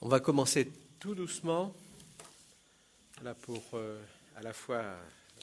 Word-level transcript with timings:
On 0.00 0.08
va 0.08 0.20
commencer 0.20 0.70
tout 1.00 1.16
doucement, 1.16 1.74
là 3.24 3.34
pour 3.34 3.64
euh, 3.74 4.00
à 4.36 4.42
la 4.42 4.52
fois 4.52 4.84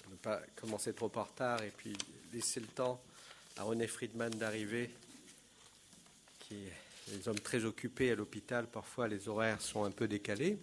ne 0.10 0.16
pas 0.16 0.42
commencer 0.56 0.94
trop 0.94 1.12
en 1.16 1.24
retard 1.24 1.62
et 1.62 1.72
puis 1.76 1.92
laisser 2.32 2.62
le 2.62 2.68
temps 2.68 3.02
à 3.58 3.64
René 3.64 3.86
Friedman 3.86 4.30
d'arriver, 4.30 4.90
qui 6.40 6.56
est 6.56 7.18
des 7.18 7.28
hommes 7.28 7.40
très 7.40 7.66
occupés 7.66 8.12
à 8.12 8.16
l'hôpital, 8.16 8.68
parfois 8.68 9.10
les 9.10 9.28
horaires 9.28 9.60
sont 9.60 9.84
un 9.84 9.92
peu 9.92 10.08
décalés. 10.08 10.58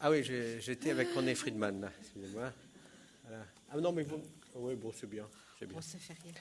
Ah 0.00 0.10
oui, 0.10 0.24
j'étais 0.24 0.90
avec 0.90 1.12
René 1.12 1.34
Friedman, 1.34 1.90
excusez-moi. 2.00 2.50
Ah 3.70 3.76
non, 3.78 3.92
mais 3.92 4.04
vous... 4.04 4.22
Oui, 4.54 4.74
bon, 4.74 4.90
c'est 4.98 5.08
bien. 5.08 5.28
C'est 5.58 5.66
bien. 5.66 5.76
Bon, 5.76 5.82
fait 5.82 6.16
rien. 6.24 6.32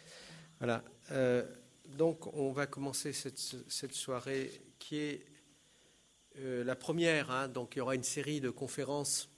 Voilà. 0.60 0.84
Euh, 1.12 1.46
donc, 1.98 2.34
on 2.34 2.54
va 2.54 2.66
commencer 2.66 3.12
cette, 3.12 3.40
cette 3.40 3.94
soirée 3.94 4.62
qui 4.80 4.98
est 4.98 5.26
euh, 6.40 6.64
la 6.64 6.76
première, 6.76 7.32
hein, 7.32 7.48
donc 7.48 7.76
il 7.76 7.80
y 7.80 7.82
aura 7.82 7.96
une 7.96 8.04
série 8.04 8.42
de 8.42 8.50
conférences 8.50 9.30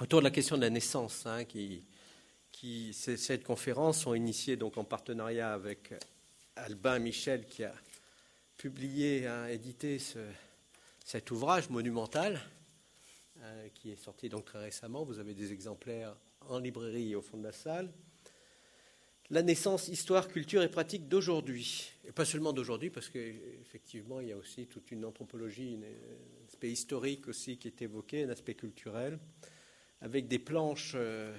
autour 0.00 0.20
de 0.20 0.24
la 0.24 0.30
question 0.30 0.56
de 0.56 0.62
la 0.62 0.70
naissance, 0.70 1.24
hein, 1.26 1.44
qui, 1.44 1.84
cette 2.92 3.44
conférence 3.44 4.02
sont 4.02 4.14
initiées 4.14 4.56
donc 4.56 4.76
en 4.76 4.84
partenariat 4.84 5.52
avec 5.52 5.94
Albin 6.56 6.98
Michel 6.98 7.46
qui 7.46 7.64
a 7.64 7.72
publié, 8.56 9.26
hein, 9.26 9.46
édité 9.46 9.98
cet 11.04 11.30
ouvrage 11.30 11.70
monumental 11.70 12.40
euh, 13.42 13.68
qui 13.74 13.90
est 13.90 13.96
sorti 13.96 14.28
donc 14.28 14.44
très 14.44 14.58
récemment. 14.58 15.04
Vous 15.04 15.18
avez 15.18 15.32
des 15.32 15.52
exemplaires 15.52 16.14
en 16.48 16.58
librairie 16.58 17.14
au 17.14 17.22
fond 17.22 17.38
de 17.38 17.44
la 17.44 17.52
salle 17.52 17.90
la 19.30 19.42
naissance, 19.42 19.88
histoire, 19.88 20.28
culture 20.28 20.62
et 20.62 20.68
pratique 20.68 21.08
d'aujourd'hui. 21.08 21.92
Et 22.06 22.12
pas 22.12 22.24
seulement 22.24 22.52
d'aujourd'hui, 22.52 22.90
parce 22.90 23.08
qu'effectivement, 23.08 24.20
il 24.20 24.28
y 24.28 24.32
a 24.32 24.36
aussi 24.36 24.66
toute 24.66 24.90
une 24.90 25.04
anthropologie, 25.04 25.78
un 25.80 26.46
aspect 26.46 26.70
historique 26.70 27.28
aussi 27.28 27.56
qui 27.56 27.68
est 27.68 27.82
évoqué, 27.82 28.24
un 28.24 28.30
aspect 28.30 28.54
culturel, 28.54 29.18
avec 30.00 30.26
des 30.26 30.40
planches, 30.40 30.92
euh, 30.96 31.32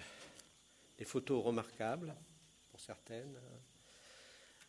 des 0.98 1.04
photos 1.04 1.44
remarquables, 1.44 2.16
pour 2.70 2.80
certaines. 2.80 3.38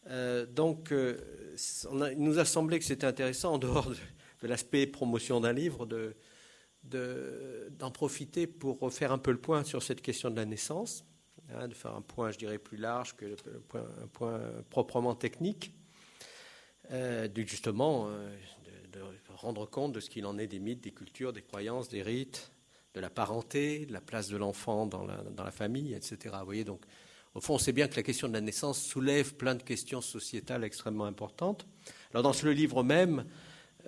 Euh, 0.09 0.45
donc, 0.45 0.91
euh, 0.91 1.55
il 2.11 2.19
nous 2.19 2.41
a 2.41 2.45
semblé 2.45 2.81
que 2.81 2.85
c'était 2.85 3.07
intéressant, 3.07 3.55
en 3.55 3.59
dehors 3.59 3.89
de, 3.89 4.49
l'aspect 4.49 4.89
promotion 4.89 5.41
d'un 5.41 5.53
livre, 5.53 5.87
de, 5.87 6.17
d'en 7.79 7.93
profiter 7.93 8.49
pour 8.49 8.93
faire 8.93 9.13
un 9.13 9.19
peu 9.19 9.31
le 9.31 9.41
point 9.41 9.63
sur 9.63 9.85
cette 9.85 10.03
question 10.03 10.31
de 10.31 10.37
la 10.37 10.45
naissance 10.45 11.05
Hein, 11.55 11.69
de 11.69 11.75
faire 11.75 11.95
un 11.95 12.01
point, 12.01 12.31
je 12.31 12.39
dirais, 12.39 12.59
plus 12.59 12.79
large 12.79 13.15
que 13.15 13.27
un 13.27 14.07
point 14.07 14.41
proprement 14.71 15.15
technique, 15.15 15.75
euh, 16.91 17.29
justement 17.35 18.07
euh, 18.09 18.35
de, 18.93 19.01
rendre 19.37 19.67
compte 19.67 19.93
de 19.93 20.01
ce 20.01 20.09
qu'il 20.09 20.25
en 20.25 20.39
est 20.39 20.47
des 20.47 20.61
mythes, 20.61 20.83
des 20.83 20.93
cultures, 20.93 21.33
des 21.33 21.43
croyances, 21.43 21.89
des 21.89 22.03
rites, 22.03 22.53
de 22.95 23.01
la 23.01 23.11
parenté, 23.11 23.87
de 23.87 23.93
la 23.93 24.01
place 24.01 24.29
de 24.29 24.37
l'enfant 24.37 24.87
dans 24.87 25.05
la, 25.05 25.17
dans 25.17 25.45
la, 25.45 25.51
famille, 25.51 25.95
etc. 25.95 26.35
Vous 26.39 26.45
voyez, 26.45 26.65
donc, 26.65 26.83
au 27.35 27.41
fond, 27.41 27.55
on 27.55 27.59
sait 27.59 27.73
bien 27.73 27.89
que 27.89 27.97
la 27.97 28.03
question 28.03 28.29
de 28.29 28.35
la 28.35 28.41
naissance 28.41 28.81
soulève 28.81 29.35
plein 29.35 29.55
de 29.55 29.63
questions 29.63 30.01
sociétales 30.01 30.65
extrêmement 30.65 31.07
importantes. 31.07 31.67
Alors, 32.13 32.23
dans 32.23 32.33
ce 32.33 32.47
livre 32.47 32.83
même, 32.83 33.25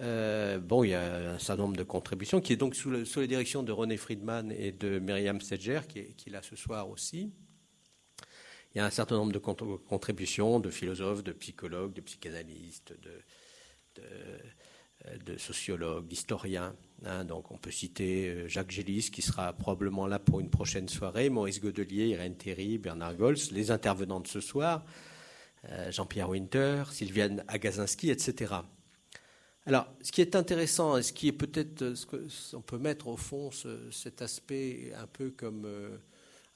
euh, 0.01 0.59
bon, 0.59 0.83
il 0.85 0.91
y 0.91 0.95
a 0.95 1.35
un 1.35 1.39
certain 1.39 1.63
nombre 1.63 1.77
de 1.77 1.83
contributions 1.83 2.41
qui 2.41 2.53
est 2.53 2.57
donc 2.57 2.75
sous, 2.75 2.91
le, 2.91 3.05
sous 3.05 3.21
la 3.21 3.27
direction 3.27 3.63
de 3.63 3.71
René 3.73 3.97
Friedman 3.97 4.51
et 4.51 4.73
de 4.73 4.99
Myriam 4.99 5.41
Sedger, 5.41 5.81
qui 5.89 6.01
est, 6.01 6.15
qui 6.17 6.31
est 6.31 6.33
là 6.33 6.43
ce 6.43 6.57
soir 6.57 6.89
aussi. 6.89 7.33
Il 8.75 8.79
y 8.79 8.81
a 8.81 8.87
un 8.87 8.91
certain 8.91 9.17
nombre 9.17 9.33
de 9.33 9.39
contributions 9.39 10.59
de 10.59 10.71
philosophes, 10.71 11.23
de 11.23 11.33
psychologues, 11.33 11.93
de 11.93 12.01
psychanalystes, 12.01 12.93
de, 13.03 14.03
de, 15.25 15.37
sociologues, 15.39 16.09
d'historiens. 16.09 16.75
Hein. 17.05 17.25
donc 17.25 17.51
on 17.51 17.59
peut 17.59 17.71
citer 17.71 18.29
euh, 18.29 18.49
Jacques 18.49 18.71
Gélis 18.71 19.11
qui 19.13 19.21
sera 19.23 19.53
probablement 19.53 20.07
là 20.07 20.19
pour 20.19 20.41
une 20.41 20.51
prochaine 20.51 20.89
soirée, 20.89 21.29
Maurice 21.29 21.61
Godelier, 21.61 22.09
Irène 22.09 22.37
Théry, 22.37 22.79
Bernard 22.79 23.15
Gols, 23.15 23.37
les 23.53 23.71
intervenants 23.71 24.21
de 24.21 24.27
ce 24.27 24.41
soir, 24.41 24.85
euh, 25.69 25.93
Jean-Pierre 25.93 26.31
Winter, 26.31 26.85
Sylviane 26.91 27.45
Agazinski, 27.49 28.11
etc. 28.11 28.55
Alors, 29.67 29.87
ce 30.03 30.13
qui 30.13 30.21
est 30.21 30.37
intéressant 30.37 30.97
et 30.97 31.03
ce 31.03 31.13
qui 31.13 31.29
est 31.29 31.33
peut-être 31.33 31.95
ce 31.95 32.07
qu'on 32.07 32.61
peut 32.61 32.79
mettre 32.79 33.09
au 33.09 33.17
fond 33.17 33.51
cet 33.91 34.21
aspect 34.21 34.93
un 34.97 35.07
peu 35.07 35.31
comme 35.31 35.65
euh, 35.65 35.97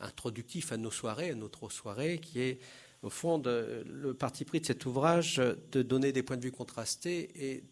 introductif 0.00 0.72
à 0.72 0.76
nos 0.76 0.90
soirées, 0.90 1.30
à 1.30 1.34
notre 1.34 1.68
soirée, 1.70 2.18
qui 2.18 2.40
est 2.40 2.58
au 3.02 3.10
fond 3.10 3.40
le 3.44 4.12
parti 4.12 4.44
pris 4.44 4.60
de 4.60 4.66
cet 4.66 4.84
ouvrage 4.84 5.40
de 5.70 5.82
donner 5.82 6.10
des 6.12 6.22
points 6.22 6.36
de 6.36 6.42
vue 6.42 6.52
contrastés 6.52 7.30
et 7.36 7.64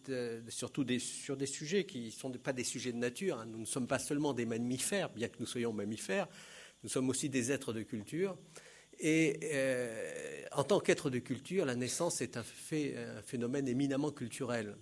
surtout 0.47 0.85
sur 0.99 1.35
des 1.35 1.45
sujets 1.45 1.85
qui 1.85 2.05
ne 2.05 2.11
sont 2.11 2.31
pas 2.31 2.53
des 2.53 2.63
sujets 2.63 2.93
de 2.93 2.97
nature. 2.97 3.39
Hein. 3.39 3.45
Nous 3.45 3.59
ne 3.59 3.65
sommes 3.65 3.87
pas 3.87 3.99
seulement 3.99 4.33
des 4.33 4.45
mammifères, 4.45 5.09
bien 5.09 5.27
que 5.27 5.37
nous 5.39 5.45
soyons 5.45 5.73
mammifères, 5.73 6.27
nous 6.83 6.89
sommes 6.89 7.09
aussi 7.09 7.29
des 7.29 7.51
êtres 7.51 7.73
de 7.73 7.81
culture. 7.81 8.37
Et 8.99 9.39
euh, 9.43 10.43
en 10.53 10.63
tant 10.63 10.79
qu'être 10.79 11.09
de 11.09 11.19
culture, 11.19 11.65
la 11.65 11.75
naissance 11.75 12.21
est 12.21 12.37
un, 12.37 12.41
un, 12.41 13.21
phénomène 13.21 13.67
éminemment 13.67 14.11
culturel. 14.11 14.75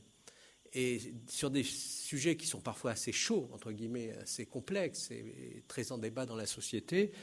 Et 0.77 0.99
sur 1.27 1.49
des 1.49 1.63
sujets 1.63 2.35
qui 2.35 2.45
sont 2.45 2.59
parfois 2.59 2.91
assez 2.91 3.13
chauds, 3.13 3.49
entre 3.53 3.71
guillemets, 3.71 4.11
assez 4.21 4.45
complexes 4.45 5.09
et 5.09 5.63
très 5.69 5.93
en 5.93 5.97
débat 5.97 6.25
dans 6.25 6.35
la 6.35 6.45
société, 6.45 7.13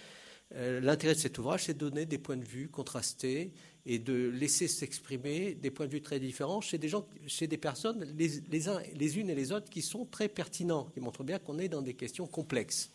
euh, 0.55 0.81
l'intérêt 0.81 1.15
de 1.15 1.19
cet 1.19 1.39
ouvrage, 1.39 1.65
c'est 1.65 1.75
de 1.75 1.79
donner 1.79 2.07
des 2.07 2.19
points 2.19 2.37
de 2.37 2.45
vue 2.45 2.69
contrastés 2.69 3.53
et 3.85 3.99
de 3.99 4.29
laisser 4.29 4.69
s'exprimer 4.69 5.55
des 5.55 5.71
points 5.71 5.87
de 5.87 5.93
vue 5.93 6.03
très 6.03 6.19
différents 6.19 6.61
chez 6.61 6.79
des 6.79 7.59
personnes, 7.59 8.17
les 8.17 9.19
unes 9.19 9.31
et 9.31 9.35
les 9.35 9.53
autres, 9.53 9.71
qui 9.71 9.83
sont 9.83 10.07
très 10.07 10.29
pertinents, 10.29 10.87
qui 10.95 11.01
montrent 11.01 11.25
bien 11.25 11.39
qu'on 11.39 11.59
est 11.59 11.69
dans 11.69 11.83
des 11.83 11.95
questions 11.95 12.27
complexes. 12.27 12.91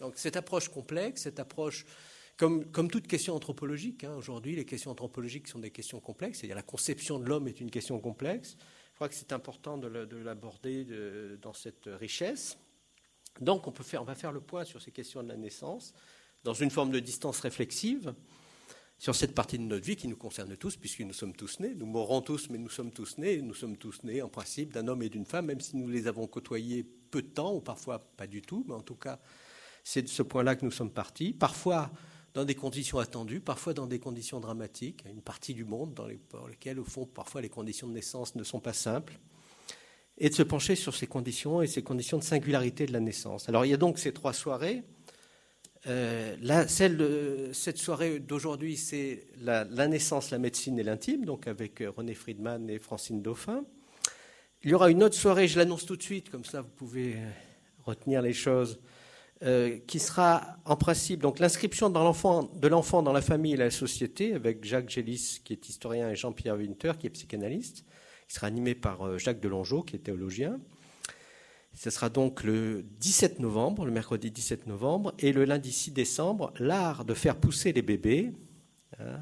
Donc 0.00 0.14
cette 0.16 0.36
approche 0.36 0.68
complexe, 0.68 1.22
cette 1.22 1.40
approche, 1.40 1.86
comme, 2.36 2.66
comme 2.66 2.90
toute 2.90 3.06
question 3.06 3.34
anthropologique, 3.34 4.04
hein, 4.04 4.14
aujourd'hui 4.16 4.56
les 4.56 4.64
questions 4.64 4.90
anthropologiques 4.90 5.48
sont 5.48 5.58
des 5.58 5.70
questions 5.70 6.00
complexes, 6.00 6.40
c'est-à-dire 6.40 6.56
la 6.56 6.62
conception 6.62 7.18
de 7.18 7.24
l'homme 7.24 7.48
est 7.48 7.60
une 7.60 7.70
question 7.70 7.98
complexe. 7.98 8.56
Je 8.96 8.98
crois 8.98 9.10
que 9.10 9.14
c'est 9.14 9.34
important 9.34 9.76
de 9.76 10.16
l'aborder 10.16 10.86
dans 11.42 11.52
cette 11.52 11.84
richesse. 11.84 12.56
Donc 13.42 13.66
on, 13.66 13.70
peut 13.70 13.84
faire, 13.84 14.00
on 14.00 14.06
va 14.06 14.14
faire 14.14 14.32
le 14.32 14.40
point 14.40 14.64
sur 14.64 14.80
ces 14.80 14.90
questions 14.90 15.22
de 15.22 15.28
la 15.28 15.36
naissance 15.36 15.92
dans 16.44 16.54
une 16.54 16.70
forme 16.70 16.90
de 16.90 16.98
distance 16.98 17.40
réflexive 17.40 18.14
sur 18.96 19.14
cette 19.14 19.34
partie 19.34 19.58
de 19.58 19.64
notre 19.64 19.84
vie 19.84 19.96
qui 19.96 20.08
nous 20.08 20.16
concerne 20.16 20.56
tous, 20.56 20.78
puisque 20.78 21.00
nous 21.00 21.12
sommes 21.12 21.34
tous 21.34 21.60
nés. 21.60 21.74
Nous 21.74 21.84
mourrons 21.84 22.22
tous, 22.22 22.48
mais 22.48 22.56
nous 22.56 22.70
sommes 22.70 22.90
tous 22.90 23.18
nés. 23.18 23.42
Nous 23.42 23.52
sommes 23.52 23.76
tous 23.76 24.02
nés, 24.02 24.22
en 24.22 24.30
principe, 24.30 24.72
d'un 24.72 24.88
homme 24.88 25.02
et 25.02 25.10
d'une 25.10 25.26
femme, 25.26 25.44
même 25.44 25.60
si 25.60 25.76
nous 25.76 25.88
les 25.90 26.06
avons 26.06 26.26
côtoyés 26.26 26.82
peu 26.82 27.20
de 27.20 27.28
temps, 27.28 27.52
ou 27.52 27.60
parfois 27.60 27.98
pas 27.98 28.26
du 28.26 28.40
tout. 28.40 28.64
Mais 28.66 28.72
en 28.74 28.80
tout 28.80 28.96
cas, 28.96 29.20
c'est 29.84 30.00
de 30.00 30.08
ce 30.08 30.22
point-là 30.22 30.56
que 30.56 30.64
nous 30.64 30.70
sommes 30.70 30.90
partis. 30.90 31.34
Parfois 31.34 31.90
dans 32.36 32.44
des 32.44 32.54
conditions 32.54 32.98
attendues, 32.98 33.40
parfois 33.40 33.72
dans 33.72 33.86
des 33.86 33.98
conditions 33.98 34.40
dramatiques. 34.40 35.02
Une 35.08 35.22
partie 35.22 35.54
du 35.54 35.64
monde 35.64 35.94
dans, 35.94 36.06
lesquelles, 36.06 36.78
au 36.78 36.84
fond, 36.84 37.06
parfois 37.06 37.40
les 37.40 37.48
conditions 37.48 37.88
de 37.88 37.94
naissance 37.94 38.34
ne 38.34 38.44
sont 38.44 38.60
pas 38.60 38.74
simples. 38.74 39.18
Et 40.18 40.28
de 40.28 40.34
se 40.34 40.42
pencher 40.42 40.76
sur 40.76 40.94
ces 40.94 41.06
conditions 41.06 41.62
et 41.62 41.66
ces 41.66 41.82
conditions 41.82 42.18
de 42.18 42.22
singularité 42.22 42.84
de 42.84 42.92
la 42.92 43.00
naissance. 43.00 43.48
Alors, 43.48 43.64
il 43.64 43.70
y 43.70 43.74
a 43.74 43.78
donc 43.78 43.98
ces 43.98 44.12
trois 44.12 44.34
soirées. 44.34 44.82
Euh, 45.86 46.36
cette 47.54 47.78
soirée 47.78 48.18
d'aujourd'hui, 48.18 48.76
c'est 48.76 49.24
la, 49.40 49.64
naissance, 49.88 50.30
la 50.30 50.38
médecine 50.38 50.78
et 50.78 50.82
l'intime, 50.82 51.24
donc 51.24 51.46
avec 51.46 51.80
euh, 51.80 51.90
René 51.90 52.12
Friedman 52.12 52.68
et 52.68 52.78
Francine 52.78 53.22
Dauphin. 53.22 53.64
Il 54.62 54.70
y 54.70 54.74
aura 54.74 54.90
une 54.90 55.02
autre 55.02 55.16
soirée, 55.16 55.48
je 55.48 55.58
l'annonce 55.58 55.86
tout 55.86 55.96
de 55.96 56.02
suite, 56.02 56.28
comme 56.28 56.44
ça 56.44 56.60
vous 56.60 56.68
pouvez 56.76 57.14
euh, 57.14 57.30
retenir 57.86 58.20
les 58.20 58.34
choses, 58.34 58.78
qui 59.40 59.98
sera 59.98 60.56
en 60.64 60.76
principe 60.76 61.20
donc 61.20 61.38
l'inscription 61.38 61.90
de 61.90 62.68
l'enfant 62.68 63.02
dans 63.02 63.12
la 63.12 63.20
famille 63.20 63.52
et 63.52 63.56
la 63.56 63.70
société, 63.70 64.34
avec 64.34 64.64
Jacques 64.64 64.88
Gélis, 64.88 65.40
qui 65.44 65.52
est 65.52 65.68
historien, 65.68 66.10
et 66.10 66.16
Jean-Pierre 66.16 66.56
Winter, 66.56 66.92
qui 66.98 67.06
est 67.06 67.10
psychanalyste, 67.10 67.84
qui 68.26 68.34
sera 68.34 68.46
animé 68.46 68.74
par 68.74 69.18
Jacques 69.18 69.40
Delongeau, 69.40 69.82
qui 69.82 69.96
est 69.96 70.00
théologien. 70.00 70.58
Ce 71.76 71.90
sera 71.90 72.08
donc 72.08 72.42
le 72.42 72.86
17 73.00 73.38
novembre, 73.38 73.84
le 73.84 73.92
mercredi 73.92 74.30
17 74.30 74.66
novembre, 74.66 75.12
et 75.18 75.32
le 75.32 75.44
lundi 75.44 75.70
6 75.70 75.90
décembre, 75.90 76.54
l'art 76.58 77.04
de 77.04 77.12
faire 77.12 77.36
pousser 77.36 77.74
les 77.74 77.82
bébés. 77.82 78.32
Hein. 78.98 79.20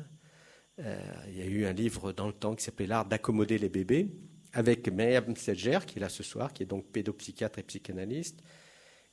Euh, 0.79 0.97
il 1.29 1.37
y 1.37 1.43
a 1.43 1.47
eu 1.47 1.67
un 1.67 1.73
livre 1.73 2.13
dans 2.13 2.29
le 2.29 2.33
temps 2.33 2.55
qui 2.55 2.65
s'appelait 2.65 2.87
L'art 2.87 3.07
d'accommoder 3.07 3.59
les 3.59 3.69
bébés, 3.69 4.09
avec 4.53 4.89
Myriam 4.89 5.35
Sedger, 5.35 5.81
qui 5.85 5.99
est 5.99 6.01
là 6.01 6.09
ce 6.09 6.23
soir, 6.23 6.53
qui 6.53 6.63
est 6.63 6.67
donc 6.67 6.87
pédopsychiatre 6.87 7.59
et 7.59 7.65
psychanalyste, 7.65 8.41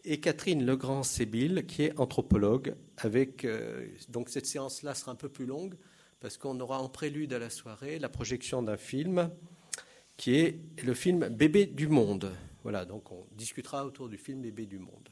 et 0.03 0.19
Catherine 0.19 0.65
Legrand-Sébille, 0.65 1.65
qui 1.65 1.83
est 1.83 2.00
anthropologue. 2.00 2.75
Avec, 2.98 3.45
euh, 3.45 3.88
donc 4.09 4.30
cette 4.30 4.45
séance-là 4.45 4.94
sera 4.95 5.12
un 5.12 5.15
peu 5.15 5.30
plus 5.30 5.45
longue, 5.45 5.75
parce 6.19 6.38
qu'on 6.38 6.59
aura 6.59 6.80
en 6.80 6.89
prélude 6.89 7.33
à 7.33 7.39
la 7.39 7.50
soirée 7.50 8.00
la 8.00 8.09
projection 8.09 8.62
d'un 8.62 8.77
film, 8.77 9.30
qui 10.18 10.36
est 10.36 10.59
le 10.83 10.94
film 10.94 11.30
Bébé 11.30 11.65
du 11.65 11.88
monde. 11.88 12.31
Voilà, 12.63 12.86
donc 12.86 13.12
on 13.12 13.25
discutera 13.31 13.86
autour 13.86 14.07
du 14.07 14.18
film 14.18 14.42
Bébé 14.42 14.68
du 14.68 14.77
Monde. 14.77 15.09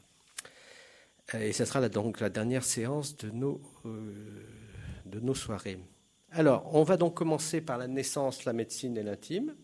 Euh, 1.34 1.40
et 1.40 1.52
ce 1.52 1.64
sera 1.64 1.88
donc 1.88 2.20
la 2.20 2.30
dernière 2.30 2.64
séance 2.64 3.16
de 3.16 3.30
nos, 3.30 3.60
euh, 3.86 4.46
de 5.06 5.18
nos 5.20 5.34
soirées. 5.34 5.78
Alors, 6.30 6.72
on 6.72 6.84
va 6.84 6.96
donc 6.96 7.14
commencer 7.14 7.60
par 7.60 7.76
la 7.76 7.88
naissance, 7.88 8.44
la 8.44 8.52
médecine 8.52 8.96
et 8.96 9.02
l'intime. 9.02 9.56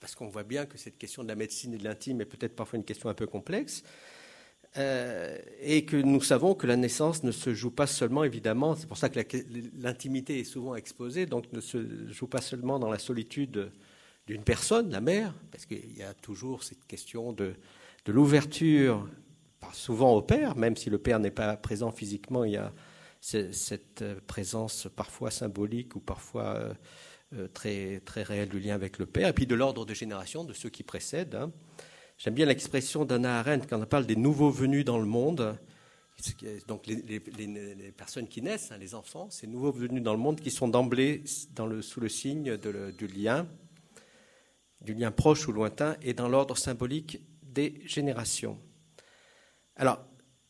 Parce 0.00 0.14
qu'on 0.14 0.28
voit 0.28 0.44
bien 0.44 0.66
que 0.66 0.78
cette 0.78 0.98
question 0.98 1.22
de 1.22 1.28
la 1.28 1.34
médecine 1.34 1.74
et 1.74 1.78
de 1.78 1.84
l'intime 1.84 2.20
est 2.20 2.26
peut-être 2.26 2.54
parfois 2.54 2.78
une 2.78 2.84
question 2.84 3.08
un 3.08 3.14
peu 3.14 3.26
complexe. 3.26 3.82
Euh, 4.76 5.38
et 5.60 5.84
que 5.84 5.96
nous 5.96 6.20
savons 6.20 6.54
que 6.54 6.66
la 6.66 6.76
naissance 6.76 7.22
ne 7.22 7.30
se 7.30 7.54
joue 7.54 7.70
pas 7.70 7.86
seulement, 7.86 8.24
évidemment, 8.24 8.74
c'est 8.74 8.88
pour 8.88 8.96
ça 8.96 9.08
que 9.08 9.20
l'intimité 9.78 10.40
est 10.40 10.44
souvent 10.44 10.74
exposée, 10.74 11.26
donc 11.26 11.52
ne 11.52 11.60
se 11.60 12.10
joue 12.10 12.26
pas 12.26 12.40
seulement 12.40 12.80
dans 12.80 12.90
la 12.90 12.98
solitude 12.98 13.70
d'une 14.26 14.42
personne, 14.42 14.90
la 14.90 15.00
mère, 15.00 15.32
parce 15.52 15.64
qu'il 15.64 15.96
y 15.96 16.02
a 16.02 16.12
toujours 16.14 16.64
cette 16.64 16.84
question 16.86 17.32
de, 17.32 17.54
de 18.04 18.12
l'ouverture, 18.12 19.08
souvent 19.72 20.14
au 20.14 20.22
père, 20.22 20.56
même 20.56 20.76
si 20.76 20.90
le 20.90 20.98
père 20.98 21.20
n'est 21.20 21.30
pas 21.30 21.56
présent 21.56 21.92
physiquement, 21.92 22.44
il 22.44 22.52
y 22.52 22.56
a 22.56 22.72
cette 23.20 24.02
euh, 24.02 24.20
présence 24.26 24.86
parfois 24.94 25.30
symbolique 25.30 25.96
ou 25.96 26.00
parfois 26.00 26.56
euh, 26.56 26.74
très, 27.52 28.00
très 28.00 28.22
réelle 28.22 28.48
du 28.48 28.60
lien 28.60 28.74
avec 28.74 28.98
le 28.98 29.06
père, 29.06 29.28
et 29.28 29.32
puis 29.32 29.46
de 29.46 29.54
l'ordre 29.54 29.84
de 29.84 29.94
génération 29.94 30.44
de 30.44 30.52
ceux 30.52 30.70
qui 30.70 30.82
précèdent. 30.82 31.34
Hein. 31.34 31.52
J'aime 32.18 32.34
bien 32.34 32.46
l'expression 32.46 33.04
d'Anna 33.04 33.40
Arendt 33.40 33.66
quand 33.68 33.80
on 33.80 33.86
parle 33.86 34.06
des 34.06 34.16
nouveaux 34.16 34.50
venus 34.50 34.84
dans 34.84 34.98
le 34.98 35.04
monde. 35.04 35.58
Donc 36.68 36.86
les, 36.86 37.20
personnes 37.96 38.28
qui 38.28 38.40
naissent, 38.40 38.70
hein, 38.70 38.78
les 38.78 38.94
enfants, 38.94 39.30
ces 39.30 39.48
nouveaux 39.48 39.72
venus 39.72 40.02
dans 40.02 40.12
le 40.12 40.20
monde 40.20 40.40
qui 40.40 40.52
sont 40.52 40.68
d'emblée 40.68 41.24
sous 41.26 42.00
le 42.00 42.08
signe 42.08 42.56
du 42.56 43.06
lien, 43.08 43.48
du 44.80 44.94
lien 44.94 45.10
proche 45.10 45.48
ou 45.48 45.52
lointain, 45.52 45.96
et 46.02 46.14
dans 46.14 46.28
l'ordre 46.28 46.56
symbolique 46.56 47.20
des 47.42 47.82
générations. 47.84 48.58
Alors, 49.76 50.04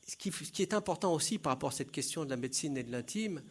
ce 0.06 0.16
qui, 0.16 0.62
est 0.62 0.74
important 0.74 1.14
aussi 1.14 1.38
par 1.38 1.52
rapport 1.52 1.70
à 1.70 1.72
cette 1.72 1.90
question 1.90 2.24
de 2.24 2.30
la 2.30 2.36
médecine 2.36 2.76
et 2.76 2.82
de 2.82 2.92
l'intime, 2.92 3.42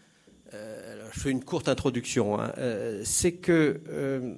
euh, 0.53 1.09
je 1.11 1.19
fais 1.19 1.31
une 1.31 1.44
courte 1.44 1.67
introduction, 1.67 2.39
hein, 2.39 2.53
euh, 2.57 3.01
c'est 3.05 3.33
que 3.33 3.81
euh, 3.88 4.35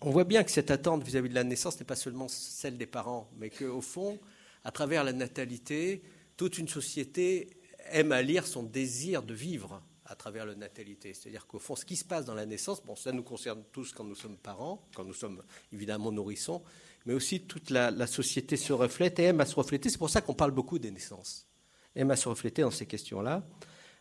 on 0.00 0.10
voit 0.10 0.24
bien 0.24 0.44
que 0.44 0.50
cette 0.50 0.70
attente 0.70 1.02
vis-à-vis 1.04 1.28
de 1.28 1.34
la 1.34 1.44
naissance 1.44 1.78
n'est 1.78 1.86
pas 1.86 1.96
seulement 1.96 2.28
celle 2.28 2.76
des 2.76 2.86
parents, 2.86 3.30
mais 3.38 3.50
qu'au 3.50 3.80
fond, 3.80 4.18
à 4.64 4.70
travers 4.70 5.04
la 5.04 5.12
natalité, 5.12 6.02
toute 6.36 6.58
une 6.58 6.68
société 6.68 7.50
aime 7.90 8.12
à 8.12 8.22
lire 8.22 8.46
son 8.46 8.62
désir 8.62 9.22
de 9.22 9.34
vivre 9.34 9.82
à 10.04 10.16
travers 10.16 10.44
la 10.44 10.54
natalité. 10.54 11.14
C'est-à-dire 11.14 11.46
qu'au 11.46 11.58
fond, 11.58 11.76
ce 11.76 11.84
qui 11.84 11.96
se 11.96 12.04
passe 12.04 12.24
dans 12.24 12.34
la 12.34 12.44
naissance, 12.44 12.82
bon, 12.84 12.96
ça 12.96 13.12
nous 13.12 13.22
concerne 13.22 13.62
tous 13.72 13.92
quand 13.92 14.04
nous 14.04 14.16
sommes 14.16 14.36
parents, 14.36 14.84
quand 14.94 15.04
nous 15.04 15.14
sommes 15.14 15.42
évidemment 15.72 16.10
nourrissons, 16.10 16.62
mais 17.06 17.14
aussi 17.14 17.42
toute 17.42 17.70
la, 17.70 18.06
société 18.06 18.56
se 18.56 18.72
reflète 18.72 19.18
et 19.18 19.24
aime 19.24 19.40
à 19.40 19.46
se 19.46 19.54
refléter. 19.54 19.88
C'est 19.88 19.98
pour 19.98 20.10
ça 20.10 20.20
qu'on 20.20 20.34
parle 20.34 20.50
beaucoup 20.50 20.78
des 20.78 20.90
naissances. 20.90 21.46
Aime 21.94 22.10
à 22.10 22.16
se 22.16 22.28
refléter 22.28 22.62
dans 22.62 22.70
ces 22.70 22.86
questions-là. 22.86 23.46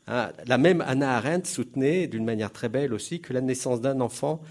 Hein, 0.08 0.32
la 0.46 0.58
même 0.58 0.82
Anna 0.82 1.18
Arendt 1.18 1.48
soutenait 1.48 2.08
d'une 2.08 2.26
manière 2.26 2.52
très 2.52 2.70
belle 2.70 2.94
aussi 2.94 3.22
que 3.22 3.34
la 3.34 3.42
naissance 3.42 3.82
d'un 3.82 4.02
enfant 4.02 4.42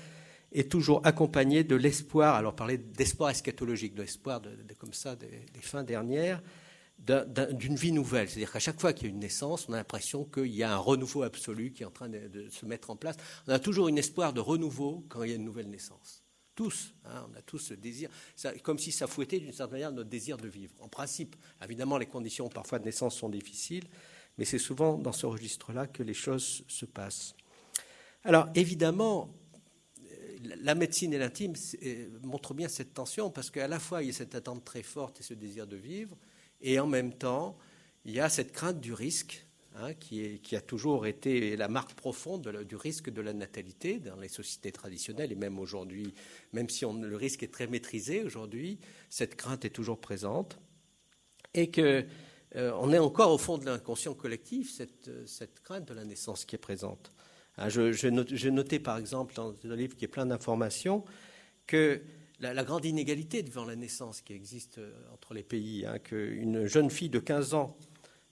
est 0.52 0.70
toujours 0.70 1.00
accompagné 1.04 1.64
de 1.64 1.76
l'espoir, 1.76 2.34
alors 2.34 2.54
parler 2.54 2.78
d'espoir 2.78 3.30
eschatologique, 3.30 3.94
de 3.94 4.02
l'espoir 4.02 4.40
de, 4.40 4.50
comme 4.78 4.92
ça 4.92 5.16
des, 5.16 5.28
fins 5.60 5.82
dernières, 5.82 6.42
d'une 6.98 7.76
vie 7.76 7.92
nouvelle. 7.92 8.28
C'est-à-dire 8.28 8.52
qu'à 8.52 8.58
chaque 8.58 8.80
fois 8.80 8.92
qu'il 8.92 9.08
y 9.08 9.10
a 9.10 9.14
une 9.14 9.20
naissance, 9.20 9.68
on 9.68 9.72
a 9.72 9.76
l'impression 9.76 10.24
qu'il 10.24 10.54
y 10.54 10.62
a 10.62 10.72
un 10.72 10.78
renouveau 10.78 11.22
absolu 11.22 11.72
qui 11.72 11.82
est 11.82 11.86
en 11.86 11.90
train 11.90 12.08
de, 12.08 12.48
se 12.50 12.66
mettre 12.66 12.90
en 12.90 12.96
place. 12.96 13.16
On 13.46 13.52
a 13.52 13.58
toujours 13.58 13.88
un 13.88 13.96
espoir 13.96 14.32
de 14.32 14.40
renouveau 14.40 15.04
quand 15.08 15.22
il 15.22 15.30
y 15.30 15.32
a 15.32 15.36
une 15.36 15.44
nouvelle 15.44 15.68
naissance. 15.68 16.22
Tous, 16.54 16.92
hein, 17.04 17.24
on 17.30 17.38
a 17.38 17.42
tous 17.42 17.58
ce 17.58 17.74
désir, 17.74 18.10
comme 18.64 18.80
si 18.80 18.90
ça 18.90 19.06
fouettait 19.06 19.38
d'une 19.38 19.52
certaine 19.52 19.74
manière 19.74 19.92
notre 19.92 20.08
désir 20.10 20.38
de 20.38 20.48
vivre. 20.48 20.72
En 20.80 20.88
principe, 20.88 21.36
évidemment, 21.62 21.98
les 21.98 22.06
conditions 22.06 22.48
parfois 22.48 22.80
de 22.80 22.84
naissance 22.84 23.16
sont 23.16 23.28
difficiles, 23.28 23.84
mais 24.38 24.44
c'est 24.44 24.58
souvent 24.58 24.96
dans 24.96 25.12
ce 25.12 25.26
registre-là 25.26 25.86
que 25.86 26.02
les 26.02 26.14
choses 26.14 26.64
se 26.68 26.86
passent. 26.86 27.34
Alors, 28.24 28.48
évidemment, 28.54 29.34
la 30.62 30.74
médecine 30.74 31.12
et 31.12 31.18
l'intime 31.18 31.54
montrent 32.22 32.54
bien 32.54 32.68
cette 32.68 32.94
tension 32.94 33.30
parce 33.30 33.50
qu'à 33.50 33.68
la 33.68 33.78
fois 33.78 34.02
il 34.02 34.06
y 34.06 34.10
a 34.10 34.12
cette 34.12 34.34
attente 34.34 34.64
très 34.64 34.82
forte 34.82 35.20
et 35.20 35.22
ce 35.22 35.34
désir 35.34 35.66
de 35.66 35.76
vivre, 35.76 36.16
et 36.60 36.78
en 36.78 36.86
même 36.86 37.12
temps 37.12 37.58
il 38.04 38.12
y 38.12 38.20
a 38.20 38.28
cette 38.28 38.52
crainte 38.52 38.80
du 38.80 38.92
risque 38.92 39.46
hein, 39.76 39.94
qui, 39.94 40.40
a 40.52 40.60
toujours 40.60 41.06
été 41.06 41.56
la 41.56 41.68
marque 41.68 41.94
profonde 41.94 42.64
du 42.64 42.76
risque 42.76 43.10
de 43.10 43.20
la 43.20 43.32
natalité 43.32 43.98
dans 43.98 44.16
les 44.16 44.28
sociétés 44.28 44.72
traditionnelles 44.72 45.32
et 45.32 45.36
même 45.36 45.58
aujourd'hui, 45.58 46.14
même 46.52 46.68
si 46.68 46.84
le 46.84 47.16
risque 47.16 47.42
est 47.42 47.52
très 47.52 47.66
maîtrisé 47.66 48.22
aujourd'hui, 48.22 48.78
cette 49.10 49.34
crainte 49.34 49.64
est 49.64 49.70
toujours 49.70 50.00
présente 50.00 50.58
et 51.54 51.70
que 51.70 52.04
euh, 52.56 52.72
on 52.80 52.92
est 52.92 52.98
encore 52.98 53.32
au 53.32 53.38
fond 53.38 53.58
de 53.58 53.64
l'inconscient 53.64 54.14
collectif 54.14 54.80
cette 55.26 55.60
crainte 55.62 55.86
de 55.86 55.94
la 55.94 56.04
naissance 56.04 56.44
qui 56.44 56.54
est 56.54 56.58
présente. 56.58 57.12
Hein, 57.58 57.68
j'ai 57.68 58.50
noté, 58.50 58.78
par 58.78 58.98
exemple 58.98 59.34
dans 59.34 59.52
un 59.64 59.76
livre 59.76 59.96
qui 59.96 60.04
est 60.04 60.08
plein 60.08 60.26
d'informations 60.26 61.04
que 61.66 62.00
la, 62.40 62.64
grande 62.64 62.84
inégalité 62.84 63.42
devant 63.42 63.64
la 63.64 63.76
naissance 63.76 64.20
qui 64.20 64.32
existe 64.32 64.78
euh, 64.78 64.92
entre 65.12 65.34
les 65.34 65.42
pays, 65.42 65.84
hein, 65.86 65.98
qu'une 65.98 66.66
jeune 66.66 66.90
fille 66.90 67.10
de 67.10 67.18
15 67.18 67.54
ans 67.54 67.76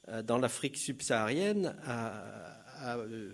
euh, 0.08 0.22
dans 0.22 0.38
l'Afrique 0.38 0.76
subsaharienne 0.76 1.76
a, 1.84 2.94
euh, 3.00 3.32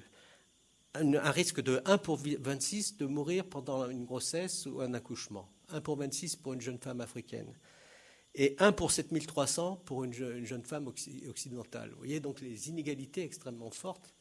un, 0.95 1.31
risque 1.31 1.61
de 1.61 1.83
1 1.85 1.99
pour 1.99 2.19
26 2.19 2.97
de 2.97 3.07
mourir 3.07 3.45
pendant 3.45 3.89
une 3.89 4.05
grossesse 4.05 4.67
ou 4.67 4.81
un 4.81 4.95
accouchement. 4.95 5.49
1 5.71 5.81
pour 5.81 5.97
26 5.97 6.37
pour 6.37 6.55
une 6.55 6.61
jeune 6.61 6.79
femme 6.79 7.01
africaine. 7.01 7.55
Et 8.35 8.57
1 8.59 8.73
pour 8.73 8.91
7300 8.91 9.83
pour 9.85 10.05
une, 10.05 10.13
une 10.13 10.47
jeune 10.47 10.65
femme 10.65 10.87
occidentale. 11.29 11.91
Vous 11.91 11.99
voyez 11.99 12.21
donc 12.21 12.41
les 12.41 12.69
inégalités 12.69 13.23
extrêmement 13.23 13.71
fortes 13.71 14.15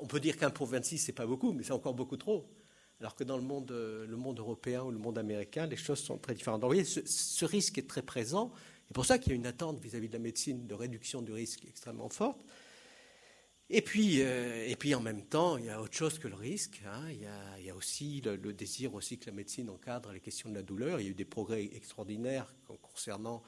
on 0.00 0.06
peut 0.06 0.20
dire 0.20 0.36
qu'un 0.36 0.50
pour 0.50 0.66
26, 0.66 0.98
c'est 0.98 1.12
pas 1.12 1.26
beaucoup, 1.26 1.52
mais 1.52 1.62
c'est 1.62 1.72
encore 1.72 1.94
beaucoup 1.94 2.16
trop. 2.16 2.48
Alors 3.00 3.14
que 3.14 3.24
dans 3.24 3.36
le 3.36 3.42
monde, 3.42 3.70
le 3.70 4.16
monde 4.16 4.38
européen 4.38 4.82
ou 4.82 4.90
le 4.90 4.98
monde 4.98 5.18
américain, 5.18 5.66
les 5.66 5.76
choses 5.76 6.00
sont 6.00 6.18
très 6.18 6.34
différentes. 6.34 6.60
Donc, 6.60 6.70
vous 6.70 6.76
voyez, 6.76 6.84
ce, 6.84 7.44
risque 7.44 7.78
est 7.78 7.88
très 7.88 8.02
présent. 8.02 8.52
C'est 8.86 8.94
pour 8.94 9.06
ça 9.06 9.18
qu'il 9.18 9.32
y 9.32 9.34
a 9.34 9.36
une 9.36 9.46
attente 9.46 9.78
vis-à-vis 9.80 10.08
de 10.08 10.14
la 10.14 10.18
médecine 10.18 10.66
de 10.66 10.74
réduction 10.74 11.22
du 11.22 11.32
risque 11.32 11.64
extrêmement 11.66 12.08
forte. 12.08 12.44
Et 13.70 13.82
puis, 13.82 14.22
euh, 14.22 14.66
et 14.66 14.76
puis 14.76 14.94
en 14.94 15.00
même 15.00 15.22
temps, 15.22 15.58
il 15.58 15.66
y 15.66 15.70
a 15.70 15.80
autre 15.80 15.96
chose 15.96 16.18
que 16.18 16.26
le 16.26 16.34
risque. 16.34 16.80
Hein. 16.86 17.10
Il, 17.10 17.64
y 17.64 17.70
a, 17.70 17.74
aussi 17.74 18.22
le, 18.22 18.38
désir 18.52 18.94
aussi 18.94 19.18
que 19.18 19.26
la 19.26 19.32
médecine 19.32 19.68
encadre 19.68 20.12
les 20.12 20.20
questions 20.20 20.48
de 20.48 20.54
la 20.54 20.62
douleur. 20.62 21.00
Il 21.00 21.04
y 21.04 21.06
a 21.08 21.10
eu 21.10 21.14
des 21.14 21.26
progrès 21.26 21.64
extraordinaires 21.74 22.54
concernant 22.80 23.42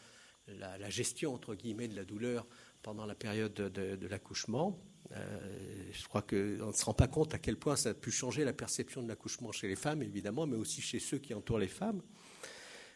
la, 0.46 0.90
gestion 0.90 1.34
entre 1.34 1.54
guillemets 1.54 1.88
de 1.88 1.96
la 1.96 2.04
douleur 2.04 2.46
pendant 2.82 3.06
la 3.06 3.14
période 3.14 3.54
de 3.54 4.06
l'accouchement. 4.06 4.78
Euh, 5.12 5.90
je 5.92 6.04
crois 6.06 6.22
qu'on 6.22 6.36
ne 6.36 6.72
se 6.72 6.84
rend 6.84 6.94
pas 6.94 7.08
compte 7.08 7.34
à 7.34 7.38
quel 7.38 7.56
point 7.56 7.76
ça 7.76 7.90
a 7.90 7.94
pu 7.94 8.10
changer 8.10 8.44
la 8.44 8.52
perception 8.52 9.02
de 9.02 9.08
l'accouchement 9.08 9.50
chez 9.52 9.68
les 9.68 9.76
femmes, 9.76 10.02
évidemment, 10.02 10.46
mais 10.46 10.56
aussi 10.56 10.80
chez 10.80 11.00
ceux 11.00 11.18
qui 11.18 11.34
entourent 11.34 11.58
les 11.58 11.68
femmes. 11.68 12.02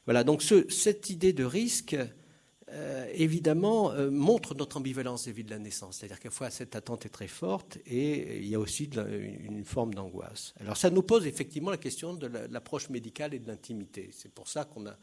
Voilà, 0.04 0.22
donc 0.22 0.42
cette 0.42 1.10
idée 1.10 1.32
de 1.32 1.44
risque, 1.44 1.96
euh, 2.70 3.06
évidemment, 3.12 3.92
euh, 3.92 4.10
montre 4.10 4.54
notre 4.54 4.78
ambivalence 4.78 5.24
vis-à-vis 5.24 5.44
de 5.44 5.50
la 5.50 5.58
naissance. 5.58 5.98
C'est-à-dire 5.98 6.18
qu'à 6.18 6.28
la 6.28 6.34
fois, 6.34 6.50
cette 6.50 6.76
attente 6.76 7.04
est 7.04 7.10
très 7.10 7.28
forte 7.28 7.78
et 7.86 8.38
il 8.38 8.48
y 8.48 8.54
a 8.54 8.58
aussi 8.58 8.84
une 8.84 9.64
forme 9.64 9.92
d'angoisse. 9.92 10.54
Alors 10.60 10.76
ça 10.76 10.90
nous 10.90 11.02
pose 11.02 11.26
effectivement 11.26 11.70
la 11.70 11.76
question 11.76 12.14
de 12.14 12.26
l'approche 12.26 12.88
médicale 12.88 13.34
et 13.34 13.38
de 13.38 13.48
l'intimité. 13.48 14.10
C'est 14.12 14.32
pour 14.32 14.48
ça 14.48 14.64
qu'on 14.64 14.86
a 14.86 14.96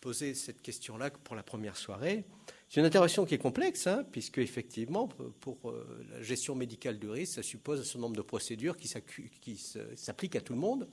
posé 0.00 0.34
cette 0.34 0.62
question-là 0.62 1.10
pour 1.10 1.36
la 1.36 1.42
première 1.42 1.76
soirée. 1.76 2.24
C'est 2.68 2.80
une 2.80 2.86
intervention 2.86 3.26
qui 3.26 3.34
est 3.34 3.38
complexe, 3.38 3.86
hein, 3.86 4.04
puisque 4.12 4.38
effectivement, 4.38 5.08
pour 5.40 5.70
euh, 5.70 6.06
la 6.10 6.22
gestion 6.22 6.54
médicale 6.54 6.98
du 6.98 7.08
risque, 7.08 7.34
ça 7.34 7.42
suppose 7.42 7.80
un 7.80 7.84
certain 7.84 8.00
nombre 8.00 8.16
de 8.16 8.22
procédures 8.22 8.76
qui 8.76 8.88
s'appliquent 8.88 10.36
à 10.36 10.40
tout 10.40 10.52
le 10.52 10.58
monde, 10.58 10.88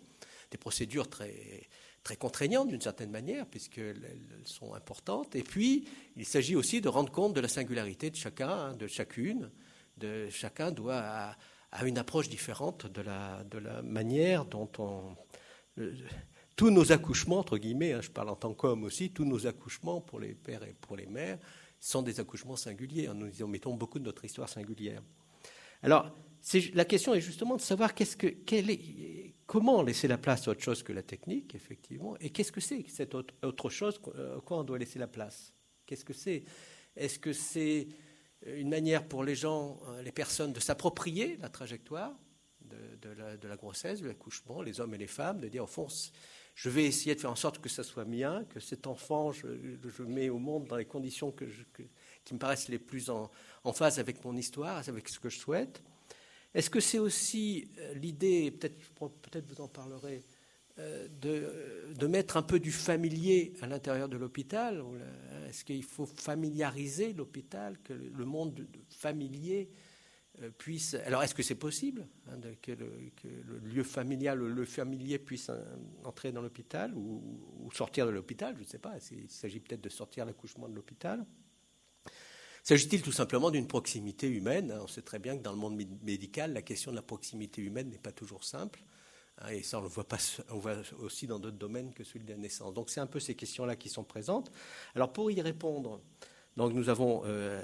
des 0.52 0.58
procédures 0.58 1.10
très, 1.10 1.68
très 2.08 2.16
contraignantes 2.16 2.70
d'une 2.70 2.80
certaine 2.80 3.12
manière, 3.12 3.46
puisqu'elles 3.46 4.18
sont 4.46 4.74
importantes. 4.74 5.36
Et 5.36 5.44
puis, 5.44 5.90
il 6.16 6.26
s'agit 6.26 6.56
aussi 6.56 6.80
de 6.80 6.88
rendre 6.88 7.12
compte 7.12 7.34
de 7.34 7.42
la 7.42 7.50
singularité 7.50 8.10
de 8.10 8.16
chacun, 8.16 8.50
hein, 8.50 8.74
de 8.76 8.88
chacune. 8.88 9.52
De, 9.98 10.30
chacun 10.30 10.72
doit 10.72 11.00
avoir 11.70 11.86
une 11.86 11.98
approche 11.98 12.30
différente 12.30 12.88
de 12.88 13.02
la, 13.02 13.44
de 13.44 13.58
la 13.58 13.82
manière 13.82 14.46
dont 14.46 14.70
on 14.78 15.18
tous 16.56 16.72
nos 16.72 16.94
accouchements, 16.94 17.40
entre 17.40 17.58
guillemets, 17.58 17.92
hein, 17.92 18.02
je 18.02 18.10
parle 18.10 18.30
en 18.30 18.36
tant 18.38 18.54
qu'homme 18.54 18.86
aussi, 18.86 19.12
tous 19.12 19.26
nos 19.26 19.46
accouchements 19.46 20.00
pour 20.00 20.22
les 20.22 20.34
pères 20.34 20.64
et 20.64 20.76
pour 20.80 20.96
les 20.96 21.08
mères 21.08 21.38
sont 21.78 22.02
des 22.02 22.22
accouchements 22.22 22.56
singuliers. 22.56 23.10
Nous 23.14 23.28
y 23.28 23.44
mettons 23.44 23.76
beaucoup 23.76 24.00
de 24.00 24.06
notre 24.06 24.24
histoire 24.24 24.48
singulière. 24.48 25.02
Alors, 25.84 26.10
la 26.74 26.86
question 26.86 27.14
est 27.14 27.22
justement 27.22 27.56
de 27.56 27.62
savoir 27.62 27.94
qu'est-ce 27.94 28.18
que, 28.18 28.34
comment 29.46 29.82
laisser 29.82 30.08
la 30.08 30.18
place 30.18 30.48
à 30.48 30.52
autre 30.52 30.62
chose 30.62 30.84
que 30.84 30.94
la 30.94 31.04
technique, 31.04 31.56
effectivement, 31.56 32.18
et 32.20 32.30
qu'est-ce 32.30 32.52
que 32.52 32.62
c'est 32.62 32.86
cette 32.88 33.16
autre, 33.16 33.70
chose 33.70 34.00
à 34.16 34.40
quoi 34.42 34.60
on 34.60 34.64
doit 34.64 34.78
laisser 34.78 35.00
la 35.00 35.08
place? 35.08 35.54
Qu'est-ce 35.86 36.06
que 36.06 36.14
c'est? 36.14 36.44
Est-ce 36.96 37.20
que 37.20 37.34
c'est 37.34 37.88
une 38.46 38.70
manière 38.70 39.08
pour 39.08 39.24
les 39.24 39.36
gens, 39.36 39.80
euh, 39.88 40.02
les 40.02 40.12
personnes, 40.12 40.54
de 40.54 40.60
s'approprier 40.60 41.38
la 41.38 41.50
trajectoire 41.50 42.14
de, 43.02 43.48
la, 43.48 43.56
grossesse, 43.56 44.02
de 44.02 44.08
l'accouchement, 44.08 44.62
les 44.62 44.82
hommes 44.82 44.94
et 44.94 44.98
les 44.98 45.08
femmes, 45.08 45.40
de 45.40 45.48
dire 45.48 45.64
au 45.64 45.68
fond, 45.68 45.88
je 46.54 46.70
vais 46.70 46.86
essayer 46.86 47.16
de 47.16 47.22
faire 47.22 47.32
en 47.32 47.36
sorte 47.36 47.60
que 47.60 47.70
ça 47.70 47.84
soit 47.84 48.06
mien, 48.06 48.44
que 48.50 48.60
cet 48.60 48.88
enfant, 48.88 49.32
je, 49.32 49.48
je 49.84 50.04
mets 50.04 50.30
au 50.30 50.40
monde 50.40 50.68
dans 50.68 50.76
les 50.76 50.86
conditions 50.86 51.32
qui 51.32 52.34
me 52.34 52.40
paraissent 52.40 52.68
les 52.68 52.80
plus 52.80 53.10
en, 53.10 53.32
phase 53.74 54.00
avec 54.00 54.24
mon 54.26 54.36
histoire, 54.36 54.78
avec 54.88 55.08
ce 55.08 55.20
que 55.20 55.30
je 55.30 55.38
souhaite? 55.38 55.84
Est-ce 56.58 56.70
que 56.70 56.80
c'est 56.80 57.00
aussi 57.00 57.70
euh, 57.78 57.94
l'idée, 57.94 58.52
peut-être 58.52 58.78
peut 58.96 59.44
vous 59.48 59.62
en 59.62 59.68
parlerez, 59.68 60.24
euh, 60.80 61.08
de, 61.22 62.08
mettre 62.08 62.38
un 62.38 62.42
peu 62.42 62.60
du 62.60 62.72
familier 62.72 63.54
à 63.62 63.68
l'intérieur 63.68 64.10
de 64.10 64.18
l'hôpital 64.18 64.84
Est-ce 65.48 65.64
qu'il 65.64 65.84
faut 65.84 66.06
familiariser 66.06 67.14
l'hôpital, 67.14 67.78
que 67.84 67.94
le 67.94 68.26
monde 68.26 68.68
familier 68.90 69.70
euh, 70.44 70.52
puisse. 70.56 70.94
Alors, 71.06 71.24
est-ce 71.24 71.34
que 71.34 71.42
c'est 71.42 71.56
possible 71.56 72.08
hein, 72.28 72.36
que, 72.62 72.72
le, 72.72 73.58
lieu 73.64 73.84
familial, 73.84 74.38
le 74.38 74.66
familier 74.66 75.18
puisse 75.18 75.50
euh, 75.50 75.64
entrer 76.04 76.32
dans 76.32 76.42
l'hôpital 76.42 76.94
ou, 76.94 77.70
sortir 77.74 78.06
de 78.06 78.12
l'hôpital 78.12 78.54
Je 78.56 78.62
ne 78.62 78.68
sais 78.68 78.78
pas. 78.78 78.96
Il 79.12 79.30
s'agit 79.30 79.60
peut-être 79.60 79.82
de 79.82 79.90
sortir 79.90 80.26
l'accouchement 80.26 80.70
de 80.70 80.76
l'hôpital. 80.76 81.26
S'agit-il 82.68 83.02
tout 83.02 83.14
simplement 83.14 83.50
d'une 83.50 83.66
proximité 83.66 84.28
humaine 84.28 84.78
On 84.84 84.88
sait 84.88 85.02
très 85.02 85.20
bien 85.20 85.38
que 85.38 85.42
dans 85.42 85.54
le 85.54 85.58
monde 85.58 85.82
médical, 86.04 86.52
la 86.52 86.62
question 86.62 86.92
de 86.92 86.98
la 86.98 87.02
proximité 87.02 87.62
humaine 87.62 87.90
n'est 87.90 87.98
pas 87.98 88.12
toujours 88.12 88.44
simple. 88.44 88.84
Hein, 89.38 89.52
et 89.52 89.64
ça, 89.64 89.80
on 89.80 89.84
le 89.84 89.88
voit, 89.88 90.06
pas, 90.06 90.18
on 90.50 90.58
voit 90.58 90.76
aussi 91.00 91.28
dans 91.28 91.40
d'autres 91.40 91.56
domaines 91.56 91.94
que 91.94 92.04
celui 92.04 92.26
de 92.26 92.32
la 92.32 92.38
naissance. 92.38 92.74
Donc, 92.74 92.90
c'est 92.90 93.00
un 93.00 93.08
peu 93.08 93.22
ces 93.22 93.36
questions-là 93.36 93.78
qui 93.78 93.88
sont 93.88 94.04
présentes. 94.04 94.52
Alors, 94.96 95.14
pour 95.14 95.32
y 95.32 95.40
répondre, 95.40 96.02
donc 96.58 96.74
nous 96.74 96.90
avons 96.90 97.22
euh, 97.24 97.62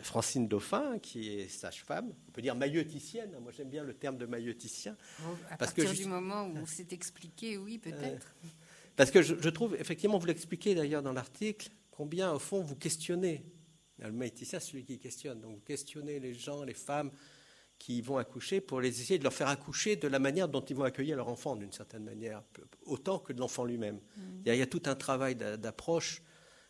Francine 0.00 0.48
Dauphin, 0.48 0.98
qui 0.98 1.28
est 1.34 1.48
sage-femme, 1.48 2.10
on 2.28 2.32
peut 2.32 2.40
dire 2.40 2.54
mailloticienne. 2.54 3.36
Moi, 3.42 3.52
j'aime 3.54 3.68
bien 3.68 3.84
le 3.84 3.92
terme 3.92 4.16
de 4.16 4.24
mailloticien. 4.24 4.96
à 5.50 5.58
parce 5.58 5.74
partir 5.74 5.92
du 5.92 6.06
moment 6.06 6.46
où 6.46 6.56
on 6.56 6.64
s'est 6.64 6.88
expliqué, 6.92 7.58
oui, 7.58 7.76
peut-être. 7.76 8.34
Euh, 8.46 8.48
parce 8.96 9.10
que 9.10 9.20
je, 9.20 9.50
trouve, 9.50 9.76
effectivement, 9.78 10.16
vous 10.16 10.26
l'expliquez 10.26 10.74
d'ailleurs 10.74 11.02
dans 11.02 11.12
l'article, 11.12 11.68
combien, 11.90 12.32
au 12.32 12.38
fond, 12.38 12.62
vous 12.62 12.76
questionnez. 12.76 13.44
Le 13.98 14.12
mailloticien, 14.12 14.60
c'est 14.60 14.70
celui 14.72 14.84
qui 14.84 14.98
questionne. 14.98 15.40
Donc, 15.40 15.54
vous 15.54 15.62
questionnez 15.64 16.20
les 16.20 16.34
gens, 16.34 16.62
les 16.64 16.74
femmes, 16.74 17.10
qui 17.78 18.00
vont 18.00 18.16
accoucher 18.16 18.60
pour 18.60 18.80
les 18.80 18.88
essayer 18.88 19.18
de 19.18 19.24
leur 19.24 19.32
faire 19.32 19.48
accoucher 19.48 19.96
de 19.96 20.08
la 20.08 20.18
manière 20.18 20.48
dont 20.48 20.62
ils 20.62 20.76
vont 20.76 20.84
accueillir 20.84 21.16
leur 21.16 21.28
enfant, 21.28 21.56
d'une 21.56 21.72
certaine 21.72 22.04
manière, 22.04 22.42
autant 22.86 23.18
que 23.18 23.32
de 23.32 23.40
l'enfant 23.40 23.64
lui-même. 23.64 23.96
Mm. 23.96 24.20
Il, 24.46 24.56
y 24.56 24.62
a 24.62 24.66
tout 24.66 24.82
un 24.86 24.94
travail 24.94 25.36
d'approche 25.36 26.22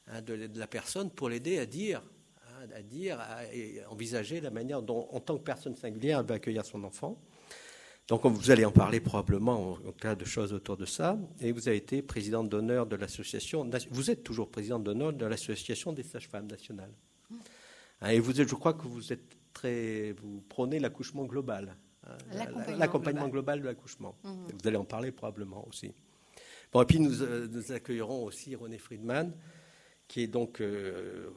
hein, 0.09 0.21
de, 0.23 0.49
la 0.55 0.67
personne 0.67 1.11
pour 1.11 1.29
l'aider 1.29 1.59
à 1.59 1.67
dire, 1.67 2.03
hein, 2.49 2.67
à 2.75 2.83
dire, 2.83 3.21
à, 3.21 3.43
envisager 3.91 4.41
la 4.41 4.51
manière 4.51 4.83
dont, 4.83 5.09
en 5.11 5.21
tant 5.21 5.37
que 5.39 5.45
personne 5.45 5.77
singulière, 5.77 6.21
elle 6.21 6.27
va 6.27 6.35
accueillir 6.37 6.65
son 6.65 6.83
enfant. 6.85 7.21
Donc 8.09 8.25
vous 8.25 8.51
allez 8.53 8.65
en 8.65 8.71
parler 8.71 9.01
probablement 9.01 9.73
en, 9.73 9.93
cas 9.93 10.15
de 10.15 10.25
choses 10.25 10.53
autour 10.53 10.77
de 10.77 10.87
ça. 10.87 11.19
Et 11.41 11.51
vous 11.51 11.67
avez 11.67 11.77
été 11.77 12.03
présidente 12.03 12.49
d'honneur 12.49 12.87
de 12.87 12.95
l'association. 12.95 13.69
Vous 13.91 14.11
êtes 14.13 14.23
toujours 14.23 14.49
présidente 14.49 14.85
d'honneur 14.85 15.13
de 15.13 15.27
l'association 15.27 15.93
des 15.93 16.05
sages-femmes 16.05 16.47
nationales. 16.47 16.93
Hein, 18.07 18.11
et 18.11 18.21
vous 18.21 18.35
je 18.35 18.55
crois 18.55 18.75
que 18.75 18.87
vous 18.87 19.13
êtes 19.13 19.37
vous 20.23 20.43
prenez 20.49 20.79
l'accouchement 20.79 21.25
global, 21.25 21.77
hein, 22.07 22.17
l'accompagnement 22.79 23.29
global. 23.29 23.61
de 23.61 23.67
l'accouchement. 23.67 24.17
Mhm. 24.25 24.47
Vous 24.61 24.69
allez 24.69 24.77
en 24.77 24.85
parler 24.85 25.13
probablement 25.13 25.67
aussi. 25.69 25.93
Bon, 26.73 26.83
et 26.83 26.85
puis 26.85 27.01
nous, 27.01 27.23
euh, 27.23 27.49
accueillerons 27.71 28.25
aussi 28.25 28.55
René 28.55 28.79
Friedman, 28.79 29.33
qui 30.09 30.23
est 30.23 30.27
donc, 30.27 30.61
euh, 30.61 31.31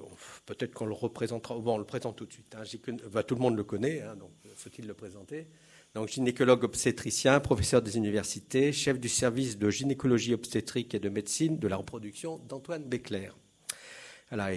peut-être 0.45 0.73
qu'on 0.73 0.85
le 0.85 0.93
représentera, 0.93 1.57
bon, 1.57 1.75
on 1.75 1.77
le 1.77 1.85
présente 1.85 2.17
tout 2.17 2.25
de 2.25 2.33
suite, 2.33 2.55
hein, 2.55 2.63
bah, 3.11 3.23
tout 3.23 3.35
le 3.35 3.41
monde 3.41 3.55
le 3.55 3.63
connaît, 3.63 4.01
hein, 4.01 4.15
donc 4.15 4.31
faut-il 4.55 4.85
le 4.85 4.93
présenter? 4.93 5.47
Donc 5.95 6.09
gynécologue 6.09 6.63
obstétricien, 6.63 7.39
professeur 7.39 7.81
des 7.81 7.97
universités, 7.97 8.71
chef 8.73 8.99
du 8.99 9.09
service 9.09 9.57
de 9.57 9.69
gynécologie 9.71 10.35
obstétrique 10.35 10.93
et 10.93 10.99
de 10.99 11.09
médecine 11.09 11.57
de 11.57 11.67
la 11.67 11.77
reproduction 11.77 12.37
d'Antoine 12.47 12.83
Béclair 12.83 13.35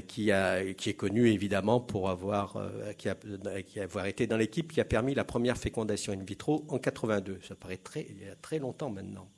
qui, 0.06 0.30
est 0.30 0.96
connu 0.96 1.28
évidemment 1.28 1.80
pour 1.80 2.10
avoir, 2.10 2.56
euh, 2.56 2.92
qui, 2.92 3.08
qui 3.66 3.80
avoir 3.80 4.06
été 4.06 4.26
dans 4.26 4.36
l'équipe 4.36 4.70
qui 4.70 4.80
a 4.80 4.84
permis 4.84 5.14
la 5.14 5.24
première 5.24 5.56
fécondation 5.56 6.12
in 6.12 6.22
vitro 6.22 6.64
en 6.68 6.78
82. 6.78 7.40
Ça 7.46 7.54
paraît 7.54 7.78
très, 7.78 8.06
il 8.10 8.22
y 8.22 8.28
a 8.28 8.36
très 8.36 8.58
longtemps 8.58 8.90
maintenant. 8.90 9.28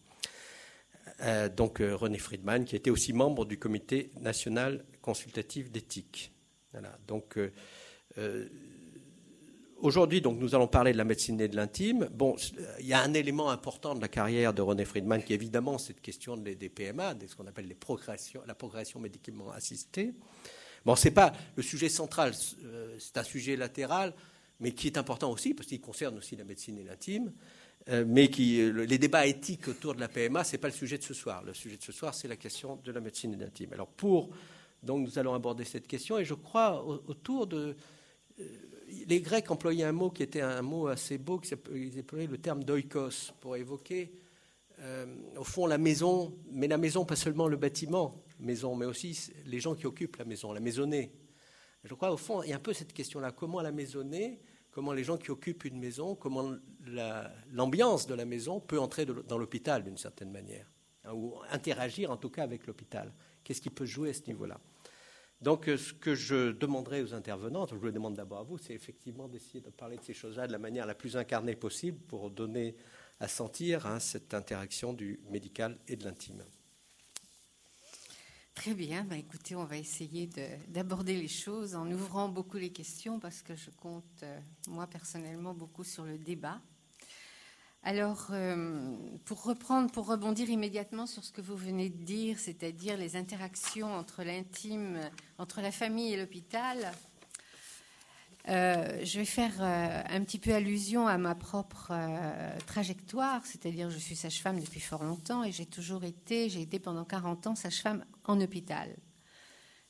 Euh, 1.20 1.48
donc 1.48 1.80
euh, 1.80 1.94
René 1.94 2.18
Friedman, 2.18 2.64
qui 2.64 2.74
était 2.74 2.90
aussi 2.90 3.12
membre 3.12 3.44
du 3.44 3.58
comité 3.58 4.10
national 4.20 4.84
consultatif 5.00 5.70
d'éthique. 5.70 6.32
Voilà, 6.72 6.98
donc 7.06 7.38
Aujourd'hui, 9.84 10.22
donc, 10.22 10.38
nous 10.40 10.54
allons 10.54 10.66
parler 10.66 10.92
de 10.92 10.96
la 10.96 11.04
médecine 11.04 11.38
et 11.42 11.46
de 11.46 11.56
l'intime. 11.56 12.08
Bon, 12.10 12.36
il 12.80 12.86
y 12.86 12.94
a 12.94 13.02
un 13.02 13.12
élément 13.12 13.50
important 13.50 13.94
de 13.94 14.00
la 14.00 14.08
carrière 14.08 14.54
de 14.54 14.62
René 14.62 14.86
Friedman 14.86 15.22
qui 15.22 15.34
est 15.34 15.36
évidemment 15.36 15.76
cette 15.76 16.00
question 16.00 16.38
des, 16.38 16.56
PMA, 16.70 17.12
de 17.12 17.26
ce 17.26 17.36
qu'on 17.36 17.46
appelle 17.46 17.68
la 17.68 18.54
progression 18.54 18.98
médicalement 18.98 19.50
assistée. 19.50 20.14
Bon, 20.86 20.96
c'est 20.96 21.10
pas 21.10 21.34
le 21.54 21.62
sujet 21.62 21.90
central, 21.90 22.32
euh, 22.64 22.96
c'est 22.98 23.18
un 23.18 23.22
sujet 23.22 23.56
latéral, 23.56 24.14
mais 24.58 24.72
qui 24.72 24.86
est 24.86 24.96
important 24.96 25.30
aussi 25.30 25.52
parce 25.52 25.68
qu'il 25.68 25.82
concerne 25.82 26.16
aussi 26.16 26.34
la 26.34 26.44
médecine 26.44 26.78
et 26.78 26.84
l'intime. 26.84 27.30
Euh, 27.90 28.06
mais 28.08 28.30
qui, 28.30 28.62
les 28.72 28.96
débats 28.96 29.26
éthiques 29.26 29.68
autour 29.68 29.94
de 29.94 30.00
la 30.00 30.08
PMA, 30.08 30.44
c'est 30.44 30.56
pas 30.56 30.68
le 30.68 30.72
sujet 30.72 30.96
de 30.96 31.02
ce 31.02 31.12
soir. 31.12 31.44
Le 31.44 31.52
sujet 31.52 31.76
de 31.76 31.82
ce 31.82 31.92
soir, 31.92 32.14
c'est 32.14 32.26
la 32.28 32.36
question 32.36 32.80
de 32.82 32.90
la 32.90 33.00
médecine 33.02 33.34
et 33.34 33.36
de 33.36 33.44
l'intime. 33.44 33.74
Alors, 33.74 33.88
pour 33.88 34.30
donc, 34.82 35.06
nous 35.06 35.18
allons 35.18 35.34
aborder 35.34 35.66
cette 35.66 35.86
question, 35.86 36.18
et 36.18 36.24
je 36.24 36.32
crois 36.32 36.82
autour 36.86 37.46
de 37.46 37.76
euh, 38.40 38.44
les 39.06 39.20
Grecs 39.20 39.50
employaient 39.50 39.84
un 39.84 39.92
mot 39.92 40.10
qui 40.10 40.22
était 40.22 40.40
un 40.40 40.62
mot 40.62 40.88
assez 40.88 41.18
beau, 41.18 41.40
ils 41.74 41.98
employaient 41.98 42.26
le 42.26 42.38
terme 42.38 42.64
doikos 42.64 43.32
pour 43.40 43.56
évoquer, 43.56 44.12
euh, 44.80 45.06
au 45.36 45.44
fond, 45.44 45.66
la 45.66 45.78
maison, 45.78 46.36
mais 46.50 46.68
la 46.68 46.78
maison, 46.78 47.04
pas 47.04 47.16
seulement 47.16 47.48
le 47.48 47.56
bâtiment, 47.56 48.22
maison, 48.40 48.74
mais 48.74 48.86
aussi 48.86 49.30
les 49.46 49.60
gens 49.60 49.74
qui 49.74 49.86
occupent 49.86 50.16
la 50.16 50.24
maison, 50.24 50.52
la 50.52 50.60
maisonnée. 50.60 51.12
Je 51.84 51.94
crois, 51.94 52.10
au 52.12 52.16
fond, 52.16 52.42
il 52.42 52.50
y 52.50 52.52
a 52.52 52.56
un 52.56 52.60
peu 52.60 52.72
cette 52.72 52.92
question-là. 52.92 53.32
Comment 53.32 53.60
la 53.60 53.72
maisonnée, 53.72 54.40
comment 54.70 54.92
les 54.92 55.04
gens 55.04 55.16
qui 55.16 55.30
occupent 55.30 55.64
une 55.64 55.78
maison, 55.78 56.14
comment 56.14 56.54
l'ambiance 57.52 58.06
de 58.06 58.14
la 58.14 58.24
maison 58.24 58.60
peut 58.60 58.80
entrer 58.80 59.06
dans 59.06 59.38
l'hôpital 59.38 59.84
d'une 59.84 59.98
certaine 59.98 60.32
manière, 60.32 60.70
hein, 61.04 61.12
ou 61.12 61.34
interagir 61.50 62.10
en 62.10 62.16
tout 62.16 62.30
cas 62.30 62.42
avec 62.42 62.66
l'hôpital. 62.66 63.12
Qu'est-ce 63.44 63.60
qui 63.60 63.70
peut 63.70 63.86
jouer 63.86 64.10
à 64.10 64.14
ce 64.14 64.22
niveau-là? 64.26 64.58
Donc, 65.44 65.68
euh, 65.68 65.76
ce 65.76 65.92
que 65.92 66.14
je 66.14 66.52
demanderai 66.52 67.02
aux 67.02 67.12
intervenantes, 67.12 67.74
je 67.78 67.84
le 67.84 67.92
demande 67.92 68.14
d'abord 68.14 68.38
à 68.38 68.42
vous, 68.44 68.56
c'est 68.56 68.72
effectivement 68.72 69.28
d'essayer 69.28 69.60
de 69.60 69.68
parler 69.68 69.98
de 69.98 70.02
ces 70.02 70.14
choses-là 70.14 70.46
de 70.46 70.52
la 70.52 70.58
manière 70.58 70.86
la 70.86 70.94
plus 70.94 71.18
incarnée 71.18 71.54
possible 71.54 71.98
pour 72.08 72.30
donner 72.30 72.74
à 73.20 73.28
sentir 73.28 73.86
hein, 73.86 74.00
cette 74.00 74.32
interaction 74.32 74.94
du 74.94 75.20
médical 75.30 75.78
et 75.86 75.96
de 75.96 76.04
l'intime. 76.04 76.42
Très 78.54 78.72
bien, 78.72 79.04
bah, 79.04 79.18
écoutez, 79.18 79.54
on 79.54 79.66
va 79.66 79.76
essayer 79.76 80.30
d'aborder 80.68 81.20
les 81.20 81.28
choses 81.28 81.74
en 81.74 81.92
ouvrant 81.92 82.30
beaucoup 82.30 82.56
les 82.56 82.72
questions 82.72 83.20
parce 83.20 83.42
que 83.42 83.54
je 83.54 83.68
compte, 83.68 84.22
euh, 84.22 84.40
moi 84.68 84.86
personnellement, 84.86 85.52
beaucoup 85.52 85.84
sur 85.84 86.04
le 86.04 86.16
débat. 86.16 86.62
Alors, 87.86 88.28
euh, 88.30 88.96
pour 89.26 89.42
reprendre, 89.44 89.90
pour 89.90 90.06
rebondir 90.06 90.48
immédiatement 90.48 91.06
sur 91.06 91.22
ce 91.22 91.30
que 91.30 91.42
vous 91.42 91.54
venez 91.54 91.90
de 91.90 92.02
dire, 92.02 92.38
c'est-à-dire 92.38 92.96
les 92.96 93.14
interactions 93.14 93.94
entre 93.94 94.24
l'intime, 94.24 94.98
entre 95.36 95.60
la 95.60 95.70
famille 95.70 96.14
et 96.14 96.16
l'hôpital, 96.16 96.92
euh, 98.48 99.04
je 99.04 99.18
vais 99.18 99.26
faire 99.26 99.52
euh, 99.60 100.02
un 100.08 100.24
petit 100.24 100.38
peu 100.38 100.54
allusion 100.54 101.06
à 101.06 101.18
ma 101.18 101.34
propre 101.34 101.92
trajectoire, 102.66 103.44
c'est-à-dire 103.44 103.90
je 103.90 103.98
suis 103.98 104.16
sage-femme 104.16 104.60
depuis 104.60 104.80
fort 104.80 105.04
longtemps 105.04 105.44
et 105.44 105.52
j'ai 105.52 105.66
toujours 105.66 106.04
été, 106.04 106.48
j'ai 106.48 106.62
été 106.62 106.78
pendant 106.78 107.04
40 107.04 107.48
ans 107.48 107.54
sage-femme 107.54 108.06
en 108.24 108.40
hôpital. 108.40 108.96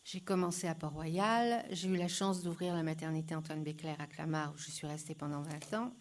J'ai 0.02 0.20
commencé 0.20 0.66
à 0.66 0.74
Port-Royal, 0.74 1.64
j'ai 1.70 1.88
eu 1.88 1.96
la 1.96 2.08
chance 2.08 2.42
d'ouvrir 2.42 2.74
la 2.74 2.82
maternité 2.82 3.36
Antoine 3.36 3.62
Béclair 3.62 4.00
à 4.00 4.08
Clamart 4.08 4.52
où 4.52 4.58
je 4.58 4.72
suis 4.72 4.88
restée 4.88 5.14
pendant 5.14 5.42
20 5.42 5.74
ans. 5.74 5.92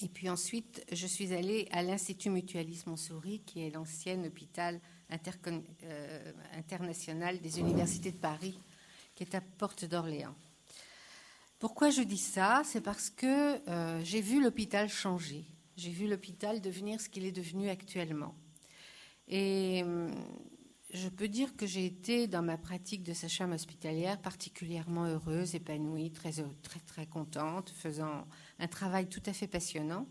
Et 0.00 0.08
puis 0.08 0.28
ensuite, 0.28 0.84
je 0.92 1.06
suis 1.06 1.32
allée 1.32 1.68
à 1.72 1.82
l'Institut 1.82 2.30
Mutualiste 2.30 2.86
Montsouris, 2.86 3.40
qui 3.40 3.66
est 3.66 3.70
l'ancien 3.70 4.22
hôpital 4.24 4.80
euh, 5.10 6.32
international 6.56 7.40
des 7.40 7.58
universités 7.58 8.12
de 8.12 8.16
Paris, 8.18 8.58
qui 9.14 9.24
est 9.24 9.34
à 9.34 9.40
Porte 9.40 9.84
d'Orléans. 9.84 10.36
Pourquoi 11.58 11.90
je 11.90 12.02
dis 12.02 12.18
ça? 12.18 12.62
C'est 12.64 12.80
parce 12.80 13.10
que 13.10 13.68
euh, 13.68 14.00
j'ai 14.04 14.20
vu 14.20 14.40
l'hôpital 14.40 14.88
changer. 14.88 15.44
J'ai 15.76 15.90
vu 15.90 16.06
l'hôpital 16.06 16.60
devenir 16.60 17.00
ce 17.00 17.08
qu'il 17.08 17.24
est 17.24 17.32
devenu 17.32 17.68
actuellement. 17.68 18.36
Et 19.26 19.82
hum, 19.82 20.14
je 20.94 21.08
peux 21.08 21.28
dire 21.28 21.54
que 21.56 21.66
j'ai 21.66 21.84
été, 21.84 22.28
dans 22.28 22.42
ma 22.42 22.56
pratique 22.56 23.02
de 23.02 23.12
sage-femme 23.12 23.52
hospitalière, 23.52 24.18
particulièrement 24.20 25.04
heureuse, 25.04 25.54
épanouie, 25.54 26.12
très, 26.12 26.32
très, 26.62 26.80
très 26.80 27.06
contente, 27.06 27.70
faisant 27.70 28.26
un 28.58 28.68
travail 28.68 29.08
tout 29.08 29.22
à 29.26 29.32
fait 29.32 29.46
passionnant 29.46 30.06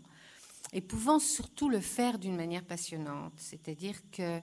et 0.72 0.80
pouvant 0.80 1.18
surtout 1.18 1.68
le 1.68 1.80
faire 1.80 2.18
d'une 2.18 2.36
manière 2.36 2.64
passionnante. 2.64 3.34
C'est-à-dire 3.36 3.96
que, 4.10 4.40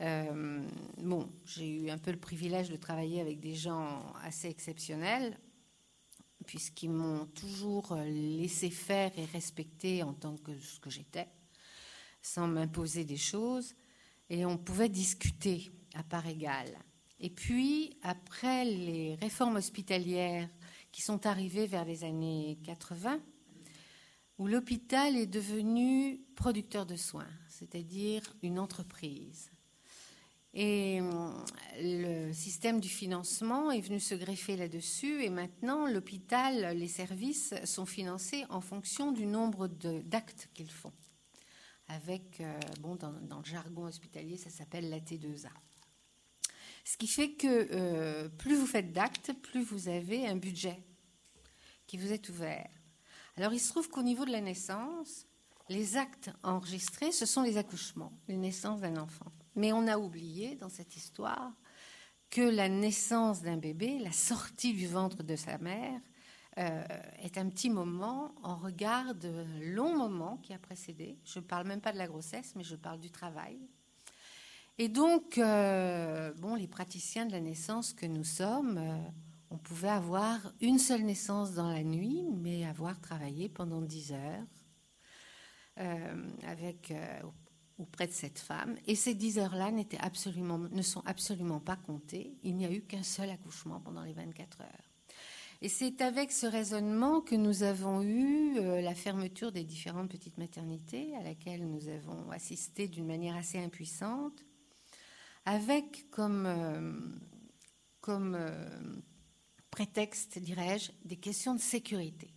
euh, 0.00 0.68
bon, 0.98 1.30
j'ai 1.44 1.68
eu 1.68 1.90
un 1.90 1.98
peu 1.98 2.10
le 2.10 2.18
privilège 2.18 2.70
de 2.70 2.76
travailler 2.76 3.20
avec 3.20 3.40
des 3.40 3.54
gens 3.54 4.12
assez 4.22 4.48
exceptionnels, 4.48 5.38
puisqu'ils 6.46 6.90
m'ont 6.90 7.26
toujours 7.26 7.94
laissé 7.94 8.70
faire 8.70 9.12
et 9.18 9.24
respecter 9.26 10.02
en 10.02 10.14
tant 10.14 10.36
que 10.36 10.58
ce 10.58 10.80
que 10.80 10.90
j'étais, 10.90 11.28
sans 12.22 12.48
m'imposer 12.48 13.04
des 13.04 13.16
choses, 13.16 13.74
et 14.30 14.44
on 14.44 14.58
pouvait 14.58 14.88
discuter 14.88 15.70
à 15.94 16.02
part 16.02 16.26
égale. 16.26 16.76
Et 17.20 17.30
puis, 17.30 17.96
après 18.02 18.64
les 18.64 19.16
réformes 19.16 19.56
hospitalières 19.56 20.48
qui 20.92 21.02
sont 21.02 21.26
arrivées 21.26 21.66
vers 21.66 21.84
les 21.84 22.04
années 22.04 22.58
80, 22.64 23.20
où 24.38 24.46
l'hôpital 24.46 25.16
est 25.16 25.26
devenu 25.26 26.20
producteur 26.36 26.86
de 26.86 26.96
soins. 26.96 27.28
c'est-à-dire 27.48 28.22
une 28.42 28.58
entreprise. 28.58 29.50
Et 30.54 31.00
le 31.80 32.32
système 32.32 32.80
du 32.80 32.88
financement 32.88 33.70
est 33.70 33.80
venu 33.80 34.00
se 34.00 34.14
greffer 34.14 34.56
là-dessus 34.56 35.22
et 35.22 35.28
maintenant 35.28 35.86
l'hôpital, 35.86 36.76
les 36.76 36.88
services 36.88 37.52
sont 37.64 37.84
financés 37.84 38.44
en 38.48 38.60
fonction 38.60 39.12
du 39.12 39.26
nombre 39.26 39.66
d'actes 39.66 40.48
qu'ils 40.54 40.70
font. 40.70 40.92
Avec, 41.88 42.42
bon, 42.80 42.96
dans, 42.96 43.12
dans, 43.12 43.38
le 43.38 43.44
jargon 43.44 43.84
hospitalier, 43.84 44.36
ça 44.36 44.50
s'appelle 44.50 44.88
la 44.88 45.00
T2A. 45.00 45.50
Ce 46.84 46.96
qui 46.96 47.06
fait 47.06 47.32
que 47.32 47.68
euh, 47.70 48.28
plus 48.30 48.56
vous 48.56 48.66
faites 48.66 48.92
d'actes, 48.92 49.32
plus 49.42 49.62
vous 49.62 49.88
avez 49.88 50.26
un 50.26 50.36
budget 50.36 50.82
qui 51.86 51.98
vous 51.98 52.12
est 52.12 52.28
ouvert. 52.30 52.70
Alors 53.38 53.52
il 53.52 53.60
se 53.60 53.70
trouve 53.70 53.88
qu'au 53.88 54.02
niveau 54.02 54.24
de 54.24 54.32
la 54.32 54.40
naissance, 54.40 55.26
les 55.68 55.96
actes 55.96 56.30
enregistrés, 56.42 57.12
ce 57.12 57.24
sont 57.24 57.42
les 57.42 57.56
accouchements, 57.56 58.12
les 58.26 58.36
naissances 58.36 58.80
d'un 58.80 58.96
enfant. 58.96 59.30
Mais 59.54 59.72
on 59.72 59.86
a 59.86 59.96
oublié 59.96 60.56
dans 60.56 60.68
cette 60.68 60.96
histoire 60.96 61.52
que 62.30 62.40
la 62.40 62.68
naissance 62.68 63.40
d'un 63.42 63.56
bébé, 63.56 64.00
la 64.00 64.10
sortie 64.10 64.74
du 64.74 64.88
ventre 64.88 65.22
de 65.22 65.36
sa 65.36 65.56
mère, 65.58 66.00
euh, 66.58 66.84
est 67.22 67.38
un 67.38 67.48
petit 67.48 67.70
moment 67.70 68.34
en 68.42 68.56
regard 68.56 69.14
de 69.14 69.46
long 69.62 69.96
moment 69.96 70.38
qui 70.38 70.52
a 70.52 70.58
précédé. 70.58 71.16
Je 71.24 71.38
ne 71.38 71.44
parle 71.44 71.68
même 71.68 71.80
pas 71.80 71.92
de 71.92 71.98
la 71.98 72.08
grossesse, 72.08 72.54
mais 72.56 72.64
je 72.64 72.74
parle 72.74 72.98
du 72.98 73.12
travail, 73.12 73.56
et 74.80 74.88
donc, 74.88 75.38
euh, 75.38 76.32
les 76.56 76.68
praticiens 76.68 77.26
de 77.26 77.32
la 77.32 77.40
naissance 77.40 77.92
que 77.92 78.06
nous 78.06 78.22
sommes, 78.22 78.78
euh, 78.78 78.96
on 79.50 79.58
pouvait 79.58 79.88
avoir 79.88 80.52
une 80.60 80.78
seule 80.78 81.02
naissance 81.02 81.54
dans 81.54 81.68
la 81.68 81.82
nuit, 81.82 82.24
mais 82.30 82.64
avoir 82.66 83.00
travaillé 83.00 83.48
pendant 83.48 83.80
dix 83.80 84.12
heures 84.12 84.46
euh, 85.78 86.30
avec 86.46 86.92
auprès 87.78 88.06
de 88.06 88.12
cette 88.12 88.38
femme. 88.38 88.76
Et 88.86 88.94
ces 88.94 89.14
dix 89.14 89.38
heures-là 89.38 89.70
absolument, 90.00 90.58
ne 90.58 90.82
sont 90.82 91.02
absolument 91.06 91.60
pas 91.60 91.76
comptées. 91.76 92.36
Il 92.42 92.56
n'y 92.56 92.66
a 92.66 92.72
eu 92.72 92.82
qu'un 92.82 93.02
seul 93.02 93.30
accouchement 93.30 93.80
pendant 93.80 94.02
les 94.02 94.12
24 94.12 94.62
heures. 94.62 94.90
Et 95.60 95.68
c'est 95.68 96.02
avec 96.02 96.30
ce 96.30 96.46
raisonnement 96.46 97.20
que 97.20 97.34
nous 97.34 97.64
avons 97.64 98.02
eu 98.02 98.54
la 98.80 98.94
fermeture 98.94 99.50
des 99.50 99.64
différentes 99.64 100.08
petites 100.08 100.38
maternités 100.38 101.16
à 101.16 101.22
laquelle 101.22 101.68
nous 101.68 101.88
avons 101.88 102.30
assisté 102.30 102.86
d'une 102.86 103.06
manière 103.06 103.36
assez 103.36 103.58
impuissante 103.58 104.44
avec 105.48 106.10
comme, 106.10 106.44
euh, 106.46 106.92
euh, 108.08 108.96
prétexte, 109.70 110.38
dirais-je, 110.38 110.92
des 111.04 111.16
questions 111.16 111.54
de 111.54 111.60
sécurité. 111.60 112.32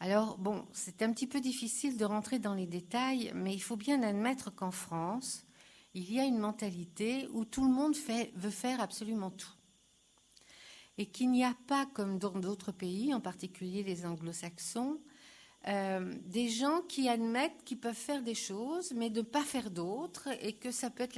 Alors, 0.00 0.36
bon, 0.36 0.66
c'est 0.72 1.02
un 1.02 1.12
petit 1.12 1.28
peu 1.28 1.40
difficile 1.40 1.96
de 1.96 2.04
rentrer 2.04 2.40
dans 2.40 2.54
les 2.54 2.66
détails, 2.66 3.30
mais 3.34 3.54
il 3.54 3.62
faut 3.62 3.76
bien 3.76 4.02
admettre 4.02 4.52
qu'en 4.52 4.72
France, 4.72 5.44
il 5.94 6.12
y 6.12 6.18
a 6.18 6.24
une 6.24 6.38
mentalité 6.38 7.28
où 7.32 7.44
tout 7.44 7.64
le 7.64 7.72
monde 7.72 7.94
veut 8.34 8.50
faire 8.50 8.80
absolument 8.80 9.30
tout. 9.30 9.52
Et 10.98 11.06
qu'il 11.06 11.30
n'y 11.30 11.44
a 11.44 11.56
pas, 11.68 11.86
comme 11.86 12.18
dans 12.18 12.32
d'autres 12.32 12.72
pays, 12.72 13.14
en 13.14 13.20
particulier 13.20 13.82
les 13.82 14.04
anglo-saxons, 14.04 15.00
euh, 15.68 16.12
des 16.24 16.48
gens 16.48 16.80
qui 16.88 17.08
admettent 17.08 17.62
qu'ils 17.64 17.78
peuvent 17.78 17.94
faire 17.94 18.22
des 18.22 18.34
choses, 18.34 18.92
mais 18.96 19.10
ne 19.10 19.22
pas 19.22 19.44
faire 19.44 19.70
d'autres, 19.70 20.28
et 20.40 20.54
que 20.54 20.72
ça 20.72 20.90
peut 20.90 21.04
être 21.04 21.14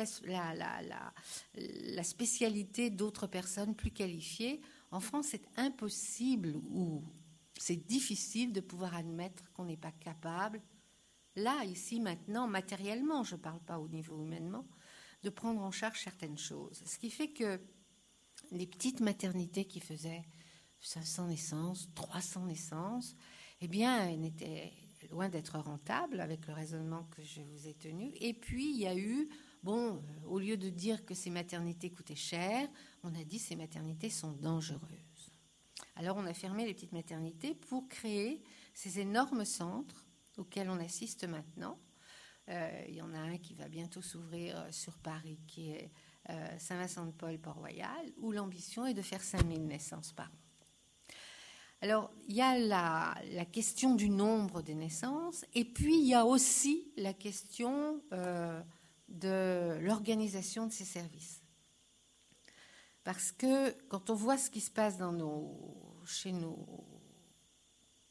la 1.55 2.05
spécialité 2.05 2.91
d'autres 2.91 3.27
personnes 3.27 3.75
plus 3.75 3.91
qualifiées. 3.91 4.61
En 4.95 5.01
France, 5.01 5.27
c'est 5.31 5.49
impossible 5.57 6.55
ou 6.71 7.03
c'est 7.59 7.85
difficile 7.85 8.53
de 8.53 8.61
pouvoir 8.61 8.95
admettre 8.95 9.53
qu'on 9.53 9.65
n'est 9.65 9.77
pas 9.77 9.91
capable, 9.91 10.63
là, 11.35 11.65
ici, 11.65 11.99
maintenant, 11.99 12.47
matériellement, 12.47 13.25
je 13.25 13.35
ne 13.35 13.41
parle 13.41 13.59
pas 13.59 13.81
au 13.81 13.89
niveau 13.89 14.23
humainement, 14.23 14.65
de 15.25 15.31
prendre 15.31 15.63
en 15.63 15.73
charge 15.73 16.01
certaines 16.01 16.39
choses. 16.39 16.81
Ce 16.87 16.97
qui 16.97 17.11
fait 17.11 17.33
que 17.33 17.61
les 18.53 18.69
petites 18.69 19.01
maternités 19.01 19.65
qui 19.65 19.81
faisaient 19.81 20.23
500 20.79 21.27
naissances, 21.27 21.89
300 21.97 22.47
naissances, 22.47 23.17
eh 23.63 23.67
bien, 23.67 24.09
elle 24.09 24.25
était 24.25 24.73
loin 25.11 25.29
d'être 25.29 25.59
rentable 25.59 26.21
avec 26.21 26.47
le 26.47 26.53
raisonnement 26.55 27.09
que 27.11 27.23
je 27.25 27.41
vous 27.41 27.67
ai 27.67 27.75
tenu. 27.75 28.13
Et 28.21 28.33
puis, 28.33 28.71
il 28.71 28.77
y 28.77 28.87
a 28.87 28.97
eu, 28.97 29.29
bon, 29.65 29.97
euh, 29.97 30.01
au 30.29 30.39
lieu 30.39 30.57
de 30.57 30.69
dire 30.69 31.05
que 31.05 31.15
ces 31.15 31.31
maternités 31.31 31.91
coûtaient 31.91 32.15
cher, 32.15 32.69
on 33.05 33.15
a 33.15 33.25
dit 33.25 33.39
ces 33.39 33.57
maternités 33.57 34.11
sont 34.11 34.33
dangereuses. 34.33 35.31
Alors, 35.97 36.17
on 36.17 36.27
a 36.27 36.35
fermé 36.35 36.67
les 36.67 36.75
petites 36.75 36.93
maternités 36.93 37.55
pour 37.55 37.89
créer 37.89 38.43
ces 38.75 38.99
énormes 38.99 39.45
centres 39.45 40.05
auxquels 40.37 40.69
on 40.69 40.81
assiste 40.81 41.25
maintenant. 41.25 41.79
Euh, 42.49 42.85
il 42.89 42.95
y 42.95 43.03
en 43.03 43.15
a 43.15 43.19
un 43.19 43.39
qui 43.39 43.55
va 43.55 43.69
bientôt 43.69 44.03
s'ouvrir 44.03 44.59
euh, 44.59 44.73
sur 44.73 44.99
Paris, 44.99 45.39
qui 45.47 45.71
est 45.71 45.91
Saint-Vincent-de-Paul, 46.57 47.39
Port-Royal, 47.39 48.11
où 48.17 48.33
l'ambition 48.33 48.87
est 48.87 48.95
de 48.95 49.03
faire 49.03 49.23
5000 49.23 49.67
naissances 49.67 50.15
par 50.15 50.29
an. 50.29 50.45
Alors, 51.85 52.11
il 52.29 52.35
y 52.35 52.41
a 52.41 52.59
la, 52.59 53.45
question 53.45 53.95
du 53.95 54.09
nombre 54.09 54.63
des 54.63 54.75
naissances, 54.75 55.45
et 55.53 55.67
puis 55.67 55.99
il 55.99 56.07
y 56.07 56.15
a 56.15 56.25
aussi 56.25 56.91
la 56.97 57.13
question 57.13 58.01
euh, 58.15 58.59
de 59.11 59.79
l'organisation 59.83 60.67
de 60.67 60.73
ces 60.73 60.87
services. 60.87 61.44
Parce 63.05 63.33
que 63.33 63.71
quand 63.89 64.11
on 64.11 64.15
voit 64.15 64.39
ce 64.39 64.51
qui 64.51 64.61
se 64.61 64.71
passe 64.71 64.97
dans 64.97 65.13
nos, 65.13 66.03
chez 66.07 66.33
nos 66.33 66.67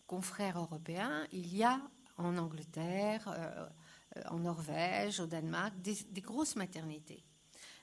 confrères 0.06 0.60
européens, 0.60 1.27
il 1.32 1.53
y 1.56 1.63
a 1.63 1.82
en 2.17 2.38
Angleterre, 2.38 3.27
euh, 3.27 3.67
en 4.29 4.39
Norvège, 4.39 5.19
au 5.19 5.25
Danemark, 5.25 5.73
des, 5.82 6.21
grosses 6.21 6.56
maternités. 6.56 7.25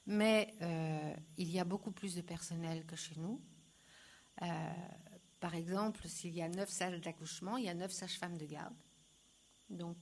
Mais 0.06 0.54
euh, 0.62 1.14
il 1.36 1.50
y 1.50 1.58
a 1.58 1.64
beaucoup 1.64 1.90
plus 1.90 2.14
de 2.14 2.20
personnel 2.20 2.86
que 2.86 2.96
chez 2.96 3.16
nous. 3.16 3.40
Par 5.40 5.54
exemple, 5.54 6.06
s'il 6.06 6.34
y 6.34 6.42
a 6.42 6.48
neuf 6.48 6.70
salles 6.70 7.00
d'accouchement, 7.00 7.56
il 7.56 7.64
y 7.64 7.68
a 7.68 7.74
neuf 7.74 7.92
sages-femmes 7.92 8.36
de 8.36 8.46
garde. 8.46 8.76
Donc, 9.70 9.96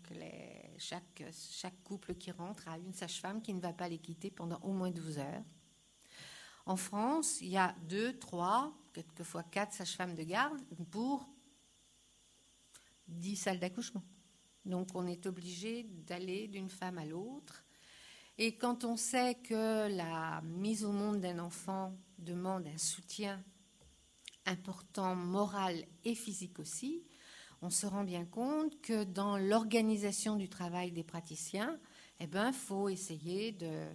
chaque, 0.78 1.24
chaque, 1.30 1.82
couple 1.84 2.14
qui 2.14 2.30
rentre 2.30 2.68
a 2.68 2.78
une 2.78 2.92
sage-femme 2.92 3.40
qui 3.40 3.54
ne 3.54 3.60
va 3.60 3.72
pas 3.72 3.88
les 3.88 3.98
quitter 3.98 4.30
pendant 4.30 4.58
au 4.60 4.72
moins 4.72 4.90
12 4.90 5.18
heures. 5.18 5.44
En 6.68 6.76
France, 6.76 7.40
il 7.40 7.48
y 7.48 7.56
a 7.56 7.74
deux, 7.88 8.18
trois, 8.18 8.74
quelquefois 8.92 9.42
quatre 9.42 9.72
sages-femmes 9.72 10.14
de 10.14 10.22
garde 10.22 10.60
pour 10.90 11.26
dix 13.06 13.36
salles 13.36 13.58
d'accouchement. 13.58 14.02
Donc, 14.66 14.88
on 14.94 15.06
est 15.06 15.24
obligé 15.24 15.84
d'aller 15.84 16.46
d'une 16.46 16.68
femme 16.68 16.98
à 16.98 17.06
l'autre. 17.06 17.64
Et 18.36 18.58
quand 18.58 18.84
on 18.84 18.98
sait 18.98 19.36
que 19.36 19.88
la 19.88 20.42
mise 20.42 20.84
au 20.84 20.92
monde 20.92 21.22
d'un 21.22 21.38
enfant 21.38 21.96
demande 22.18 22.66
un 22.66 22.76
soutien 22.76 23.42
important 24.44 25.16
moral 25.16 25.86
et 26.04 26.14
physique 26.14 26.58
aussi, 26.58 27.02
on 27.62 27.70
se 27.70 27.86
rend 27.86 28.04
bien 28.04 28.26
compte 28.26 28.78
que 28.82 29.04
dans 29.04 29.38
l'organisation 29.38 30.36
du 30.36 30.50
travail 30.50 30.92
des 30.92 31.02
praticiens, 31.02 31.80
eh 32.20 32.26
ben, 32.26 32.52
faut 32.52 32.90
essayer 32.90 33.52
de 33.52 33.86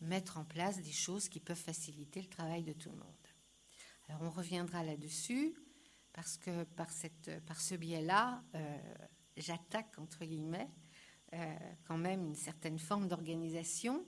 mettre 0.00 0.38
en 0.38 0.44
place 0.44 0.80
des 0.80 0.92
choses 0.92 1.28
qui 1.28 1.40
peuvent 1.40 1.56
faciliter 1.56 2.20
le 2.20 2.28
travail 2.28 2.62
de 2.62 2.72
tout 2.72 2.90
le 2.90 2.96
monde. 2.96 3.14
Alors 4.08 4.22
on 4.22 4.30
reviendra 4.30 4.82
là-dessus 4.82 5.54
parce 6.12 6.36
que 6.36 6.64
par, 6.64 6.90
cette, 6.90 7.44
par 7.46 7.60
ce 7.60 7.74
biais-là, 7.74 8.42
euh, 8.54 8.78
j'attaque 9.36 9.98
entre 9.98 10.24
guillemets 10.24 10.70
euh, 11.32 11.56
quand 11.84 11.98
même 11.98 12.26
une 12.26 12.34
certaine 12.34 12.78
forme 12.78 13.06
d'organisation 13.06 14.04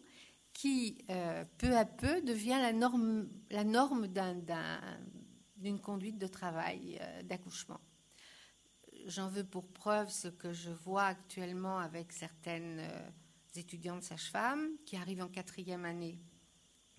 qui 0.52 0.98
euh, 1.08 1.44
peu 1.58 1.76
à 1.76 1.84
peu 1.84 2.20
devient 2.22 2.58
la 2.60 2.72
norme, 2.72 3.28
la 3.50 3.64
norme 3.64 4.08
d'un 4.08 4.34
d'une 5.56 5.80
conduite 5.80 6.18
de 6.18 6.26
travail 6.26 7.00
d'accouchement. 7.22 7.80
J'en 9.06 9.28
veux 9.28 9.44
pour 9.44 9.72
preuve 9.72 10.10
ce 10.10 10.26
que 10.26 10.52
je 10.52 10.70
vois 10.70 11.04
actuellement 11.04 11.78
avec 11.78 12.10
certaines 12.10 12.80
étudiantes 13.56 14.02
sages-femmes 14.02 14.76
qui 14.84 14.96
arrivent 14.96 15.22
en 15.22 15.28
quatrième 15.28 15.84
année 15.84 16.18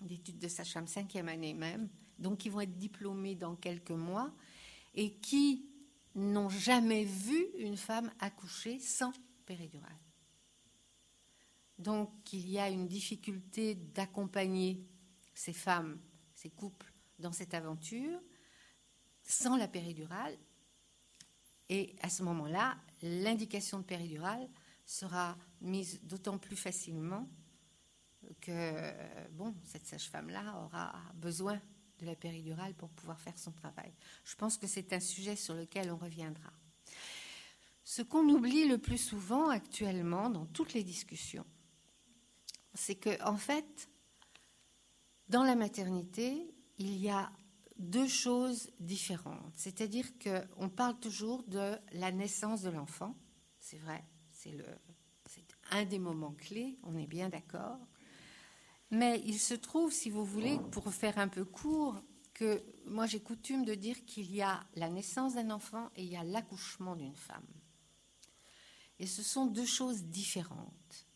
d'études 0.00 0.38
de 0.38 0.48
sage-femme, 0.48 0.86
cinquième 0.86 1.28
année 1.28 1.54
même, 1.54 1.88
donc 2.18 2.38
qui 2.38 2.48
vont 2.48 2.60
être 2.60 2.76
diplômées 2.76 3.34
dans 3.34 3.56
quelques 3.56 3.90
mois 3.90 4.34
et 4.94 5.14
qui 5.16 5.68
n'ont 6.14 6.48
jamais 6.48 7.04
vu 7.04 7.46
une 7.58 7.76
femme 7.76 8.12
accoucher 8.20 8.78
sans 8.78 9.12
péridurale. 9.46 9.98
Donc 11.78 12.32
il 12.32 12.48
y 12.48 12.58
a 12.58 12.68
une 12.68 12.86
difficulté 12.86 13.74
d'accompagner 13.74 14.86
ces 15.34 15.52
femmes, 15.52 16.00
ces 16.34 16.50
couples 16.50 16.92
dans 17.18 17.32
cette 17.32 17.54
aventure 17.54 18.20
sans 19.22 19.56
la 19.56 19.66
péridurale. 19.66 20.36
Et 21.68 21.96
à 22.02 22.10
ce 22.10 22.22
moment-là, 22.22 22.76
l'indication 23.02 23.78
de 23.78 23.84
péridurale 23.84 24.48
sera 24.84 25.36
mise 25.60 26.00
d'autant 26.02 26.38
plus 26.38 26.56
facilement 26.56 27.28
que 28.40 29.30
bon, 29.32 29.54
cette 29.64 29.86
sage-femme-là 29.86 30.62
aura 30.64 30.92
besoin 31.14 31.60
de 31.98 32.06
la 32.06 32.16
péridurale 32.16 32.74
pour 32.74 32.90
pouvoir 32.90 33.20
faire 33.20 33.38
son 33.38 33.52
travail. 33.52 33.92
Je 34.24 34.34
pense 34.34 34.56
que 34.56 34.66
c'est 34.66 34.92
un 34.92 35.00
sujet 35.00 35.36
sur 35.36 35.54
lequel 35.54 35.90
on 35.90 35.96
reviendra. 35.96 36.52
Ce 37.84 38.02
qu'on 38.02 38.28
oublie 38.28 38.66
le 38.66 38.78
plus 38.78 38.98
souvent 38.98 39.48
actuellement 39.48 40.30
dans 40.30 40.46
toutes 40.46 40.72
les 40.72 40.82
discussions, 40.82 41.46
c'est 42.72 42.96
que 42.96 43.22
en 43.22 43.36
fait, 43.36 43.88
dans 45.28 45.44
la 45.44 45.54
maternité, 45.54 46.54
il 46.78 46.96
y 46.96 47.08
a 47.08 47.30
deux 47.78 48.08
choses 48.08 48.70
différentes. 48.80 49.52
C'est-à-dire 49.56 50.06
qu'on 50.18 50.68
parle 50.68 50.98
toujours 50.98 51.42
de 51.44 51.76
la 51.92 52.10
naissance 52.10 52.62
de 52.62 52.70
l'enfant, 52.70 53.16
c'est 53.60 53.78
vrai, 53.78 54.04
c'est 55.26 55.46
un 55.70 55.84
des 55.84 55.98
moments 55.98 56.34
clés, 56.34 56.78
on 56.82 56.96
est 56.96 57.06
bien 57.06 57.28
d'accord. 57.28 57.78
Mais 58.90 59.20
il 59.24 59.38
se 59.38 59.54
trouve, 59.54 59.92
si 59.92 60.10
vous 60.10 60.24
voulez, 60.24 60.58
pour 60.70 60.92
faire 60.92 61.18
un 61.18 61.28
peu 61.28 61.44
court, 61.44 62.00
que 62.34 62.62
moi 62.86 63.06
j'ai 63.06 63.20
coutume 63.20 63.64
de 63.64 63.74
dire 63.74 64.04
qu'il 64.04 64.30
y 64.34 64.42
a 64.42 64.66
la 64.74 64.90
naissance 64.90 65.34
d'un 65.34 65.50
enfant 65.50 65.90
et 65.96 66.02
il 66.02 66.10
y 66.10 66.16
a 66.16 66.24
l'accouchement 66.24 66.96
d'une 66.96 67.14
femme. 67.14 67.46
Et 68.98 69.06
ce 69.06 69.22
sont 69.22 69.46
deux 69.46 69.66
choses 69.66 70.04
différentes. 70.04 71.06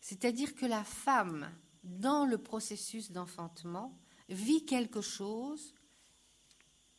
C'est-à-dire 0.00 0.54
que 0.54 0.66
la 0.66 0.84
femme, 0.84 1.50
dans 1.82 2.24
le 2.24 2.38
processus 2.38 3.10
d'enfantement, 3.10 3.98
vit 4.28 4.64
quelque 4.64 5.00
chose 5.00 5.74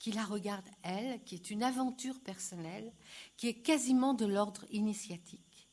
qui 0.03 0.11
la 0.11 0.25
regarde 0.25 0.67
elle, 0.81 1.23
qui 1.23 1.35
est 1.35 1.49
une 1.49 1.63
aventure 1.63 2.19
personnelle, 2.19 2.91
qui 3.37 3.47
est 3.47 3.61
quasiment 3.61 4.13
de 4.13 4.25
l'ordre 4.25 4.65
initiatique. 4.69 5.69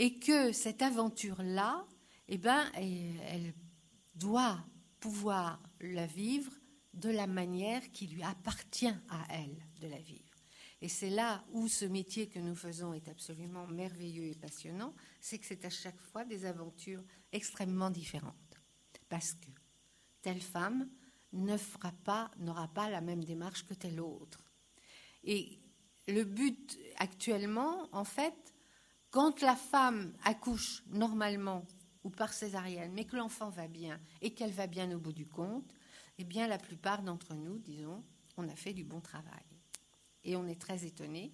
Et 0.00 0.18
que 0.18 0.50
cette 0.50 0.82
aventure-là, 0.82 1.86
eh 2.26 2.36
ben, 2.36 2.68
elle 2.74 3.54
doit 4.16 4.58
pouvoir 4.98 5.62
la 5.80 6.08
vivre 6.08 6.50
de 6.94 7.10
la 7.10 7.28
manière 7.28 7.92
qui 7.92 8.08
lui 8.08 8.24
appartient 8.24 8.88
à 9.08 9.24
elle 9.30 9.64
de 9.80 9.86
la 9.86 10.00
vivre. 10.00 10.34
Et 10.80 10.88
c'est 10.88 11.10
là 11.10 11.44
où 11.52 11.68
ce 11.68 11.84
métier 11.84 12.26
que 12.26 12.40
nous 12.40 12.56
faisons 12.56 12.92
est 12.92 13.06
absolument 13.06 13.68
merveilleux 13.68 14.26
et 14.26 14.34
passionnant, 14.34 14.92
c'est 15.20 15.38
que 15.38 15.46
c'est 15.46 15.64
à 15.64 15.70
chaque 15.70 16.00
fois 16.00 16.24
des 16.24 16.44
aventures 16.44 17.04
extrêmement 17.30 17.90
différentes. 17.90 18.34
Parce 19.08 19.34
que 19.34 19.50
telle 20.22 20.42
femme 20.42 20.88
ne 21.32 21.56
fera 21.56 21.92
pas, 22.04 22.30
n'aura 22.38 22.68
pas 22.68 22.90
la 22.90 23.00
même 23.00 23.24
démarche 23.24 23.64
que 23.66 23.74
telle 23.74 24.00
autre. 24.00 24.42
Et 25.24 25.60
le 26.06 26.24
but 26.24 26.78
actuellement, 26.96 27.88
en 27.92 28.04
fait, 28.04 28.54
quand 29.10 29.40
la 29.40 29.56
femme 29.56 30.14
accouche 30.24 30.82
normalement 30.88 31.66
ou 32.04 32.10
par 32.10 32.32
césarienne, 32.32 32.92
mais 32.92 33.04
que 33.04 33.16
l'enfant 33.16 33.50
va 33.50 33.68
bien 33.68 34.00
et 34.20 34.32
qu'elle 34.34 34.52
va 34.52 34.66
bien 34.66 34.90
au 34.92 34.98
bout 34.98 35.12
du 35.12 35.26
compte, 35.26 35.74
eh 36.18 36.24
bien 36.24 36.46
la 36.46 36.58
plupart 36.58 37.02
d'entre 37.02 37.34
nous, 37.34 37.58
disons, 37.58 38.04
on 38.36 38.48
a 38.48 38.56
fait 38.56 38.72
du 38.72 38.84
bon 38.84 39.00
travail. 39.00 39.44
Et 40.24 40.36
on 40.36 40.46
est 40.46 40.60
très 40.60 40.84
étonné, 40.84 41.32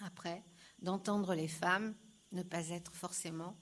après, 0.00 0.44
d'entendre 0.80 1.34
les 1.34 1.48
femmes 1.48 1.94
ne 2.32 2.42
pas 2.42 2.68
être 2.70 2.94
forcément 2.94 3.56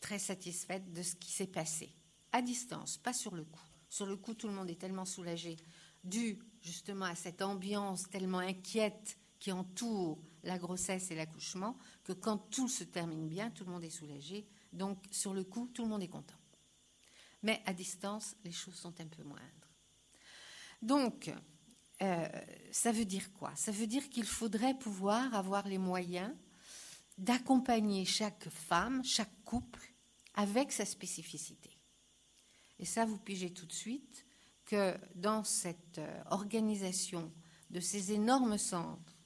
très 0.00 0.18
satisfaites 0.18 0.92
de 0.92 1.02
ce 1.02 1.16
qui 1.16 1.32
s'est 1.32 1.46
passé. 1.46 1.94
À 2.32 2.42
distance, 2.42 2.98
pas 2.98 3.12
sur 3.12 3.34
le 3.34 3.44
coup. 3.44 3.65
Sur 3.88 4.06
le 4.06 4.16
coup, 4.16 4.34
tout 4.34 4.48
le 4.48 4.54
monde 4.54 4.70
est 4.70 4.80
tellement 4.80 5.04
soulagé, 5.04 5.56
dû 6.04 6.38
justement 6.60 7.06
à 7.06 7.14
cette 7.14 7.42
ambiance 7.42 8.08
tellement 8.08 8.38
inquiète 8.38 9.18
qui 9.38 9.52
entoure 9.52 10.18
la 10.42 10.58
grossesse 10.58 11.10
et 11.10 11.14
l'accouchement, 11.14 11.76
que 12.04 12.12
quand 12.12 12.38
tout 12.50 12.68
se 12.68 12.84
termine 12.84 13.28
bien, 13.28 13.50
tout 13.50 13.64
le 13.64 13.70
monde 13.70 13.84
est 13.84 13.90
soulagé. 13.90 14.46
Donc, 14.72 15.04
sur 15.10 15.34
le 15.34 15.44
coup, 15.44 15.68
tout 15.72 15.82
le 15.82 15.88
monde 15.88 16.02
est 16.02 16.08
content. 16.08 16.38
Mais 17.42 17.62
à 17.66 17.72
distance, 17.72 18.36
les 18.44 18.52
choses 18.52 18.74
sont 18.74 19.00
un 19.00 19.06
peu 19.06 19.22
moindres. 19.22 19.42
Donc, 20.82 21.32
euh, 22.02 22.28
ça 22.72 22.92
veut 22.92 23.04
dire 23.04 23.32
quoi? 23.32 23.54
Ça 23.56 23.72
veut 23.72 23.86
dire 23.86 24.08
qu'il 24.08 24.24
faudrait 24.24 24.78
pouvoir 24.78 25.34
avoir 25.34 25.66
les 25.66 25.78
moyens 25.78 26.34
d'accompagner 27.18 28.04
chaque 28.04 28.48
femme, 28.48 29.02
chaque 29.04 29.44
couple, 29.44 29.92
avec 30.34 30.72
sa 30.72 30.84
spécificité. 30.84 31.75
Et 32.78 32.84
ça, 32.84 33.04
vous 33.04 33.18
pigez 33.18 33.52
tout 33.52 33.66
de 33.66 33.72
suite 33.72 34.26
que 34.64 34.94
dans 35.14 35.44
cette 35.44 35.98
euh, 35.98 36.22
organisation 36.30 37.32
de 37.70 37.80
ces 37.80 38.12
énormes 38.12 38.58
centres 38.58 39.16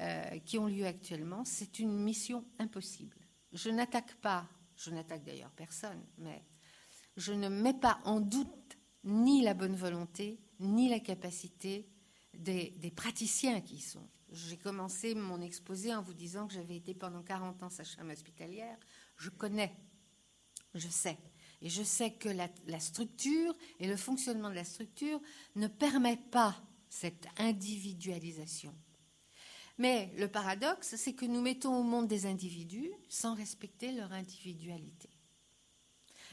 euh, 0.00 0.38
qui 0.40 0.58
ont 0.58 0.66
lieu 0.66 0.86
actuellement, 0.86 1.44
c'est 1.44 1.78
une 1.78 1.98
mission 1.98 2.44
impossible. 2.58 3.16
Je 3.52 3.70
n'attaque 3.70 4.14
pas, 4.16 4.46
je 4.76 4.90
n'attaque 4.90 5.24
d'ailleurs 5.24 5.50
personne, 5.50 6.04
mais 6.18 6.44
je 7.16 7.32
ne 7.32 7.48
mets 7.48 7.74
pas 7.74 7.98
en 8.04 8.20
doute 8.20 8.78
ni 9.04 9.42
la 9.42 9.54
bonne 9.54 9.74
volonté, 9.74 10.38
ni 10.60 10.88
la 10.88 11.00
capacité 11.00 11.88
des, 12.34 12.92
praticiens 12.94 13.60
qui 13.60 13.76
y 13.76 13.80
sont. 13.80 14.06
J'ai 14.30 14.56
commencé 14.56 15.14
mon 15.14 15.40
exposé 15.40 15.94
en 15.94 16.02
vous 16.02 16.14
disant 16.14 16.46
que 16.46 16.54
j'avais 16.54 16.76
été 16.76 16.94
pendant 16.94 17.22
40 17.22 17.62
ans 17.62 17.70
sage-femme 17.70 18.10
hospitalière. 18.10 18.78
Je 19.16 19.30
connais, 19.30 19.74
je 20.74 20.88
sais. 20.88 21.18
Et 21.60 21.68
je 21.68 21.82
sais 21.82 22.12
que 22.12 22.28
la, 22.28 22.80
structure 22.80 23.54
et 23.80 23.88
le 23.88 23.96
fonctionnement 23.96 24.50
de 24.50 24.54
la 24.54 24.64
structure 24.64 25.20
ne 25.56 25.66
permet 25.66 26.16
pas 26.16 26.56
cette 26.88 27.26
individualisation. 27.36 28.74
Mais 29.76 30.12
le 30.16 30.28
paradoxe, 30.28 30.96
c'est 30.96 31.14
que 31.14 31.26
nous 31.26 31.40
mettons 31.40 31.78
au 31.78 31.82
monde 31.82 32.08
des 32.08 32.26
individus 32.26 32.90
sans 33.08 33.34
respecter 33.34 33.92
leur 33.92 34.12
individualité. 34.12 35.10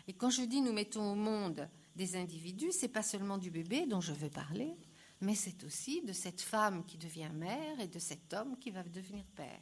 Et 0.07 0.13
quand 0.13 0.29
je 0.29 0.43
dis 0.43 0.61
nous 0.61 0.73
mettons 0.73 1.11
au 1.11 1.15
monde 1.15 1.67
des 1.95 2.15
individus, 2.15 2.71
c'est 2.71 2.87
pas 2.87 3.03
seulement 3.03 3.37
du 3.37 3.51
bébé 3.51 3.85
dont 3.87 4.01
je 4.01 4.13
veux 4.13 4.29
parler, 4.29 4.75
mais 5.21 5.35
c'est 5.35 5.63
aussi 5.63 6.01
de 6.01 6.13
cette 6.13 6.41
femme 6.41 6.85
qui 6.85 6.97
devient 6.97 7.31
mère 7.33 7.79
et 7.79 7.87
de 7.87 7.99
cet 7.99 8.33
homme 8.33 8.57
qui 8.59 8.69
va 8.71 8.83
devenir 8.83 9.25
père. 9.35 9.61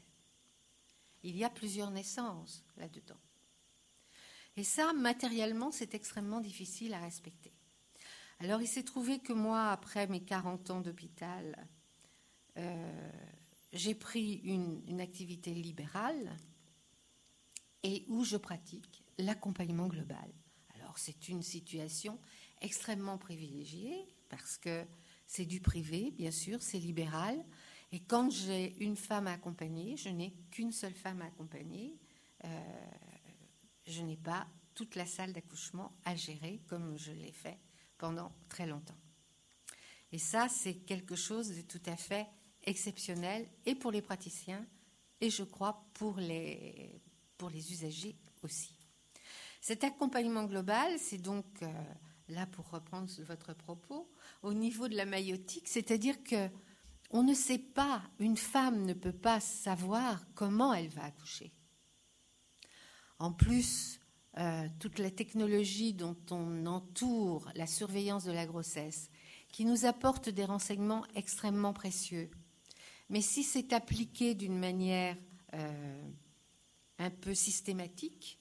Il 1.24 1.38
y 1.38 1.44
a 1.44 1.50
plusieurs 1.50 1.92
naissances 1.92 2.64
là-dedans. 2.76 3.20
Et 4.56 4.64
ça, 4.64 4.94
matériellement, 4.94 5.72
c'est 5.72 5.96
extrêmement 5.96 6.40
difficile 6.40 6.94
à 6.94 7.00
respecter. 7.00 7.52
Alors 8.40 8.62
il 8.62 8.68
s'est 8.68 8.84
trouvé 8.84 9.20
que 9.20 9.34
moi, 9.34 9.70
après 9.70 10.08
mes 10.08 10.20
40 10.20 10.70
ans 10.70 10.82
d'hôpital, 10.82 11.68
euh, 12.58 13.12
j'ai 13.72 13.96
pris 13.96 14.42
une, 14.44 15.02
activité 15.02 15.54
libérale 15.54 16.38
et 17.84 18.06
où 18.08 18.24
je 18.24 18.38
pratique 18.38 19.04
l'accompagnement 19.18 19.88
global. 19.88 20.30
Alors 20.76 20.98
c'est 20.98 21.30
une 21.30 21.42
situation 21.42 22.20
extrêmement 22.62 23.18
privilégiée 23.18 24.08
parce 24.30 24.58
que 24.58 24.86
c'est 25.26 25.46
du 25.46 25.62
privé, 25.62 26.12
bien 26.12 26.32
sûr, 26.32 26.62
c'est 26.62 26.80
libéral. 26.80 27.44
Et 27.92 28.00
quand 28.00 28.30
j'ai 28.30 28.76
une 28.84 28.96
femme 28.96 29.28
à 29.28 29.34
accompagner, 29.34 29.98
je 29.98 30.10
n'ai 30.10 30.34
qu'une 30.52 30.72
seule 30.72 30.94
femme 30.94 31.22
à 31.22 31.26
accompagner. 31.26 31.98
Euh, 32.44 32.48
je 33.86 34.02
n'ai 34.02 34.18
pas 34.18 34.48
toute 34.74 34.96
la 34.96 35.06
salle 35.06 35.34
d'accouchement 35.34 35.96
à 36.06 36.16
gérer 36.16 36.62
comme 36.68 36.98
je 36.98 37.12
l'ai 37.12 37.32
fait 37.32 37.60
pendant 37.98 38.32
très 38.50 38.66
longtemps. 38.66 38.98
Et 40.12 40.18
ça, 40.18 40.48
c'est 40.50 40.76
quelque 40.76 41.16
chose 41.16 41.56
de 41.56 41.62
tout 41.62 41.82
à 41.86 41.96
fait 41.96 42.28
exceptionnel 42.64 43.48
et 43.66 43.76
pour 43.76 43.92
les 43.92 44.02
praticiens 44.02 44.66
et 45.22 45.30
je 45.30 45.44
crois 45.44 45.86
pour 45.94 46.18
les, 46.18 47.02
usagers 47.72 48.16
aussi. 48.42 48.76
Cet 49.62 49.84
accompagnement 49.84 50.46
global, 50.46 50.98
c'est 51.00 51.18
donc, 51.18 51.46
euh, 51.62 51.68
là 52.30 52.46
pour 52.48 52.70
reprendre 52.70 53.10
votre 53.24 53.54
propos, 53.54 54.10
au 54.42 54.54
niveau 54.54 54.88
de 54.88 54.96
la 54.96 55.06
maïotique, 55.06 55.68
c'est-à-dire 55.68 56.22
que 56.24 56.50
on 57.10 57.24
ne 57.24 57.34
sait 57.34 57.60
pas, 57.60 58.02
une 58.20 58.38
femme 58.38 58.86
ne 58.86 58.94
peut 58.94 59.14
pas 59.14 59.40
savoir 59.40 60.26
comment 60.34 60.74
elle 60.74 60.90
va 60.90 61.06
accoucher. 61.06 61.54
En 63.20 63.32
plus, 63.32 64.00
euh, 64.38 64.68
toute 64.80 64.98
la 64.98 65.12
technologie 65.12 65.94
dont 65.94 66.18
on 66.32 66.66
entoure 66.66 67.50
la 67.56 67.68
surveillance 67.68 68.24
de 68.24 68.32
la 68.32 68.46
grossesse, 68.46 69.10
qui 69.50 69.64
nous 69.64 69.86
apporte 69.86 70.30
des 70.30 70.46
renseignements 70.46 71.06
extrêmement 71.16 71.74
précieux. 71.74 72.32
Mais 73.10 73.22
si 73.22 73.44
c'est 73.44 73.74
appliqué 73.74 74.34
d'une 74.34 74.58
manière 74.58 75.16
euh, 75.54 76.10
un 76.98 77.12
peu 77.12 77.36
systématique, 77.36 78.40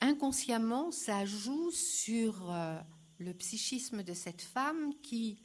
inconsciemment, 0.00 0.92
ça 0.92 1.26
joue 1.26 1.72
sur 1.72 2.52
euh, 2.52 2.78
le 3.18 3.34
psychisme 3.34 4.04
de 4.04 4.14
cette 4.14 4.42
femme 4.42 4.94
qui, 5.02 5.42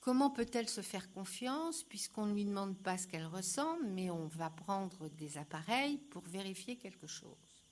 comment 0.00 0.30
peut-elle 0.30 0.68
se 0.68 0.80
faire 0.80 1.10
confiance 1.12 1.84
puisqu'on 1.84 2.26
ne 2.26 2.34
lui 2.34 2.44
demande 2.44 2.76
pas 2.78 2.98
ce 2.98 3.06
qu'elle 3.06 3.26
ressent, 3.26 3.78
mais 3.84 4.10
on 4.10 4.26
va 4.26 4.50
prendre 4.50 5.08
des 5.10 5.38
appareils 5.38 5.98
pour 5.98 6.22
vérifier 6.24 6.76
quelque 6.76 7.06
chose? 7.06 7.64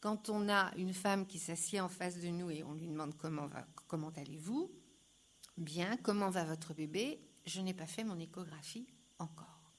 Quand 0.00 0.28
on 0.28 0.48
a 0.48 0.74
une 0.76 0.92
femme 0.92 1.26
qui 1.26 1.38
s'assied 1.38 1.80
en 1.80 1.88
face 1.88 2.20
de 2.20 2.28
nous 2.28 2.50
et 2.50 2.62
on 2.62 2.74
lui 2.74 2.86
demande 2.86 3.16
comment, 3.16 4.10
allez-vous, 4.16 4.70
bien, 5.56 5.96
comment 5.98 6.30
va 6.30 6.44
votre 6.44 6.74
bébé, 6.74 7.20
je 7.46 7.60
n'ai 7.60 7.74
pas 7.74 7.86
fait 7.86 8.04
mon 8.04 8.18
échographie 8.18 8.86
encore. 9.18 9.72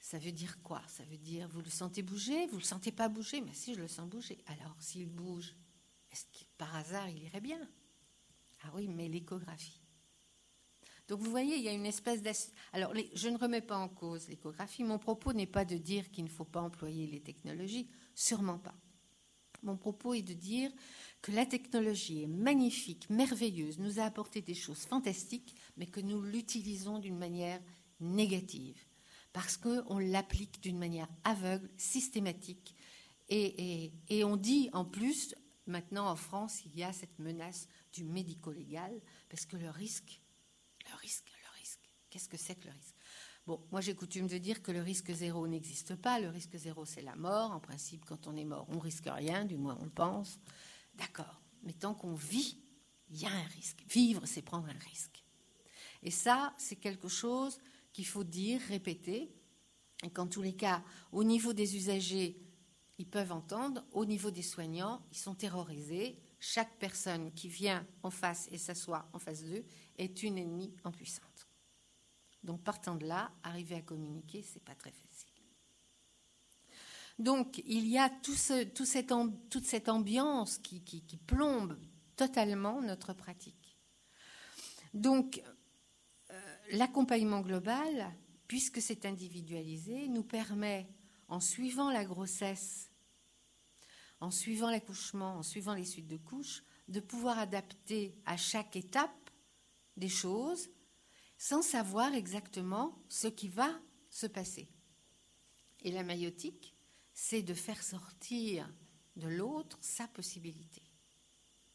Ça 0.00 0.18
veut 0.18 0.32
dire 0.32 0.62
quoi? 0.62 0.82
Ça 0.86 1.04
veut 1.04 1.18
dire 1.18 1.46
vous 1.48 1.60
le 1.60 1.68
sentez 1.68 2.00
bouger, 2.00 2.46
vous 2.46 2.56
le 2.56 2.62
sentez 2.62 2.90
pas 2.90 3.10
bouger, 3.10 3.42
mais 3.42 3.52
si 3.52 3.74
je 3.74 3.80
le 3.80 3.88
sens 3.88 4.08
bouger. 4.08 4.42
Alors 4.46 4.76
s'il 4.80 5.06
bouge, 5.06 5.54
est-ce 6.10 6.24
que 6.24 6.44
par 6.56 6.74
hasard 6.74 7.08
il 7.10 7.22
irait 7.24 7.42
bien? 7.42 7.60
Ah 8.64 8.70
oui, 8.74 8.88
mais 8.88 9.08
l'échographie. 9.08 9.80
Donc 11.08 11.20
vous 11.20 11.30
voyez, 11.30 11.56
il 11.56 11.62
y 11.62 11.68
a 11.68 11.72
une 11.72 11.86
espèce 11.86 12.22
d'ass... 12.22 12.52
Alors 12.72 12.92
je 13.14 13.28
ne 13.28 13.38
remets 13.38 13.62
pas 13.62 13.78
en 13.78 13.88
cause 13.88 14.28
l'échographie. 14.28 14.84
Mon 14.84 14.98
propos 14.98 15.32
n'est 15.32 15.46
pas 15.46 15.64
de 15.64 15.76
dire 15.76 16.10
qu'il 16.10 16.24
ne 16.24 16.28
faut 16.28 16.44
pas 16.44 16.60
employer 16.60 17.06
les 17.06 17.20
technologies, 17.20 17.88
sûrement 18.14 18.58
pas. 18.58 18.74
Mon 19.62 19.76
propos 19.76 20.14
est 20.14 20.22
de 20.22 20.34
dire 20.34 20.70
que 21.22 21.32
la 21.32 21.46
technologie 21.46 22.22
est 22.22 22.28
magnifique, 22.28 23.10
merveilleuse, 23.10 23.78
nous 23.78 23.98
a 23.98 24.04
apporté 24.04 24.40
des 24.40 24.54
choses 24.54 24.84
fantastiques, 24.84 25.54
mais 25.76 25.86
que 25.86 26.00
nous 26.00 26.22
l'utilisons 26.22 26.98
d'une 26.98 27.18
manière 27.18 27.60
négative, 28.00 28.80
parce 29.32 29.56
qu'on 29.56 29.98
l'applique 29.98 30.60
d'une 30.60 30.78
manière 30.78 31.08
aveugle, 31.24 31.68
systématique. 31.76 32.76
Et, 33.28 33.92
et, 34.08 34.24
on 34.24 34.36
dit 34.36 34.70
en 34.72 34.84
plus, 34.84 35.34
maintenant 35.66 36.08
en 36.08 36.16
France, 36.16 36.62
il 36.64 36.78
y 36.78 36.82
a 36.82 36.92
cette 36.92 37.18
menace 37.18 37.68
du 37.92 38.04
médico-légal, 38.04 39.00
parce 39.28 39.46
que 39.46 39.56
le 39.56 39.70
risque, 39.70 40.20
le 40.88 40.96
risque, 40.96 41.30
le 41.42 41.58
risque, 41.58 41.80
qu'est-ce 42.10 42.28
que 42.28 42.36
c'est 42.36 42.54
que 42.54 42.66
le 42.66 42.72
risque? 42.72 42.94
Bon, 43.46 43.66
moi 43.70 43.80
j'ai 43.80 43.94
coutume 43.94 44.26
de 44.26 44.36
dire 44.36 44.62
que 44.62 44.72
le 44.72 44.82
risque 44.82 45.10
zéro 45.12 45.48
n'existe 45.48 45.96
pas. 45.96 46.20
Le 46.20 46.28
risque 46.28 46.56
zéro, 46.56 46.84
c'est 46.84 47.00
la 47.00 47.16
mort. 47.16 47.52
En 47.52 47.60
principe, 47.60 48.04
quand 48.04 48.26
on 48.26 48.36
est 48.36 48.44
mort, 48.44 48.66
on 48.68 48.78
risque 48.78 49.06
rien, 49.06 49.46
du 49.46 49.56
moins 49.56 49.78
on 49.80 49.84
le 49.84 49.90
pense. 49.90 50.38
D'accord. 50.94 51.40
Mais 51.62 51.72
tant 51.72 51.94
qu'on 51.94 52.14
vit, 52.14 52.58
il 53.08 53.20
y 53.20 53.24
a 53.24 53.30
un 53.30 53.46
risque. 53.46 53.82
Vivre, 53.88 54.26
c'est 54.26 54.42
prendre 54.42 54.68
un 54.68 54.78
risque. 54.90 55.24
Et 56.02 56.10
ça, 56.10 56.54
c'est 56.58 56.76
quelque 56.76 57.08
chose 57.08 57.58
qu'il 57.92 58.06
faut 58.06 58.24
dire, 58.24 58.60
répéter, 58.68 59.32
et 60.04 60.10
qu'en 60.10 60.26
tous 60.26 60.42
les 60.42 60.54
cas, 60.54 60.84
au 61.10 61.24
niveau 61.24 61.52
des 61.52 61.74
usagers, 61.74 62.38
ils 62.98 63.08
peuvent 63.08 63.32
entendre, 63.32 63.84
au 63.92 64.04
niveau 64.04 64.30
des 64.30 64.42
soignants, 64.42 65.02
ils 65.10 65.16
sont 65.16 65.34
terrorisés. 65.34 66.20
Chaque 66.40 66.78
personne 66.78 67.32
qui 67.32 67.48
vient 67.48 67.86
en 68.02 68.10
face 68.10 68.48
et 68.52 68.58
s'assoit 68.58 69.08
en 69.12 69.18
face 69.18 69.42
d'eux 69.44 69.64
est 69.96 70.22
une 70.22 70.38
ennemie 70.38 70.74
en 70.84 70.92
puissance. 70.92 71.48
Donc 72.44 72.62
partant 72.62 72.94
de 72.94 73.06
là, 73.06 73.32
arriver 73.42 73.74
à 73.74 73.82
communiquer, 73.82 74.42
c'est 74.42 74.62
pas 74.62 74.74
très 74.74 74.92
facile. 74.92 75.28
Donc 77.18 77.60
il 77.66 77.86
y 77.88 77.98
a 77.98 78.08
tout 78.08 78.36
toute 78.74 79.64
cette 79.64 79.88
ambiance 79.88 80.58
qui, 80.58 81.02
plombe 81.26 81.76
totalement 82.14 82.80
notre 82.80 83.12
pratique. 83.12 83.76
Donc 84.94 85.42
euh, 86.30 86.56
l'accompagnement 86.72 87.40
global, 87.40 88.14
puisque 88.46 88.80
c'est 88.80 89.04
individualisé, 89.04 90.08
nous 90.08 90.22
permet, 90.22 90.88
en 91.26 91.40
suivant 91.40 91.90
la 91.90 92.04
grossesse, 92.04 92.87
en 94.20 94.30
suivant 94.30 94.70
l'accouchement, 94.70 95.36
en 95.36 95.42
suivant 95.42 95.74
les 95.74 95.84
suites 95.84 96.08
de 96.08 96.16
couches, 96.16 96.62
de 96.88 97.00
pouvoir 97.00 97.38
adapter 97.38 98.14
à 98.26 98.36
chaque 98.36 98.76
étape 98.76 99.30
des 99.96 100.08
choses 100.08 100.70
sans 101.36 101.62
savoir 101.62 102.14
exactement 102.14 103.00
ce 103.08 103.28
qui 103.28 103.48
va 103.48 103.70
se 104.10 104.26
passer. 104.26 104.68
Et 105.82 105.92
la 105.92 106.02
maïotique, 106.02 106.74
c'est 107.14 107.42
de 107.42 107.54
faire 107.54 107.82
sortir 107.82 108.68
de 109.16 109.28
l'autre 109.28 109.78
sa 109.80 110.08
possibilité. 110.08 110.82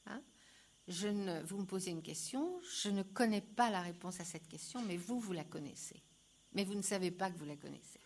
Hein? 0.05 0.21
Je 0.87 1.07
ne, 1.07 1.41
vous 1.43 1.57
me 1.57 1.65
posez 1.65 1.91
une 1.91 2.01
question, 2.01 2.59
je 2.61 2.89
ne 2.89 3.03
connais 3.03 3.41
pas 3.41 3.69
la 3.69 3.81
réponse 3.81 4.19
à 4.19 4.25
cette 4.25 4.47
question, 4.49 4.81
mais 4.83 4.97
vous, 4.97 5.19
vous 5.19 5.31
la 5.31 5.45
connaissez. 5.45 6.03
Mais 6.53 6.65
vous 6.65 6.75
ne 6.75 6.81
savez 6.81 7.11
pas 7.11 7.31
que 7.31 7.37
vous 7.37 7.45
la 7.45 7.55
connaissez. 7.55 8.01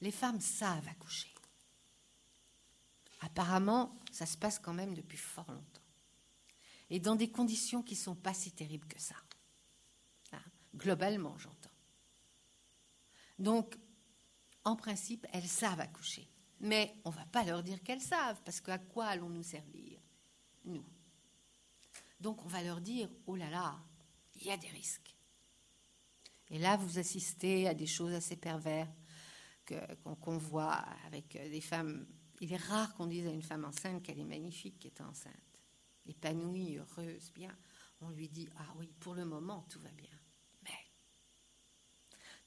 Les 0.00 0.12
femmes 0.12 0.40
savent 0.40 0.86
accoucher. 0.88 1.32
Apparemment, 3.20 3.98
ça 4.10 4.26
se 4.26 4.36
passe 4.36 4.58
quand 4.58 4.72
même 4.72 4.94
depuis 4.94 5.18
fort 5.18 5.50
longtemps. 5.50 5.82
Et 6.88 6.98
dans 6.98 7.16
des 7.16 7.30
conditions 7.30 7.82
qui 7.82 7.94
ne 7.94 8.00
sont 8.00 8.16
pas 8.16 8.34
si 8.34 8.52
terribles 8.52 8.88
que 8.88 9.00
ça. 9.00 9.16
Globalement, 10.74 11.36
j'entends. 11.38 11.70
Donc, 13.38 13.76
en 14.64 14.76
principe, 14.76 15.26
elles 15.32 15.48
savent 15.48 15.80
accoucher. 15.80 16.28
Mais 16.60 16.94
on 17.04 17.10
ne 17.10 17.14
va 17.16 17.24
pas 17.26 17.42
leur 17.44 17.62
dire 17.62 17.82
qu'elles 17.82 18.02
savent, 18.02 18.40
parce 18.44 18.60
qu'à 18.60 18.78
quoi 18.78 19.06
allons-nous 19.06 19.42
servir 19.42 20.00
Nous? 20.64 20.84
Donc 22.20 22.44
on 22.44 22.48
va 22.48 22.62
leur 22.62 22.80
dire, 22.82 23.08
oh 23.26 23.34
là 23.34 23.48
là, 23.48 23.82
il 24.36 24.46
y 24.46 24.50
a 24.50 24.56
des 24.58 24.68
risques. 24.68 25.16
Et 26.50 26.58
là, 26.58 26.76
vous 26.76 26.98
assistez 26.98 27.66
à 27.66 27.74
des 27.74 27.86
choses 27.86 28.12
assez 28.12 28.36
perverses 28.36 28.90
qu'on 30.20 30.36
voit 30.36 30.84
avec 31.06 31.32
des 31.32 31.60
femmes. 31.60 32.06
Il 32.40 32.52
est 32.52 32.56
rare 32.56 32.94
qu'on 32.94 33.06
dise 33.06 33.26
à 33.26 33.30
une 33.30 33.42
femme 33.42 33.64
enceinte 33.64 34.02
qu'elle 34.02 34.18
est 34.18 34.24
magnifique, 34.24 34.78
qu'elle 34.78 34.92
est 34.92 35.00
enceinte. 35.02 35.34
Épanouie, 36.06 36.78
heureuse, 36.78 37.30
bien. 37.32 37.56
On 38.00 38.10
lui 38.10 38.28
dit, 38.28 38.48
ah 38.56 38.74
oui, 38.78 38.92
pour 38.98 39.14
le 39.14 39.24
moment, 39.24 39.66
tout 39.68 39.80
va 39.80 39.90
bien. 39.90 40.08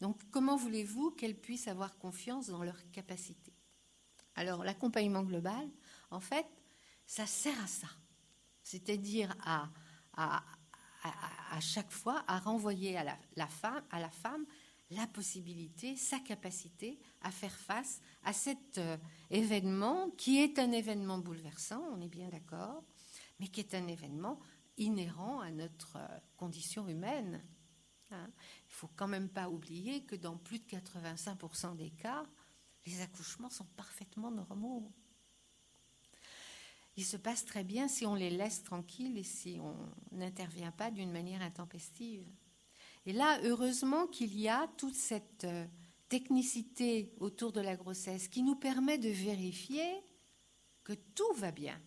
Donc 0.04 0.22
comment 0.32 0.58
voulez-vous 0.58 1.12
qu'elles 1.12 1.40
puissent 1.40 1.70
avoir 1.70 1.98
confiance 1.98 2.48
dans 2.48 2.62
leurs 2.62 2.92
capacités 2.92 3.54
Alors 4.36 4.66
l'accompagnement 4.66 5.24
global, 5.24 5.70
en 6.12 6.20
fait, 6.20 6.46
ça 7.06 7.26
sert 7.26 7.58
à 7.64 7.68
ça. 7.68 7.88
C'est-à-dire 8.64 9.34
à, 9.46 9.70
chaque 11.62 11.90
fois 11.90 12.26
à 12.28 12.40
renvoyer 12.40 13.00
la, 13.36 13.48
femme, 13.48 13.82
à 13.92 14.02
la 14.02 14.10
femme 14.10 14.46
la 14.96 15.08
possibilité, 15.08 15.96
sa 15.96 16.20
capacité 16.20 17.00
à 17.22 17.32
faire 17.32 17.56
face 17.56 18.02
à 18.24 18.34
cet 18.34 18.78
euh, 18.78 18.98
événement 19.30 20.10
qui 20.12 20.40
est 20.40 20.60
un 20.60 20.72
événement 20.72 21.20
bouleversant, 21.20 21.84
on 21.94 22.02
est 22.02 22.10
bien 22.10 22.30
d'accord, 22.30 22.84
mais 23.40 23.48
qui 23.48 23.60
est 23.60 23.74
un 23.74 23.88
événement 23.88 24.40
inhérent 24.78 25.40
à 25.40 25.52
notre 25.52 25.98
euh, 25.98 26.20
condition 26.38 26.88
humaine. 26.88 27.44
Hein. 28.12 28.30
Il 28.68 28.72
ne 28.72 28.76
faut 28.76 28.90
quand 28.96 29.08
même 29.08 29.30
pas 29.30 29.50
oublier 29.50 30.04
que 30.04 30.16
dans 30.16 30.38
plus 30.38 30.60
de 30.60 30.66
85% 30.66 31.76
des 31.76 31.92
cas, 31.92 32.26
les 32.86 33.02
accouchements 33.02 33.50
sont 33.50 33.68
parfaitement 33.76 34.32
normaux. 34.32 34.92
Ils 36.96 37.06
se 37.06 37.18
passent 37.18 37.46
très 37.46 37.64
bien 37.64 37.88
si 37.88 38.06
on 38.06 38.14
les 38.14 38.30
laisse 38.30 38.62
tranquilles 38.64 39.18
et 39.18 39.24
si 39.24 39.58
on 39.60 39.76
n'intervient 40.12 40.72
pas 40.72 40.92
d'une 40.92 41.12
manière 41.12 41.42
intempestive. 41.42 42.28
Et 43.06 43.14
là, 43.14 43.40
heureusement 43.44 44.08
qu'il 44.08 44.38
y 44.40 44.48
a 44.48 44.68
toute 44.78 44.96
cette 44.96 45.44
euh, 45.44 45.68
technicité 46.10 47.14
autour 47.20 47.52
de 47.52 47.62
la 47.62 47.76
grossesse 47.76 48.28
qui 48.28 48.44
nous 48.44 48.56
permet 48.56 48.98
de 48.98 49.10
vérifier 49.10 50.04
que 50.84 50.94
tout 50.94 51.34
va 51.36 51.52
bien. 51.52 51.80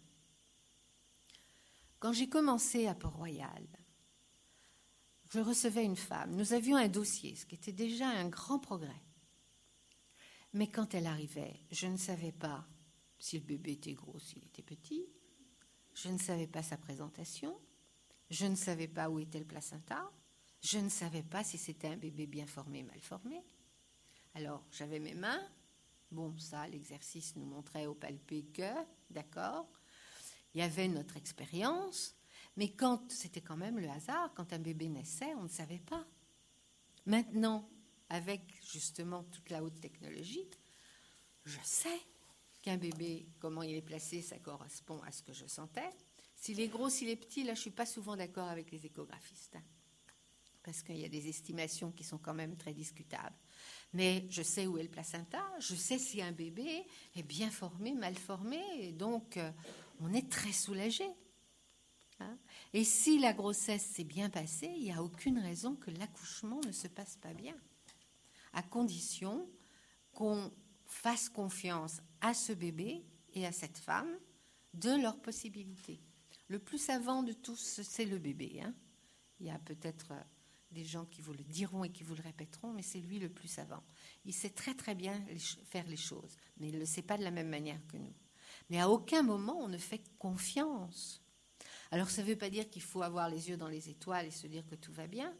Quand 1.99 2.13
j'ai 2.13 2.29
commencé 2.29 2.87
à 2.87 2.95
Port-Royal, 2.95 3.67
je 5.31 5.41
recevais 5.41 5.85
une 5.85 5.97
femme. 5.97 6.37
Nous 6.37 6.53
avions 6.53 6.77
un 6.77 6.89
dossier, 6.89 7.35
ce 7.35 7.47
qui 7.47 7.55
était 7.55 7.73
déjà 7.73 8.09
un 8.09 8.29
grand 8.29 8.59
progrès. 8.59 9.03
Mais 10.53 10.71
quand 10.71 10.95
elle 10.95 11.07
arrivait, 11.07 11.61
je 11.71 11.87
ne 11.87 11.97
savais 11.97 12.33
pas 12.33 12.67
si 13.19 13.39
le 13.39 13.45
bébé 13.45 13.73
était 13.73 13.95
gros, 13.95 14.19
s'il 14.19 14.45
était 14.45 14.63
petit. 14.63 15.07
Je 15.95 16.09
ne 16.09 16.19
savais 16.19 16.47
pas 16.47 16.63
sa 16.63 16.77
présentation. 16.77 17.59
Je 18.31 18.47
ne 18.47 18.55
savais 18.55 18.89
pas 18.89 19.09
où 19.09 19.19
était 19.19 19.39
le 19.39 19.47
placenta. 19.47 20.11
Je 20.67 20.79
ne 20.79 20.89
savais 20.89 21.23
pas 21.23 21.45
si 21.45 21.59
c'était 21.59 21.87
un 21.87 21.97
bébé 21.97 22.27
bien 22.27 22.45
formé, 22.45 22.83
mal 22.83 23.01
formé. 23.01 23.41
Alors, 24.35 24.65
j'avais 24.73 24.99
mes 24.99 25.15
mains. 25.15 25.41
Bon, 26.11 26.37
ça, 26.39 26.67
l'exercice 26.67 27.37
nous 27.37 27.45
montrait 27.45 27.87
au 27.87 27.95
palpé 27.95 28.43
que, 28.53 28.73
d'accord. 29.09 29.69
Il 30.53 30.59
y 30.59 30.65
avait 30.65 30.89
notre 30.89 31.17
expérience. 31.17 32.17
Mais 32.57 32.73
quand 32.73 33.13
c'était 33.13 33.43
quand 33.43 33.57
même 33.57 33.79
le 33.79 33.89
hasard, 33.89 34.35
quand 34.35 34.53
un 34.53 34.59
bébé 34.59 34.89
naissait, 34.89 35.33
on 35.37 35.45
ne 35.45 35.49
savait 35.49 35.79
pas. 35.79 36.05
Maintenant, 37.05 37.71
avec 38.09 38.43
justement 38.69 39.23
toute 39.23 39.51
la 39.51 39.63
haute 39.63 39.81
technologie, 39.81 40.49
je 41.45 41.61
sais 41.63 42.01
qu'un 42.63 42.77
bébé, 42.77 43.29
comment 43.39 43.63
il 43.63 43.77
est 43.77 43.83
placé, 43.83 44.21
ça 44.21 44.41
correspond 44.41 45.01
à 45.03 45.13
ce 45.13 45.23
que 45.23 45.33
je 45.33 45.47
sentais. 45.47 45.91
S'il 46.35 46.59
est 46.59 46.67
gros, 46.67 46.91
s'il 46.91 47.09
est 47.09 47.15
petit, 47.15 47.45
là, 47.45 47.55
je 47.55 47.61
ne 47.61 47.63
suis 47.63 47.71
pas 47.71 47.87
souvent 47.87 48.17
d'accord 48.17 48.49
avec 48.49 48.73
les 48.73 48.85
échographistes. 48.85 49.59
Parce 50.67 50.83
qu'il 50.83 50.99
y 50.99 51.05
a 51.05 51.09
des 51.09 51.29
estimations 51.29 51.93
qui 51.93 52.03
sont 52.03 52.19
quand 52.19 52.35
même 52.35 52.57
très 52.57 52.75
discutables. 52.75 53.37
Mais 53.93 54.27
je 54.29 54.43
sais 54.43 54.67
où 54.67 54.79
est 54.79 54.83
le 54.83 54.89
placenta, 54.89 55.41
je 55.61 55.77
sais 55.77 55.97
si 55.99 56.21
un 56.21 56.33
bébé 56.33 56.85
est 57.15 57.23
bien 57.23 57.51
formé, 57.51 57.95
mal 57.95 58.17
formé, 58.17 58.61
et 58.81 58.91
donc 58.91 59.37
euh, 59.37 59.53
on 60.01 60.13
est 60.13 60.29
très 60.29 60.53
soulagé. 60.53 61.07
Hein. 62.19 62.39
et 62.73 62.83
si 62.83 63.19
la 63.19 63.35
grossesse 63.35 63.85
s'est 63.85 64.03
bien 64.03 64.31
passée, 64.31 64.73
il 64.75 64.85
n'y 64.85 64.93
a 64.93 65.03
aucune 65.03 65.39
raison 65.39 65.77
que 65.77 65.91
l'accouchement 65.91 66.61
ne 66.67 66.73
se 66.73 66.89
passe 66.89 67.17
pas 67.19 67.35
bien, 67.35 67.55
à 68.55 68.63
condition 68.63 69.47
qu'on 70.15 70.51
fasse 70.87 71.29
confiance 71.29 72.01
à 72.23 72.35
ce 72.35 72.53
bébé 72.53 73.05
et 73.35 73.47
à 73.47 73.53
cette 73.53 73.77
femme 73.77 74.19
de 74.75 75.01
leurs 75.01 75.21
possibilités. 75.21 76.01
Le 76.49 76.59
plus 76.59 76.79
savant 76.79 77.23
de 77.23 77.35
tous, 77.35 77.81
c'est 77.83 78.07
le 78.07 78.19
bébé. 78.19 78.63
Hein. 78.65 78.75
il 79.41 79.47
y 79.47 79.51
a 79.51 79.59
peut-être 79.59 80.13
euh, 80.13 80.23
des 80.77 80.85
gens 80.85 81.07
qui 81.07 81.23
vous 81.23 81.33
le 81.33 81.43
diront 81.43 81.85
et 81.85 81.91
qui 81.91 82.05
vous 82.05 82.15
le 82.15 82.23
répéteront, 82.23 82.73
mais 82.73 82.83
c'est 82.83 83.01
lui 83.01 83.19
le 83.19 83.31
plus 83.31 83.49
savant. 83.49 83.83
Il 84.27 84.35
sait 84.35 84.51
très 84.51 84.75
très 84.75 84.95
bien 84.95 85.25
faire 85.65 85.87
les 85.89 85.97
choses, 85.97 86.37
mais 86.59 86.69
il 86.69 86.75
ne 86.75 86.81
le 86.81 86.87
sait 86.87 87.03
pas 87.03 87.17
de 87.17 87.25
la 87.25 87.31
même 87.31 87.49
manière 87.49 87.81
que 87.89 87.97
nous. 87.97 88.13
Mais 88.69 88.79
à 88.79 88.91
aucun 88.91 89.23
moment 89.23 89.59
on 89.59 89.69
ne 89.69 89.79
fait 89.79 90.03
confiance 90.19 91.23
Alors 91.91 92.11
ça 92.11 92.23
ne 92.23 92.29
veut 92.29 92.37
pas 92.37 92.51
dire 92.51 92.69
qu'il 92.69 92.83
faut 92.83 93.03
avoir 93.03 93.31
les 93.31 93.49
yeux 93.49 93.57
dans 93.57 93.69
les 93.69 93.89
étoiles 93.89 94.27
et 94.27 94.31
se 94.31 94.47
dire 94.47 94.67
que 94.67 94.75
tout 94.75 94.93
va 94.93 95.07
bien, 95.07 95.35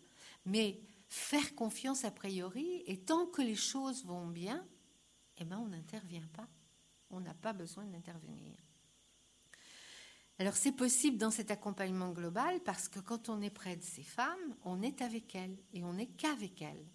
mais 0.47 0.81
faire 1.09 1.55
confiance 1.55 2.05
a 2.05 2.11
priori, 2.11 2.83
et 2.87 2.99
tant 2.99 3.27
que 3.27 3.43
les 3.43 3.55
choses 3.55 4.05
vont 4.07 4.27
bien, 4.27 4.67
eh 5.39 5.45
ben 5.45 5.59
on 5.59 5.69
n'intervient 5.69 6.27
pas. 6.33 6.49
On 7.11 7.21
n'a 7.21 7.35
pas 7.35 7.53
besoin 7.53 7.85
d'intervenir. 7.85 8.66
Alors 10.39 10.55
c'est 10.55 10.73
possible 10.73 11.17
dans 11.17 11.31
cet 11.31 11.51
accompagnement 11.51 12.11
global 12.11 12.61
parce 12.65 12.89
que 12.89 13.01
quand 13.01 13.31
on 13.31 13.41
est 13.41 13.51
près 13.51 13.77
de 13.77 13.83
ces 13.83 14.03
femmes, 14.03 14.57
on 14.65 14.83
est 14.83 15.01
avec 15.01 15.35
elles 15.35 15.57
et 15.73 15.83
on 15.83 15.95
n'est 15.95 16.09
qu'avec 16.09 16.61
elles. 16.61 16.87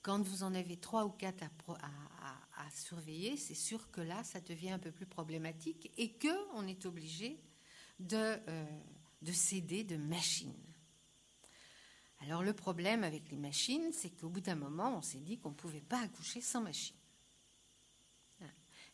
Quand 0.00 0.22
vous 0.22 0.42
en 0.42 0.54
avez 0.54 0.78
trois 0.78 1.04
ou 1.04 1.10
quatre 1.10 1.44
à, 1.44 2.70
surveiller, 2.70 3.36
c'est 3.36 3.54
sûr 3.54 3.90
que 3.90 4.00
là, 4.00 4.22
ça 4.22 4.40
devient 4.40 4.70
un 4.70 4.78
peu 4.78 4.92
plus 4.92 5.06
problématique 5.06 5.90
et 5.96 6.16
qu'on 6.16 6.66
est 6.66 6.86
obligé 6.86 7.42
de, 7.98 8.16
euh, 8.16 8.80
de 9.22 9.32
céder 9.32 9.82
de 9.82 9.96
machines. 9.96 10.54
Alors 12.20 12.42
le 12.42 12.52
problème 12.52 13.02
avec 13.02 13.30
les 13.30 13.36
machines, 13.36 13.92
c'est 13.92 14.10
qu'au 14.10 14.28
bout 14.28 14.40
d'un 14.40 14.54
moment, 14.54 14.96
on 14.96 15.02
s'est 15.02 15.20
dit 15.20 15.38
qu'on 15.38 15.50
ne 15.50 15.54
pouvait 15.54 15.80
pas 15.80 16.00
accoucher 16.00 16.40
sans 16.40 16.60
machine. 16.60 16.96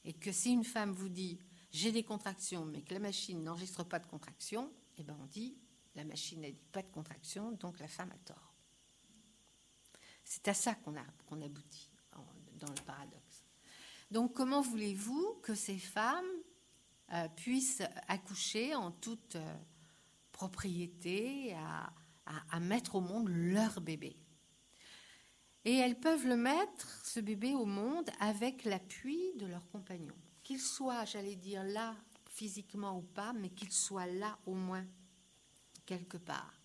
Et 0.04 0.12
que 0.12 0.30
si 0.30 0.52
une 0.52 0.64
femme 0.64 0.92
vous 0.92 1.09
dit 1.09 1.38
j'ai 1.70 1.92
des 1.92 2.05
contractions, 2.05 2.64
mais 2.64 2.83
que 2.83 2.94
la 2.94 3.00
machine 3.00 3.42
n'enregistre 3.42 3.85
pas 3.85 3.98
de 3.98 4.07
contractions, 4.07 4.72
eh 4.98 5.02
ben 5.02 5.16
on 5.20 5.26
dit 5.26 5.57
la 5.96 6.05
machine 6.05 6.42
n'a 6.42 6.50
dit 6.50 6.66
pas 6.72 6.83
de 6.83 6.90
contractions, 6.90 7.52
donc 7.52 7.79
la 7.79 7.88
femme 7.88 8.12
a 8.12 8.18
tort. 8.18 8.55
C'est 10.24 10.46
à 10.48 10.55
ça 10.55 10.74
qu'on 10.74 10.96
aboutit 11.42 11.90
dans 12.59 12.68
le 12.68 12.85
paradoxe. 12.85 13.44
Donc 14.11 14.35
comment 14.35 14.61
voulez-vous 14.61 15.40
que 15.42 15.55
ces 15.55 15.79
femmes 15.79 16.24
euh, 17.12 17.29
puissent 17.29 17.83
accoucher 18.09 18.74
en 18.74 18.90
toute 18.90 19.37
euh, 19.37 19.57
propriété, 20.33 21.55
à, 21.55 21.92
à, 22.50 22.61
mettre 22.61 22.96
au 22.96 23.00
monde 23.00 23.29
leur 23.29 23.81
bébé? 23.81 24.16
Et 25.64 25.74
elles 25.74 25.98
peuvent 25.98 26.26
le 26.26 26.37
mettre, 26.37 27.05
ce 27.05 27.20
bébé, 27.20 27.55
au 27.55 27.64
monde 27.64 28.09
avec 28.20 28.64
l'appui 28.64 29.33
de 29.37 29.46
leur 29.46 29.66
compagnon 29.68 30.14
qu'il 30.46 30.61
soit, 30.61 31.04
j'allais 31.04 31.35
dire, 31.35 31.64
là 31.64 31.96
physiquement 32.26 32.96
ou 32.96 33.02
pas, 33.02 33.32
mais 33.32 33.50
qu'il 33.50 33.72
soit 33.72 34.06
là 34.06 34.38
au 34.46 34.54
moins, 34.54 34.87
quelque 35.87 36.18
part. 36.18 36.62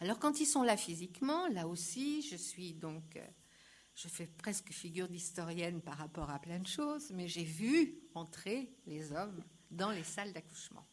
Alors 0.00 0.18
quand 0.18 0.38
ils 0.40 0.46
sont 0.46 0.62
là 0.62 0.76
physiquement, 0.76 1.48
là 1.48 1.66
aussi, 1.66 2.20
je 2.20 2.36
suis 2.36 2.74
donc, 2.74 3.16
euh, 3.16 3.26
je 3.94 4.08
fais 4.08 4.26
presque 4.26 4.70
figure 4.70 5.08
d'historienne 5.08 5.80
par 5.80 5.96
rapport 5.96 6.28
à 6.28 6.40
plein 6.40 6.58
de 6.58 6.66
choses, 6.66 7.10
mais 7.12 7.26
j'ai 7.26 7.44
vu 7.44 8.02
entrer 8.14 8.76
les 8.84 9.12
hommes 9.12 9.42
dans 9.70 9.92
les 9.92 10.04
salles 10.04 10.34
d'accouchement. 10.34 10.86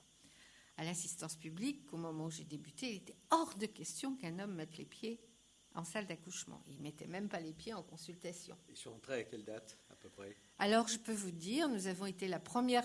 À 0.78 0.86
l'assistance 0.86 1.36
publique, 1.36 1.92
au 1.92 1.98
moment 1.98 2.28
où 2.28 2.32
j'ai 2.32 2.46
débuté, 2.46 2.90
il 2.90 2.98
était 2.98 3.18
hors 3.32 3.54
de 3.56 3.66
question 3.66 4.16
qu'un 4.16 4.40
homme 4.40 4.56
mette 4.56 4.78
les 4.78 4.86
pieds 4.86 5.20
en 5.76 5.84
salle 5.84 6.08
d'accouchement. 6.08 6.64
Il 6.68 6.78
ne 6.78 6.84
mettait 6.84 7.08
même 7.08 7.28
pas 7.28 7.42
les 7.42 7.54
pieds 7.54 7.74
en 7.74 7.84
consultation. 7.84 8.58
Ils 8.70 8.78
sont 8.78 8.92
entrés 8.92 9.16
à 9.16 9.24
quelle 9.26 9.44
date? 9.44 9.78
Alors, 10.62 10.90
je 10.90 10.98
peux 10.98 11.14
vous 11.14 11.32
dire, 11.32 11.70
nous 11.70 11.88
avons 11.88 12.06
été 12.06 12.28
la 12.28 12.40
première, 12.40 12.84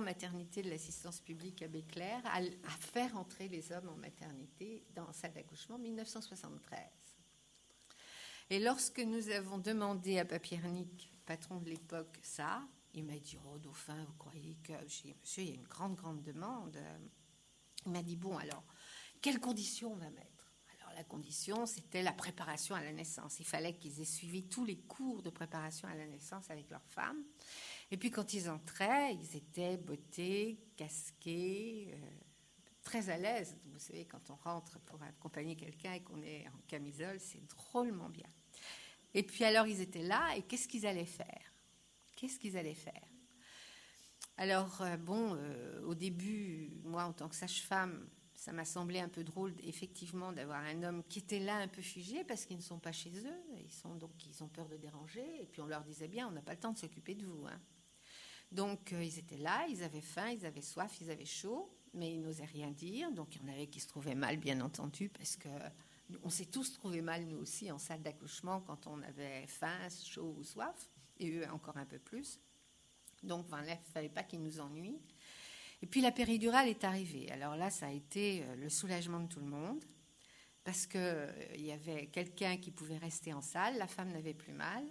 maternité 0.00 0.62
de 0.62 0.70
l'assistance 0.70 1.20
publique 1.20 1.60
à 1.60 1.68
Béclair 1.68 2.22
à, 2.24 2.40
faire 2.80 3.14
entrer 3.18 3.46
les 3.48 3.72
hommes 3.72 3.90
en 3.90 3.96
maternité 3.96 4.86
dans 4.94 5.12
salle 5.12 5.34
d'accouchement 5.34 5.76
en 5.76 5.80
1973. 5.80 6.80
Et 8.48 8.58
lorsque 8.58 9.00
nous 9.00 9.28
avons 9.28 9.58
demandé 9.58 10.18
à 10.18 10.24
Papiernik, 10.24 11.12
patron 11.26 11.58
de 11.58 11.68
l'époque, 11.68 12.18
ça, 12.22 12.66
il 12.94 13.04
m'a 13.04 13.18
dit 13.18 13.36
Oh, 13.44 13.58
Dauphin, 13.58 14.02
vous 14.04 14.14
croyez 14.14 14.56
que. 14.64 14.72
Monsieur, 14.72 15.42
il 15.42 15.48
y 15.48 15.52
a 15.52 15.56
une 15.56 15.68
grande, 15.68 15.94
grande 15.94 16.22
demande. 16.22 16.78
Il 17.84 17.92
m'a 17.92 18.02
dit 18.02 18.16
Bon, 18.16 18.38
alors, 18.38 18.64
quelles 19.20 19.40
conditions 19.40 19.92
on 19.92 19.96
va 19.96 20.08
mettre? 20.08 20.37
La 20.98 21.04
condition, 21.04 21.64
c'était 21.64 22.02
la 22.02 22.12
préparation 22.12 22.74
à 22.74 22.82
la 22.82 22.92
naissance. 22.92 23.38
Il 23.38 23.46
fallait 23.46 23.74
qu'ils 23.74 24.00
aient 24.00 24.04
suivi 24.04 24.42
tous 24.42 24.64
les 24.64 24.78
cours 24.78 25.22
de 25.22 25.30
préparation 25.30 25.86
à 25.86 25.94
la 25.94 26.06
naissance 26.06 26.50
avec 26.50 26.68
leurs 26.70 26.84
femmes. 26.88 27.22
Et 27.92 27.96
puis 27.96 28.10
quand 28.10 28.34
ils 28.34 28.50
entraient, 28.50 29.14
ils 29.14 29.36
étaient 29.36 29.76
bottés, 29.76 30.58
casqués, 30.76 31.92
euh, 31.94 32.10
très 32.82 33.10
à 33.10 33.16
l'aise. 33.16 33.56
Vous 33.66 33.78
savez, 33.78 34.06
quand 34.06 34.28
on 34.30 34.34
rentre 34.34 34.80
pour 34.80 35.00
accompagner 35.02 35.54
quelqu'un 35.54 35.92
et 35.92 36.02
qu'on 36.02 36.20
est 36.20 36.48
en 36.48 36.58
camisole, 36.66 37.20
c'est 37.20 37.46
drôlement 37.46 38.08
bien. 38.08 38.28
Et 39.14 39.22
puis 39.22 39.44
alors 39.44 39.68
ils 39.68 39.80
étaient 39.80 40.02
là 40.02 40.34
et 40.36 40.42
qu'est-ce 40.42 40.66
qu'ils 40.66 40.84
allaient 40.84 41.04
faire? 41.04 41.52
Qu'est-ce 42.16 42.40
qu'ils 42.40 42.56
allaient 42.56 42.74
faire? 42.74 43.06
Alors, 44.36 44.82
euh, 44.82 44.96
bon, 44.96 45.36
euh, 45.36 45.82
au 45.84 45.94
début, 45.94 46.80
moi, 46.84 47.04
en 47.04 47.12
tant 47.12 47.28
que 47.28 47.36
sage-femme, 47.36 48.08
ça 48.48 48.54
m'a 48.54 48.64
semblé 48.64 48.98
un 48.98 49.10
peu 49.10 49.24
drôle, 49.24 49.52
effectivement, 49.62 50.32
d'avoir 50.32 50.60
un 50.60 50.82
homme 50.82 51.02
qui 51.06 51.18
était 51.18 51.38
là 51.38 51.58
un 51.58 51.68
peu 51.68 51.82
figé 51.82 52.24
parce 52.24 52.46
qu'ils 52.46 52.56
ne 52.56 52.62
sont 52.62 52.78
pas 52.78 52.92
chez 52.92 53.10
eux. 53.10 53.42
Ils 53.62 53.70
sont 53.70 53.94
donc 53.94 54.10
ils 54.26 54.42
ont 54.42 54.48
peur 54.48 54.66
de 54.70 54.78
déranger. 54.78 55.42
Et 55.42 55.44
puis 55.44 55.60
on 55.60 55.66
leur 55.66 55.84
disait 55.84 56.08
bien, 56.08 56.26
on 56.26 56.30
n'a 56.30 56.40
pas 56.40 56.54
le 56.54 56.58
temps 56.58 56.72
de 56.72 56.78
s'occuper 56.78 57.14
de 57.14 57.26
vous. 57.26 57.46
Hein. 57.46 57.60
Donc 58.50 58.94
euh, 58.94 59.04
ils 59.04 59.18
étaient 59.18 59.36
là, 59.36 59.66
ils 59.68 59.82
avaient 59.82 60.00
faim, 60.00 60.30
ils 60.30 60.46
avaient 60.46 60.62
soif, 60.62 60.98
ils 61.02 61.10
avaient 61.10 61.26
chaud, 61.26 61.70
mais 61.92 62.14
ils 62.14 62.22
n'osaient 62.22 62.46
rien 62.46 62.70
dire. 62.70 63.12
Donc 63.12 63.36
il 63.36 63.42
y 63.42 63.44
en 63.44 63.52
avait 63.52 63.66
qui 63.66 63.80
se 63.80 63.86
trouvaient 63.86 64.14
mal, 64.14 64.38
bien 64.38 64.62
entendu, 64.62 65.10
parce 65.10 65.36
que 65.36 65.50
on 66.22 66.30
s'est 66.30 66.46
tous 66.46 66.72
trouvé 66.72 67.02
mal 67.02 67.26
nous 67.26 67.36
aussi 67.36 67.70
en 67.70 67.76
salle 67.76 68.00
d'accouchement 68.00 68.62
quand 68.62 68.86
on 68.86 69.02
avait 69.02 69.46
faim, 69.46 69.76
chaud 69.90 70.36
ou 70.38 70.42
soif, 70.42 70.88
et 71.18 71.30
eux 71.32 71.46
encore 71.50 71.76
un 71.76 71.84
peu 71.84 71.98
plus. 71.98 72.40
Donc 73.22 73.44
il 73.52 73.70
ne 73.70 73.92
fallait 73.92 74.08
pas 74.08 74.22
qu'ils 74.22 74.40
nous 74.40 74.58
ennuient. 74.58 75.02
Et 75.82 75.86
puis 75.86 76.00
la 76.00 76.10
péridurale 76.10 76.68
est 76.68 76.84
arrivée. 76.84 77.30
Alors 77.30 77.56
là, 77.56 77.70
ça 77.70 77.86
a 77.86 77.90
été 77.90 78.42
euh, 78.42 78.56
le 78.56 78.68
soulagement 78.68 79.20
de 79.20 79.28
tout 79.28 79.40
le 79.40 79.46
monde, 79.46 79.84
parce 80.64 80.86
qu'il 80.86 81.00
euh, 81.00 81.56
y 81.56 81.70
avait 81.70 82.08
quelqu'un 82.08 82.56
qui 82.56 82.70
pouvait 82.70 82.98
rester 82.98 83.32
en 83.32 83.40
salle, 83.40 83.78
la 83.78 83.86
femme 83.86 84.10
n'avait 84.10 84.34
plus 84.34 84.52
mal, 84.52 84.84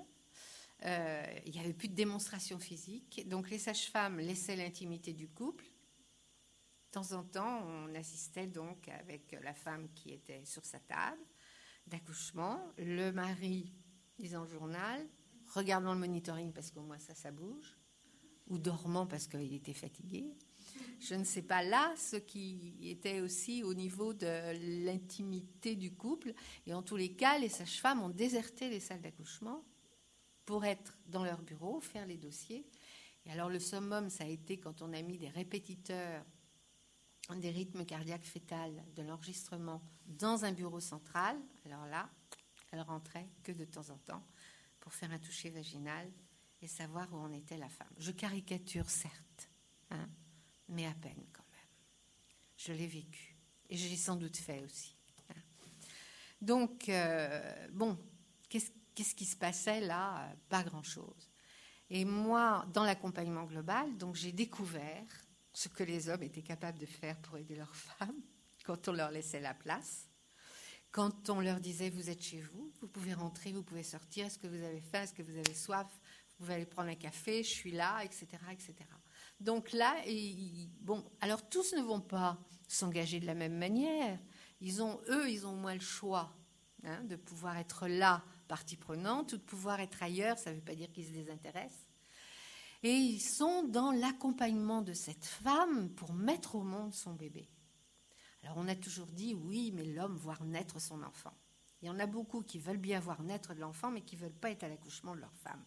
euh, 0.86 1.40
il 1.46 1.52
n'y 1.52 1.60
avait 1.60 1.74
plus 1.74 1.90
de 1.90 1.96
démonstration 1.96 2.60
physique, 2.60 3.28
donc 3.28 3.50
les 3.50 3.60
sages-femmes 3.60 4.20
laissaient 4.20 4.56
l'intimité 4.56 5.14
du 5.14 5.28
couple. 5.28 5.66
De 5.66 6.92
temps 6.92 7.12
en 7.12 7.24
temps, 7.24 7.64
on 7.66 7.94
assistait 7.96 8.48
donc 8.48 8.88
avec 8.88 9.38
la 9.44 9.54
femme 9.54 9.90
qui 9.94 10.14
était 10.14 10.46
sur 10.46 10.66
sa 10.66 10.80
table 10.80 11.22
d'accouchement, 11.86 12.62
le 12.78 13.12
mari 13.12 13.74
lisant 14.20 14.44
le 14.44 14.48
journal, 14.48 15.06
regardant 15.54 15.94
le 15.94 16.00
monitoring 16.00 16.54
parce 16.54 16.72
qu'au 16.72 16.82
moins 16.82 17.00
ça, 17.00 17.14
ça 17.14 17.32
bouge, 17.32 17.78
ou 18.48 18.58
dormant 18.58 19.06
parce 19.06 19.28
qu'il 19.28 19.54
était 19.54 19.74
fatigué 19.74 20.34
je 21.00 21.16
ne 21.16 21.24
sais 21.24 21.42
pas 21.42 21.64
là 21.64 21.94
ce 21.98 22.16
qui 22.16 22.76
était 22.82 23.22
aussi 23.22 23.64
au 23.64 23.74
niveau 23.74 24.14
de 24.14 24.86
l'intimité 24.86 25.76
du 25.76 25.94
couple. 25.94 26.34
Et 26.66 26.74
en 26.74 26.82
tous 26.82 26.96
les 26.96 27.14
cas, 27.14 27.38
les 27.38 27.50
sages-femmes 27.50 28.02
ont 28.02 28.10
déserté 28.10 28.70
les 28.70 28.80
salles 28.80 29.02
d'accouchement 29.02 29.64
pour 30.46 30.66
être 30.66 30.98
dans 31.08 31.24
leur 31.24 31.42
bureau, 31.42 31.80
faire 31.82 32.06
les 32.06 32.18
dossiers. 32.18 32.66
Et 33.26 33.32
alors 33.32 33.50
le 33.50 33.60
summum, 33.60 34.10
ça 34.10 34.24
a 34.24 34.28
été 34.28 34.58
quand 34.58 34.82
on 34.82 34.94
a 34.94 35.02
mis 35.02 35.18
des 35.18 35.30
répétiteurs 35.30 36.24
des 37.36 37.50
rythmes 37.50 37.86
cardiaques 37.86 38.24
fétales 38.24 38.84
de 38.96 39.04
l'enregistrement 39.04 39.82
dans 40.06 40.46
un 40.46 40.54
bureau 40.54 40.80
central. 40.80 41.38
Alors 41.66 41.86
là, 41.88 42.10
elle 42.72 42.82
rentrait 42.82 43.28
que 43.44 43.52
de 43.52 43.66
temps 43.66 43.90
en 43.90 43.98
temps 43.98 44.26
pour 44.80 44.94
faire 44.94 45.12
un 45.12 45.20
toucher 45.20 45.50
vaginal 45.50 46.10
et 46.62 46.68
savoir 46.68 47.14
où 47.14 47.18
en 47.18 47.32
était 47.34 47.58
la 47.58 47.70
femme. 47.70 47.92
Je 47.98 48.12
caricature, 48.12 48.90
certes. 48.90 49.50
Hein 49.90 50.10
mais 50.70 50.86
à 50.86 50.94
peine 50.94 51.26
quand 51.34 51.46
même. 51.52 51.70
Je 52.58 52.74
l'ai 52.74 52.88
vécu. 52.88 53.36
Et 53.70 53.78
j'ai 53.78 53.96
sans 53.96 54.16
doute 54.16 54.38
fait 54.38 54.64
aussi. 54.64 54.96
Hein. 55.30 55.36
Donc, 56.42 56.90
euh, 56.90 57.68
bon, 57.72 57.98
qu'est-ce 58.50 59.16
qui 59.16 59.26
se 59.26 59.36
passait 59.36 59.82
là? 59.82 60.34
Pas 60.50 60.64
grand-chose. 60.64 61.30
Et 61.90 62.06
moi, 62.06 62.66
dans 62.74 62.84
l'accompagnement 62.84 63.46
global, 63.46 63.98
donc 63.98 64.16
j'ai 64.16 64.32
découvert 64.32 65.06
ce 65.54 65.70
que 65.70 65.84
les 65.84 66.10
hommes 66.10 66.24
étaient 66.24 66.44
capables 66.44 66.78
de 66.78 66.86
faire 66.86 67.18
pour 67.22 67.38
aider 67.38 67.56
leurs 67.56 67.76
femmes 67.76 68.22
quand 68.66 68.88
on 68.88 68.94
leur 68.94 69.12
laissait 69.12 69.40
la 69.40 69.54
place. 69.54 70.10
Quand 70.92 71.30
on 71.30 71.42
leur 71.42 71.60
disait 71.60 71.90
vous 71.90 72.10
êtes 72.10 72.22
chez 72.22 72.42
vous, 72.42 72.72
vous 72.82 72.88
pouvez 72.88 73.14
rentrer, 73.14 73.52
vous 73.52 73.64
pouvez 73.64 73.84
sortir, 73.84 74.26
est-ce 74.26 74.40
que 74.40 74.48
vous 74.48 74.64
avez 74.64 74.82
faim, 74.82 75.04
est-ce 75.04 75.14
que 75.14 75.22
vous 75.22 75.38
avez 75.38 75.54
soif, 75.54 75.88
vous 76.30 76.38
pouvez 76.38 76.56
aller 76.56 76.66
prendre 76.66 76.90
un 76.90 76.96
café, 76.96 77.44
je 77.44 77.50
suis 77.50 77.72
là, 77.72 78.04
etc., 78.04 78.28
etc. 78.52 78.74
Donc 79.40 79.72
là, 79.72 79.96
bon, 80.82 81.04
alors 81.22 81.48
tous 81.50 81.74
ne 81.74 81.82
vont 81.82 82.02
pas 82.02 82.38
s'engager 82.68 83.20
de 83.20 83.26
la 83.26 83.36
même 83.36 83.58
manière. 83.58 84.20
Ils 84.62 84.82
ont, 84.82 85.00
eux, 85.10 85.30
ils 85.30 85.46
ont 85.46 85.56
moins 85.56 85.76
le 85.76 85.80
choix 85.80 86.36
hein, 86.84 87.04
de 87.04 87.16
pouvoir 87.16 87.58
être 87.58 87.88
là, 87.88 88.24
partie 88.48 88.78
prenante, 88.78 89.34
ou 89.34 89.38
de 89.38 89.44
pouvoir 89.44 89.80
être 89.80 90.02
ailleurs. 90.02 90.40
Ça 90.40 90.52
ne 90.52 90.56
veut 90.56 90.62
pas 90.62 90.76
dire 90.76 90.92
qu'ils 90.92 91.06
se 91.06 91.12
désintéressent. 91.12 91.86
Et 92.84 92.94
ils 92.94 93.22
sont 93.22 93.64
dans 93.64 93.92
l'accompagnement 93.92 94.82
de 94.82 94.94
cette 94.94 95.26
femme 95.26 95.90
pour 95.90 96.14
mettre 96.14 96.56
au 96.56 96.64
monde 96.64 96.94
son 96.94 97.14
bébé. 97.14 97.50
Alors 98.44 98.58
on 98.58 98.68
a 98.68 98.76
toujours 98.76 99.08
dit 99.08 99.34
oui, 99.34 99.72
mais 99.76 99.86
l'homme 99.86 100.16
voir 100.16 100.44
naître 100.44 100.80
son 100.80 101.02
enfant. 101.04 101.34
Il 101.82 101.88
y 101.88 101.90
en 101.90 102.00
a 102.00 102.06
beaucoup 102.06 102.42
qui 102.42 102.60
veulent 102.60 102.78
bien 102.78 103.00
voir 103.00 103.22
naître 103.22 103.54
de 103.54 103.60
l'enfant, 103.60 103.92
mais 103.92 104.02
qui 104.02 104.16
ne 104.16 104.22
veulent 104.22 104.32
pas 104.32 104.52
être 104.52 104.64
à 104.64 104.70
l'accouchement 104.70 105.16
de 105.16 105.22
leur 105.22 105.34
femme. 105.34 105.64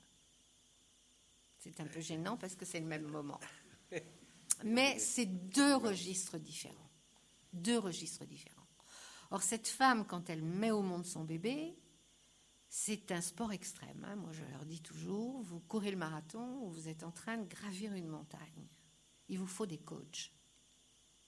C'est 1.59 1.79
un 1.81 1.87
peu 1.87 2.01
gênant 2.01 2.37
parce 2.37 2.57
que 2.57 2.65
c'est 2.65 2.81
le 2.81 2.87
même 2.87 3.07
moment. 3.07 3.39
Mais 4.65 4.99
c'est 4.99 5.27
deux 5.27 5.77
registres 5.77 6.39
différents. 6.39 6.91
deux 7.53 7.79
registres 7.79 8.25
différents. 8.25 8.61
Or, 9.31 9.43
cette 9.43 9.69
femme, 9.69 10.07
quand 10.07 10.29
elle 10.29 10.43
met 10.43 10.71
au 10.71 10.83
monde 10.83 11.05
son 11.05 11.25
bébé, 11.25 11.77
c'est 12.69 13.11
un 13.13 13.21
sport 13.21 13.53
extrême. 13.53 14.05
Hein. 14.05 14.17
Moi, 14.17 14.33
je 14.33 14.45
leur 14.45 14.65
dis 14.65 14.81
toujours, 14.81 15.43
vous 15.43 15.61
courez 15.61 15.91
le 15.91 15.97
marathon 15.97 16.63
ou 16.63 16.71
vous 16.71 16.89
êtes 16.89 17.03
en 17.03 17.11
train 17.11 17.37
de 17.37 17.47
gravir 17.47 17.93
une 17.95 18.09
montagne. 18.09 18.69
Il 19.29 19.39
vous 19.39 19.47
faut 19.47 19.67
des 19.67 19.79
coachs. 19.79 20.33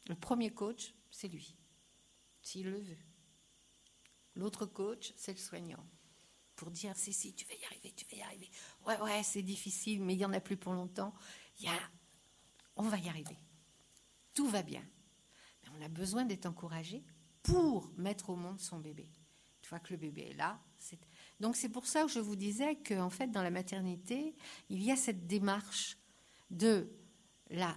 Le 0.09 0.15
premier 0.15 0.51
coach, 0.51 0.95
c'est 1.11 1.29
lui, 1.29 1.57
s'il 2.43 2.71
le 2.71 2.81
veut. 2.81 2.99
L'autre 4.35 4.67
coach, 4.67 5.13
c'est 5.17 5.33
le 5.33 5.39
soignant. 5.39 5.85
Pour 6.57 6.71
dire, 6.71 6.97
si, 6.97 7.13
si, 7.13 7.35
tu 7.35 7.45
vas 7.47 7.55
y 7.55 7.65
arriver, 7.65 7.93
tu 7.97 8.05
vas 8.11 8.17
y 8.17 8.23
arriver. 8.23 8.51
Ouais, 8.87 9.01
ouais, 9.01 9.23
c'est 9.23 9.43
difficile, 9.43 10.03
mais 10.03 10.15
il 10.15 10.19
n'y 10.19 10.25
en 10.25 10.33
a 10.33 10.41
plus 10.41 10.57
pour 10.57 10.73
longtemps. 10.73 11.15
Il 11.59 11.67
y 11.67 11.69
a... 11.69 11.79
On 12.77 12.83
va 12.83 12.99
y 12.99 13.09
arriver. 13.09 13.39
Tout 14.35 14.49
va 14.49 14.63
bien. 14.63 14.85
Mais 15.63 15.69
on 15.79 15.85
a 15.85 15.89
besoin 15.89 16.25
d'être 16.25 16.47
encouragé 16.47 17.05
pour 17.43 17.91
mettre 17.97 18.31
au 18.31 18.37
monde 18.37 18.61
son 18.61 18.79
bébé. 18.79 19.09
Une 19.63 19.69
fois 19.69 19.79
que 19.79 19.93
le 19.93 19.99
bébé 19.99 20.29
est 20.31 20.35
là. 20.35 20.61
Donc 21.41 21.57
c'est 21.57 21.69
pour 21.69 21.87
ça 21.87 22.03
que 22.03 22.11
je 22.11 22.19
vous 22.19 22.37
disais 22.37 22.77
qu'en 22.77 23.11
fait, 23.11 23.29
dans 23.29 23.43
la 23.43 23.51
maternité, 23.51 24.35
il 24.69 24.83
y 24.83 24.91
a 24.91 24.97
cette 24.97 25.27
démarche 25.27 25.97
de 26.51 26.91
la, 27.51 27.77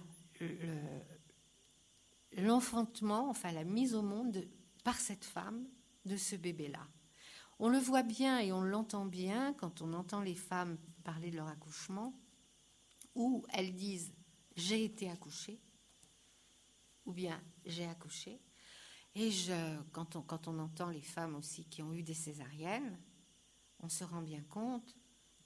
l'enfantement, 2.32 3.28
enfin 3.28 3.52
la 3.52 3.64
mise 3.64 3.94
au 3.94 4.02
monde 4.02 4.48
par 4.84 4.98
cette 4.98 5.24
femme 5.24 5.66
de 6.04 6.16
ce 6.16 6.36
bébé-là. 6.36 6.86
On 7.58 7.68
le 7.68 7.78
voit 7.78 8.02
bien 8.02 8.38
et 8.38 8.52
on 8.52 8.60
l'entend 8.60 9.06
bien 9.06 9.54
quand 9.54 9.80
on 9.80 9.92
entend 9.94 10.20
les 10.20 10.34
femmes 10.34 10.78
parler 11.04 11.30
de 11.30 11.36
leur 11.36 11.48
accouchement, 11.48 12.14
où 13.14 13.44
elles 13.52 13.74
disent 13.74 14.12
j'ai 14.56 14.84
été 14.84 15.10
accouchée, 15.10 15.60
ou 17.04 17.12
bien 17.12 17.40
j'ai 17.64 17.86
accouché. 17.86 18.40
Et 19.14 19.30
je, 19.30 19.80
quand, 19.92 20.16
on, 20.16 20.22
quand 20.22 20.48
on 20.48 20.58
entend 20.58 20.90
les 20.90 21.02
femmes 21.02 21.36
aussi 21.36 21.64
qui 21.66 21.82
ont 21.82 21.94
eu 21.94 22.02
des 22.02 22.14
césariennes, 22.14 22.98
on 23.80 23.88
se 23.88 24.04
rend 24.04 24.22
bien 24.22 24.42
compte 24.42 24.96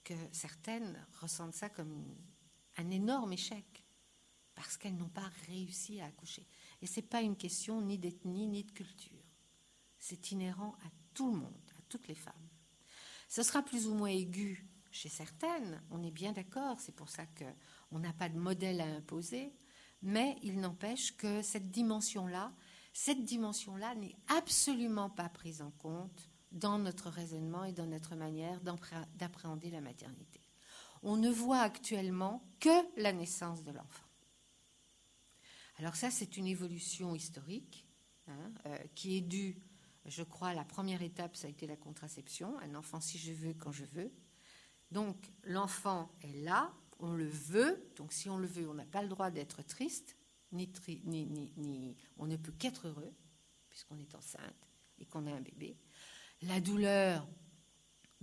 que 0.03 0.13
certaines 0.31 1.05
ressentent 1.19 1.53
ça 1.53 1.69
comme 1.69 2.15
un 2.77 2.89
énorme 2.89 3.33
échec 3.33 3.85
parce 4.55 4.77
qu'elles 4.77 4.97
n'ont 4.97 5.09
pas 5.09 5.29
réussi 5.47 6.01
à 6.01 6.05
accoucher. 6.05 6.47
Et 6.81 6.87
ce 6.87 6.99
n'est 6.99 7.07
pas 7.07 7.21
une 7.21 7.37
question 7.37 7.81
ni 7.81 7.97
d'ethnie 7.97 8.47
ni 8.47 8.63
de 8.63 8.71
culture. 8.71 9.23
C'est 9.97 10.31
inhérent 10.31 10.75
à 10.85 10.89
tout 11.13 11.31
le 11.31 11.37
monde, 11.37 11.71
à 11.77 11.81
toutes 11.87 12.07
les 12.07 12.15
femmes. 12.15 12.49
Ce 13.29 13.43
sera 13.43 13.61
plus 13.61 13.87
ou 13.87 13.93
moins 13.93 14.09
aigu 14.09 14.67
chez 14.91 15.09
certaines, 15.09 15.81
on 15.89 16.03
est 16.03 16.11
bien 16.11 16.33
d'accord, 16.33 16.79
c'est 16.79 16.95
pour 16.95 17.09
ça 17.09 17.25
qu'on 17.91 17.99
n'a 17.99 18.13
pas 18.13 18.29
de 18.29 18.39
modèle 18.39 18.79
à 18.79 18.85
imposer, 18.85 19.53
mais 20.01 20.37
il 20.41 20.59
n'empêche 20.59 21.15
que 21.17 21.41
cette 21.41 21.69
dimension-là, 21.71 22.53
cette 22.93 23.23
dimension-là 23.25 23.95
n'est 23.95 24.15
absolument 24.27 25.09
pas 25.09 25.29
prise 25.29 25.61
en 25.61 25.71
compte 25.71 26.29
dans 26.51 26.79
notre 26.79 27.09
raisonnement 27.09 27.65
et 27.65 27.73
dans 27.73 27.85
notre 27.85 28.15
manière 28.15 28.59
d'appréhender 28.61 29.69
la 29.69 29.81
maternité. 29.81 30.41
On 31.03 31.17
ne 31.17 31.29
voit 31.29 31.61
actuellement 31.61 32.43
que 32.59 33.01
la 33.01 33.11
naissance 33.11 33.63
de 33.63 33.71
l'enfant. 33.71 34.07
Alors 35.77 35.95
ça, 35.95 36.11
c'est 36.11 36.37
une 36.37 36.47
évolution 36.47 37.15
historique 37.15 37.87
hein, 38.27 38.51
euh, 38.67 38.77
qui 38.95 39.17
est 39.17 39.21
due, 39.21 39.57
je 40.05 40.23
crois, 40.23 40.53
la 40.53 40.63
première 40.63 41.01
étape, 41.01 41.35
ça 41.35 41.47
a 41.47 41.49
été 41.49 41.65
la 41.67 41.75
contraception, 41.75 42.57
un 42.59 42.75
enfant 42.75 43.01
si 43.01 43.17
je 43.17 43.33
veux, 43.33 43.53
quand 43.53 43.71
je 43.71 43.85
veux. 43.85 44.11
Donc 44.91 45.17
l'enfant 45.43 46.11
est 46.21 46.43
là, 46.43 46.71
on 47.01 47.13
le 47.13 47.27
veut, 47.27 47.83
donc 47.95 48.13
si 48.13 48.29
on 48.29 48.37
le 48.37 48.47
veut, 48.47 48.69
on 48.69 48.73
n'a 48.73 48.85
pas 48.85 49.01
le 49.01 49.09
droit 49.09 49.31
d'être 49.31 49.63
triste, 49.63 50.15
ni, 50.51 50.69
on 52.17 52.27
ne 52.27 52.35
peut 52.35 52.51
qu'être 52.51 52.87
heureux, 52.87 53.13
puisqu'on 53.69 53.97
est 53.97 54.15
enceinte 54.15 54.67
et 54.99 55.05
qu'on 55.05 55.25
a 55.27 55.31
un 55.31 55.41
bébé. 55.41 55.77
La 56.43 56.59
douleur, 56.59 57.27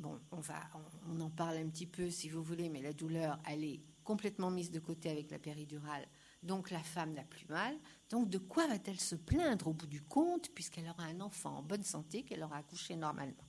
on, 0.03 1.21
en 1.21 1.31
parle 1.31 1.57
un 1.57 1.69
petit 1.69 1.87
peu 1.87 2.11
si 2.11 2.29
vous 2.29 2.43
voulez, 2.43 2.69
mais 2.69 2.83
la 2.83 2.93
douleur, 2.93 3.39
elle 3.47 3.65
est 3.65 3.81
complètement 4.05 4.51
mise 4.51 4.71
de 4.71 4.81
côté 4.81 5.11
avec 5.11 5.31
la 5.31 5.39
péridurale 5.39 6.07
donc 6.43 6.71
la 6.71 6.83
femme 6.83 7.15
n'a 7.15 7.25
plus 7.25 7.47
mal. 7.47 7.77
Donc 8.11 8.29
de 8.31 8.39
quoi 8.39 8.67
va-t-elle 8.67 9.01
se 9.01 9.17
plaindre 9.17 9.69
au 9.69 9.73
bout 9.73 9.87
du 9.87 10.03
compte 10.03 10.51
puisqu'elle 10.55 10.89
aura 10.89 11.05
un 11.05 11.21
enfant 11.21 11.59
en 11.59 11.63
bonne 11.63 11.85
santé 11.85 12.25
qu'elle 12.25 12.43
aura 12.43 12.59
accouché 12.59 12.97
normalement? 12.97 13.49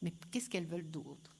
Mais 0.00 0.12
qu'est-ce 0.30 0.50
qu'elles 0.50 0.66
veulent 0.66 0.90
d'autre? 0.90 1.36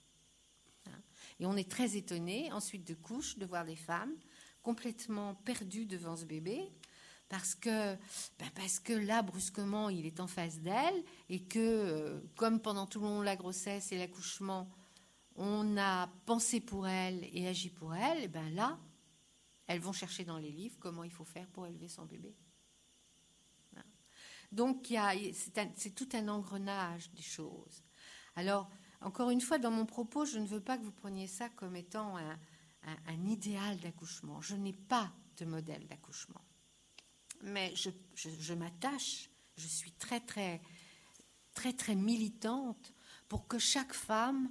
Et 1.43 1.47
on 1.47 1.57
est 1.57 1.69
très 1.69 1.97
étonné 1.97 2.53
ensuite 2.53 2.87
de 2.87 2.95
couche 2.95 3.37
de 3.37 3.45
voir 3.45 3.65
des 3.65 3.75
femmes 3.75 4.15
complètement 4.63 5.35
perdues 5.35 5.87
devant 5.87 6.15
ce 6.15 6.25
bébé 6.25 6.71
parce 7.29 7.57
que, 7.57 7.97
ben 8.39 8.49
parce 8.55 8.79
que 8.79 8.93
là, 8.93 9.23
brusquement, 9.23 9.89
il 9.89 10.07
est 10.07 10.21
en 10.21 10.29
face 10.29 10.61
d'elle 10.61 11.03
et 11.29 11.43
que, 11.43 11.59
euh, 11.59 12.21
comme 12.37 12.61
pendant 12.61 12.87
tout 12.87 13.01
le 13.01 13.07
long 13.07 13.19
de 13.19 13.25
la 13.25 13.35
grossesse 13.35 13.91
et 13.91 13.99
l'accouchement, 13.99 14.71
on 15.35 15.77
a 15.79 16.07
pensé 16.27 16.61
pour 16.61 16.87
elle 16.87 17.29
et 17.33 17.49
agi 17.49 17.71
pour 17.71 17.93
elle, 17.93 18.23
et 18.23 18.29
ben 18.29 18.49
là, 18.55 18.79
elles 19.67 19.81
vont 19.81 19.93
chercher 19.93 20.25
dans 20.25 20.39
les 20.39 20.53
livres 20.53 20.77
comment 20.79 21.03
il 21.03 21.11
faut 21.11 21.25
faire 21.25 21.49
pour 21.49 21.67
élever 21.67 21.89
son 21.89 22.05
bébé. 22.05 22.37
Donc, 24.53 24.95
c'est 25.75 25.95
tout 25.95 26.09
un 26.13 26.29
engrenage 26.29 27.11
des 27.13 27.23
choses. 27.23 27.83
Alors, 28.37 28.71
encore 29.05 29.31
une 29.31 29.41
fois, 29.41 29.59
dans 29.59 29.71
mon 29.71 29.87
propos, 29.87 30.25
je 30.25 30.39
ne 30.39 30.47
veux 30.47 30.61
pas 30.61 30.79
que 30.79 30.85
vous 30.85 30.93
preniez 30.93 31.27
ça 31.27 31.49
comme 31.51 31.77
étant 31.77 32.17
un, 32.17 33.27
idéal 33.27 33.79
d'accouchement. 33.79 34.41
Je 34.41 34.57
n'ai 34.57 34.73
pas 34.73 35.13
de 35.37 35.45
modèle 35.45 35.87
d'accouchement. 35.87 36.43
Mais 37.43 37.75
je, 37.75 37.91
je 38.15 38.55
m'attache, 38.55 39.31
je 39.57 39.67
suis 39.67 39.93
très, 39.93 40.21
très, 40.21 40.61
très, 41.55 41.73
très 41.73 41.95
militante 41.95 42.93
pour 43.29 43.47
que 43.49 43.59
chaque 43.59 43.95
femme 43.95 44.51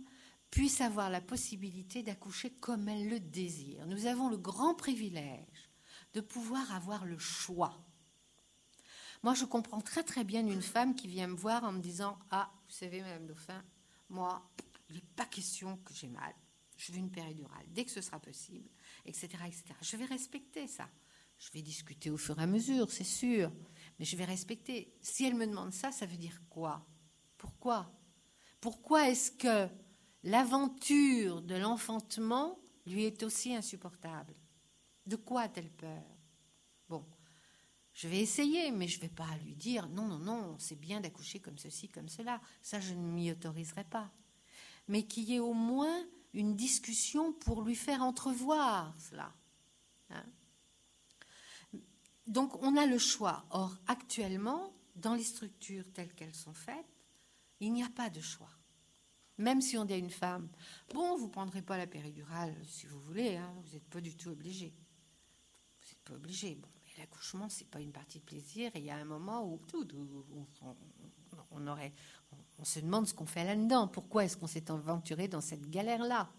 puisse 0.49 0.81
avoir 0.81 1.09
la 1.09 1.21
possibilité 1.21 2.03
d'accoucher 2.03 2.51
comme 2.51 2.89
elle 2.89 3.09
le 3.09 3.19
désire. 3.19 3.87
Nous 3.87 4.05
avons 4.05 4.29
le 4.29 4.37
grand 4.37 4.75
privilège 4.75 5.69
de 6.13 6.21
pouvoir 6.21 6.73
avoir 6.73 7.05
le 7.05 7.17
choix. 7.17 7.81
Moi, 9.23 9.33
je 9.33 9.45
comprends 9.45 9.81
très 9.81 10.03
très 10.03 10.23
bien 10.23 10.45
une 10.45 10.61
femme 10.61 10.95
qui 10.95 11.07
vient 11.07 11.27
me 11.27 11.35
voir 11.35 11.63
en 11.63 11.71
me 11.71 11.79
disant 11.79 12.17
Ah, 12.31 12.51
vous 12.67 12.73
savez, 12.73 13.01
Madame 13.01 13.27
Dauphin, 13.27 13.63
moi, 14.11 14.47
il 14.89 14.95
n'est 14.95 15.01
pas 15.15 15.25
question 15.25 15.77
que 15.77 15.93
j'ai 15.93 16.09
mal. 16.09 16.33
Je 16.77 16.91
veux 16.91 16.97
une 16.97 17.11
péridurale 17.11 17.65
dès 17.69 17.85
que 17.85 17.91
ce 17.91 18.01
sera 18.01 18.19
possible, 18.19 18.69
etc., 19.05 19.27
etc. 19.45 19.63
Je 19.81 19.97
vais 19.97 20.05
respecter 20.05 20.67
ça. 20.67 20.89
Je 21.39 21.49
vais 21.51 21.61
discuter 21.61 22.09
au 22.11 22.17
fur 22.17 22.37
et 22.39 22.43
à 22.43 22.47
mesure, 22.47 22.91
c'est 22.91 23.03
sûr, 23.03 23.51
mais 23.97 24.05
je 24.05 24.15
vais 24.15 24.25
respecter. 24.25 24.93
Si 25.01 25.25
elle 25.25 25.35
me 25.35 25.47
demande 25.47 25.73
ça, 25.73 25.91
ça 25.91 26.05
veut 26.05 26.17
dire 26.17 26.39
quoi? 26.49 26.85
Pourquoi? 27.37 27.91
Pourquoi 28.59 29.09
est-ce 29.09 29.31
que 29.31 29.67
l'aventure 30.23 31.41
de 31.41 31.55
l'enfantement 31.55 32.59
lui 32.85 33.05
est 33.05 33.23
aussi 33.23 33.55
insupportable? 33.55 34.35
De 35.07 35.15
quoi 35.15 35.41
a-t-elle 35.41 35.71
peur? 35.71 36.03
Je 38.01 38.07
vais 38.07 38.19
essayer, 38.19 38.71
mais 38.71 38.87
je 38.87 38.97
ne 38.97 39.01
vais 39.03 39.09
pas 39.09 39.29
lui 39.43 39.53
dire 39.53 39.87
non, 39.89 40.07
non, 40.07 40.17
non, 40.17 40.55
c'est 40.57 40.75
bien 40.75 41.01
d'accoucher 41.01 41.39
comme 41.39 41.59
ceci, 41.59 41.87
comme 41.87 42.09
cela. 42.09 42.41
Ça, 42.63 42.79
je 42.79 42.95
ne 42.95 43.11
m'y 43.11 43.29
autoriserai 43.29 43.83
pas. 43.83 44.11
Mais 44.87 45.05
qu'il 45.05 45.25
y 45.25 45.35
ait 45.35 45.39
au 45.39 45.53
moins 45.53 46.03
une 46.33 46.55
discussion 46.55 47.31
pour 47.31 47.61
lui 47.61 47.75
faire 47.75 48.01
entrevoir 48.01 48.91
cela. 48.97 49.31
Hein. 50.09 50.25
Donc, 52.25 52.59
on 52.63 52.75
a 52.75 52.87
le 52.87 52.97
choix. 52.97 53.45
Or, 53.51 53.77
actuellement, 53.85 54.73
dans 54.95 55.13
les 55.13 55.23
structures 55.23 55.85
telles 55.93 56.15
qu'elles 56.15 56.33
sont 56.33 56.55
faites, 56.55 56.97
il 57.59 57.71
n'y 57.71 57.83
a 57.83 57.89
pas 57.89 58.09
de 58.09 58.19
choix. 58.19 58.49
Même 59.37 59.61
si 59.61 59.77
on 59.77 59.85
dit 59.85 59.93
à 59.93 59.97
une 59.97 60.09
femme, 60.09 60.49
bon, 60.91 61.17
vous 61.17 61.27
ne 61.27 61.31
prendrez 61.31 61.61
pas 61.61 61.77
la 61.77 61.85
péridurale 61.85 62.55
si 62.65 62.87
vous 62.87 62.99
voulez, 62.99 63.35
hein, 63.35 63.53
vous 63.63 63.73
n'êtes 63.73 63.89
pas 63.91 64.01
du 64.01 64.17
tout 64.17 64.29
obligé. 64.29 64.73
Vous 65.81 65.87
n'êtes 65.87 66.03
pas 66.03 66.13
obligé. 66.15 66.59
L'accouchement, 67.01 67.49
ce 67.49 67.59
n'est 67.59 67.69
pas 67.69 67.79
une 67.79 67.91
partie 67.91 68.19
de 68.19 68.23
plaisir. 68.23 68.71
Et 68.75 68.79
il 68.79 68.85
y 68.85 68.91
a 68.91 68.95
un 68.95 69.05
moment 69.05 69.45
où, 69.45 69.59
on, 71.51 71.67
aurait, 71.67 71.93
on, 72.59 72.63
se 72.63 72.79
demande 72.79 73.07
ce 73.07 73.13
qu'on 73.13 73.25
fait 73.25 73.43
là-dedans. 73.43 73.87
Pourquoi 73.87 74.25
est-ce 74.25 74.37
qu'on 74.37 74.47
s'est 74.47 74.71
aventuré 74.71 75.27
dans 75.27 75.41
cette 75.41 75.69
galère-là? 75.69 76.29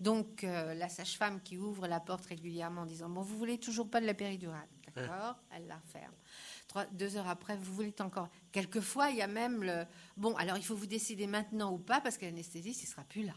Donc, 0.00 0.44
euh, 0.44 0.74
la 0.74 0.88
sage-femme 0.88 1.40
qui 1.42 1.58
ouvre 1.58 1.86
la 1.86 2.00
porte 2.00 2.26
régulièrement 2.26 2.82
en 2.82 2.86
disant, 2.86 3.08
bon, 3.08 3.22
vous 3.22 3.36
voulez 3.36 3.58
toujours 3.58 3.88
pas 3.88 4.00
de 4.00 4.06
la 4.06 4.14
péridurale, 4.14 4.68
d'accord 4.86 5.36
Elle 5.50 5.66
la 5.66 5.80
ferme 5.80 6.14
deux 6.92 7.16
heures 7.16 7.28
après, 7.28 7.56
vous 7.56 7.74
voulez 7.74 7.94
encore. 8.00 8.28
Quelquefois, 8.50 9.10
il 9.10 9.16
y 9.16 9.22
a 9.22 9.26
même 9.26 9.62
le. 9.62 9.84
Bon, 10.16 10.34
alors 10.36 10.56
il 10.56 10.64
faut 10.64 10.76
vous 10.76 10.86
décider 10.86 11.26
maintenant 11.26 11.72
ou 11.72 11.78
pas, 11.78 12.00
parce 12.00 12.16
que 12.16 12.24
l'anesthésiste, 12.24 12.82
il 12.82 12.86
sera 12.86 13.04
plus 13.04 13.24
là. 13.24 13.34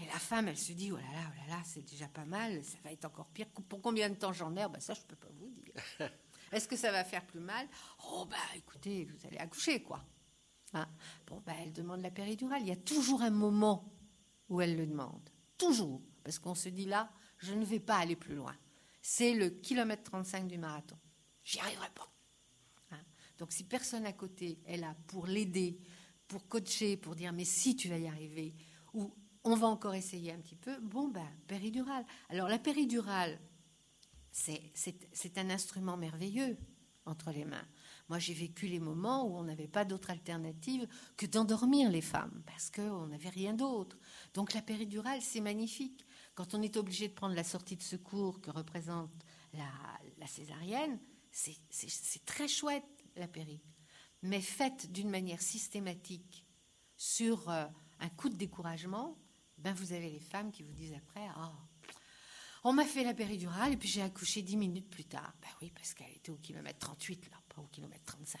Et 0.00 0.06
la 0.06 0.18
femme, 0.18 0.48
elle 0.48 0.56
se 0.56 0.72
dit, 0.72 0.90
oh 0.92 0.96
là 0.96 1.12
là, 1.12 1.30
oh 1.30 1.36
là 1.36 1.56
là, 1.56 1.62
c'est 1.64 1.82
déjà 1.82 2.08
pas 2.08 2.24
mal, 2.24 2.64
ça 2.64 2.78
va 2.82 2.92
être 2.92 3.04
encore 3.04 3.28
pire. 3.28 3.46
Pour 3.48 3.82
combien 3.82 4.08
de 4.08 4.14
temps 4.14 4.32
j'en 4.32 4.56
ai 4.56 4.66
ben 4.68 4.80
Ça, 4.80 4.94
je 4.94 5.02
peux 5.02 5.16
pas 5.16 5.28
vous 5.38 5.50
dire. 5.50 5.74
Est-ce 6.52 6.66
que 6.66 6.76
ça 6.76 6.90
va 6.90 7.04
faire 7.04 7.24
plus 7.26 7.40
mal? 7.40 7.68
Oh, 8.08 8.26
bah 8.28 8.36
écoutez, 8.56 9.04
vous 9.04 9.26
allez 9.26 9.36
accoucher, 9.36 9.82
quoi. 9.82 10.04
Hein? 10.72 10.88
Bon, 11.26 11.42
bah, 11.44 11.52
elle 11.60 11.72
demande 11.72 12.00
la 12.00 12.10
péridurale. 12.10 12.62
Il 12.62 12.68
y 12.68 12.72
a 12.72 12.76
toujours 12.76 13.22
un 13.22 13.30
moment 13.30 13.92
où 14.48 14.60
elle 14.60 14.76
le 14.76 14.86
demande. 14.86 15.28
Toujours. 15.58 16.02
Parce 16.24 16.38
qu'on 16.38 16.54
se 16.54 16.68
dit 16.68 16.86
là, 16.86 17.10
je 17.38 17.54
ne 17.54 17.64
vais 17.64 17.80
pas 17.80 17.96
aller 17.96 18.16
plus 18.16 18.34
loin. 18.34 18.56
C'est 19.02 19.34
le 19.34 19.50
kilomètre 19.50 20.04
35 20.04 20.46
du 20.46 20.58
marathon. 20.58 20.98
J'y 21.42 21.60
arriverai 21.60 21.88
pas. 21.94 22.10
Donc 23.40 23.52
si 23.52 23.64
personne 23.64 24.04
à 24.04 24.12
côté 24.12 24.60
est 24.66 24.76
là 24.76 24.94
pour 25.06 25.26
l'aider, 25.26 25.78
pour 26.28 26.46
coacher, 26.46 26.98
pour 26.98 27.16
dire 27.16 27.32
mais 27.32 27.46
si 27.46 27.74
tu 27.74 27.88
vas 27.88 27.96
y 27.96 28.06
arriver, 28.06 28.54
ou 28.92 29.14
on 29.44 29.54
va 29.54 29.66
encore 29.66 29.94
essayer 29.94 30.32
un 30.32 30.38
petit 30.38 30.56
peu, 30.56 30.78
bon 30.80 31.08
ben 31.08 31.26
péridurale. 31.46 32.04
Alors 32.28 32.48
la 32.48 32.58
péridurale, 32.58 33.38
c'est 34.32 35.38
un 35.38 35.50
instrument 35.50 35.96
merveilleux 35.96 36.56
entre 37.06 37.30
les 37.30 37.44
mains. 37.44 37.66
Moi, 38.08 38.18
j'ai 38.18 38.34
vécu 38.34 38.66
les 38.66 38.80
moments 38.80 39.24
où 39.24 39.36
on 39.36 39.44
n'avait 39.44 39.68
pas 39.68 39.84
d'autre 39.84 40.10
alternative 40.10 40.86
que 41.16 41.26
d'endormir 41.26 41.90
les 41.90 42.00
femmes, 42.00 42.42
parce 42.46 42.70
qu'on 42.70 43.06
n'avait 43.06 43.28
rien 43.28 43.54
d'autre. 43.54 43.98
Donc 44.34 44.52
la 44.52 44.62
péridurale, 44.62 45.22
c'est 45.22 45.40
magnifique. 45.40 46.04
Quand 46.34 46.54
on 46.54 46.62
est 46.62 46.76
obligé 46.76 47.08
de 47.08 47.14
prendre 47.14 47.34
la 47.34 47.44
sortie 47.44 47.76
de 47.76 47.82
secours 47.82 48.40
que 48.40 48.50
représente 48.50 49.10
la, 49.52 50.26
césarienne, 50.26 50.98
c'est 51.30 52.24
très 52.24 52.48
chouette, 52.48 52.84
la 53.16 53.28
péri. 53.28 53.62
Mais 54.22 54.40
faite 54.40 54.90
d'une 54.92 55.10
manière 55.10 55.40
systématique 55.40 56.44
sur 56.96 57.48
euh, 57.48 57.66
un 58.00 58.08
coup 58.10 58.28
de 58.28 58.36
découragement, 58.36 59.16
ben 59.60 59.74
vous 59.74 59.92
avez 59.92 60.10
les 60.10 60.20
femmes 60.20 60.50
qui 60.50 60.62
vous 60.62 60.72
disent 60.72 60.94
après, 60.94 61.26
ah, 61.36 61.52
on 62.64 62.72
m'a 62.72 62.84
fait 62.84 63.04
la 63.04 63.14
péridurale 63.14 63.72
et 63.72 63.76
puis 63.76 63.88
j'ai 63.88 64.02
accouché 64.02 64.42
dix 64.42 64.56
minutes 64.56 64.90
plus 64.90 65.04
tard. 65.04 65.34
Ben 65.40 65.48
oui, 65.62 65.70
parce 65.74 65.94
qu'elle 65.94 66.12
était 66.12 66.30
au 66.30 66.36
kilomètre 66.36 66.78
38, 66.78 67.30
là, 67.30 67.36
pas 67.54 67.62
au 67.62 67.66
kilomètre 67.66 68.04
35. 68.04 68.40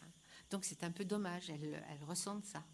Hein. 0.00 0.06
Donc 0.50 0.64
c'est 0.64 0.84
un 0.84 0.90
peu 0.90 1.04
dommage, 1.04 1.50
elle, 1.50 1.82
elle 1.90 2.04
ressent 2.04 2.40
ça. 2.42 2.64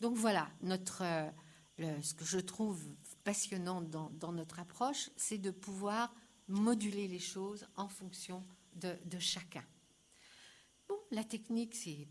Donc 0.00 0.16
voilà, 0.16 0.50
notre, 0.62 1.02
euh, 1.02 2.02
ce 2.02 2.14
que 2.14 2.24
je 2.24 2.38
trouve 2.38 2.84
passionnant 3.24 3.80
dans, 3.80 4.32
notre 4.32 4.58
approche, 4.58 5.10
c'est 5.16 5.38
de 5.38 5.50
pouvoir 5.50 6.14
moduler 6.48 7.08
les 7.08 7.20
choses 7.20 7.66
en 7.76 7.88
fonction 7.88 8.44
de, 8.74 8.96
de 9.04 9.18
chacun. 9.18 9.64
Bon, 10.88 10.98
la 11.10 11.24
technique, 11.24 11.74
c'est 11.74 12.08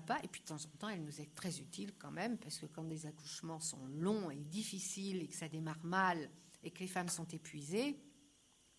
pas, 0.00 0.18
et 0.22 0.28
puis 0.28 0.40
de 0.40 0.46
temps 0.46 0.56
en 0.56 0.76
temps, 0.78 0.88
elle 0.88 1.04
nous 1.04 1.20
est 1.20 1.34
très 1.34 1.60
utile 1.60 1.92
quand 1.98 2.10
même, 2.10 2.38
parce 2.38 2.58
que 2.58 2.66
quand 2.66 2.84
des 2.84 3.06
accouchements 3.06 3.60
sont 3.60 3.86
longs 3.86 4.30
et 4.30 4.36
difficiles 4.36 5.22
et 5.22 5.28
que 5.28 5.34
ça 5.36 5.48
démarre 5.48 5.84
mal, 5.84 6.30
et 6.62 6.70
que 6.70 6.80
les 6.80 6.86
femmes 6.86 7.08
sont 7.08 7.26
épuisées, 7.28 7.98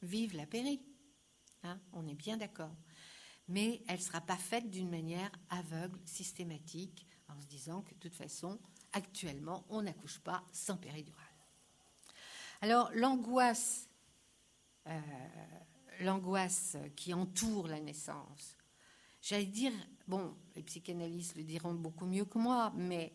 vive 0.01 0.35
la 0.35 0.45
péri. 0.45 0.81
Hein, 1.63 1.79
on 1.93 2.07
est 2.07 2.15
bien 2.15 2.37
d'accord. 2.37 2.75
Mais 3.47 3.83
elle 3.87 3.97
ne 3.97 4.03
sera 4.03 4.21
pas 4.21 4.37
faite 4.37 4.69
d'une 4.69 4.89
manière 4.89 5.31
aveugle, 5.49 5.99
systématique, 6.05 7.07
en 7.27 7.39
se 7.41 7.47
disant 7.47 7.81
que 7.81 7.93
de 7.93 7.99
toute 7.99 8.15
façon, 8.15 8.59
actuellement, 8.93 9.65
on 9.69 9.81
n'accouche 9.81 10.19
pas 10.19 10.43
sans 10.51 10.77
péridurale. 10.77 11.23
Alors, 12.61 12.91
l'angoisse, 12.93 13.89
euh, 14.87 14.99
l'angoisse 15.99 16.77
qui 16.95 17.13
entoure 17.13 17.67
la 17.67 17.79
naissance, 17.79 18.57
j'allais 19.23 19.45
dire, 19.45 19.71
bon, 20.07 20.35
les 20.55 20.61
psychanalystes 20.61 21.35
le 21.35 21.43
diront 21.43 21.73
beaucoup 21.73 22.05
mieux 22.05 22.25
que 22.25 22.37
moi, 22.37 22.71
mais 22.75 23.11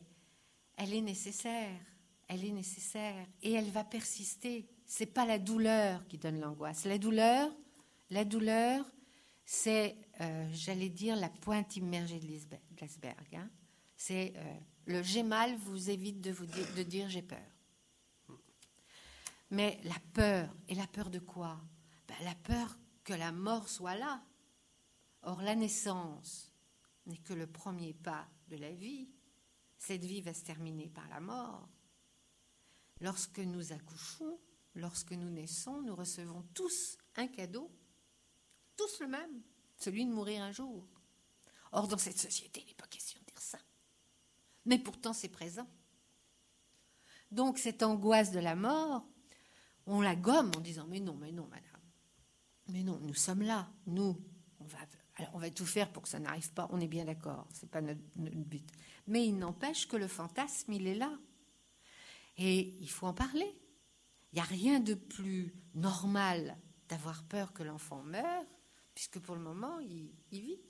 elle 0.77 0.93
est 0.93 1.01
nécessaire 1.01 1.79
elle 2.29 2.45
est 2.45 2.53
nécessaire 2.53 3.27
et 3.43 3.55
elle 3.55 3.71
va 3.71 3.85
persister. 3.85 4.69
C'est 4.85 5.07
pas 5.07 5.25
la 5.25 5.39
douleur 5.39 6.07
qui 6.07 6.19
donne 6.19 6.39
l'angoisse. 6.39 6.85
La 6.85 6.99
douleur, 6.99 7.51
la 8.11 8.25
douleur, 8.25 8.85
c'est, 9.45 9.97
euh, 10.21 10.49
j'allais 10.53 10.91
dire, 10.91 11.17
la 11.17 11.31
pointe 11.31 11.77
immergée 11.77 12.21
de 12.21 12.27
l'iceberg. 12.27 13.35
Hein. 13.35 13.49
C'est 13.97 14.35
euh, 14.37 14.59
le 14.87 15.03
j'ai 15.03 15.23
mal 15.23 15.57
vous 15.57 15.91
évite 15.91 16.21
de 16.21 16.31
vous 16.31 16.47
dire, 16.47 17.09
j'ai 17.09 17.23
peur. 17.23 17.39
Mais 19.51 19.81
la 19.85 19.97
peur, 20.13 20.55
et 20.69 20.75
la 20.75 20.87
peur 20.87 21.09
de 21.09 21.19
quoi? 21.19 21.59
Ben, 22.07 22.17
La 22.23 22.35
peur 22.35 22.79
que 23.03 23.15
la 23.15 23.33
mort 23.33 23.69
soit 23.71 23.97
là. 23.97 24.23
Or, 25.23 25.43
la 25.43 25.55
naissance 25.55 26.53
n'est 27.07 27.19
que 27.19 27.35
le 27.35 27.47
premier 27.47 27.95
pas 27.95 28.29
de 28.49 28.57
la 28.57 28.73
vie. 28.73 29.09
Cette 29.79 30.05
vie 30.05 30.21
va 30.21 30.35
se 30.35 30.45
terminer 30.45 30.89
par 30.89 31.09
la 31.09 31.21
mort. 31.21 31.69
Lorsque 33.01 33.39
nous 33.39 33.73
accouchons, 33.73 34.39
lorsque 34.75 35.13
nous 35.13 35.31
naissons, 35.31 35.83
nous 35.83 35.95
recevons 35.95 36.43
tous 36.55 36.99
un 37.17 37.29
cadeau, 37.29 37.71
tous 38.77 39.01
le 39.01 39.09
même, 39.09 39.43
celui 39.77 40.05
de 40.05 40.13
mourir 40.13 40.43
un 40.43 40.53
jour. 40.53 40.87
Or, 41.73 41.89
dans 41.89 41.99
cette 41.99 42.19
société, 42.19 42.63
il 42.63 42.69
n'est 42.69 42.75
pas 42.75 42.87
question 42.87 43.21
de 43.21 43.27
dire 43.27 43.41
ça. 43.41 43.59
Mais 44.65 44.79
pourtant, 44.79 45.13
c'est 45.13 45.29
présent. 45.29 45.69
Donc, 47.31 47.59
cette 47.59 47.83
angoisse 47.83 48.31
de 48.31 48.39
la 48.39 48.57
mort, 48.57 49.07
on 49.87 50.01
la 50.01 50.17
gomme 50.17 50.51
en 50.57 50.61
disant 50.61 50.87
Mais 50.89 51.01
non, 51.01 51.15
mais 51.15 51.33
non, 51.33 51.47
madame. 51.47 51.65
Mais 52.69 52.83
non, 52.83 52.99
nous 53.01 53.15
sommes 53.15 53.43
là. 53.43 53.71
Nous, 53.87 54.21
on 54.61 54.65
va, 54.65 54.79
on 55.33 55.39
va 55.39 55.51
tout 55.51 55.67
faire 55.67 55.91
pour 55.91 56.03
que 56.03 56.09
ça 56.09 56.19
n'arrive 56.19 56.53
pas. 56.53 56.69
On 56.71 56.81
est 56.81 56.89
bien 56.89 57.05
d'accord. 57.05 57.47
Ce 57.53 57.63
n'est 57.63 57.71
pas 57.71 57.81
notre 57.81 58.01
but. 58.17 58.69
Mais 59.07 59.27
il 59.27 59.39
n'empêche 59.39 59.89
que 59.89 59.97
le 59.97 60.07
fantasme, 60.07 60.73
il 60.73 60.87
est 60.87 60.95
là. 60.95 61.13
Et 62.37 62.77
il 62.81 62.91
faut 62.91 63.07
en 63.07 63.15
parler. 63.15 63.53
Il 64.33 64.37
n'y 64.37 64.41
a 64.41 64.45
rien 64.45 64.81
de 64.81 64.95
plus 64.95 65.53
normal 65.75 66.57
d'avoir 66.89 67.25
peur 67.25 67.53
que 67.53 67.63
l'enfant 67.63 68.03
meure, 68.03 68.45
puisque 68.95 69.19
pour 69.19 69.35
le 69.35 69.41
moment, 69.41 69.81
il, 69.81 70.11
vit. 70.31 70.61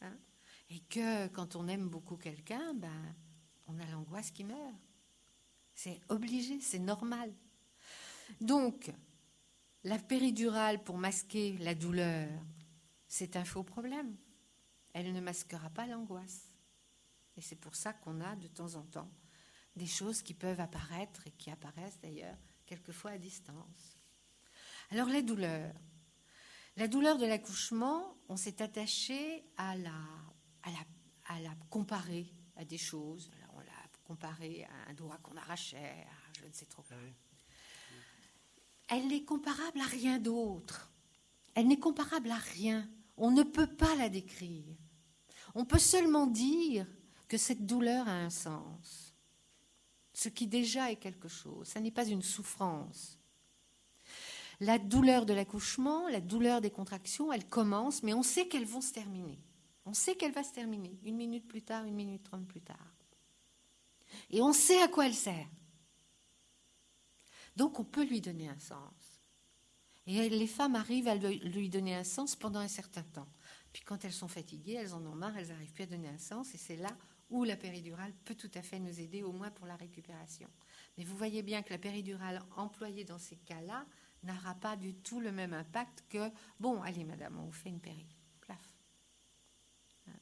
Hein? 0.00 0.16
Et 0.70 0.80
que 0.80 1.26
quand 1.28 1.56
on 1.56 1.66
aime 1.68 1.88
beaucoup 1.88 2.16
quelqu'un, 2.16 2.74
ben, 2.74 3.14
on 3.66 3.78
a 3.78 3.86
l'angoisse 3.86 4.30
qui 4.30 4.44
meurt. 4.44 4.74
C'est 5.74 6.00
obligé, 6.08 6.60
c'est 6.60 6.78
normal. 6.78 7.32
Donc, 8.40 8.92
la 9.84 9.98
péridurale 9.98 10.82
pour 10.82 10.98
masquer 10.98 11.56
la 11.58 11.74
douleur, 11.74 12.28
c'est 13.08 13.36
un 13.36 13.44
faux 13.44 13.64
problème. 13.64 14.16
Elle 14.92 15.12
ne 15.12 15.20
masquera 15.20 15.70
pas 15.70 15.86
l'angoisse. 15.86 16.52
Et 17.36 17.40
c'est 17.40 17.56
pour 17.56 17.74
ça 17.74 17.92
qu'on 17.92 18.20
a 18.20 18.36
de 18.36 18.48
temps 18.48 18.74
en 18.74 18.82
temps 18.82 19.10
des 19.76 19.86
choses 19.86 20.22
qui 20.22 20.34
peuvent 20.34 20.60
apparaître 20.60 21.26
et 21.26 21.30
qui 21.32 21.50
apparaissent 21.50 21.98
d'ailleurs 22.00 22.36
quelquefois 22.66 23.12
à 23.12 23.18
distance. 23.18 23.98
Alors 24.90 25.08
la 25.08 25.22
douleur. 25.22 25.74
La 26.76 26.88
douleur 26.88 27.18
de 27.18 27.26
l'accouchement, 27.26 28.16
on 28.28 28.36
s'est 28.36 28.62
attaché 28.62 29.44
à 29.56 29.76
la, 29.76 29.92
comparer 31.70 32.26
à 32.56 32.64
des 32.64 32.78
choses. 32.78 33.30
on 33.54 33.60
l'a 33.60 33.66
comparée 34.04 34.64
à 34.64 34.90
un 34.90 34.94
doigt 34.94 35.18
qu'on 35.22 35.36
arrachait, 35.36 36.06
je 36.38 36.46
ne 36.46 36.52
sais 36.52 36.66
trop 36.66 36.82
quoi. 36.82 36.96
Elle 38.88 39.08
n'est 39.08 39.24
comparable 39.24 39.80
à 39.80 39.86
rien 39.86 40.18
d'autre. 40.18 40.92
Elle 41.54 41.68
n'est 41.68 41.78
comparable 41.78 42.30
à 42.30 42.36
rien. 42.36 42.88
On 43.16 43.30
ne 43.30 43.42
peut 43.42 43.66
pas 43.66 43.94
la 43.96 44.08
décrire. 44.08 44.76
On 45.54 45.64
peut 45.64 45.78
seulement 45.78 46.26
dire 46.26 46.86
que 47.28 47.36
cette 47.36 47.66
douleur 47.66 48.08
a 48.08 48.12
un 48.12 48.30
sens 48.30 49.12
ce 50.12 50.28
qui 50.28 50.46
déjà 50.46 50.90
est 50.90 50.96
quelque 50.96 51.28
chose. 51.28 51.68
Ça 51.68 51.80
n'est 51.80 51.90
pas 51.90 52.06
une 52.06 52.22
souffrance. 52.22 53.18
La 54.60 54.78
douleur 54.78 55.26
de 55.26 55.32
l'accouchement, 55.32 56.08
la 56.08 56.20
douleur 56.20 56.60
des 56.60 56.70
contractions, 56.70 57.32
elle 57.32 57.48
commence, 57.48 58.02
mais 58.02 58.14
on 58.14 58.22
sait 58.22 58.46
qu'elles 58.46 58.66
vont 58.66 58.80
se 58.80 58.92
terminer. 58.92 59.40
On 59.84 59.94
sait 59.94 60.14
qu'elle 60.14 60.32
va 60.32 60.44
se 60.44 60.52
terminer, 60.52 60.96
une 61.02 61.16
minute 61.16 61.48
plus 61.48 61.62
tard, 61.62 61.84
une 61.84 61.94
minute 61.94 62.22
trente 62.22 62.46
plus 62.46 62.60
tard. 62.60 62.76
Et 64.30 64.40
on 64.40 64.52
sait 64.52 64.80
à 64.80 64.88
quoi 64.88 65.06
elle 65.06 65.14
sert. 65.14 65.48
Donc 67.56 67.78
on 67.78 67.84
peut 67.84 68.04
lui 68.04 68.20
donner 68.20 68.48
un 68.48 68.58
sens. 68.58 69.20
Et 70.06 70.28
les 70.28 70.46
femmes 70.46 70.74
arrivent 70.74 71.08
à 71.08 71.14
lui 71.14 71.68
donner 71.68 71.94
un 71.94 72.04
sens 72.04 72.34
pendant 72.34 72.58
un 72.58 72.68
certain 72.68 73.02
temps. 73.02 73.28
Puis 73.72 73.82
quand 73.84 74.04
elles 74.04 74.12
sont 74.12 74.28
fatiguées, 74.28 74.74
elles 74.74 74.94
en 74.94 75.04
ont 75.06 75.14
marre, 75.14 75.36
elles 75.36 75.48
n'arrivent 75.48 75.72
plus 75.72 75.84
à 75.84 75.86
donner 75.86 76.08
un 76.08 76.18
sens, 76.18 76.54
et 76.54 76.58
c'est 76.58 76.76
là 76.76 76.90
où 77.30 77.44
la 77.44 77.56
péridurale 77.56 78.12
peut 78.24 78.34
tout 78.34 78.50
à 78.54 78.62
fait 78.62 78.78
nous 78.78 79.00
aider, 79.00 79.22
au 79.22 79.32
moins 79.32 79.50
pour 79.50 79.66
la 79.66 79.76
récupération. 79.76 80.50
Mais 80.96 81.04
vous 81.04 81.16
voyez 81.16 81.42
bien 81.42 81.62
que 81.62 81.70
la 81.70 81.78
péridurale 81.78 82.42
employée 82.56 83.04
dans 83.04 83.18
ces 83.18 83.36
cas-là 83.36 83.86
n'aura 84.22 84.54
pas 84.54 84.76
du 84.76 84.94
tout 84.94 85.20
le 85.20 85.32
même 85.32 85.54
impact 85.54 86.04
que 86.08 86.30
bon, 86.60 86.82
allez 86.82 87.04
madame, 87.04 87.38
on 87.38 87.46
vous 87.46 87.52
fait 87.52 87.70
une 87.70 87.80
péri. 87.80 88.06
Hein. 88.50 90.12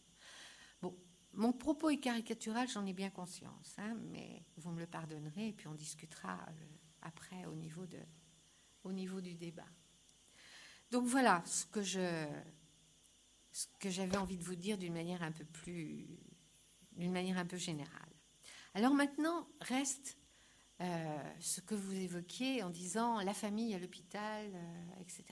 Bon, 0.81 0.97
mon 1.33 1.53
propos 1.53 1.91
est 1.91 1.99
caricatural, 1.99 2.69
j'en 2.69 2.87
ai 2.87 2.93
bien 2.93 3.11
conscience, 3.11 3.75
hein, 3.79 3.97
mais 4.11 4.45
vous 4.57 4.71
me 4.71 4.79
le 4.79 4.87
pardonnerez 4.87 5.49
et 5.49 5.53
puis 5.53 5.67
on 5.67 5.75
discutera 5.75 6.39
euh, 6.49 6.67
après 7.03 7.45
au 7.47 7.55
niveau, 7.55 7.87
de, 7.87 8.01
au 8.85 8.93
niveau 8.93 9.21
du 9.21 9.35
débat. 9.35 9.69
Donc 10.91 11.07
voilà 11.07 11.43
ce 11.47 11.67
que 11.67 11.83
je 11.83 12.27
ce 13.53 13.67
que 13.81 13.91
j'avais 13.91 14.17
envie 14.17 14.39
de 14.39 14.45
vous 14.45 14.55
dire 14.55 14.79
d'une 14.79 14.93
manière 14.93 15.23
un 15.23 15.33
peu 15.33 15.45
plus 15.45 16.07
d'une 16.93 17.13
manière 17.13 17.39
un 17.39 17.47
peu 17.47 17.57
générale. 17.57 18.13
Alors 18.75 18.95
maintenant, 18.95 19.49
reste 19.61 20.19
euh, 20.81 21.33
ce 21.41 21.61
que 21.61 21.75
vous 21.75 21.95
évoquiez 21.95 22.63
en 22.63 22.71
disant 22.71 23.21
la 23.21 23.35
famille 23.35 23.75
à 23.75 23.79
l'hôpital, 23.79 24.51
euh, 24.55 25.01
etc. 25.01 25.25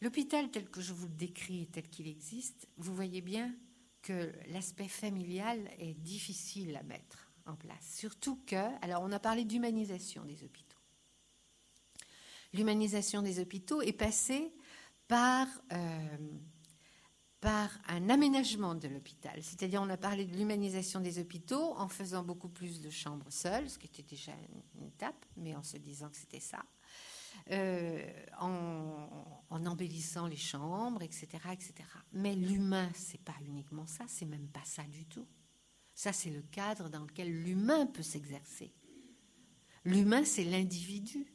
L'hôpital 0.00 0.50
tel 0.50 0.68
que 0.70 0.80
je 0.80 0.92
vous 0.92 1.06
le 1.06 1.14
décris, 1.14 1.68
tel 1.68 1.88
qu'il 1.88 2.08
existe, 2.08 2.68
vous 2.76 2.94
voyez 2.94 3.20
bien 3.20 3.54
que 4.02 4.32
l'aspect 4.48 4.88
familial 4.88 5.70
est 5.78 5.94
difficile 5.94 6.76
à 6.76 6.82
mettre 6.82 7.23
en 7.46 7.56
place. 7.56 7.96
Surtout 7.96 8.40
que, 8.46 8.56
alors 8.82 9.02
on 9.02 9.12
a 9.12 9.18
parlé 9.18 9.44
d'humanisation 9.44 10.24
des 10.24 10.44
hôpitaux. 10.44 10.78
L'humanisation 12.52 13.22
des 13.22 13.40
hôpitaux 13.40 13.82
est 13.82 13.92
passée 13.92 14.54
par, 15.08 15.48
euh, 15.72 16.16
par 17.40 17.70
un 17.88 18.08
aménagement 18.08 18.74
de 18.74 18.86
l'hôpital. 18.88 19.42
C'est-à-dire, 19.42 19.82
on 19.82 19.90
a 19.90 19.96
parlé 19.96 20.24
de 20.24 20.36
l'humanisation 20.36 21.00
des 21.00 21.18
hôpitaux 21.18 21.74
en 21.76 21.88
faisant 21.88 22.22
beaucoup 22.22 22.48
plus 22.48 22.80
de 22.80 22.90
chambres 22.90 23.30
seules, 23.30 23.68
ce 23.68 23.78
qui 23.78 23.86
était 23.86 24.02
déjà 24.02 24.32
une, 24.76 24.86
étape, 24.86 25.26
mais 25.36 25.56
en 25.56 25.62
se 25.62 25.76
disant 25.76 26.08
que 26.10 26.16
c'était 26.16 26.40
ça. 26.40 26.64
Euh, 27.50 28.08
en, 28.38 29.34
en, 29.50 29.66
embellissant 29.66 30.28
les 30.28 30.36
chambres, 30.36 31.02
etc., 31.02 31.26
etc. 31.52 31.72
Mais 32.12 32.36
l'humain, 32.36 32.88
c'est 32.94 33.20
pas 33.20 33.34
uniquement 33.44 33.86
ça, 33.86 34.04
c'est 34.06 34.24
même 34.24 34.46
pas 34.46 34.64
ça 34.64 34.84
du 34.84 35.04
tout. 35.06 35.26
Ça, 35.94 36.12
c'est 36.12 36.30
le 36.30 36.42
cadre 36.42 36.88
dans 36.88 37.04
lequel 37.04 37.30
l'humain 37.42 37.86
peut 37.86 38.02
s'exercer. 38.02 38.72
L'humain, 39.84 40.24
c'est 40.24 40.44
l'individu. 40.44 41.26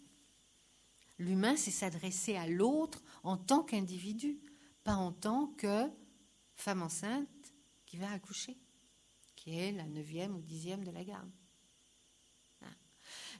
L'humain, 1.17 1.55
c'est 1.55 1.71
s'adresser 1.71 2.35
à 2.35 2.47
l'autre 2.47 3.03
en 3.23 3.37
tant 3.37 3.63
qu'individu, 3.63 4.39
pas 4.83 4.95
en 4.95 5.11
tant 5.11 5.47
que 5.47 5.89
femme 6.55 6.81
enceinte 6.81 7.53
qui 7.85 7.97
va 7.97 8.11
accoucher, 8.11 8.57
qui 9.35 9.57
est 9.57 9.71
la 9.71 9.85
neuvième 9.85 10.35
ou 10.35 10.41
dixième 10.41 10.83
de 10.83 10.91
la 10.91 11.03
garde. 11.03 11.31
Hein. 12.61 12.73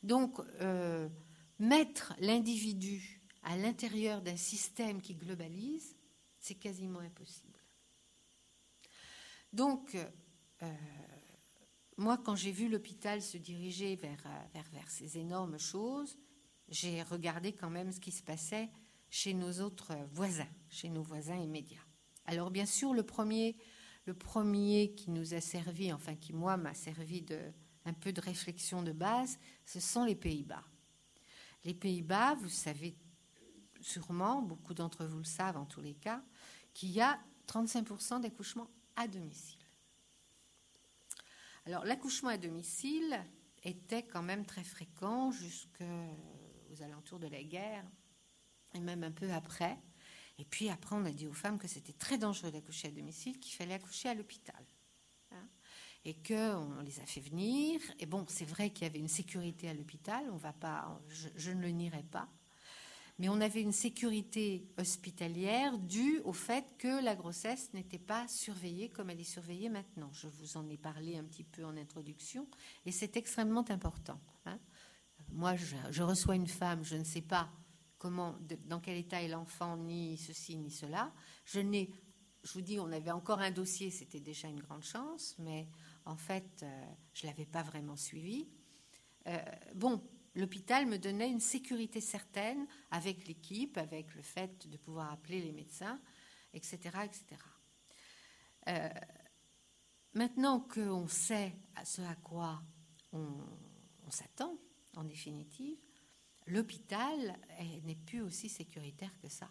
Donc, 0.04 0.40
euh, 0.62 1.10
mettre 1.58 2.14
l'individu 2.20 3.22
à 3.44 3.58
l'intérieur 3.58 4.22
d'un 4.22 4.38
système 4.38 5.02
qui 5.02 5.16
globalise, 5.16 5.96
c'est 6.40 6.56
quasiment 6.56 7.00
impossible. 7.00 7.60
Donc, 9.52 9.96
euh, 10.62 10.74
moi, 12.00 12.18
quand 12.18 12.36
j'ai 12.36 12.52
vu 12.52 12.70
l'hôpital 12.70 13.22
se 13.22 13.38
diriger 13.38 13.96
vers, 13.96 14.24
vers, 14.54 14.70
vers 14.72 14.90
ces 14.90 15.18
énormes 15.18 15.60
choses, 15.60 16.18
j'ai 16.70 17.04
regardé 17.04 17.54
quand 17.54 17.70
même 17.70 17.92
ce 17.92 18.00
qui 18.00 18.12
se 18.12 18.24
passait 18.24 18.70
chez 19.10 19.34
nos 19.34 19.60
autres 19.62 19.94
voisins, 20.14 20.48
chez 20.70 20.90
nos 20.90 21.04
voisins 21.04 21.38
immédiats. 21.38 21.86
Alors 22.26 22.52
bien 22.52 22.66
sûr, 22.66 22.94
le 22.94 23.04
premier, 23.04 23.58
le 24.06 24.14
premier 24.14 24.94
qui 24.96 25.12
nous 25.12 25.34
a 25.34 25.42
servi, 25.42 25.92
enfin 25.92 26.16
qui 26.16 26.32
moi 26.32 26.58
m'a 26.58 26.74
servi 26.74 27.22
de 27.22 27.40
un 27.86 27.94
peu 27.94 28.14
de 28.14 28.22
réflexion 28.22 28.84
de 28.84 28.92
base, 28.92 29.40
ce 29.66 29.80
sont 29.80 30.06
les 30.06 30.16
Pays-Bas. 30.16 30.64
Les 31.64 31.74
Pays-Bas, 31.74 32.36
vous 32.36 32.50
savez 32.50 32.96
sûrement, 33.82 34.42
beaucoup 34.42 34.74
d'entre 34.74 35.06
vous 35.06 35.20
le 35.20 35.24
savent 35.24 35.58
en 35.58 35.66
tous 35.66 35.82
les 35.82 35.96
cas, 35.96 36.22
qu'il 36.74 36.90
y 36.92 37.02
a 37.02 37.20
35% 37.48 38.22
d'accouchements 38.22 38.70
à 38.96 39.08
domicile. 39.08 39.59
L'accouchement 41.84 42.30
à 42.30 42.38
domicile 42.38 43.24
était 43.64 44.04
quand 44.04 44.24
même 44.24 44.46
très 44.46 44.64
fréquent 44.64 45.32
jusque 45.32 45.84
aux 46.72 46.82
alentours 46.82 47.20
de 47.20 47.28
la 47.28 47.44
guerre, 47.44 47.86
et 48.74 48.80
même 48.80 49.04
un 49.04 49.12
peu 49.12 49.32
après. 49.32 49.78
Et 50.38 50.46
puis 50.46 50.70
après, 50.70 50.96
on 50.96 51.06
a 51.06 51.12
dit 51.12 51.28
aux 51.28 51.34
femmes 51.34 51.60
que 51.60 51.68
c'était 51.68 51.94
très 51.94 52.18
dangereux 52.18 52.52
d'accoucher 52.52 52.88
à 52.88 52.92
domicile, 52.92 53.40
qu'il 53.40 53.54
fallait 53.54 53.74
accoucher 53.74 54.10
à 54.10 54.14
l'hôpital. 54.14 54.64
Hein. 55.32 55.48
et 56.06 56.16
qu'on 56.16 56.82
les 56.82 57.00
a 57.00 57.06
fait 57.06 57.22
venir. 57.22 57.80
Et 58.00 58.08
bon, 58.08 58.26
c'est 58.28 58.46
vrai 58.46 58.72
qu'il 58.72 58.88
y 58.88 58.90
avait 58.90 59.00
une 59.00 59.08
sécurité 59.08 59.70
à 59.70 59.74
l'hôpital, 59.76 60.28
on 60.32 60.38
va 60.38 60.54
pas, 60.54 61.00
je, 61.36 61.52
ne 61.52 61.62
le 61.62 61.70
nierai 61.70 62.02
pas. 62.04 62.28
Mais 63.20 63.30
on 63.30 63.42
avait 63.42 63.62
une 63.62 63.74
sécurité 63.74 64.66
hospitalière 64.78 65.78
due 65.78 66.22
au 66.24 66.34
fait 66.34 66.66
que 66.78 67.04
la 67.04 67.16
grossesse 67.16 67.74
n'était 67.74 68.00
pas 68.00 68.28
surveillée 68.30 68.90
comme 68.90 69.10
elle 69.10 69.20
est 69.20 69.24
surveillée 69.24 69.70
maintenant. 69.70 70.10
Je 70.14 70.28
vous 70.28 70.56
en 70.56 70.68
ai 70.70 70.78
parlé 70.78 71.18
un 71.18 71.26
petit 71.26 71.44
peu 71.44 71.66
en 71.66 71.76
introduction, 71.76 72.48
et 72.86 72.92
c'est 72.92 73.18
extrêmement 73.18 73.66
important. 73.70 74.20
Hein 74.46 74.58
moi, 75.32 75.56
je, 75.56 76.04
reçois 76.04 76.36
une 76.36 76.48
femme, 76.48 76.84
je 76.84 76.96
ne 76.96 77.04
sais 77.04 77.22
pas 77.22 77.50
comment, 77.98 78.36
dans 78.66 78.80
quel 78.80 78.98
état 78.98 79.22
est 79.22 79.28
l'enfant, 79.28 79.78
ni 79.78 80.18
ceci, 80.18 80.58
ni 80.58 80.72
cela. 80.72 81.12
Je 81.46 81.60
n'ai, 81.60 81.92
je 82.44 82.54
vous 82.54 82.62
dis, 82.62 82.80
on 82.80 82.92
avait 82.92 83.12
encore 83.12 83.40
un 83.40 83.52
dossier, 83.52 83.92
c'était 83.92 84.20
déjà 84.20 84.48
une 84.48 84.62
grande 84.62 84.84
chance, 84.84 85.36
mais 85.40 85.68
en 86.06 86.16
fait, 86.16 86.64
euh, 86.64 86.86
je 87.14 87.26
ne 87.26 87.32
l'avais 87.32 87.46
pas 87.46 87.64
vraiment 87.64 87.96
suivi. 87.96 88.48
Euh, 89.28 89.38
bon, 89.76 90.02
l'hôpital 90.36 90.86
me 90.86 90.98
donnait 90.98 91.30
une 91.30 91.40
sécurité 91.40 92.02
certaine 92.02 92.68
avec 92.92 93.28
l'équipe, 93.28 93.78
avec 93.78 94.14
le 94.16 94.22
fait 94.22 94.68
de 94.68 94.78
pouvoir 94.78 95.12
appeler 95.12 95.42
les 95.42 95.52
médecins, 95.52 96.00
etc. 96.54 96.78
etc. 97.04 97.26
Euh, 98.68 98.90
maintenant 100.14 100.60
qu'on 100.60 101.08
sait 101.08 101.56
à 101.76 101.86
ce 101.86 102.02
à 102.02 102.16
quoi 102.16 102.62
on 103.12 104.12
s'attend, 104.12 104.58
en 104.96 105.04
définitive, 105.04 105.78
l'hôpital 106.48 107.40
n'est 107.84 107.96
plus 107.96 108.22
aussi 108.22 108.50
sécuritaire 108.50 109.18
que 109.22 109.30
ça. 109.30 109.50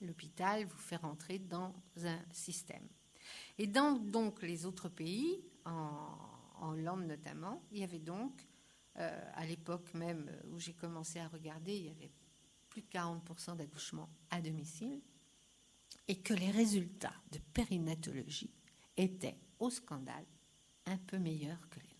L'hôpital 0.00 0.64
vous 0.64 0.78
fait 0.78 0.96
rentrer 0.96 1.38
dans 1.38 1.74
un 2.02 2.18
système. 2.32 2.86
Et 3.58 3.66
dans 3.66 3.92
donc 3.92 4.42
les 4.42 4.66
autres 4.66 4.88
pays, 4.88 5.42
en, 5.64 6.32
Hollande 6.62 7.06
notamment, 7.06 7.62
il 7.70 7.78
y 7.78 7.84
avait 7.84 7.98
donc, 7.98 8.32
euh, 8.98 9.32
à 9.34 9.46
l'époque 9.46 9.92
même 9.94 10.30
où 10.50 10.58
j'ai 10.58 10.74
commencé 10.74 11.18
à 11.18 11.28
regarder, 11.28 11.76
il 11.76 11.86
y 11.86 11.90
avait 11.90 12.10
plus 12.68 12.82
de 12.82 12.88
40% 12.88 13.56
d'accouchements 13.56 14.10
à 14.30 14.40
domicile, 14.40 15.00
et 16.08 16.20
que 16.20 16.34
les 16.34 16.50
résultats 16.50 17.14
de 17.32 17.38
périnatologie 17.52 18.54
étaient 18.96 19.38
au 19.58 19.70
scandale 19.70 20.26
un 20.86 20.98
peu 20.98 21.18
meilleurs 21.18 21.68
que 21.68 21.80
les 21.80 21.96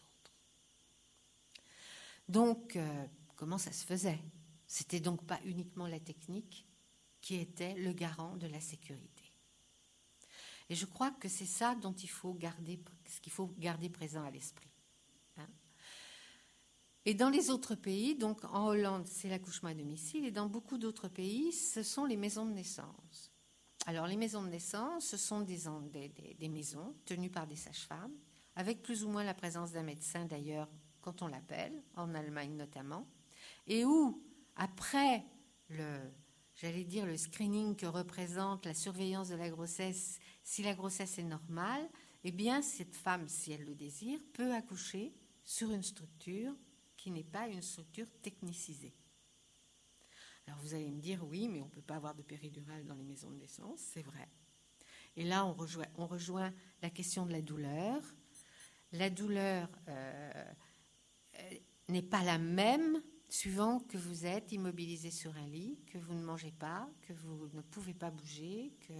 donc, 2.29 2.77
euh, 2.77 3.07
comment 3.37 3.59
ça 3.59 3.73
se 3.73 3.85
faisait? 3.85 4.19
C'était 4.67 5.01
donc 5.01 5.25
pas 5.25 5.41
uniquement 5.45 5.87
la 5.87 6.01
technique 6.01 6.67
qui 7.21 7.37
était 7.37 7.75
le 7.75 7.93
garant 7.93 8.37
de 8.37 8.47
la 8.47 8.61
sécurité. 8.61 9.33
Et 10.69 10.75
je 10.75 10.87
crois 10.87 11.13
que 11.13 11.29
c'est 11.29 11.47
ça 11.47 11.77
dont 11.77 11.93
il 11.93 12.09
faut 12.09 12.35
garder, 12.35 12.81
ce 13.09 13.21
qu'il 13.21 13.33
faut 13.33 13.55
garder 13.59 13.89
présent 13.89 14.25
à 14.25 14.31
l'esprit. 14.31 14.71
Et 17.09 17.15
dans 17.15 17.31
les 17.31 17.51
autres 17.51 17.77
pays, 17.77 18.17
donc 18.17 18.45
en 18.45 18.67
Hollande, 18.67 19.07
c'est 19.07 19.29
l'accouchement 19.29 19.69
à 19.69 19.75
domicile, 19.75 20.25
et 20.25 20.33
dans 20.33 20.49
beaucoup 20.49 20.77
d'autres 20.77 21.07
pays, 21.07 21.53
ce 21.53 21.85
sont 21.85 22.05
les 22.05 22.17
maisons 22.17 22.45
de 22.45 22.51
naissance. 22.51 23.33
Alors, 23.87 24.09
les 24.09 24.17
maisons 24.17 24.43
de 24.43 24.49
naissance, 24.49 25.07
ce 25.07 25.17
sont 25.17 25.43
des, 25.43 25.61
des 26.37 26.49
maisons 26.49 26.97
tenues 27.05 27.31
par 27.31 27.47
des 27.47 27.55
sages-femmes, 27.55 28.13
avec 28.57 28.83
plus 28.83 29.05
ou 29.05 29.09
moins 29.09 29.23
la 29.23 29.35
présence 29.35 29.71
d'un 29.71 29.85
médecin 29.85 30.25
d'ailleurs 30.25 30.69
quand 31.01 31.23
on 31.23 31.29
l'appelle, 31.29 31.81
en 31.95 32.13
Allemagne 32.13 32.57
notamment, 32.57 33.07
et 33.69 33.85
où, 33.85 34.21
après 34.57 35.25
le, 35.69 36.01
j'allais 36.57 36.83
dire, 36.83 37.07
le 37.07 37.17
screening 37.17 37.77
que 37.77 37.87
représente 37.87 38.67
la 38.67 38.75
surveillance 38.75 39.29
de 39.29 39.37
la 39.37 39.49
grossesse, 39.49 40.19
si 40.43 40.65
la 40.65 40.75
grossesse 40.75 41.21
est 41.21 41.23
normale, 41.23 41.89
eh 42.25 42.33
bien, 42.33 42.63
cette 42.63 42.97
femme, 42.97 43.29
si 43.29 43.53
elle 43.53 43.65
le 43.65 43.77
désire, 43.77 44.19
peut 44.33 44.53
accoucher 44.53 45.15
sur 45.45 45.71
une 45.71 45.85
structure 45.85 46.57
n'est 47.11 47.25
pas 47.25 47.49
une 47.49 47.63
structure 47.63 48.07
technicisée. 48.23 48.95
Alors 50.47 50.61
vous 50.61 50.75
allez 50.75 50.91
me 50.91 51.01
dire, 51.01 51.25
oui, 51.27 51.49
mais 51.49 51.61
on 51.61 51.67
ne 51.67 51.71
peut 51.71 51.83
pas 51.83 51.97
avoir 51.97 52.15
de 52.15 52.23
péridurale 52.23 52.85
dans 52.85 52.95
les 52.95 53.05
maisons 53.05 53.31
de 53.31 53.37
naissance, 53.37 53.81
c'est 53.81 54.03
vrai. 54.03 54.29
Et 55.17 55.25
là, 55.25 55.45
on 55.47 55.55
rejoint, 55.55 55.87
on 55.97 56.07
rejoint, 56.07 56.53
la 56.83 56.91
question 56.91 57.27
de 57.27 57.33
la 57.33 57.43
douleur. 57.43 58.01
La 58.93 59.11
douleur, 59.11 59.69
euh, 59.89 60.45
euh, 61.35 61.51
n'est 61.89 62.03
pas 62.03 62.23
la 62.23 62.39
même 62.39 63.03
suivant 63.29 63.81
que 63.81 63.99
vous 63.99 64.27
êtes 64.27 64.53
immobilisé 64.53 65.11
sur 65.11 65.37
un 65.37 65.47
lit, 65.47 65.79
que 65.87 65.99
vous 65.99 66.15
ne 66.15 66.23
mangez 66.23 66.53
pas, 66.53 66.89
que 67.03 67.13
vous 67.13 67.49
ne 67.53 67.61
pouvez 67.63 67.95
pas 67.95 68.11
bouger, 68.11 68.73
que 68.81 68.93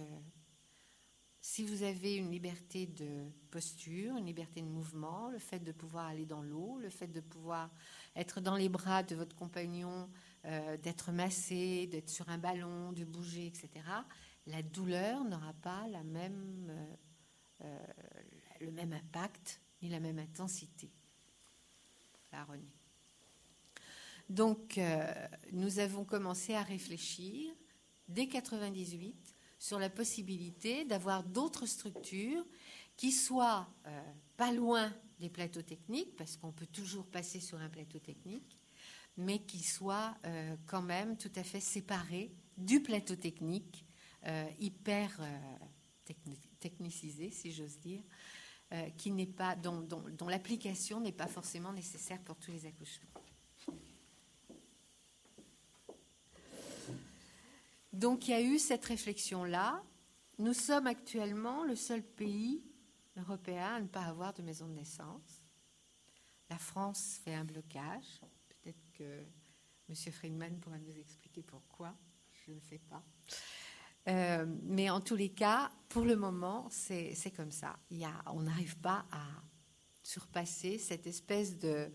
si 1.41 1.63
vous 1.63 1.83
avez 1.83 2.15
une 2.15 2.31
liberté 2.31 2.87
de 2.87 3.25
posture, 3.51 4.17
une 4.17 4.25
liberté 4.25 4.61
de 4.61 4.67
mouvement, 4.67 5.29
le 5.29 5.39
fait 5.39 5.59
de 5.59 5.71
pouvoir 5.71 6.07
aller 6.07 6.25
dans 6.25 6.41
l'eau, 6.41 6.77
le 6.79 6.89
fait 6.89 7.07
de 7.07 7.21
pouvoir 7.21 7.69
être 8.15 8.41
dans 8.41 8.55
les 8.55 8.69
bras 8.69 9.03
de 9.03 9.15
votre 9.15 9.35
compagnon, 9.35 10.09
euh, 10.45 10.77
d'être 10.77 11.11
massé, 11.11 11.87
d'être 11.87 12.09
sur 12.09 12.27
un 12.29 12.37
ballon, 12.37 12.91
de 12.91 13.05
bouger, 13.05 13.47
etc., 13.47 13.69
la 14.47 14.61
douleur 14.63 15.25
n'aura 15.25 15.53
pas 15.61 15.87
la 15.89 16.03
même, 16.03 16.73
euh, 17.61 17.79
le 18.61 18.71
même 18.71 18.93
impact 18.93 19.59
ni 19.81 19.89
la 19.89 19.99
même 19.99 20.19
intensité. 20.19 20.89
Donc, 24.29 24.77
euh, 24.77 25.27
nous 25.51 25.79
avons 25.79 26.03
commencé 26.03 26.53
à 26.53 26.61
réfléchir 26.61 27.53
dès 28.07 28.27
98 28.27 29.26
sur 29.59 29.79
la 29.79 29.89
possibilité 29.89 30.85
d'avoir 30.85 31.23
d'autres 31.23 31.65
structures 31.65 32.45
qui 32.95 33.11
soient 33.11 33.67
euh, 33.85 34.01
pas 34.37 34.51
loin 34.51 34.93
des 35.19 35.29
plateaux 35.29 35.61
techniques, 35.61 36.15
parce 36.15 36.37
qu'on 36.37 36.51
peut 36.51 36.67
toujours 36.67 37.05
passer 37.07 37.39
sur 37.39 37.59
un 37.59 37.69
plateau 37.69 37.99
technique, 37.99 38.57
mais 39.17 39.39
qui 39.39 39.63
soient 39.63 40.15
euh, 40.25 40.55
quand 40.67 40.83
même 40.83 41.17
tout 41.17 41.31
à 41.35 41.43
fait 41.43 41.59
séparés 41.59 42.31
du 42.57 42.81
plateau 42.81 43.15
technique, 43.15 43.85
hyper 44.59 45.21
technicisé, 46.59 47.31
si 47.31 47.53
j'ose 47.53 47.79
dire, 47.79 48.03
euh, 48.73 48.89
dont, 49.61 50.27
l'application 50.27 50.99
n'est 50.99 51.13
pas 51.13 51.27
forcément 51.27 51.71
nécessaire 51.71 52.19
pour 52.21 52.35
tous 52.35 52.51
les 52.51 52.65
accouchements. 52.65 53.07
Donc 57.97 58.27
il 58.27 58.31
y 58.31 58.33
a 58.35 58.41
eu 58.41 58.59
cette 58.59 58.85
réflexion-là. 58.85 59.83
Nous 60.37 60.53
sommes 60.53 60.85
actuellement 60.85 61.63
le 61.63 61.75
seul 61.75 62.03
pays 62.03 62.61
européen 63.17 63.73
à 63.73 63.81
ne 63.81 63.87
pas 63.87 64.03
avoir 64.03 64.35
de 64.35 64.43
maison 64.43 64.67
de 64.67 64.73
naissance. 64.73 65.41
La 66.51 66.59
France 66.59 67.19
fait 67.25 67.33
un 67.33 67.43
blocage. 67.43 68.21
Peut-être 68.49 68.91
que 68.93 69.23
M. 69.89 69.95
Friedman 70.13 70.59
pourra 70.59 70.77
nous 70.77 70.95
expliquer 70.95 71.41
pourquoi. 71.41 71.95
Je 72.45 72.51
ne 72.51 72.59
sais 72.59 72.77
pas. 72.77 73.03
Euh, 74.09 74.45
mais 74.61 74.91
en 74.91 75.01
tous 75.01 75.15
les 75.15 75.29
cas, 75.29 75.71
pour 75.89 76.05
le 76.05 76.15
moment, 76.15 76.67
c'est 76.69 77.33
comme 77.35 77.51
ça. 77.51 77.79
On 78.27 78.43
n'arrive 78.43 78.77
pas 78.77 79.07
à 79.11 79.25
surpasser 80.03 80.77
cette 80.77 81.07
espèce 81.07 81.57
de, 81.57 81.91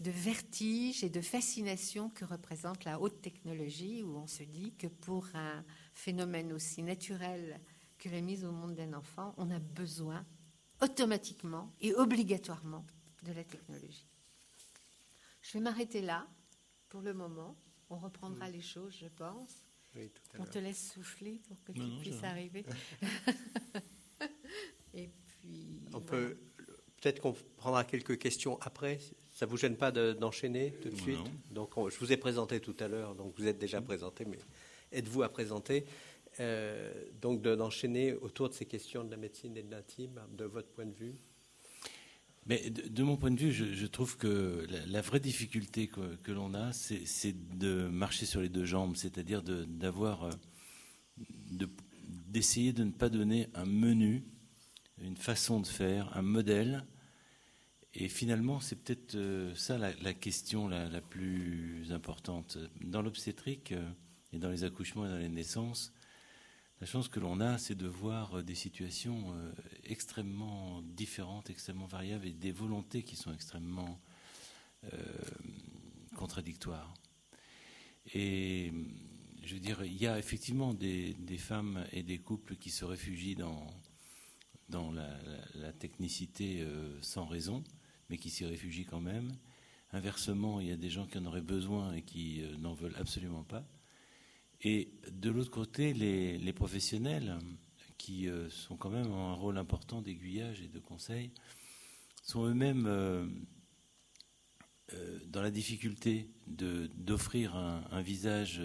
de 0.00 0.10
vertige 0.10 1.02
et 1.02 1.10
de 1.10 1.20
fascination 1.20 2.08
que 2.10 2.24
représente 2.24 2.84
la 2.84 3.00
haute 3.00 3.20
technologie, 3.20 4.02
où 4.02 4.16
on 4.16 4.26
se 4.26 4.44
dit 4.44 4.72
que 4.76 4.86
pour 4.86 5.26
un 5.34 5.64
phénomène 5.92 6.52
aussi 6.52 6.82
naturel 6.82 7.60
que 7.98 8.08
la 8.08 8.20
mise 8.20 8.44
au 8.44 8.52
monde 8.52 8.74
d'un 8.74 8.92
enfant, 8.92 9.34
on 9.38 9.50
a 9.50 9.58
besoin 9.58 10.24
automatiquement 10.80 11.74
et 11.80 11.94
obligatoirement 11.94 12.86
de 13.24 13.32
la 13.32 13.42
technologie. 13.42 14.06
Je 15.42 15.54
vais 15.54 15.60
m'arrêter 15.60 16.00
là 16.00 16.28
pour 16.88 17.00
le 17.00 17.12
moment. 17.12 17.56
On 17.90 17.96
reprendra 17.96 18.48
les 18.50 18.60
choses, 18.60 18.94
je 19.00 19.08
pense. 19.08 19.64
on 20.38 20.44
te 20.44 20.58
laisse 20.58 20.92
souffler 20.92 21.40
pour 21.48 21.62
que 21.64 21.72
tu 21.72 22.00
puisses 22.00 22.22
arriver. 22.22 22.64
et 24.94 25.08
puis. 25.08 25.80
On 25.92 26.00
peut. 26.00 26.38
Peut-être 27.00 27.22
qu'on 27.22 27.32
prendra 27.56 27.84
quelques 27.84 28.18
questions 28.18 28.60
après. 28.60 28.98
Ça 29.38 29.46
vous 29.46 29.56
gêne 29.56 29.76
pas 29.76 29.92
d'enchaîner 29.92 30.72
tout 30.82 30.88
de 30.88 30.96
suite? 30.96 31.20
Donc, 31.52 31.70
je 31.76 31.96
vous 32.00 32.12
ai 32.12 32.16
présenté 32.16 32.58
tout 32.58 32.74
à 32.80 32.88
l'heure, 32.88 33.14
donc 33.14 33.34
vous 33.38 33.46
êtes 33.46 33.60
déjà 33.60 33.80
présenté, 33.80 34.24
mais 34.24 34.40
êtes-vous 34.90 35.22
à 35.22 35.28
présenter? 35.28 35.84
Euh, 36.40 36.92
Donc, 37.22 37.40
d'enchaîner 37.40 38.14
autour 38.14 38.48
de 38.48 38.54
ces 38.54 38.66
questions 38.66 39.04
de 39.04 39.12
la 39.12 39.16
médecine 39.16 39.56
et 39.56 39.62
de 39.62 39.70
l'intime, 39.70 40.20
de 40.36 40.44
votre 40.44 40.66
point 40.70 40.86
de 40.86 40.92
vue? 40.92 41.14
Mais 42.46 42.68
de, 42.68 43.02
mon 43.04 43.16
point 43.16 43.30
de 43.30 43.38
vue, 43.38 43.52
je, 43.52 43.86
trouve 43.86 44.16
que 44.16 44.66
la, 44.88 45.02
vraie 45.02 45.20
difficulté 45.20 45.86
que, 45.86 46.32
l'on 46.32 46.52
a, 46.54 46.72
c'est 46.72 47.56
de 47.56 47.86
marcher 47.86 48.26
sur 48.26 48.40
les 48.40 48.48
deux 48.48 48.64
jambes, 48.64 48.96
c'est-à-dire 48.96 49.44
d'avoir, 49.44 50.24
euh, 50.24 50.30
d'essayer 52.26 52.72
de, 52.72 52.82
ne 52.82 52.90
pas 52.90 53.08
donner 53.08 53.46
un 53.54 53.66
menu, 53.66 54.24
une 55.00 55.16
façon 55.16 55.60
de 55.60 55.66
faire, 55.68 56.10
un 56.16 56.22
modèle. 56.22 56.84
Et 57.94 58.08
finalement, 58.08 58.60
c'est 58.60 58.76
peut-être 58.76 59.14
euh, 59.14 59.54
ça 59.54 59.78
la, 59.78 60.14
question 60.14 60.68
la, 60.68 61.00
plus 61.00 61.90
importante. 61.90 62.58
Dans 62.82 63.02
l'obstétrique 63.02 63.72
euh, 63.72 63.90
et 64.32 64.38
dans 64.38 64.50
les 64.50 64.64
accouchements 64.64 65.06
et 65.06 65.08
dans 65.08 65.16
les 65.16 65.28
naissances, 65.28 65.92
la 66.80 66.86
chance 66.86 67.08
que 67.08 67.18
l'on 67.18 67.40
a, 67.40 67.56
c'est 67.58 67.74
de 67.74 67.88
voir 67.88 68.38
euh, 68.38 68.42
des 68.42 68.54
situations 68.54 69.34
extrêmement 69.84 70.82
différentes, 70.82 71.48
extrêmement 71.50 71.86
variables 71.86 72.26
et 72.26 72.32
des 72.32 72.52
volontés 72.52 73.02
qui 73.02 73.16
sont 73.16 73.32
extrêmement 73.32 74.00
contradictoires. 76.14 76.94
Et 78.14 78.72
je 79.42 79.54
veux 79.54 79.60
dire, 79.60 79.82
il 79.82 79.96
y 79.96 80.06
a 80.06 80.20
effectivement 80.20 80.72
des, 80.72 81.16
femmes 81.36 81.84
et 81.90 82.04
des 82.04 82.18
couples 82.18 82.54
qui 82.54 82.70
se 82.70 82.84
réfugient 82.84 83.34
dans, 83.34 83.66
dans 84.68 84.92
la, 84.92 85.72
technicité 85.72 86.64
sans 87.00 87.26
raison, 87.26 87.64
mais 88.08 88.18
qui 88.18 88.30
s'y 88.30 88.44
réfugient 88.44 88.84
quand 88.84 89.00
même. 89.00 89.32
Inversement, 89.92 90.60
il 90.60 90.68
y 90.68 90.72
a 90.72 90.76
des 90.76 90.90
gens 90.90 91.06
qui 91.06 91.18
en 91.18 91.24
auraient 91.26 91.40
besoin 91.40 91.94
et 91.94 92.02
qui 92.02 92.42
n'en 92.58 92.74
veulent 92.74 92.96
absolument 92.98 93.44
pas. 93.44 93.66
Et 94.62 94.90
de 95.10 95.30
l'autre 95.30 95.50
côté, 95.50 95.94
les, 95.94 96.52
professionnels, 96.52 97.38
qui 97.96 98.28
euh, 98.28 98.50
sont 98.50 98.76
quand 98.76 98.90
même 98.90 99.12
un 99.12 99.34
rôle 99.34 99.58
important 99.58 100.02
d'aiguillage 100.02 100.60
et 100.60 100.68
de 100.68 100.78
conseil, 100.78 101.30
sont 102.22 102.44
eux-mêmes 102.44 102.86
euh, 102.86 103.26
euh, 104.94 105.20
dans 105.26 105.42
la 105.42 105.50
difficulté 105.50 106.28
d'offrir 106.46 107.54
un, 107.54 108.02
visage 108.02 108.60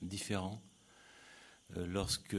différent 0.00 0.62
lorsque 1.74 2.36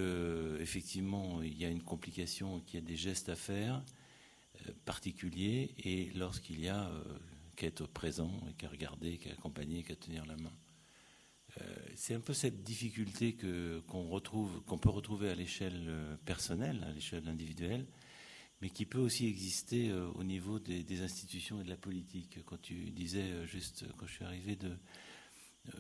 effectivement 0.60 1.42
il 1.42 1.58
y 1.58 1.66
a 1.66 1.70
une 1.70 1.82
complication, 1.82 2.60
qu'il 2.60 2.80
y 2.80 2.84
a 2.84 2.86
des 2.86 2.96
gestes 2.96 3.30
à 3.30 3.36
faire 3.36 3.84
particuliers, 4.86 5.74
et 5.78 6.12
lorsqu'il 6.16 6.60
y 6.60 6.70
a 6.70 6.90
qu'à 7.56 7.68
être 7.68 7.88
présent, 7.88 8.32
qu'à 8.58 8.70
regarder, 8.70 9.18
qu'à 9.18 9.32
accompagner, 9.32 9.84
qu'à 9.84 9.96
tenir 9.96 10.26
la 10.26 10.36
main. 10.38 10.54
Euh, 11.62 11.76
c'est 11.96 12.16
un 12.16 12.20
peu 12.20 12.34
cette 12.34 12.64
difficulté 12.64 13.38
qu'on 13.88 14.08
retrouve, 14.08 14.62
qu'on 14.64 14.78
peut 14.78 14.90
retrouver 14.90 15.30
à 15.30 15.36
l'échelle 15.36 15.86
euh, 15.88 16.16
personnelle, 16.26 16.84
à 16.88 16.92
l'échelle 16.92 17.28
individuelle, 17.28 17.86
mais 18.62 18.70
qui 18.70 18.86
peut 18.86 19.00
aussi 19.00 19.28
exister 19.28 19.90
euh, 19.90 20.08
au 20.16 20.24
niveau 20.24 20.60
des, 20.60 21.02
institutions 21.02 21.62
et 21.62 21.64
de 21.64 21.70
la 21.70 21.78
politique. 21.78 22.40
Quand 22.46 22.62
tu 22.62 22.90
disais 22.92 23.46
juste 23.46 23.86
quand 23.98 24.08
je 24.08 24.14
suis 24.14 24.26
arrivé 24.26 24.56
de 24.56 24.72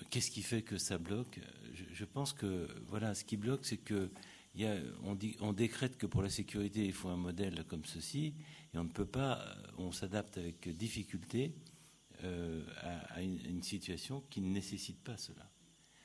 qu'est-ce 0.10 0.32
qui 0.32 0.44
fait 0.44 0.62
que 0.62 0.78
ça 0.78 0.98
bloque, 0.98 1.40
je, 1.74 2.06
pense 2.06 2.34
que 2.34 2.68
voilà, 2.88 3.16
ce 3.16 3.26
qui 3.26 3.36
bloque, 3.36 3.66
c'est 3.66 3.78
que 3.78 4.12
y 4.56 4.66
a, 4.66 4.78
on, 5.04 5.16
dit, 5.16 5.36
on 5.42 5.54
décrète 5.54 5.98
que 5.98 6.06
pour 6.06 6.22
la 6.22 6.30
sécurité, 6.30 6.86
il 6.86 6.94
faut 6.94 7.10
un 7.10 7.18
modèle 7.18 7.66
comme 7.68 7.84
ceci, 7.84 8.34
et 8.74 8.78
on 8.78 8.84
ne 8.84 8.90
peut 8.90 9.06
pas, 9.06 9.56
on 9.78 9.92
s'adapte 9.92 10.38
avec 10.38 10.70
difficulté 10.78 11.54
à, 12.22 13.22
une, 13.22 13.62
situation 13.62 14.24
qui 14.30 14.40
ne 14.40 14.48
nécessite 14.48 14.98
pas 15.04 15.18
cela 15.18 15.50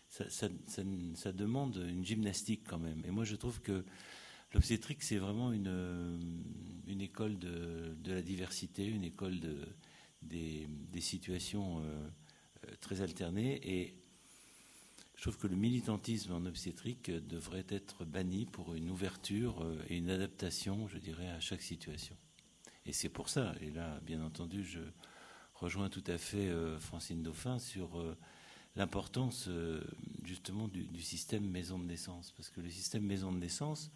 ça, 0.09 1.33
demande 1.33 1.77
une 1.89 2.05
gymnastique 2.05 2.63
quand 2.67 2.79
même. 2.79 3.03
Et 3.07 3.11
moi, 3.11 3.25
je 3.25 3.37
trouve 3.37 3.61
que 3.61 3.85
l'obstétrique, 4.55 5.03
c'est 5.03 5.19
vraiment 5.19 5.53
une, 5.53 6.19
une 6.87 7.01
école 7.01 7.39
de, 7.39 7.95
la 8.07 8.23
diversité, 8.23 8.87
une 8.87 9.05
école 9.05 9.41
de, 9.41 9.57
des, 10.23 10.67
situations 11.01 11.79
euh, 11.79 12.09
euh, 12.67 12.75
très 12.81 13.01
alternées. 13.01 13.61
Et 13.63 13.95
je 15.15 15.23
trouve 15.23 15.39
que 15.39 15.47
le 15.47 15.57
militantisme 15.57 16.33
en 16.33 16.45
obstétrique 16.45 17.11
devrait 17.11 17.67
être 17.69 18.05
banni 18.05 18.47
pour 18.47 18.75
une 18.75 18.91
ouverture 18.91 19.63
euh, 19.63 19.81
et 19.89 19.97
une 19.97 20.11
adaptation, 20.11 20.89
je 20.89 20.99
dirais, 20.99 21.29
à 21.29 21.41
chaque 21.41 21.63
situation. 21.63 22.17
Et 22.89 22.93
c'est 22.93 23.09
pour 23.09 23.29
ça, 23.29 23.55
et 23.61 23.71
là, 23.71 24.01
bien 24.03 24.21
entendu, 24.25 24.65
je 24.65 24.81
rejoins 25.55 25.89
tout 25.89 26.05
à 26.07 26.19
fait 26.19 26.51
Francine 26.81 27.23
Dauphin 27.23 27.59
sur 27.59 28.17
l'importance 28.79 29.47
euh, 29.49 29.83
justement 30.25 30.69
du, 30.69 31.03
système 31.03 31.45
maison 31.45 31.79
de 31.79 31.85
naissance. 31.85 32.33
Parce 32.33 32.49
que 32.49 32.61
le 32.61 32.71
système 32.71 33.05
maison 33.05 33.33
de 33.33 33.39
naissance, 33.39 33.91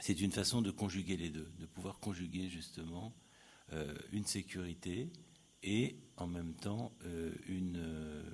c'est 0.00 0.20
une 0.20 0.32
façon 0.32 0.62
de 0.62 0.70
conjuguer 0.70 1.16
les 1.16 1.30
deux, 1.30 1.48
de 1.58 1.66
pouvoir 1.66 2.00
conjuguer 2.00 2.48
justement 2.48 3.14
euh, 3.72 3.94
une 4.12 4.24
sécurité 4.24 5.10
et 5.62 5.96
en 6.16 6.26
même 6.26 6.54
temps 6.54 6.92
euh, 7.04 7.32
une, 7.46 8.24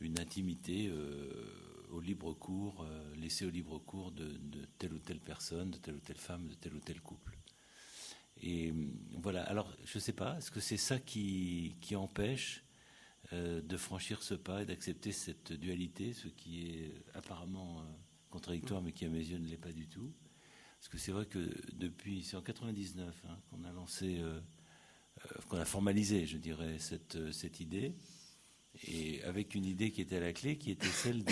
une 0.00 0.18
intimité 0.20 0.92
au 1.90 2.00
libre 2.00 2.34
cours, 2.34 2.86
laissée 3.16 3.46
au 3.46 3.50
libre 3.50 3.78
cours 3.78 4.12
de, 4.12 4.38
telle 4.78 4.92
ou 4.92 4.98
telle 4.98 5.20
personne, 5.20 5.70
de 5.70 5.78
telle 5.78 5.94
ou 5.94 6.00
telle 6.00 6.18
femme, 6.18 6.46
de 6.46 6.54
tel 6.54 6.74
ou 6.74 6.80
tel 6.80 7.00
couple. 7.00 7.36
Et 8.42 8.72
voilà, 9.12 9.42
alors 9.44 9.74
je 9.84 9.98
ne 9.98 10.00
sais 10.00 10.12
pas, 10.12 10.36
est-ce 10.36 10.50
que 10.50 10.60
c'est 10.60 10.76
ça 10.76 10.98
qui, 10.98 11.76
qui 11.80 11.96
empêche 11.96 12.64
euh, 13.32 13.60
de 13.62 13.76
franchir 13.76 14.22
ce 14.22 14.34
pas 14.34 14.62
et 14.62 14.66
d'accepter 14.66 15.12
cette 15.12 15.52
dualité, 15.52 16.12
ce 16.12 16.28
qui 16.28 16.68
est 16.68 16.92
apparemment 17.14 17.80
euh, 17.80 17.84
contradictoire, 18.30 18.82
mais 18.82 18.92
qui 18.92 19.04
à 19.04 19.08
mes 19.08 19.18
yeux 19.24 19.38
ne 19.38 19.48
l'est 19.48 19.56
pas 19.56 19.72
du 19.72 19.88
tout? 19.88 20.12
Parce 20.78 20.88
que 20.88 20.98
c'est 20.98 21.12
vrai 21.12 21.26
que 21.26 21.50
depuis, 21.72 22.22
c'est 22.22 22.36
en 22.36 22.42
99 22.42 23.24
hein, 23.28 23.38
qu'on 23.50 23.64
a 23.64 23.72
lancé, 23.72 24.18
euh, 24.20 24.40
qu'on 25.48 25.56
a 25.56 25.64
formalisé, 25.64 26.26
je 26.26 26.36
dirais, 26.36 26.78
cette, 26.78 27.32
cette 27.32 27.60
idée, 27.60 27.94
et 28.86 29.22
avec 29.24 29.54
une 29.54 29.64
idée 29.64 29.90
qui 29.90 30.02
était 30.02 30.16
à 30.16 30.20
la 30.20 30.32
clé, 30.32 30.58
qui 30.58 30.70
était 30.70 30.86
celle 30.86 31.24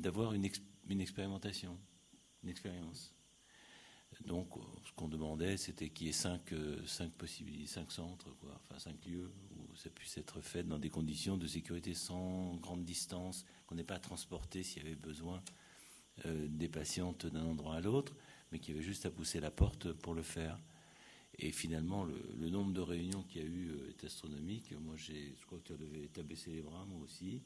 d'avoir 0.00 0.32
une, 0.32 0.48
une 0.88 1.00
expérimentation, 1.00 1.76
une 2.44 2.48
expérience. 2.48 3.13
Donc, 4.24 4.48
ce 4.84 4.92
qu'on 4.92 5.08
demandait, 5.08 5.56
c'était 5.56 5.90
qu'il 5.90 6.06
y 6.06 6.10
ait 6.10 6.12
cinq, 6.12 6.54
cinq 6.86 7.10
possibilités, 7.12 7.66
cinq 7.66 7.90
centres, 7.90 8.30
quoi, 8.40 8.60
enfin 8.64 8.78
cinq 8.78 9.04
lieux 9.06 9.30
ça 9.76 9.90
puisse 9.90 10.16
être 10.18 10.40
fait 10.40 10.62
dans 10.62 10.78
des 10.78 10.90
conditions 10.90 11.36
de 11.36 11.46
sécurité 11.46 11.94
sans 11.94 12.56
grande 12.56 12.84
distance, 12.84 13.44
qu'on 13.66 13.74
n'ait 13.74 13.84
pas 13.84 13.96
à 13.96 14.00
transporter 14.00 14.62
s'il 14.62 14.82
y 14.82 14.86
avait 14.86 14.94
besoin 14.94 15.42
euh, 16.26 16.46
des 16.48 16.68
patientes 16.68 17.26
d'un 17.26 17.44
endroit 17.44 17.76
à 17.76 17.80
l'autre, 17.80 18.14
mais 18.50 18.58
qu'il 18.58 18.74
y 18.74 18.78
avait 18.78 18.86
juste 18.86 19.06
à 19.06 19.10
pousser 19.10 19.40
la 19.40 19.50
porte 19.50 19.92
pour 19.92 20.14
le 20.14 20.22
faire. 20.22 20.58
Et 21.38 21.50
finalement, 21.50 22.04
le, 22.04 22.48
nombre 22.48 22.72
de 22.72 22.80
réunions 22.80 23.24
qu'il 23.24 23.42
y 23.42 23.44
a 23.44 23.48
eu 23.48 23.70
euh, 23.70 23.90
est 23.90 24.04
astronomique. 24.04 24.72
Moi, 24.80 24.94
je 24.96 25.44
crois 25.46 25.58
que 25.58 25.72
tu 25.72 25.76
devais 25.76 26.08
t'abaisser 26.08 26.52
les 26.52 26.62
bras, 26.62 26.84
moi 26.86 27.00
aussi. 27.02 27.42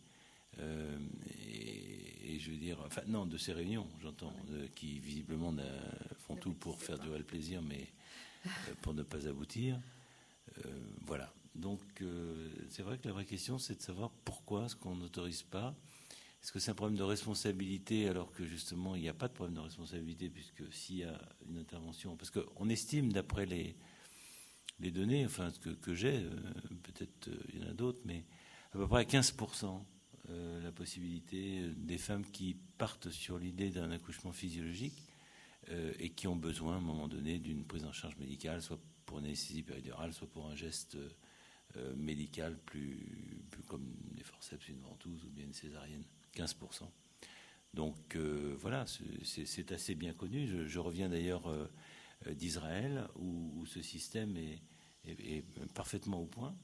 Euh, 0.59 0.99
et, 2.25 2.39
je 2.39 2.51
veux 2.51 2.57
dire, 2.57 2.81
enfin, 2.87 3.03
non, 3.07 3.27
de 3.27 3.37
ces 3.37 3.53
réunions, 3.53 3.87
j'entends, 4.01 4.35
qui 4.75 4.99
visiblement 5.01 5.55
font 6.27 6.37
tout 6.37 6.55
pour 6.55 6.81
faire 6.81 6.99
durer 6.99 7.19
le 7.19 7.25
plaisir, 7.25 7.63
mais 7.63 7.89
pour 8.83 8.95
ne 8.95 9.03
pas 9.03 9.27
aboutir. 9.27 9.81
voilà. 11.07 11.33
Donc, 11.59 11.81
euh, 12.03 12.51
c'est 12.71 12.83
vrai 12.83 12.99
que 12.99 13.09
la 13.09 13.13
vraie 13.13 13.25
question, 13.25 13.59
c'est 13.59 13.77
de 13.77 13.83
savoir 13.83 14.11
pourquoi 14.25 14.67
est-ce 14.67 14.77
qu'on 14.77 14.95
n'autorise 14.95 15.43
pas 15.43 15.75
Est-ce 16.41 16.53
que 16.53 16.61
c'est 16.61 16.71
un 16.71 16.75
problème 16.75 16.97
de 16.97 17.03
responsabilité 17.03 18.09
alors 18.09 18.31
que 18.33 18.45
justement 18.45 18.95
il 18.95 19.03
n'y 19.03 19.09
a 19.09 19.15
pas 19.15 19.27
de 19.27 19.33
problème 19.33 19.57
de 19.57 19.61
responsabilité 19.61 20.29
puisque 20.29 20.73
s'il 20.73 20.99
y 20.99 21.05
a 21.05 21.21
une 21.49 21.59
intervention, 21.59 22.17
parce 22.17 22.31
qu'on 22.31 22.69
estime 22.69 23.13
d'après 23.13 23.45
les, 23.45 23.75
les 24.79 24.93
données, 24.93 25.27
enfin 25.27 25.51
que, 25.61 25.71
que 25.71 25.95
j'ai, 25.95 26.19
euh, 26.19 26.31
peut-être 26.85 27.29
euh, 27.29 27.43
il 27.53 27.61
y 27.61 27.65
en 27.65 27.71
a 27.71 27.75
d'autres, 27.75 28.01
mais 28.05 28.25
à 28.73 28.79
peu 28.79 28.87
près 28.87 29.03
15% 29.03 29.83
euh, 30.31 30.61
la 30.63 30.73
possibilité 30.73 31.63
des 31.77 31.99
femmes 31.99 32.25
qui 32.25 32.57
partent 32.77 33.11
sur 33.11 33.39
l'idée 33.39 33.71
d'un 33.71 33.91
accouchement 33.91 34.33
physiologique 34.33 35.03
et 35.99 36.09
qui 36.09 36.27
ont 36.27 36.37
besoin 36.37 36.77
à 36.77 36.77
un 36.79 36.81
moment 36.81 37.09
donné 37.09 37.39
d'une 37.39 37.63
prise 37.63 37.85
en 37.85 37.93
charge 37.93 38.17
médicale, 38.17 38.63
soit 38.63 38.81
pour 39.05 39.19
une 39.19 39.27
anesthésie 39.27 39.63
péridurale, 39.63 40.15
soit 40.15 40.27
pour 40.27 40.47
un 40.47 40.55
geste 40.55 40.97
médical 41.95 42.57
plus, 42.65 43.07
comme 43.67 43.85
des 44.13 44.23
forceps, 44.23 44.67
une 44.69 44.81
ventouse 44.81 45.23
ou 45.27 45.29
bien 45.29 45.45
une 45.45 45.53
césarienne. 45.53 46.05
15%. 46.35 46.89
Donc 47.75 48.17
voilà, 48.17 48.87
c'est 49.25 49.73
assez 49.73 49.95
bien 49.95 50.15
connu. 50.15 50.47
Je, 50.67 50.79
reviens 50.79 51.11
d'ailleurs 51.11 51.53
d'Israël 52.31 53.07
où, 53.17 53.67
ce 53.67 53.83
système 53.83 54.39
est, 54.39 55.45
parfaitement 55.75 56.23
au 56.23 56.27
point. 56.27 56.57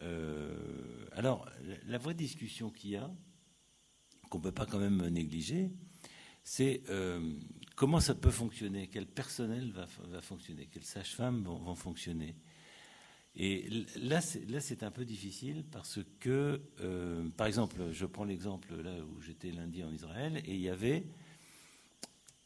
Euh, 0.00 1.06
alors, 1.12 1.48
la, 1.86 1.98
vraie 1.98 2.14
discussion 2.14 2.70
qu'il 2.70 2.90
y 2.90 2.96
a, 2.96 3.10
qu'on 4.30 4.38
ne 4.38 4.42
peut 4.44 4.52
pas 4.52 4.66
quand 4.66 4.78
même 4.78 5.06
négliger, 5.08 5.70
c'est 6.42 6.82
euh, 6.88 7.34
comment 7.76 8.00
ça 8.00 8.14
peut 8.14 8.30
fonctionner, 8.30 8.88
quel 8.88 9.06
personnel 9.06 9.72
va, 9.72 9.86
fonctionner, 10.20 10.66
quelles 10.66 10.84
sages-femmes 10.84 11.44
vont, 11.44 11.74
fonctionner. 11.74 12.34
Et 13.34 13.68
là, 13.96 14.20
c'est 14.20 14.82
un 14.82 14.90
peu 14.90 15.04
difficile 15.04 15.64
parce 15.70 16.00
que, 16.20 16.60
euh, 16.80 17.28
par 17.30 17.46
exemple, 17.46 17.90
je 17.90 18.04
prends 18.04 18.24
l'exemple 18.24 18.74
là 18.82 18.94
où 19.04 19.20
j'étais 19.20 19.50
lundi 19.50 19.82
en 19.84 19.92
Israël, 19.92 20.42
et 20.44 20.54
il 20.54 20.60
y 20.60 20.68
avait 20.68 21.06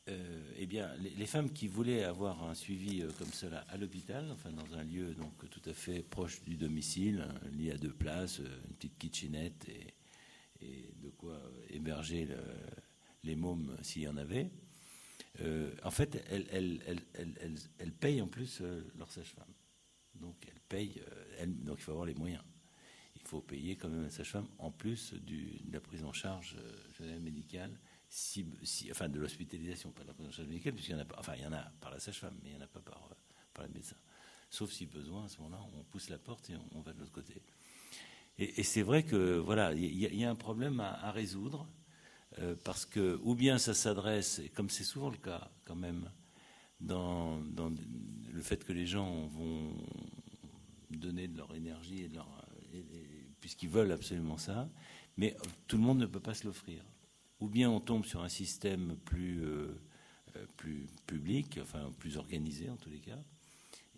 euh, 0.09 0.53
eh 0.57 0.67
bien, 0.67 0.89
les, 0.99 1.27
femmes 1.27 1.51
qui 1.53 1.67
voulaient 1.67 2.05
avoir 2.05 2.45
un 2.45 2.55
suivi 2.55 3.03
euh, 3.03 3.11
comme 3.19 3.33
cela 3.33 3.65
à 3.69 3.77
l'hôpital, 3.77 4.31
enfin 4.31 4.53
dans 4.53 4.77
un 4.77 4.85
lieu 4.85 5.15
donc 5.15 5.51
tout 5.51 5.63
à 5.69 5.73
fait 5.73 6.01
proche 6.01 6.43
du 6.43 6.57
domicile, 6.57 7.27
un 7.45 7.49
lit 7.49 7.73
à 7.73 7.77
deux 7.77 7.93
places, 7.93 8.39
euh, 8.39 8.61
une 8.69 8.75
petite 8.77 8.99
kitchenette 8.99 9.69
et, 9.69 9.95
de 11.03 11.11
quoi 11.11 11.39
héberger 11.69 12.29
les 13.23 13.37
mômes 13.37 13.77
s'il 13.83 14.03
y 14.03 14.09
en 14.09 14.17
avait. 14.17 14.51
en 15.85 15.91
fait, 15.91 16.25
elles, 16.31 17.93
payent 18.01 18.23
en 18.23 18.27
plus 18.27 18.63
leur 18.97 19.11
sage-femme. 19.11 19.53
Donc, 20.15 20.35
elles 20.49 20.61
payent, 20.67 21.03
donc 21.47 21.77
il 21.79 21.83
faut 21.83 21.93
avoir 21.93 22.07
les 22.07 22.15
moyens. 22.15 22.43
Il 23.17 23.23
faut 23.23 23.43
payer 23.43 23.77
quand 23.77 23.91
même 23.91 24.05
la 24.05 24.11
sage-femme 24.11 24.49
en 24.59 24.71
plus 24.71 25.13
de 25.13 25.71
la 25.71 25.81
prise 25.81 26.05
en 26.05 26.13
charge 26.15 26.57
médicale 27.21 27.79
enfin 28.91 29.09
de 29.09 29.19
l'hospitalisation, 29.19 29.91
pas 29.91 30.03
de 30.03 30.09
la 30.09 30.15
prise 30.15 30.29
en 30.29 30.33
charge 30.33 30.49
médicale, 30.49 30.75
puisqu'il 30.75 30.93
y 30.93 30.95
en 30.95 31.01
a 31.01 31.07
enfin 31.19 31.35
il 31.37 31.43
y 31.43 31.47
en 31.47 31.53
a 31.53 31.63
par 31.81 31.91
la 31.91 31.99
sage-femme, 31.99 32.39
mais 32.43 32.51
il 32.51 32.57
n'y 32.57 32.63
en 32.63 32.65
a 32.65 32.69
pas 32.69 32.81
par, 32.81 33.09
par 33.53 33.67
le 33.67 33.73
médecin. 33.73 33.97
Sauf 34.51 34.71
si 34.71 34.87
besoin, 34.87 35.25
à 35.25 35.29
ce 35.29 35.39
moment-là, 35.39 35.61
on 35.77 35.83
pousse 35.85 36.09
la 36.09 36.19
porte 36.19 36.51
et 36.51 36.55
on, 36.75 36.81
va 36.81 36.93
de 36.93 37.01
l'autre 37.01 37.13
côté. 37.13 37.43
Et, 38.39 38.63
c'est 38.63 38.83
vrai 38.83 39.03
que 39.03 39.39
voilà, 39.39 39.73
il 39.73 39.97
y, 39.97 40.25
a 40.25 40.31
un 40.31 40.37
problème 40.37 40.81
à, 40.81 41.11
résoudre 41.11 41.67
euh, 42.39 42.55
parce 42.65 42.87
que 42.87 43.19
ou 43.23 43.35
bien 43.35 43.59
ça 43.59 43.75
s'adresse, 43.75 44.41
comme 44.55 44.71
c'est 44.71 44.85
souvent 44.85 45.11
le 45.11 45.17
cas 45.17 45.51
quand 45.65 45.75
même, 45.75 46.11
dans, 46.81 47.41
le 48.33 48.43
fait 48.43 48.63
que 48.65 48.73
les 48.73 48.87
gens 48.87 49.27
vont 49.29 49.75
donner 50.91 51.29
de 51.29 51.37
leur 51.37 51.55
énergie 51.55 52.03
et 52.03 52.09
de 52.09 52.15
leur, 52.15 52.47
puisqu'ils 53.41 53.71
veulent 53.71 53.93
absolument 53.93 54.39
ça, 54.39 54.69
mais 55.17 55.37
tout 55.67 55.77
le 55.77 55.83
monde 55.83 55.99
ne 55.99 56.07
peut 56.07 56.21
pas 56.21 56.35
se 56.35 56.47
l'offrir 56.47 56.85
ou 57.41 57.49
bien 57.49 57.71
on 57.71 57.81
tombe 57.81 58.05
sur 58.05 58.23
un 58.23 58.29
système 58.29 58.97
plus, 59.05 59.45
euh, 59.45 59.79
euh, 60.37 60.47
plus 60.57 60.87
public, 61.07 61.59
enfin 61.63 61.93
plus 61.99 62.17
organisé 62.17 62.71
en 62.71 62.77
tous 62.77 62.91
les 62.91 63.01
cas. 63.01 63.19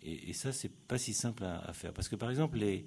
Et, 0.01 0.31
ça, 0.31 0.53
c'est 0.53 0.71
pas 0.71 0.97
si 0.97 1.13
simple 1.13 1.43
à, 1.43 1.73
faire. 1.73 1.91
Parce 1.91 2.07
que 2.07 2.15
par 2.15 2.29
exemple, 2.29 2.57
les, 2.57 2.85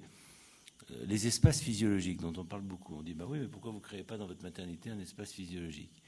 euh, 0.89 1.05
les 1.05 1.27
espaces 1.27 1.61
physiologiques 1.61 2.19
dont 2.19 2.33
on 2.37 2.43
parle 2.43 2.63
beaucoup, 2.63 2.95
on 2.95 3.03
dit 3.03 3.13
bah 3.13 3.25
oui, 3.27 3.37
mais 3.37 3.47
pourquoi 3.47 3.69
vous 3.69 3.77
ne 3.77 3.83
créez 3.83 4.03
pas 4.03 4.17
dans 4.17 4.25
votre 4.25 4.41
maternité 4.41 4.89
un 4.89 4.99
espace 4.99 5.31
physiologique? 5.31 6.01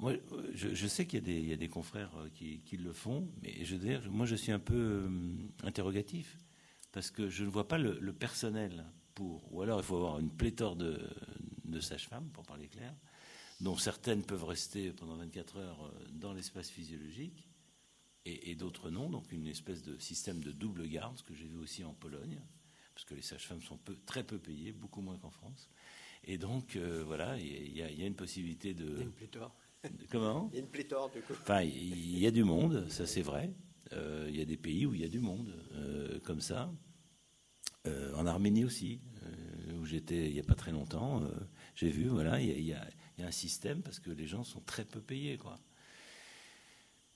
Moi, 0.00 0.14
je, 0.54 0.86
sais 0.86 1.06
qu'il 1.06 1.28
y, 1.28 1.52
a 1.52 1.56
des 1.56 1.68
confrères 1.68 2.10
qui, 2.32 2.76
le 2.78 2.94
font, 2.94 3.28
mais 3.42 3.54
moi, 4.08 4.24
je 4.24 4.34
suis 4.34 4.50
un 4.50 4.58
peu 4.58 5.10
interrogatif 5.62 6.38
parce 6.90 7.10
que 7.10 7.28
je 7.28 7.44
ne 7.44 7.50
vois 7.50 7.68
pas 7.68 7.76
le, 7.76 8.12
personnel 8.14 8.86
pour. 9.14 9.42
Ou 9.52 9.60
alors, 9.60 9.80
il 9.80 9.84
faut 9.84 9.96
avoir 9.96 10.18
une 10.20 10.30
pléthore 10.30 10.74
de 10.74 11.80
sages-femmes, 11.80 12.30
pour 12.32 12.44
parler 12.44 12.68
clair 12.68 12.94
dont 13.60 13.76
certaines 13.76 14.22
peuvent 14.22 14.44
rester 14.44 14.92
pendant 14.92 15.16
24 15.16 15.56
heures 15.58 15.84
euh, 15.84 16.06
dans 16.12 16.32
l'espace 16.32 16.70
physiologique 16.70 17.48
et, 18.26 18.54
d'autres 18.54 18.90
non. 18.90 19.10
Donc 19.10 19.30
une 19.32 19.46
espèce 19.46 19.82
de 19.82 19.98
système 19.98 20.42
de 20.42 20.50
double 20.50 20.88
garde, 20.88 21.18
ce 21.18 21.22
que 21.22 21.34
j'ai 21.34 21.46
vu 21.46 21.58
aussi 21.58 21.84
en 21.84 21.92
Pologne, 21.92 22.40
parce 22.94 23.04
que 23.04 23.14
les 23.14 23.20
sages-femmes 23.20 23.60
sont 23.60 23.76
peu, 23.76 23.94
très 24.06 24.24
peu 24.24 24.38
payées, 24.38 24.72
beaucoup 24.72 25.02
moins 25.02 25.18
qu'en 25.18 25.28
France. 25.28 25.68
Et 26.24 26.38
donc 26.38 26.76
euh, 26.76 27.04
voilà, 27.04 27.36
il 27.38 27.76
y, 27.76 27.82
a 27.82 28.06
une 28.06 28.14
possibilité 28.14 28.72
de. 28.72 28.86
Il 28.86 28.96
y 28.96 29.00
a 29.00 29.02
une 29.02 29.12
pléthore. 29.12 29.54
comment? 30.10 30.48
Il 30.52 30.56
y 30.56 30.58
a 30.58 30.62
une 30.62 30.70
pléthore 30.70 31.10
du 31.10 31.20
coup. 31.20 31.34
Enfin, 31.34 31.60
il 31.60 32.18
y 32.18 32.26
a 32.26 32.30
du 32.30 32.44
monde, 32.44 32.88
ça 32.88 33.06
c'est 33.06 33.20
vrai. 33.20 33.52
Euh, 33.92 34.24
il 34.30 34.36
y 34.36 34.40
a 34.40 34.46
des 34.46 34.56
pays 34.56 34.86
où 34.86 34.94
il 34.94 35.02
y 35.02 35.04
a 35.04 35.08
du 35.08 35.20
monde 35.20 35.52
comme 36.24 36.40
ça. 36.40 36.72
en 37.84 38.24
Arménie 38.24 38.64
aussi, 38.64 39.02
où 39.78 39.84
j'étais 39.84 40.28
il 40.28 40.32
n'y 40.32 40.40
a 40.40 40.44
pas 40.44 40.54
très 40.54 40.72
longtemps, 40.72 41.22
j'ai 41.74 41.90
vu, 41.90 42.06
voilà, 42.06 42.40
il 42.40 42.64
y 42.64 42.72
a 42.72 42.88
il 43.16 43.22
y 43.22 43.24
a 43.24 43.28
un 43.28 43.32
système 43.32 43.82
parce 43.82 44.00
que 44.00 44.10
les 44.10 44.26
gens 44.26 44.44
sont 44.44 44.60
très 44.60 44.84
peu 44.84 45.00
payés. 45.00 45.36
Quoi. 45.38 45.58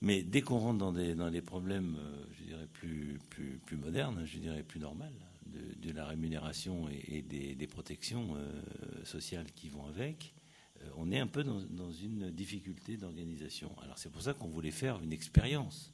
Mais 0.01 0.23
dès 0.23 0.41
qu'on 0.41 0.59
rentre 0.59 0.79
dans 0.79 0.93
des, 0.93 1.13
dans 1.15 1.29
des 1.29 1.41
problèmes, 1.41 1.97
euh, 1.99 2.23
je 2.37 2.43
dirais, 2.45 2.67
plus, 2.71 3.19
plus, 3.29 3.59
plus 3.65 3.77
modernes, 3.77 4.25
je 4.25 4.39
dirais 4.39 4.63
plus 4.63 4.79
normales, 4.79 5.13
de, 5.45 5.91
la 5.91 6.05
rémunération 6.05 6.87
et, 6.89 7.23
des, 7.23 7.67
protections 7.67 8.35
euh, 8.35 9.03
sociales 9.03 9.51
qui 9.53 9.69
vont 9.69 9.87
avec, 9.87 10.35
euh, 10.81 10.89
on 10.95 11.11
est 11.11 11.19
un 11.19 11.27
peu 11.27 11.43
dans, 11.43 11.59
dans 11.61 11.91
une 11.91 12.29
difficulté 12.29 12.95
d'organisation. 12.97 13.75
Alors 13.81 13.97
c'est 13.97 14.11
pour 14.11 14.21
ça 14.21 14.33
qu'on 14.33 14.47
voulait 14.47 14.71
faire 14.71 15.01
une 15.01 15.11
expérience. 15.11 15.91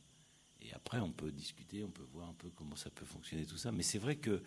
Et 0.62 0.74
après, 0.74 1.00
on 1.00 1.12
peut 1.12 1.32
discuter, 1.32 1.84
on 1.84 1.92
peut 1.92 2.08
voir 2.12 2.30
un 2.30 2.34
peu 2.34 2.50
comment 2.50 2.76
ça 2.76 2.90
peut 2.90 3.06
fonctionner, 3.06 3.46
tout 3.46 3.58
ça. 3.58 3.72
Mais 3.72 3.84
c'est 3.84 4.00
vrai 4.00 4.18
que 4.18 4.44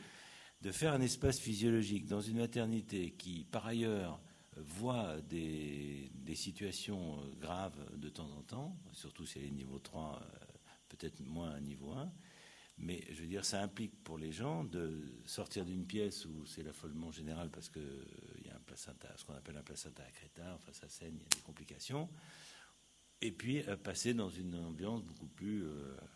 de 0.61 0.73
faire 0.73 0.93
un 0.93 1.01
espace 1.01 1.39
physiologique 1.39 2.07
dans 2.07 2.21
une 2.21 2.39
maternité 2.39 3.13
qui, 3.17 3.47
par 3.51 3.67
ailleurs, 3.67 4.21
voit 4.61 5.21
des, 5.23 6.11
situations 6.35 7.19
euh, 7.19 7.35
graves 7.41 7.99
de 7.99 8.09
temps 8.09 8.31
en 8.31 8.43
temps, 8.43 8.77
surtout 8.93 9.27
si 9.27 9.39
elle 9.39 9.47
est 9.47 9.51
niveau 9.51 9.79
3, 9.79 10.21
euh, 10.23 10.37
peut-être 10.89 11.21
moins 11.21 11.51
à 11.51 11.61
niveau 11.61 11.93
1. 11.93 12.13
Mais 12.79 13.03
je 13.11 13.23
veux 13.23 13.27
dire, 13.27 13.45
ça 13.45 13.61
implique 13.61 14.05
pour 14.05 14.19
les 14.19 14.31
gens 14.31 14.63
de 14.63 15.03
sortir 15.25 15.65
d'une 15.65 15.85
pièce 15.85 16.27
où 16.27 16.47
c'est 16.47 16.63
l'affolement 16.63 17.11
général 17.11 17.51
parce 17.51 17.69
qu'il 17.69 17.83
y 18.45 18.49
a 18.51 18.55
un 18.55 18.61
placenta, 18.61 19.09
ce 19.17 19.25
qu'on 19.25 19.35
appelle 19.35 19.57
un 19.57 19.63
placenta 19.63 20.05
accréta, 20.05 20.55
enfin 20.55 20.73
ça 20.73 20.89
saigne, 20.89 21.15
il 21.17 21.23
y 21.23 21.25
a 21.25 21.29
des 21.29 21.43
complications. 21.43 22.09
Et 23.21 23.33
puis 23.33 23.63
euh, 23.67 23.77
passer 23.77 24.15
dans 24.15 24.31
une 24.31 24.55
ambiance 24.55 25.03
beaucoup 25.03 25.27
plus 25.27 25.65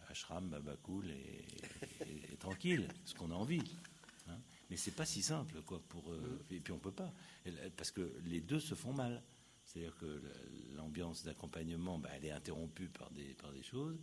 ashram, 0.09 0.49
babacool 0.49 1.11
et, 1.11 1.45
et, 2.33 2.37
tranquille, 2.37 2.87
ce 3.05 3.15
qu'on 3.15 3.33
a 3.33 3.35
envie. 3.35 3.77
Mais 4.73 4.79
c'est 4.79 4.93
pas 4.93 5.05
si 5.05 5.23
simple, 5.23 5.61
quoi. 5.67 5.83
Pour, 5.91 6.11
euh, 6.11 6.47
et 6.51 6.59
puis 6.59 6.73
on 6.73 6.79
peut 6.79 6.91
pas, 6.91 7.13
parce 7.77 7.91
que 7.91 8.11
les 8.25 8.41
deux 8.41 8.59
se 8.59 8.75
font 8.75 8.95
mal. 8.95 9.23
C'est-à-dire 9.67 9.95
que 9.99 10.23
l'ambiance 10.77 11.25
d'accompagnement, 11.25 11.99
bah, 11.99 12.09
elle 12.15 12.25
est 12.25 12.31
interrompue 12.31 12.89
par 12.89 13.11
des, 13.11 13.35
par 13.35 13.53
des 13.53 13.63
choses 13.63 14.01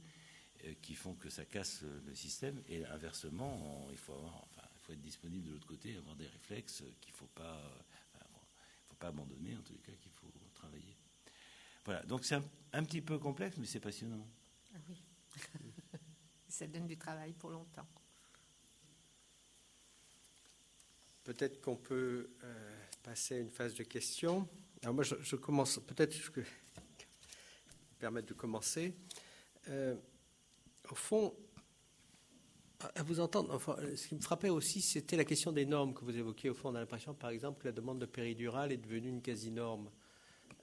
euh, 0.65 0.75
qui 0.83 0.93
font 0.93 1.15
que 1.15 1.27
ça 1.27 1.43
casse 1.43 1.81
le 2.05 2.13
système. 2.13 2.61
Et 2.67 2.85
inversement, 2.85 3.87
il, 3.89 3.97
faut 3.97 4.13
avoir, 4.13 4.43
enfin, 4.43 4.61
il 4.75 4.79
faut 4.81 4.93
être 4.93 5.01
disponible 5.01 5.47
de 5.47 5.53
l'autre 5.53 5.65
côté, 5.65 5.97
avoir 5.97 6.15
des 6.15 6.27
réflexes 6.27 6.83
qu'il 7.01 7.13
ne 7.13 7.17
faut, 7.17 7.31
pas, 7.33 7.83
faut 8.89 8.95
pas 8.97 9.07
abandonner, 9.07 9.57
en 9.57 9.63
tous 9.63 9.73
les 9.73 9.79
cas, 9.79 9.93
qu'il 9.99 10.11
faut 10.11 10.31
travailler. 10.53 10.95
Voilà, 11.83 12.03
donc 12.03 12.25
c'est 12.25 12.35
un, 12.73 12.83
petit 12.83 13.01
peu 13.01 13.17
complexe, 13.17 13.57
mais 13.57 13.65
c'est 13.65 13.79
passionnant. 13.79 14.27
Ah 14.75 14.77
oui. 14.87 15.01
ça 16.47 16.67
donne 16.67 16.85
du 16.85 16.95
travail 16.99 17.33
pour 17.33 17.49
longtemps. 17.49 17.87
Peut-être 21.29 21.61
qu'on 21.61 21.75
peut 21.75 22.31
euh, 22.43 22.75
passer 23.03 23.35
à 23.35 23.37
une 23.37 23.51
phase 23.51 23.75
de 23.75 23.83
questions. 23.83 24.47
Alors 24.81 24.95
moi, 24.95 25.03
je, 25.03 25.35
commence, 25.35 25.77
peut-être 25.77 26.11
vais 26.35 26.43
permettre 27.99 28.29
de 28.29 28.33
commencer. 28.33 28.95
Euh, 29.67 29.95
au 30.89 30.95
fond, 30.95 31.35
à 32.95 33.03
vous 33.03 33.19
entendre, 33.19 33.61
ce 33.95 34.07
qui 34.07 34.15
me 34.15 34.21
frappait 34.21 34.49
aussi, 34.49 34.81
c'était 34.81 35.17
la 35.17 35.23
question 35.23 35.51
des 35.51 35.67
normes 35.67 35.93
que 35.93 36.03
vous 36.03 36.17
évoquiez. 36.17 36.49
Au 36.49 36.55
fond, 36.55 36.69
on 36.69 36.75
a 36.75 36.79
l'impression, 36.79 37.13
par 37.13 37.29
exemple, 37.29 37.61
que 37.61 37.67
la 37.67 37.73
demande 37.73 37.99
de 37.99 38.07
péridurale 38.07 38.71
est 38.71 38.77
devenue 38.77 39.09
une 39.09 39.21
quasi-norme. 39.21 39.91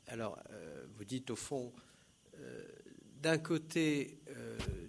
Alors, 0.08 0.36
euh, 0.50 0.84
vous 0.96 1.04
dites, 1.04 1.30
au 1.30 1.36
fond, 1.36 1.72
d'un 3.22 3.38
côté, 3.38 4.18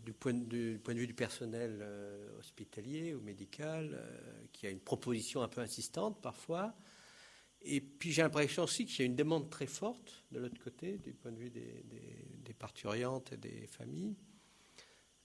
du 0.03 0.13
point, 0.13 0.34
du, 0.34 0.82
point 0.84 0.95
de 0.95 0.99
vue 1.01 1.07
du 1.07 1.13
personnel 1.13 1.88
hospitalier 2.39 3.13
ou 3.13 3.21
médical, 3.21 3.95
qui 4.58 4.66
a 4.66 4.72
une 4.72 4.80
proposition 4.80 5.43
un 5.43 5.47
peu 5.47 5.62
insistante 5.62 6.20
parfois, 6.22 6.76
Et 7.62 7.80
puis 7.80 8.12
j'ai 8.12 8.24
l'impression 8.24 8.64
aussi 8.64 8.86
qu'il 8.86 8.99
y 8.99 9.01
a 9.03 9.05
une 9.05 9.16
demande 9.16 9.49
très 9.49 9.68
forte 9.68 10.26
de 10.32 10.39
l'autre 10.39 10.62
côté, 10.64 10.97
du 10.97 11.14
point 11.14 11.32
de 11.32 11.38
vue 11.38 11.51
des, 11.51 11.84
des, 12.43 12.53
parturiantes 12.53 13.34
et 13.34 13.38
des 13.38 13.68
familles. 13.68 14.16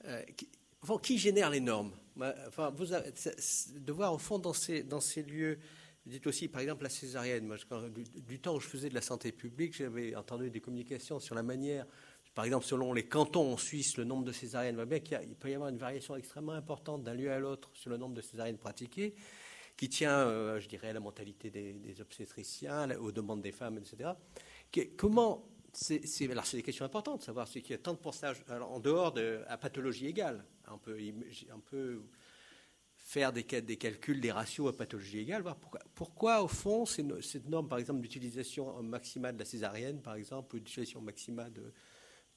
Euh, 0.04 0.22
qui, 0.36 0.50
qui, 1.02 1.18
génère 1.18 1.48
les 1.48 1.60
normes 1.60 1.92
enfin, 2.46 2.72
De 2.72 3.92
voir 3.92 4.12
au 4.12 4.18
fond 4.18 4.38
dans 4.38 4.52
ces, 4.52 4.82
dans 4.82 5.00
ces 5.00 5.22
lieux, 5.22 5.58
dites 6.04 6.26
aussi 6.26 6.48
par 6.48 6.60
exemple 6.60 6.82
la 6.82 6.90
césarienne. 6.90 7.56
Du, 8.26 8.38
temps 8.38 8.56
où 8.56 8.60
je 8.60 8.68
faisais 8.68 8.90
de 8.90 8.94
la 8.94 9.00
santé 9.00 9.32
publique, 9.32 9.74
j'avais 9.74 10.14
entendu 10.14 10.50
des 10.50 10.60
communications 10.60 11.20
sur 11.20 11.34
la 11.34 11.42
manière, 11.42 11.86
par 12.34 12.44
exemple 12.44 12.64
selon 12.64 12.92
les 12.92 13.04
cantons 13.06 13.52
en 13.52 13.56
Suisse, 13.56 13.96
le 13.96 14.04
nombre 14.04 14.24
de 14.24 14.32
césariennes, 14.32 14.76
va 14.76 14.86
bien 14.86 15.00
qu'il 15.00 15.34
peut 15.38 15.50
y 15.50 15.54
avoir 15.54 15.68
une 15.68 15.78
variation 15.78 16.16
extrêmement 16.16 16.52
importante 16.52 17.02
d'un 17.02 17.14
lieu 17.14 17.30
à 17.30 17.38
l'autre 17.38 17.70
sur 17.74 17.90
le 17.90 17.96
nombre 17.96 18.14
de 18.14 18.22
césariennes 18.22 18.58
pratiquées 18.58 19.14
qui 19.76 19.88
tient, 19.88 20.18
euh, 20.18 20.60
je 20.60 20.68
dirais, 20.68 20.88
à 20.88 20.92
la 20.92 21.00
mentalité 21.00 21.50
des, 21.50 22.00
obstétriciens, 22.00 22.90
aux 22.98 23.12
demandes 23.12 23.42
des 23.42 23.52
femmes, 23.52 23.78
etc. 23.78 24.10
comment 24.96 25.48
c'est, 25.72 26.02
alors 26.30 26.44
c'est 26.44 26.58
des 26.58 26.62
questions 26.62 26.84
importantes, 26.84 27.22
savoir 27.22 27.48
ce 27.48 27.58
qu'il 27.58 27.70
y 27.70 27.74
a 27.74 27.78
tant 27.78 27.94
de 27.94 27.98
pourcentage 27.98 28.44
en 28.48 28.78
dehors 28.78 29.12
de 29.12 29.42
à 29.48 29.56
pathologie 29.56 30.06
égale. 30.06 30.44
On 30.70 30.78
peut, 30.78 32.02
faire 32.96 33.32
des, 33.32 33.42
des, 33.42 33.76
calculs, 33.76 34.20
des 34.20 34.30
ratios 34.30 34.68
à 34.68 34.76
pathologie 34.76 35.20
égale, 35.20 35.42
voir 35.42 35.56
pourquoi, 35.56 35.80
pourquoi 35.94 36.42
au 36.42 36.48
fond 36.48 36.86
cette 36.86 37.48
norme, 37.48 37.68
par 37.68 37.78
exemple, 37.78 38.00
d'utilisation 38.00 38.80
maximale 38.82 39.34
de 39.34 39.40
la 39.40 39.44
césarienne, 39.44 40.00
par 40.00 40.14
exemple, 40.14 40.54
ou 40.54 40.58
d'utilisation 40.60 41.00
maximale 41.00 41.52
de, 41.52 41.72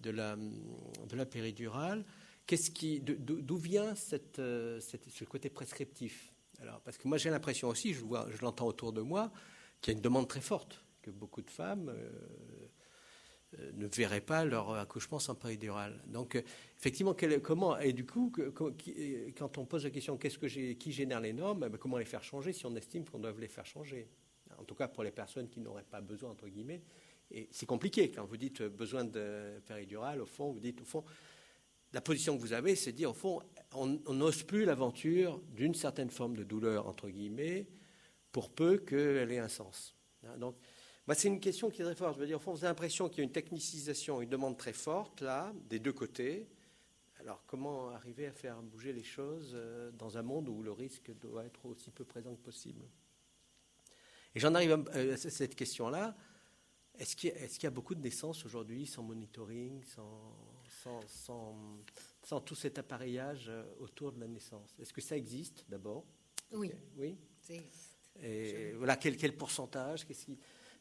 de, 0.05 0.11
la, 0.11 0.35
de 0.35 1.15
la 1.15 1.25
péridurale, 1.25 2.05
qu'est-ce 2.45 2.69
qui, 2.69 3.01
d'où 3.01 3.57
vient 3.57 3.95
euh, 4.39 4.79
cette, 4.79 5.09
ce 5.09 5.23
côté 5.25 5.49
prescriptif? 5.49 6.31
Alors, 6.59 6.79
parce 6.81 6.97
que 6.97 7.07
moi 7.07 7.17
j'ai 7.17 7.31
l'impression 7.31 7.67
aussi, 7.67 7.93
je, 7.93 8.01
vois, 8.01 8.27
je 8.31 8.41
l'entends 8.41 8.67
autour 8.67 8.93
de 8.93 9.01
moi, 9.01 9.31
qu'il 9.81 9.91
y 9.91 9.95
a 9.95 9.97
une 9.97 10.03
demande 10.03 10.27
très 10.27 10.41
forte, 10.41 10.83
que 11.01 11.11
beaucoup 11.11 11.41
de 11.41 11.49
femmes 11.49 11.89
euh, 11.89 12.09
euh, 13.59 13.71
ne 13.73 13.87
verraient 13.87 14.21
pas 14.21 14.45
leur 14.45 14.73
accouchement 14.75 15.19
sans 15.19 15.35
péridurale. 15.35 16.01
Donc, 16.07 16.41
effectivement, 16.77 17.15
comment 17.41 17.77
et 17.79 17.93
du 17.93 18.05
coup, 18.05 18.31
quand 19.35 19.57
on 19.57 19.65
pose 19.65 19.83
la 19.83 19.89
question 19.89 20.17
qu'est-ce 20.17 20.37
que 20.37 20.73
qui 20.73 20.91
génère 20.91 21.21
les 21.21 21.33
normes, 21.33 21.63
eh 21.65 21.69
ben, 21.69 21.77
comment 21.77 21.97
les 21.97 22.05
faire 22.05 22.23
changer 22.23 22.53
si 22.53 22.65
on 22.65 22.75
estime 22.75 23.05
qu'on 23.05 23.19
doit 23.19 23.33
les 23.37 23.47
faire 23.47 23.65
changer? 23.65 24.07
En 24.57 24.63
tout 24.63 24.75
cas, 24.75 24.87
pour 24.87 25.03
les 25.03 25.11
personnes 25.11 25.49
qui 25.49 25.59
n'auraient 25.59 25.89
pas 25.89 26.01
besoin 26.01 26.29
entre 26.29 26.47
guillemets. 26.47 26.81
Et 27.35 27.49
c'est 27.51 27.65
compliqué 27.65 28.09
quand 28.11 28.25
vous 28.25 28.37
dites 28.37 28.63
besoin 28.63 29.03
de 29.03 29.59
péridurale. 29.67 30.21
Au 30.21 30.25
fond, 30.25 30.51
vous 30.53 30.59
dites 30.61 30.81
au 30.81 30.85
fond, 30.85 31.03
la 31.91 31.99
position 31.99 32.37
que 32.37 32.41
vous 32.41 32.53
avez, 32.53 32.75
c'est 32.75 32.93
de 32.93 32.97
dire 32.97 33.11
au 33.11 33.13
fond, 33.13 33.41
on 33.73 33.87
n'ose 34.13 34.43
plus 34.43 34.63
l'aventure 34.63 35.41
d'une 35.53 35.75
certaine 35.75 36.09
forme 36.09 36.37
de 36.37 36.43
douleur, 36.43 36.87
entre 36.87 37.09
guillemets, 37.09 37.67
pour 38.31 38.49
peu 38.49 38.77
qu'elle 38.77 39.31
ait 39.33 39.39
un 39.39 39.49
sens. 39.49 39.95
Hein, 40.23 40.37
donc, 40.37 40.55
c'est 41.13 41.27
une 41.27 41.41
question 41.41 41.69
qui 41.69 41.81
est 41.81 41.85
très 41.85 41.95
forte. 41.95 42.15
Je 42.15 42.21
veux 42.21 42.25
dire, 42.25 42.37
au 42.37 42.39
fond, 42.39 42.53
vous 42.53 42.63
avez 42.63 42.71
l'impression 42.71 43.09
qu'il 43.09 43.19
y 43.19 43.21
a 43.21 43.25
une 43.25 43.31
technicisation, 43.31 44.21
une 44.21 44.29
demande 44.29 44.57
très 44.57 44.73
forte, 44.73 45.21
là, 45.21 45.53
des 45.69 45.79
deux 45.79 45.93
côtés. 45.93 46.47
Alors, 47.19 47.43
comment 47.45 47.89
arriver 47.89 48.27
à 48.27 48.31
faire 48.31 48.61
bouger 48.61 48.93
les 48.93 49.03
choses 49.03 49.51
euh, 49.55 49.91
dans 49.91 50.17
un 50.17 50.21
monde 50.21 50.47
où 50.47 50.63
le 50.63 50.71
risque 50.71 51.11
doit 51.19 51.45
être 51.45 51.65
aussi 51.65 51.91
peu 51.91 52.05
présent 52.05 52.33
que 52.33 52.41
possible? 52.41 52.85
Et 54.33 54.39
j'en 54.39 54.55
arrive 54.55 54.71
à 54.71 54.97
euh, 54.97 55.17
cette 55.17 55.55
question-là. 55.55 56.15
Est-ce 56.99 57.15
qu'il 57.15 57.31
y, 57.31 57.65
a 57.65 57.69
beaucoup 57.69 57.95
de 57.95 58.01
naissances 58.01 58.45
aujourd'hui 58.45 58.85
sans 58.85 59.03
monitoring, 59.03 59.83
sans, 59.83 60.33
sans, 61.07 61.55
sans 62.23 62.41
tout 62.41 62.55
cet 62.55 62.79
appareillage 62.79 63.45
euh, 63.49 63.63
autour 63.79 64.11
de 64.11 64.19
la 64.19 64.27
naissance? 64.27 64.75
Est-ce 64.79 64.93
que 64.93 65.01
ça 65.01 65.17
existe 65.17 65.65
d'abord? 65.69 66.05
Oui. 66.51 66.71
Oui? 66.97 67.17
Et 68.21 68.71
voilà, 68.73 68.95
quel, 68.95 69.17
quel 69.17 69.35
pourcentage 69.35 70.05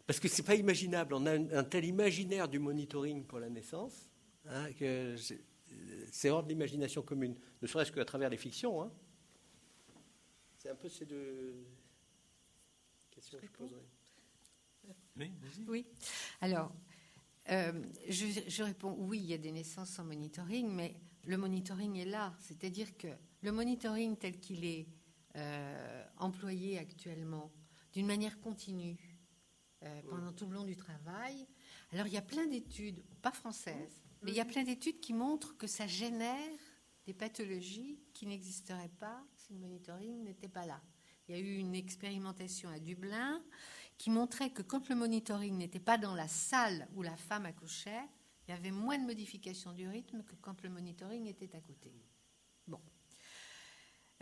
Parce 0.06 0.20
que 0.20 0.28
c'est 0.28 0.42
pas 0.42 0.54
imaginable. 0.54 1.14
On 1.14 1.26
a 1.26 1.32
un, 1.32 1.64
tel 1.64 1.84
imaginaire 1.84 2.48
du 2.48 2.58
monitoring 2.58 3.24
pour 3.24 3.40
la 3.40 3.48
naissance 3.48 4.08
hein, 4.46 4.72
que 4.72 5.16
c'est 6.12 6.30
hors 6.30 6.42
de 6.42 6.48
l'imagination 6.48 7.02
commune, 7.02 7.36
ne 7.60 7.66
serait-ce 7.66 7.90
qu'à 7.90 8.04
travers 8.04 8.30
les 8.30 8.36
fictions. 8.36 8.82
Hein. 8.82 8.92
C'est 10.58 10.70
un 10.70 10.76
peu 10.76 10.88
ces 10.88 11.06
deux 11.06 11.66
questions 13.10 13.38
que 13.38 13.46
je 13.46 13.50
poserai. 13.50 13.82
Oui, 15.16 15.32
oui. 15.68 15.86
Alors, 16.40 16.72
euh, 17.50 17.72
je, 18.08 18.26
je, 18.46 18.62
réponds 18.62 18.96
oui, 18.98 19.18
il 19.18 19.26
y 19.26 19.34
a 19.34 19.38
des 19.38 19.52
naissances 19.52 19.90
sans 19.90 20.04
monitoring, 20.04 20.68
mais 20.68 20.96
le 21.24 21.36
monitoring 21.36 21.96
est 21.96 22.06
là. 22.06 22.34
C'est-à-dire 22.40 22.96
que 22.96 23.08
le 23.42 23.52
monitoring 23.52 24.16
tel 24.16 24.40
qu'il 24.40 24.64
est 24.64 24.88
euh, 25.36 26.04
employé 26.16 26.78
actuellement, 26.78 27.52
d'une 27.92 28.06
manière 28.06 28.40
continue, 28.40 28.96
euh, 29.82 30.02
pendant 30.08 30.32
tout 30.32 30.46
le 30.46 30.54
long 30.54 30.64
du 30.64 30.76
travail, 30.76 31.46
alors 31.92 32.06
il 32.06 32.14
y 32.14 32.16
a 32.16 32.22
plein 32.22 32.46
d'études, 32.46 33.04
pas 33.20 33.32
françaises, 33.32 34.02
mais 34.22 34.30
il 34.30 34.36
y 34.36 34.40
a 34.40 34.46
plein 34.46 34.62
d'études 34.62 34.98
qui 35.00 35.12
montrent 35.12 35.56
que 35.58 35.66
ça 35.66 35.86
génère 35.86 36.58
des 37.06 37.12
pathologies 37.12 38.00
qui 38.14 38.26
n'existeraient 38.26 38.92
pas 38.98 39.22
si 39.36 39.52
le 39.52 39.58
monitoring 39.58 40.24
n'était 40.24 40.48
pas 40.48 40.64
là. 40.64 40.80
Il 41.28 41.36
y 41.36 41.38
a 41.38 41.40
eu 41.40 41.56
une 41.56 41.74
expérimentation 41.74 42.70
à 42.70 42.78
Dublin 42.78 43.42
qui 43.98 44.10
montrait 44.10 44.50
que 44.50 44.62
quand 44.62 44.88
le 44.88 44.94
monitoring 44.94 45.56
n'était 45.56 45.80
pas 45.80 45.98
dans 45.98 46.14
la 46.14 46.28
salle 46.28 46.88
où 46.94 47.02
la 47.02 47.16
femme 47.16 47.46
accouchait, 47.46 48.08
il 48.46 48.50
y 48.50 48.54
avait 48.54 48.70
moins 48.70 48.98
de 48.98 49.04
modifications 49.04 49.72
du 49.72 49.88
rythme 49.88 50.22
que 50.22 50.34
quand 50.36 50.62
le 50.62 50.68
monitoring 50.68 51.26
était 51.26 51.54
à 51.56 51.60
côté. 51.60 51.92
Bon. 52.66 52.80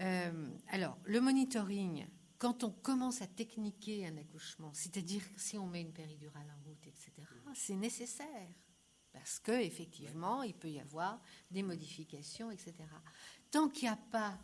Euh, 0.01 0.51
alors, 0.69 0.99
le 1.05 1.21
monitoring, 1.21 2.07
quand 2.39 2.65
on 2.65 2.71
commence 2.71 3.23
à 3.23 3.27
techniquer 3.27 4.07
un 4.07 4.17
accouchement, 4.17 4.73
c'est-à-dire 4.75 5.23
si 5.37 5.59
on 5.59 5.67
met 5.67 5.81
une 5.81 5.93
péridurale 5.93 6.53
en 6.57 6.69
route, 6.69 6.87
etc., 6.87 7.13
c'est 7.55 7.75
nécessaire. 7.75 8.49
Parce 9.13 9.39
qu'effectivement, 9.39 10.43
il 10.43 10.55
peut 10.55 10.71
y 10.71 10.81
avoir 10.81 11.21
des 11.51 11.63
modifications, 11.63 12.51
etc. 12.51 12.75
Tant 13.51 13.69
qu'il 13.69 13.85
n'y 13.85 13.95
a 13.95 13.97
pas 14.11 14.39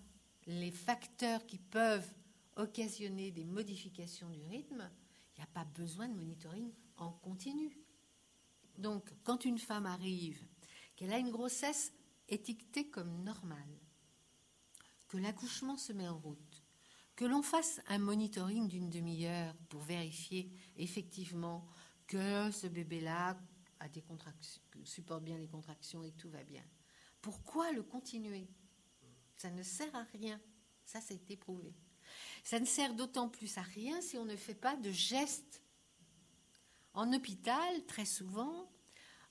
les 0.47 0.71
facteurs 0.71 1.47
qui 1.47 1.59
peuvent 1.59 2.13
occasionner 2.57 3.31
des 3.31 3.45
modifications 3.45 4.29
du 4.29 4.43
rythme, 4.45 4.91
il 5.39 5.43
n'y 5.43 5.45
a 5.45 5.53
pas 5.55 5.65
besoin 5.65 6.09
de 6.09 6.15
monitoring 6.15 6.73
en 6.97 7.13
continu. 7.13 7.79
Donc, 8.77 9.15
quand 9.23 9.45
une 9.45 9.59
femme 9.59 9.87
arrive, 9.87 10.45
qu'elle 10.97 11.13
a 11.13 11.19
une 11.19 11.31
grossesse 11.31 11.93
étiquetée 12.29 12.91
comme 12.91 13.23
normale, 13.23 13.79
que 15.07 15.17
l'accouchement 15.17 15.77
se 15.77 15.93
met 15.93 16.09
en 16.09 16.19
route, 16.19 16.65
que 17.15 17.25
l'on 17.25 17.43
fasse 17.43 17.81
un 17.87 17.99
monitoring 17.99 18.67
d'une 18.67 18.91
demi-heure 18.91 19.55
pour 19.69 19.83
vérifier 19.83 20.53
effectivement 20.77 21.69
que 22.09 22.51
ce 22.51 22.67
bébé-là 22.67 23.41
supporte 24.83 25.23
bien 25.23 25.39
les 25.39 25.49
contractions 25.49 26.03
et 26.03 26.13
tout 26.13 26.31
va 26.31 26.43
bien. 26.43 26.65
Pourquoi 27.21 27.71
le 27.71 27.85
continuer? 27.85 28.49
Ça 29.37 29.51
ne 29.51 29.63
sert 29.63 29.95
à 29.95 30.03
rien. 30.15 30.41
Ça, 30.85 31.01
c'est 31.01 31.31
éprouvé. 31.31 31.77
Ça 32.49 32.59
ne 32.59 32.65
sert 32.65 32.95
d'autant 32.95 33.29
plus 33.29 33.59
à 33.59 33.61
rien 33.61 34.01
si 34.01 34.17
on 34.17 34.25
ne 34.25 34.35
fait 34.35 34.55
pas 34.55 34.75
de 34.75 34.91
gestes 34.91 35.63
en 36.95 37.13
hôpital, 37.13 37.85
très 37.85 38.07
souvent, 38.07 38.73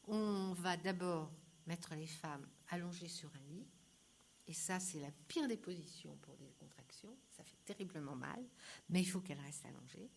on 0.04 0.54
va 0.54 0.78
d'abord 0.78 1.32
mettre 1.66 1.96
les 1.96 2.06
femmes 2.06 2.48
allongées 2.68 3.08
sur 3.08 3.34
un 3.34 3.52
lit. 3.52 3.66
Et 4.46 4.54
ça, 4.54 4.80
c'est 4.80 5.00
la 5.00 5.10
pire 5.28 5.48
des 5.48 5.58
positions 5.58 6.16
pour 6.18 6.38
des 6.38 6.52
contractions. 6.60 7.18
Ça 7.32 7.44
fait 7.44 7.58
terriblement 7.66 8.16
mal, 8.16 8.46
mais 8.88 9.02
il 9.02 9.06
faut 9.06 9.20
qu'elles 9.20 9.42
restent 9.42 9.66
allongées. 9.66 10.12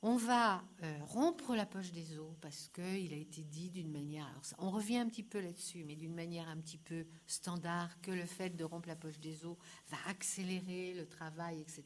On 0.00 0.14
va 0.14 0.62
euh, 0.84 0.98
rompre 1.06 1.56
la 1.56 1.66
poche 1.66 1.90
des 1.90 2.18
os 2.20 2.32
parce 2.40 2.68
qu'il 2.68 3.12
a 3.12 3.16
été 3.16 3.42
dit 3.42 3.68
d'une 3.68 3.90
manière. 3.90 4.40
on 4.58 4.70
revient 4.70 4.98
un 4.98 5.08
petit 5.08 5.24
peu 5.24 5.40
là-dessus, 5.40 5.82
mais 5.84 5.96
d'une 5.96 6.14
manière 6.14 6.48
un 6.48 6.56
petit 6.58 6.78
peu 6.78 7.04
standard, 7.26 8.00
que 8.00 8.12
le 8.12 8.24
fait 8.24 8.50
de 8.50 8.62
rompre 8.62 8.86
la 8.86 8.94
poche 8.94 9.18
des 9.18 9.44
os 9.44 9.56
va 9.88 9.96
accélérer 10.06 10.94
le 10.94 11.08
travail, 11.08 11.60
etc. 11.60 11.82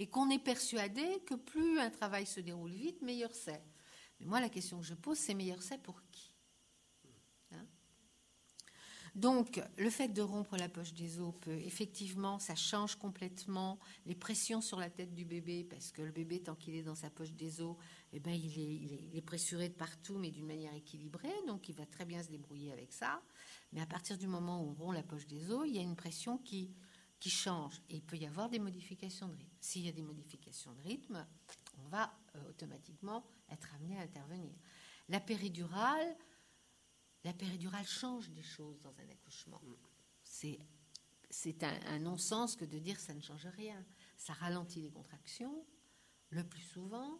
Et 0.00 0.08
qu'on 0.08 0.30
est 0.30 0.42
persuadé 0.42 1.22
que 1.26 1.36
plus 1.36 1.78
un 1.78 1.90
travail 1.90 2.26
se 2.26 2.40
déroule 2.40 2.72
vite, 2.72 3.02
meilleur 3.02 3.32
c'est. 3.32 3.62
Mais 4.18 4.26
moi, 4.26 4.40
la 4.40 4.48
question 4.48 4.80
que 4.80 4.86
je 4.86 4.94
pose, 4.94 5.18
c'est 5.18 5.34
meilleur 5.34 5.62
c'est 5.62 5.80
pour 5.80 6.02
qui? 6.10 6.33
Donc, 9.14 9.62
le 9.78 9.90
fait 9.90 10.08
de 10.08 10.22
rompre 10.22 10.56
la 10.56 10.68
poche 10.68 10.92
des 10.92 11.20
os 11.20 11.32
peut 11.40 11.58
effectivement, 11.64 12.40
ça 12.40 12.56
change 12.56 12.96
complètement 12.96 13.78
les 14.06 14.16
pressions 14.16 14.60
sur 14.60 14.80
la 14.80 14.90
tête 14.90 15.14
du 15.14 15.24
bébé, 15.24 15.62
parce 15.62 15.92
que 15.92 16.02
le 16.02 16.10
bébé, 16.10 16.40
tant 16.40 16.56
qu'il 16.56 16.74
est 16.74 16.82
dans 16.82 16.96
sa 16.96 17.10
poche 17.10 17.32
des 17.32 17.60
os, 17.60 17.76
eh 18.12 18.18
ben, 18.18 18.34
il, 18.34 19.16
est, 19.16 19.22
pressuré 19.22 19.68
de 19.68 19.74
partout, 19.74 20.18
mais 20.18 20.32
d'une 20.32 20.46
manière 20.46 20.74
équilibrée, 20.74 21.32
donc 21.46 21.68
il 21.68 21.76
va 21.76 21.86
très 21.86 22.04
bien 22.04 22.24
se 22.24 22.28
débrouiller 22.28 22.72
avec 22.72 22.92
ça. 22.92 23.22
Mais 23.72 23.80
à 23.80 23.86
partir 23.86 24.18
du 24.18 24.26
moment 24.26 24.60
où 24.60 24.70
on 24.70 24.74
rompt 24.74 24.94
la 24.94 25.04
poche 25.04 25.28
des 25.28 25.48
os, 25.50 25.64
il 25.64 25.76
y 25.76 25.78
a 25.78 25.82
une 25.82 25.96
pression 25.96 26.36
qui, 26.38 26.72
qui 27.20 27.30
change, 27.30 27.80
et 27.90 27.96
il 27.96 28.02
peut 28.02 28.16
y 28.16 28.26
avoir 28.26 28.48
des 28.48 28.58
modifications 28.58 29.28
de 29.28 29.36
rythme. 29.36 29.56
S'il 29.60 29.86
y 29.86 29.88
a 29.88 29.92
des 29.92 30.02
modifications 30.02 30.72
de 30.72 30.82
rythme, 30.82 31.24
on 31.84 31.88
va 31.88 32.12
euh, 32.34 32.50
automatiquement 32.50 33.24
être 33.48 33.72
amené 33.76 33.96
à 33.96 34.02
intervenir. 34.02 34.52
La 35.08 35.20
péridurale, 35.20 36.16
la 37.24 37.32
péridurale 37.32 37.86
change 37.86 38.30
des 38.30 38.42
choses 38.42 38.80
dans 38.82 38.92
un 38.98 39.10
accouchement. 39.10 39.60
C'est, 40.22 40.58
c'est 41.30 41.62
un, 41.64 41.98
non-sens 41.98 42.54
que 42.54 42.64
de 42.64 42.78
dire 42.78 43.00
ça 43.00 43.14
ne 43.14 43.20
change 43.20 43.46
rien. 43.56 43.84
Ça 44.16 44.34
ralentit 44.34 44.80
les 44.80 44.90
contractions, 44.90 45.64
le 46.30 46.44
plus 46.44 46.62
souvent. 46.62 47.18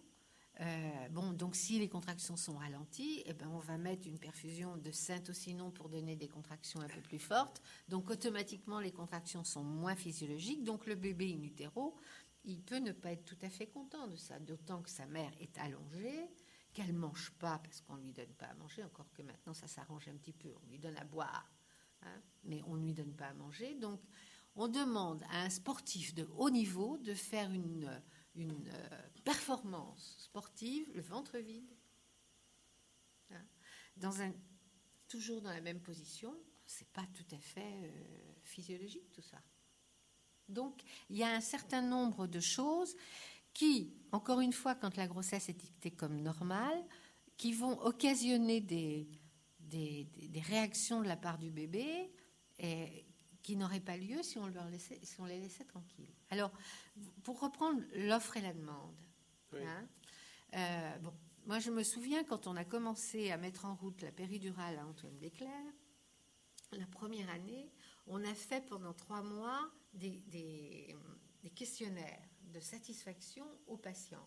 Euh, 0.60 1.08
bon, 1.10 1.32
donc 1.32 1.56
si 1.56 1.80
les 1.80 1.88
contractions 1.88 2.36
sont 2.36 2.56
ralenties, 2.56 3.24
eh 3.26 3.32
ben, 3.32 3.48
on 3.48 3.58
va 3.58 3.76
mettre 3.76 4.06
une 4.06 4.18
perfusion 4.18 4.76
de 4.76 4.92
syntocinon 4.92 5.72
pour 5.72 5.88
donner 5.88 6.14
des 6.14 6.28
contractions 6.28 6.80
un 6.80 6.86
peu 6.86 7.00
plus 7.00 7.18
fortes. 7.18 7.60
Donc 7.88 8.08
automatiquement, 8.10 8.78
les 8.78 8.92
contractions 8.92 9.42
sont 9.42 9.64
moins 9.64 9.96
physiologiques. 9.96 10.62
Donc 10.62 10.86
le 10.86 10.94
bébé 10.94 11.34
in 11.36 11.42
utero, 11.42 11.96
il 12.44 12.60
peut 12.60 12.78
ne 12.78 12.92
pas 12.92 13.12
être 13.12 13.24
tout 13.24 13.38
à 13.42 13.50
fait 13.50 13.66
content 13.66 14.06
de 14.06 14.16
ça, 14.16 14.38
d'autant 14.38 14.82
que 14.82 14.90
sa 14.90 15.06
mère 15.06 15.32
est 15.40 15.58
allongée, 15.58 16.30
qu'elle 16.74 16.92
ne 16.92 16.98
mange 16.98 17.30
pas 17.38 17.58
parce 17.58 17.80
qu'on 17.80 17.96
ne 17.96 18.02
lui 18.02 18.12
donne 18.12 18.34
pas 18.34 18.46
à 18.46 18.54
manger, 18.54 18.84
encore 18.84 19.10
que 19.12 19.22
maintenant 19.22 19.54
ça 19.54 19.66
s'arrange 19.66 20.08
un 20.08 20.16
petit 20.16 20.32
peu, 20.32 20.52
on 20.62 20.70
lui 20.70 20.78
donne 20.78 20.96
à 20.98 21.04
boire, 21.04 21.50
hein, 22.02 22.20
mais 22.42 22.60
on 22.66 22.76
ne 22.76 22.84
lui 22.84 22.92
donne 22.92 23.14
pas 23.14 23.28
à 23.28 23.34
manger. 23.34 23.74
Donc 23.76 24.00
on 24.56 24.68
demande 24.68 25.22
à 25.30 25.42
un 25.42 25.50
sportif 25.50 26.14
de 26.14 26.28
haut 26.36 26.50
niveau 26.50 26.98
de 26.98 27.14
faire 27.14 27.50
une 27.50 27.90
une 28.34 28.68
euh, 28.68 29.08
performance 29.24 30.16
sportive, 30.18 30.90
le 30.94 31.02
ventre 31.02 31.38
vide, 31.38 31.72
hein, 33.30 33.44
dans 33.96 34.22
un, 34.22 34.32
toujours 35.08 35.40
dans 35.40 35.50
la 35.50 35.60
même 35.60 35.80
position, 35.80 36.34
c'est 36.66 36.88
pas 36.88 37.06
tout 37.14 37.34
à 37.34 37.38
fait 37.38 37.84
euh, 37.84 38.34
physiologique 38.42 39.10
tout 39.12 39.22
ça. 39.22 39.38
Donc 40.48 40.82
il 41.08 41.16
y 41.16 41.22
a 41.22 41.30
un 41.30 41.40
certain 41.40 41.82
nombre 41.82 42.26
de 42.26 42.40
choses 42.40 42.96
qui, 43.54 43.94
encore 44.12 44.40
une 44.40 44.52
fois, 44.52 44.74
quand 44.74 44.96
la 44.96 45.06
grossesse 45.06 45.48
est 45.48 45.58
dictée 45.58 45.90
comme 45.90 46.20
normale, 46.20 46.84
qui 47.36 47.52
vont 47.52 47.80
occasionner 47.80 48.60
des, 48.60 49.08
des, 49.60 50.04
des 50.04 50.40
réactions 50.40 51.00
de 51.00 51.08
la 51.08 51.16
part 51.16 51.38
du 51.38 51.50
bébé 51.50 52.12
et 52.58 53.06
qui 53.42 53.56
n'auraient 53.56 53.80
pas 53.80 53.96
lieu 53.96 54.22
si 54.22 54.38
on, 54.38 54.46
leur 54.46 54.68
laissait, 54.68 54.98
si 55.02 55.20
on 55.20 55.26
les 55.26 55.38
laissait 55.38 55.64
tranquilles. 55.64 56.14
Alors, 56.30 56.50
pour 57.22 57.40
reprendre 57.40 57.82
l'offre 57.94 58.36
et 58.36 58.40
la 58.40 58.52
demande, 58.52 58.96
hein, 59.54 59.88
euh, 60.54 60.98
bon, 60.98 61.12
moi 61.46 61.58
je 61.58 61.70
me 61.70 61.82
souviens 61.82 62.24
quand 62.24 62.46
on 62.46 62.56
a 62.56 62.64
commencé 62.64 63.30
à 63.30 63.36
mettre 63.36 63.66
en 63.66 63.74
route 63.74 64.00
la 64.02 64.12
péridurale 64.12 64.78
à 64.78 64.86
Antoine 64.86 65.18
Desclerc, 65.18 65.50
la 66.72 66.86
première 66.86 67.28
année, 67.30 67.70
on 68.06 68.24
a 68.24 68.34
fait 68.34 68.66
pendant 68.66 68.94
trois 68.94 69.22
mois 69.22 69.70
des, 69.92 70.22
des, 70.26 70.96
questionnaires 71.54 72.28
de 72.54 72.60
satisfaction 72.60 73.44
aux 73.66 73.76
patientes. 73.76 74.22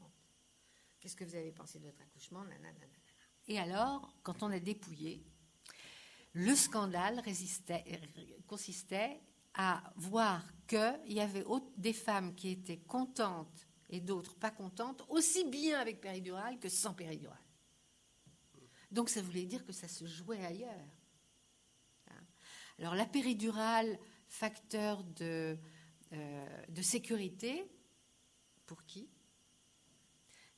Qu'est-ce 0.99 1.15
que 1.15 1.23
vous 1.23 1.35
avez 1.35 1.53
pensé 1.53 1.79
de 1.79 1.85
votre 1.85 2.01
accouchement 2.01 2.43
Et 3.47 3.57
alors, 3.57 4.13
quand 4.21 4.43
on 4.43 4.51
a 4.51 4.59
dépouillé, 4.59 5.23
le 6.33 6.53
scandale 6.53 7.23
consistait 8.45 9.21
à 9.53 9.81
voir 9.95 10.43
qu'il 10.67 11.13
y 11.13 11.21
avait 11.21 11.45
des 11.77 11.93
femmes 11.93 12.35
qui 12.35 12.49
étaient 12.49 12.79
contentes 12.79 13.65
et 13.89 14.01
d'autres 14.01 14.35
pas 14.35 14.51
contentes, 14.51 15.05
aussi 15.07 15.45
bien 15.45 15.79
avec 15.79 16.01
péridurale 16.01 16.59
que 16.59 16.67
sans 16.67 16.93
péridurale. 16.93 17.37
Donc 18.91 19.09
ça 19.09 19.21
voulait 19.21 19.45
dire 19.45 19.65
que 19.65 19.71
ça 19.71 19.87
se 19.87 20.05
jouait 20.05 20.45
ailleurs. 20.45 20.89
Hein. 22.09 22.25
Alors 22.79 22.95
la 22.95 23.05
péridurale, 23.05 23.97
facteur 24.27 25.05
de, 25.05 25.57
euh, 26.11 26.65
de 26.67 26.81
sécurité, 26.81 27.65
pour 28.67 28.85
qui? 28.85 29.09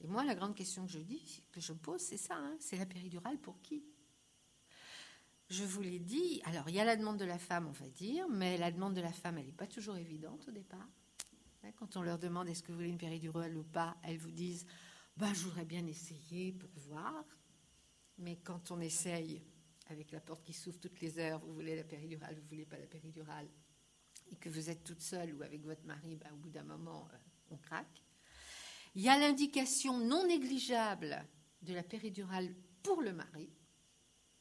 Et 0.02 0.08
moi, 0.08 0.26
la 0.26 0.36
grande 0.36 0.56
question 0.56 0.86
que 0.86 0.92
je 0.92 1.00
dis, 1.00 1.44
que 1.52 1.62
je 1.62 1.74
pose, 1.74 2.02
c'est 2.02 2.18
ça, 2.18 2.36
hein, 2.36 2.58
c'est 2.60 2.78
la 2.78 2.86
péridurale 2.86 3.38
pour 3.38 3.62
qui? 3.62 3.84
Je 5.50 5.64
vous 5.64 5.82
l'ai 5.82 6.00
dit, 6.00 6.42
alors 6.46 6.70
il 6.70 6.76
y 6.76 6.80
a 6.80 6.86
la 6.86 6.96
demande 6.96 7.18
de 7.18 7.26
la 7.26 7.40
femme, 7.40 7.68
on 7.68 7.72
va 7.72 7.90
dire, 7.90 8.28
mais 8.30 8.58
la 8.58 8.72
demande 8.72 8.94
de 8.94 9.02
la 9.02 9.12
femme, 9.12 9.38
elle 9.38 9.48
n'est 9.48 9.52
pas 9.52 9.68
toujours 9.68 9.98
évidente 9.98 10.48
au 10.48 10.52
départ. 10.52 10.88
Hein, 11.64 11.72
quand 11.78 11.98
on 11.98 12.02
leur 12.02 12.20
demande 12.20 12.50
est-ce 12.50 12.62
que 12.62 12.72
vous 12.72 12.78
voulez 12.78 12.90
une 12.90 12.98
péridurale 12.98 13.58
ou 13.58 13.64
pas, 13.64 13.98
elles 14.04 14.18
vous 14.18 14.32
disent 14.32 14.66
bah, 15.20 15.34
je 15.34 15.44
voudrais 15.44 15.66
bien 15.66 15.86
essayer 15.86 16.54
pour 16.54 16.70
voir. 16.88 17.26
Mais 18.20 18.38
quand 18.38 18.72
on 18.72 18.80
essaye, 18.80 19.42
avec 19.88 20.12
la 20.12 20.22
porte 20.22 20.44
qui 20.44 20.54
s'ouvre 20.54 20.80
toutes 20.80 21.02
les 21.02 21.20
heures, 21.20 21.40
vous 21.40 21.54
voulez 21.54 21.76
la 21.76 21.84
péridurale, 21.84 22.40
vous 22.40 22.48
voulez 22.48 22.66
pas 22.66 22.78
la 22.78 22.86
péridurale, 22.86 23.50
et 24.32 24.36
que 24.38 24.50
vous 24.50 24.70
êtes 24.70 24.84
toute 24.84 25.02
seule 25.02 25.34
ou 25.34 25.42
avec 25.42 25.64
votre 25.64 25.84
mari, 25.86 26.16
bah, 26.16 26.30
au 26.32 26.38
bout 26.38 26.50
d'un 26.50 26.64
moment, 26.64 27.10
euh, 27.12 27.18
on 27.52 27.58
craque. 27.58 28.04
Il 28.96 29.02
y 29.02 29.10
a 29.10 29.18
l'indication 29.18 29.98
non 29.98 30.28
négligeable 30.28 31.28
de 31.62 31.74
la 31.74 31.84
péridurale 31.84 32.54
pour 32.84 33.02
le 33.02 33.14
mari, 33.14 33.50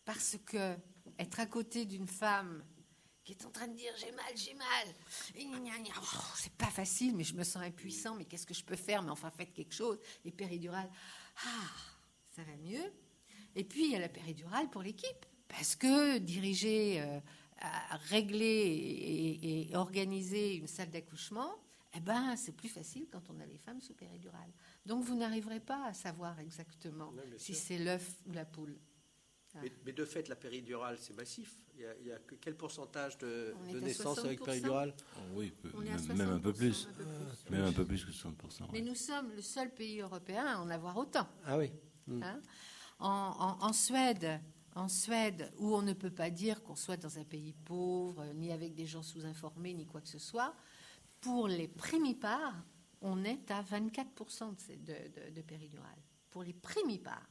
parce 0.05 0.37
que 0.47 0.77
être 1.19 1.41
à 1.41 1.47
côté 1.47 1.85
d'une 1.85 2.09
femme 2.09 2.65
qui 3.25 3.33
est 3.33 3.45
en 3.45 3.51
train 3.51 3.69
de 3.69 3.75
dire 3.75 3.93
j'ai 3.99 4.13
mal, 4.13 4.33
j'ai 4.35 4.55
mal. 4.55 5.97
Oh, 6.01 6.33
c'est 6.37 6.55
pas 6.55 6.71
facile, 6.71 7.15
mais 7.15 7.25
je 7.25 7.35
me 7.35 7.45
sens 7.45 7.63
impuissant. 7.63 8.15
Mais 8.15 8.25
qu'est-ce 8.25 8.47
que 8.47 8.55
je 8.55 8.65
peux 8.65 8.75
faire? 8.75 9.03
Mais 9.03 9.11
enfin, 9.11 9.31
faites 9.31 9.53
quelque 9.53 9.75
chose. 9.75 9.99
Et 10.25 10.31
péridurale, 10.31 10.91
ah, 11.45 11.69
ça 12.35 12.43
va 12.43 12.57
mieux. 12.57 12.91
Et 13.55 13.65
puis 13.65 13.85
il 13.85 13.93
y 13.93 13.97
a 13.97 13.99
la 13.99 14.09
péridurale 14.09 14.71
pour 14.71 14.83
l'équipe, 14.83 15.27
parce 15.47 15.77
que 15.77 16.17
diriger, 16.17 17.03
euh, 17.03 17.21
régler 18.09 19.69
et, 19.71 19.77
organiser 19.77 20.55
une 20.55 20.67
salle 20.67 20.91
d'accouchement, 20.91 21.55
eh 21.95 22.01
ben, 22.01 22.37
c'est 22.37 22.53
plus 22.53 22.69
facile 22.69 23.07
quand 23.11 23.31
on 23.31 23.41
a 23.41 23.47
les 23.47 23.59
femmes 23.59 23.81
sous 23.81 23.95
péridurale. 23.95 24.53
Donc 24.85 25.05
vous 25.05 25.17
n'arriverez 25.17 25.61
pas 25.61 25.87
à 25.87 25.95
savoir 25.95 26.39
exactement 26.41 27.13
si 27.37 27.55
c'est 27.55 27.79
l'œuf 27.79 28.17
ou 28.27 28.33
la 28.33 28.45
poule. 28.45 28.79
Mais, 29.85 29.93
de 29.93 30.05
fait, 30.05 30.29
la 30.29 30.37
péridurale, 30.37 30.99
c'est 31.01 31.17
massif. 31.17 31.57
Il 31.75 32.07
y, 32.07 32.13
a, 32.13 32.19
quel 32.41 32.57
pourcentage 32.57 33.19
de, 33.19 33.55
naissances 33.81 34.19
avec 34.19 34.43
péridurale? 34.43 34.95
Oui, 35.35 35.53
même, 36.15 36.31
un 36.31 36.39
peu 36.39 36.53
plus. 36.53 36.89
même 37.51 37.65
un 37.65 37.73
peu 37.73 37.85
plus 37.85 38.05
que 38.05 38.11
60%. 38.13 38.69
Mais 38.73 38.83
nous 38.83 38.95
sommes 38.95 39.33
le 39.33 39.43
seul 39.43 39.73
pays 39.73 40.01
européen 40.01 40.45
à 40.45 40.59
en 40.59 40.69
avoir 40.71 40.97
autant. 40.97 41.27
Ah 41.45 41.59
oui. 41.59 41.73
Hmm. 42.07 42.23
Hein 42.23 42.41
en, 42.99 43.73
Suède, 43.73 44.41
en 44.75 44.89
Suède, 44.89 45.53
où 45.59 45.75
on 45.75 45.83
ne 45.83 45.93
peut 45.93 46.11
pas 46.11 46.31
dire 46.31 46.63
qu'on 46.63 46.77
soit 46.77 46.97
dans 46.97 47.19
un 47.19 47.25
pays 47.25 47.53
pauvre, 47.53 48.25
ni 48.35 48.53
avec 48.53 48.75
des 48.75 48.87
gens 48.87 49.03
sous-informés, 49.03 49.75
ni 49.75 49.87
quoi 49.87 50.01
que 50.01 50.09
ce 50.09 50.19
soit, 50.19 50.55
pour 51.21 51.49
les 51.49 51.69
primipares, 51.69 52.65
on 53.01 53.25
est 53.25 53.51
à 53.51 53.63
24% 53.63 54.57
de, 54.77 55.31
de, 55.31 55.43
péridurale. 55.43 56.03
Pour 56.31 56.43
les 56.43 56.53
primipares. 56.53 57.29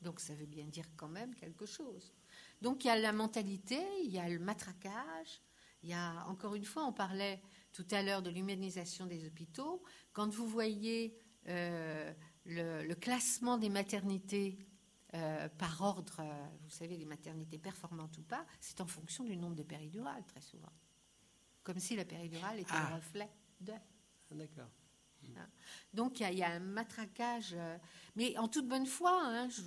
Donc 0.00 0.20
ça 0.20 0.34
veut 0.34 0.46
bien 0.46 0.66
dire 0.66 0.86
quand 0.96 1.08
même 1.08 1.34
quelque 1.34 1.66
chose. 1.66 2.12
Donc 2.60 2.84
il 2.84 2.88
y 2.88 2.90
a 2.90 2.98
la 2.98 3.12
mentalité, 3.12 3.80
il 4.04 4.10
y 4.10 4.18
a 4.18 4.28
le 4.28 4.38
matraquage, 4.38 5.40
il 5.82 5.90
y 5.90 5.94
a, 5.94 6.24
encore 6.28 6.54
une 6.54 6.64
fois, 6.64 6.84
on 6.84 6.92
parlait 6.92 7.40
tout 7.72 7.86
à 7.90 8.02
l'heure 8.02 8.22
de 8.22 8.30
l'humanisation 8.30 9.06
des 9.06 9.26
hôpitaux. 9.26 9.82
Quand 10.12 10.28
vous 10.28 10.46
voyez 10.46 11.16
euh, 11.48 12.12
le, 12.44 12.94
classement 12.94 13.58
des 13.58 13.68
maternités 13.68 14.58
euh, 15.14 15.48
par 15.58 15.80
ordre, 15.80 16.20
euh, 16.20 16.46
vous 16.62 16.70
savez, 16.70 16.96
les 16.96 17.04
maternités 17.04 17.58
performantes 17.58 18.16
ou 18.18 18.22
pas, 18.22 18.46
c'est 18.60 18.80
en 18.80 18.86
fonction 18.86 19.24
du 19.24 19.36
nombre 19.36 19.56
de 19.56 19.62
péridurales, 19.62 20.24
très 20.26 20.40
souvent. 20.40 20.72
Comme 21.62 21.78
si 21.78 21.96
la 21.96 22.04
péridurale 22.04 22.60
était 22.60 22.72
un 22.72 22.88
ah. 22.90 22.96
reflet 22.96 23.28
de. 23.60 23.72
Ah, 23.72 24.34
d'accord. 24.34 24.70
Hein. 25.36 25.48
Donc 25.94 26.20
il 26.20 26.34
y, 26.34 26.42
a 26.42 26.50
un 26.50 26.60
matraquage, 26.60 27.54
euh, 27.54 27.78
mais 28.16 28.36
en 28.38 28.48
toute 28.48 28.66
bonne 28.66 28.86
foi, 28.86 29.20
hein, 29.24 29.48
je, 29.48 29.62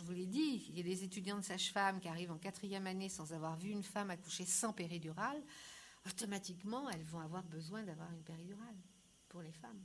vous 0.00 0.12
l'ai 0.12 0.26
dit, 0.26 0.66
il 0.68 0.76
y 0.76 0.80
a 0.80 0.82
des 0.82 1.04
étudiants 1.04 1.38
de 1.38 1.44
sage-femme 1.44 2.00
qui 2.00 2.08
arrivent 2.08 2.32
en 2.32 2.38
quatrième 2.38 2.86
année 2.86 3.08
sans 3.08 3.32
avoir 3.32 3.56
vu 3.56 3.70
une 3.70 3.82
femme 3.82 4.10
accoucher 4.10 4.44
sans 4.44 4.72
péridurale, 4.72 5.40
automatiquement 6.06 6.88
elles 6.90 7.02
vont 7.02 7.20
avoir 7.20 7.44
besoin 7.44 7.82
d'avoir 7.84 8.10
une 8.12 8.22
péridurale 8.22 8.76
pour 9.28 9.42
les 9.42 9.52
femmes. 9.52 9.84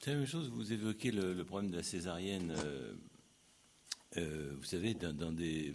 C'est 0.00 0.10
la 0.10 0.16
même 0.16 0.26
chose, 0.26 0.50
vous 0.50 0.72
évoquez 0.72 1.12
le, 1.12 1.44
problème 1.44 1.70
de 1.70 1.76
la 1.76 1.82
césarienne. 1.84 2.52
Euh, 2.56 2.94
euh, 4.16 4.54
vous 4.56 4.64
savez, 4.64 4.94
dans, 4.94 5.32
des, 5.32 5.74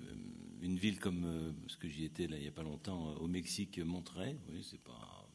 une 0.62 0.78
ville 0.78 1.00
comme 1.00 1.56
ce 1.68 1.78
que 1.78 1.88
j'y 1.88 2.06
étais 2.06 2.28
là, 2.28 2.38
il 2.38 2.44
n'y 2.44 2.48
a 2.48 2.52
pas 2.52 2.64
longtemps, 2.64 3.16
au 3.16 3.28
Mexique, 3.28 3.80
Monterrey, 3.80 4.38
oui, 4.50 4.64
c'est 4.64 4.82
pas 4.82 5.28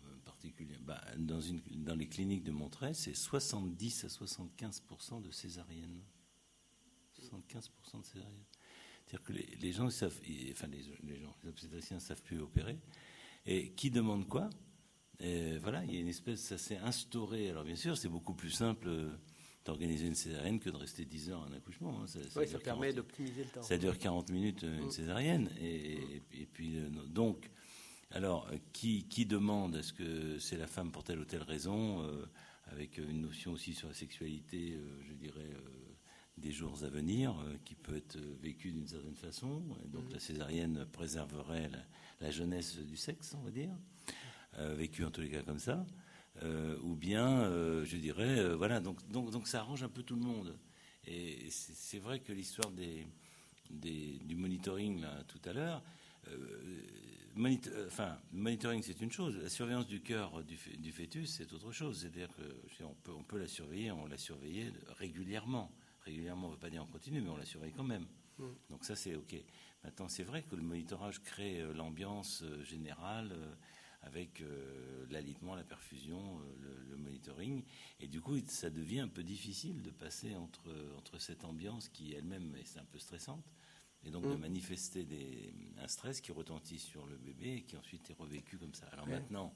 bah, 0.84 1.00
dans, 1.18 1.40
une, 1.40 1.60
dans 1.70 1.94
les 1.94 2.08
cliniques 2.08 2.44
de 2.44 2.50
Montreuil, 2.50 2.94
c'est 2.94 3.14
70 3.14 4.04
à 4.04 4.08
75 4.08 4.82
de 5.22 5.30
césariennes. 5.30 6.02
75 7.12 7.70
de 7.94 8.04
césariennes. 8.04 8.44
C'est-à-dire 9.06 9.26
que 9.26 9.32
les, 9.32 9.72
gens 9.72 9.90
savent, 9.90 10.20
enfin 10.50 10.66
les, 10.68 10.82
gens, 10.82 11.34
les 11.42 11.48
obstétriciens 11.48 11.96
ne 11.96 12.00
savent 12.00 12.22
plus 12.22 12.40
opérer. 12.40 12.78
Et 13.46 13.72
qui 13.72 13.90
demande 13.90 14.26
quoi? 14.26 14.48
Et 15.20 15.58
Voilà, 15.58 15.84
il 15.84 15.94
y 15.94 15.96
a 15.96 16.00
une 16.00 16.08
espèce, 16.08 16.40
ça 16.40 16.58
s'est 16.58 16.78
instauré. 16.78 17.50
Alors 17.50 17.64
bien 17.64 17.76
sûr, 17.76 17.96
c'est 17.96 18.08
beaucoup 18.08 18.34
plus 18.34 18.50
simple 18.50 19.10
d'organiser 19.64 20.06
une 20.06 20.14
césarienne 20.14 20.58
que 20.58 20.70
de 20.70 20.76
rester 20.76 21.04
10 21.04 21.30
heures 21.30 21.46
en 21.48 21.52
accouchement. 21.52 22.00
Hein. 22.02 22.06
Ça, 22.06 22.18
oui, 22.36 22.48
ça 22.48 22.58
permet 22.58 22.92
d'optimiser 22.92 23.44
le 23.44 23.50
temps. 23.50 23.62
Ça 23.62 23.78
dure 23.78 23.98
40 23.98 24.30
minutes 24.30 24.62
une 24.62 24.86
mm. 24.86 24.90
césarienne. 24.90 25.50
Et, 25.60 26.22
et, 26.32 26.46
puis, 26.46 26.78
euh, 26.78 26.88
donc, 27.06 27.48
alors, 28.14 28.46
euh, 28.52 28.58
qui, 28.72 29.26
demande 29.26 29.76
Est-ce 29.76 29.92
que 29.92 30.38
c'est 30.38 30.56
la 30.56 30.66
femme 30.66 30.92
pour 30.92 31.04
telle 31.04 31.18
ou 31.18 31.24
telle 31.24 31.42
raison 31.42 32.02
euh, 32.02 32.26
Avec 32.66 32.98
une 32.98 33.22
notion 33.22 33.52
aussi 33.52 33.74
sur 33.74 33.88
la 33.88 33.94
sexualité, 33.94 34.74
euh, 34.74 35.02
je 35.08 35.14
dirais, 35.14 35.50
des 36.36 36.52
jours 36.52 36.82
à 36.84 36.88
venir, 36.88 37.34
qui 37.64 37.74
peut 37.74 37.96
être 37.96 38.18
vécue 38.40 38.72
d'une 38.72 38.88
certaine 38.88 39.16
façon. 39.16 39.62
donc 39.86 40.08
mm. 40.08 40.12
la 40.12 40.18
césarienne 40.18 40.86
préserverait 40.92 41.70
la, 42.20 42.30
jeunesse 42.30 42.78
du 42.78 42.96
sexe, 42.96 43.34
on 43.38 43.42
va 43.42 43.50
dire, 43.50 43.70
vécue 44.58 45.04
en 45.04 45.10
tous 45.10 45.22
les 45.22 45.30
cas 45.30 45.42
comme 45.42 45.58
ça. 45.58 45.84
Ou 46.82 46.94
bien, 46.94 47.50
je 47.84 47.96
dirais, 47.96 48.54
voilà, 48.54 48.80
donc, 48.80 49.06
donc, 49.10 49.30
donc 49.30 49.46
ça 49.46 49.60
arrange 49.60 49.82
un 49.82 49.88
peu 49.88 50.02
tout 50.02 50.16
le 50.16 50.22
monde. 50.22 50.56
Et 51.06 51.48
c'est 51.50 51.98
vrai 51.98 52.20
que 52.20 52.32
l'histoire 52.32 52.70
des, 52.70 53.06
du 53.70 54.36
monitoring 54.36 55.00
là, 55.00 55.22
tout 55.28 55.40
à 55.44 55.52
l'heure, 55.52 55.82
enfin, 57.86 58.18
monitoring 58.32 58.82
c'est 58.82 59.00
une 59.00 59.12
chose, 59.12 59.36
la 59.42 59.48
surveillance 59.48 59.86
du 59.86 60.00
cœur 60.00 60.42
du, 60.44 60.56
du 60.78 60.92
fœtus 60.92 61.30
c'est 61.30 61.52
autre 61.52 61.72
chose. 61.72 62.00
C'est-à-dire 62.00 62.28
qu'on 62.36 62.94
peut, 63.02 63.12
on 63.12 63.24
peut 63.24 63.38
la 63.38 63.48
surveiller, 63.48 63.90
on 63.92 64.06
l'a 64.06 64.18
surveillée 64.18 64.72
régulièrement. 64.98 65.70
Régulièrement, 66.04 66.46
on 66.46 66.50
ne 66.50 66.54
veut 66.54 66.60
pas 66.60 66.70
dire 66.70 66.82
en 66.82 66.86
continu, 66.86 67.20
mais 67.20 67.28
on 67.28 67.36
la 67.36 67.44
surveille 67.44 67.72
quand 67.76 67.84
même. 67.84 68.06
Mm. 68.38 68.44
Donc 68.70 68.84
ça, 68.84 68.96
c'est 68.96 69.14
OK. 69.14 69.36
Maintenant, 69.84 70.08
c'est 70.08 70.24
vrai 70.24 70.42
que 70.42 70.54
le 70.54 70.62
monitorage 70.62 71.22
crée 71.22 71.60
euh, 71.60 71.72
l'ambiance 71.72 72.42
euh, 72.42 72.62
générale 72.64 73.32
euh, 73.32 73.54
avec 74.02 74.42
l'alitement, 75.10 75.54
la 75.54 75.64
perfusion, 75.64 76.40
le, 76.60 76.96
monitoring. 76.96 77.62
Et 78.00 78.08
du 78.08 78.20
coup, 78.20 78.36
ça 78.46 78.70
devient 78.70 79.00
un 79.00 79.08
peu 79.08 79.22
difficile 79.22 79.82
de 79.82 79.90
passer 79.90 80.34
entre, 80.34 80.70
entre 80.96 81.18
cette 81.18 81.44
ambiance 81.44 81.88
qui 81.88 82.12
elle-même 82.12 82.54
est 82.56 82.78
un 82.78 82.84
peu 82.84 82.98
stressante, 82.98 83.44
et 84.04 84.10
donc 84.10 84.24
de 84.24 84.34
mm. 84.34 84.40
manifester 84.40 85.04
des, 85.04 85.52
un 85.78 85.88
stress 85.88 86.20
qui 86.20 86.32
retentit 86.32 86.78
sur 86.78 87.06
le 87.06 87.16
bébé 87.16 87.54
et 87.54 87.62
qui 87.62 87.76
ensuite 87.76 88.10
est 88.10 88.14
revécu 88.14 88.58
comme 88.58 88.74
ça. 88.74 88.86
Alors 88.86 89.06
maintenant, 89.06 89.54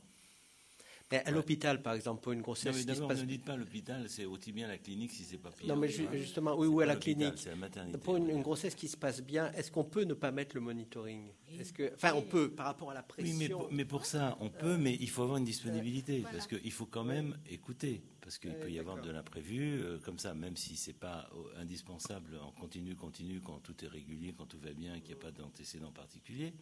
à 1.11 1.31
l'hôpital, 1.31 1.83
par 1.83 1.95
exemple, 1.95 2.23
pour 2.23 2.33
une 2.33 2.43
grossesse. 2.43 2.73
Non, 2.73 2.78
mais 2.78 2.85
d'abord, 2.85 3.11
ne 3.15 3.23
dites 3.23 3.45
pas 3.45 3.57
l'hôpital, 3.57 4.09
c'est 4.09 4.24
aussi 4.24 4.53
bien 4.53 4.66
la 4.66 4.78
clinique 4.78 5.12
si 5.12 5.23
c'est 5.23 5.39
pas 5.39 5.51
pire. 5.51 5.69
Non, 5.69 5.77
mais 5.77 5.89
justement, 5.89 6.57
oui, 6.57 6.66
ou 6.66 6.81
à 6.81 6.87
la 6.87 6.97
clinique. 6.97 7.45
La 7.47 7.57
maternité, 7.57 7.99
pour 7.99 8.16
une, 8.16 8.43
grossesse 8.43 8.74
qui 8.74 8.89
se 8.89 8.97
passe 8.97 9.23
bien, 9.23 9.53
est-ce 9.53 9.70
qu'on 9.70 9.85
peut 9.85 10.03
ne 10.03 10.15
pas 10.15 10.33
mettre 10.33 10.57
le 10.57 10.61
monitoring? 10.61 11.28
Est-ce 11.59 11.73
que, 11.73 11.93
enfin, 11.95 12.12
on 12.15 12.23
peut 12.23 12.51
par 12.51 12.66
rapport 12.66 12.91
à 12.91 12.95
la 12.95 13.03
pression. 13.03 13.61
Oui, 13.61 13.66
mais 13.70 13.85
pour, 13.85 14.05
ça, 14.05 14.37
on 14.41 14.51
peut, 14.51 14.77
mais 14.77 14.97
il 15.01 15.09
faut 15.09 15.23
avoir 15.23 15.39
une 15.39 15.45
disponibilité 15.45 16.24
parce 16.33 16.47
qu'il 16.47 16.73
faut 16.73 16.87
quand 16.87 17.05
même 17.05 17.37
écouter, 17.49 18.03
parce 18.20 18.39
qu'il 18.39 18.55
peut 18.55 18.70
y 18.70 18.78
avoir 18.78 19.01
de 19.01 19.11
l'imprévu, 19.11 19.81
euh, 19.81 19.99
comme 19.99 20.19
ça, 20.19 20.35
même 20.35 20.57
si 20.57 20.77
c'est 20.77 20.93
pas 20.93 21.31
euh, 21.35 21.61
indispensable 21.61 22.39
en 22.43 22.51
continu, 22.51 22.97
continu, 22.97 23.41
quand 23.41 23.61
tout 23.61 23.85
est 23.85 23.89
régulier, 23.89 24.35
quand 24.37 24.47
tout 24.47 24.59
va 24.59 24.73
bien, 24.73 24.99
qu'il 25.01 25.15
n'y 25.15 25.20
a 25.20 25.24
pas 25.24 25.31
d'antécédent 25.31 25.93
particulier. 25.93 26.53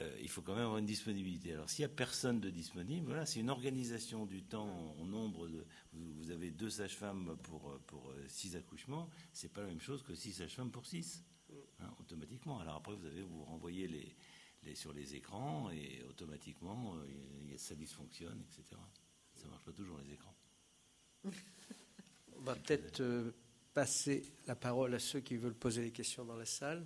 Euh, 0.00 0.16
il 0.20 0.28
faut 0.28 0.42
quand 0.42 0.54
même 0.54 0.64
avoir 0.64 0.78
une 0.78 0.86
disponibilité. 0.86 1.52
Alors 1.52 1.70
s'il 1.70 1.82
n'y 1.82 1.92
a 1.92 1.94
personne 1.94 2.40
de 2.40 2.50
disponible, 2.50 3.06
voilà, 3.06 3.26
c'est 3.26 3.40
une 3.40 3.50
organisation 3.50 4.26
du 4.26 4.42
temps 4.42 4.96
en 4.98 5.04
nombre 5.04 5.48
de. 5.48 5.64
Vous, 5.92 6.30
avez 6.30 6.50
deux 6.50 6.70
sages-femmes 6.70 7.36
pour, 7.44 7.78
pour 7.86 8.10
euh, 8.10 8.24
six 8.26 8.56
accouchements, 8.56 9.08
c'est 9.32 9.52
pas 9.52 9.60
la 9.60 9.68
même 9.68 9.80
chose 9.80 10.02
que 10.02 10.14
six 10.14 10.32
sages-femmes 10.32 10.72
pour 10.72 10.84
six, 10.84 11.22
hein, 11.80 11.94
automatiquement. 12.00 12.58
Alors 12.58 12.76
après, 12.76 12.94
vous 12.96 13.06
avez 13.06 13.22
vous 13.22 13.44
renvoyez 13.44 13.86
les, 13.86 14.16
les 14.64 14.74
sur 14.74 14.92
les 14.92 15.14
écrans 15.14 15.70
et 15.70 16.02
automatiquement 16.08 16.96
euh, 16.96 17.56
ça 17.56 17.76
dysfonctionne, 17.76 18.42
etc. 18.42 18.80
Ça 19.36 19.46
marche 19.46 19.64
pas 19.64 19.72
toujours 19.72 19.98
les 19.98 20.12
écrans. 20.12 20.34
On 22.36 22.40
va 22.40 22.56
peut-être 22.56 23.32
passer 23.72 24.24
la 24.46 24.56
parole 24.56 24.94
à 24.94 24.98
ceux 24.98 25.20
qui 25.20 25.36
veulent 25.36 25.54
poser 25.54 25.82
des 25.82 25.92
questions 25.92 26.24
dans 26.24 26.36
la 26.36 26.46
salle. 26.46 26.84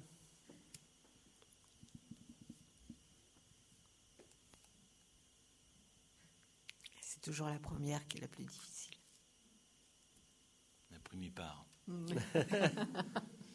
Toujours 7.20 7.49
la 7.49 7.59
première 7.59 8.07
qui 8.09 8.19
est 8.19 8.20
la 8.20 8.28
plus 8.28 8.45
difficile. 8.45 8.97
La 10.90 10.99
première 11.01 11.32
part. 11.32 11.66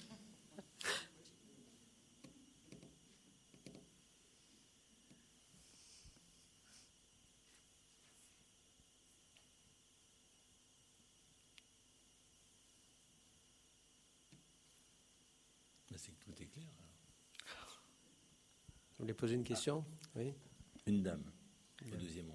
C'est 15.95 16.11
que 16.11 16.25
tout 16.25 16.41
est 16.41 16.47
clair. 16.47 16.65
Vous 18.91 19.05
voulez 19.05 19.13
poser 19.13 19.35
une 19.35 19.43
question? 19.43 19.85
Oui. 20.15 20.33
Une 20.85 21.01
dame, 21.01 21.31
au 21.85 21.95
deuxième 21.95 22.29
rang. 22.29 22.32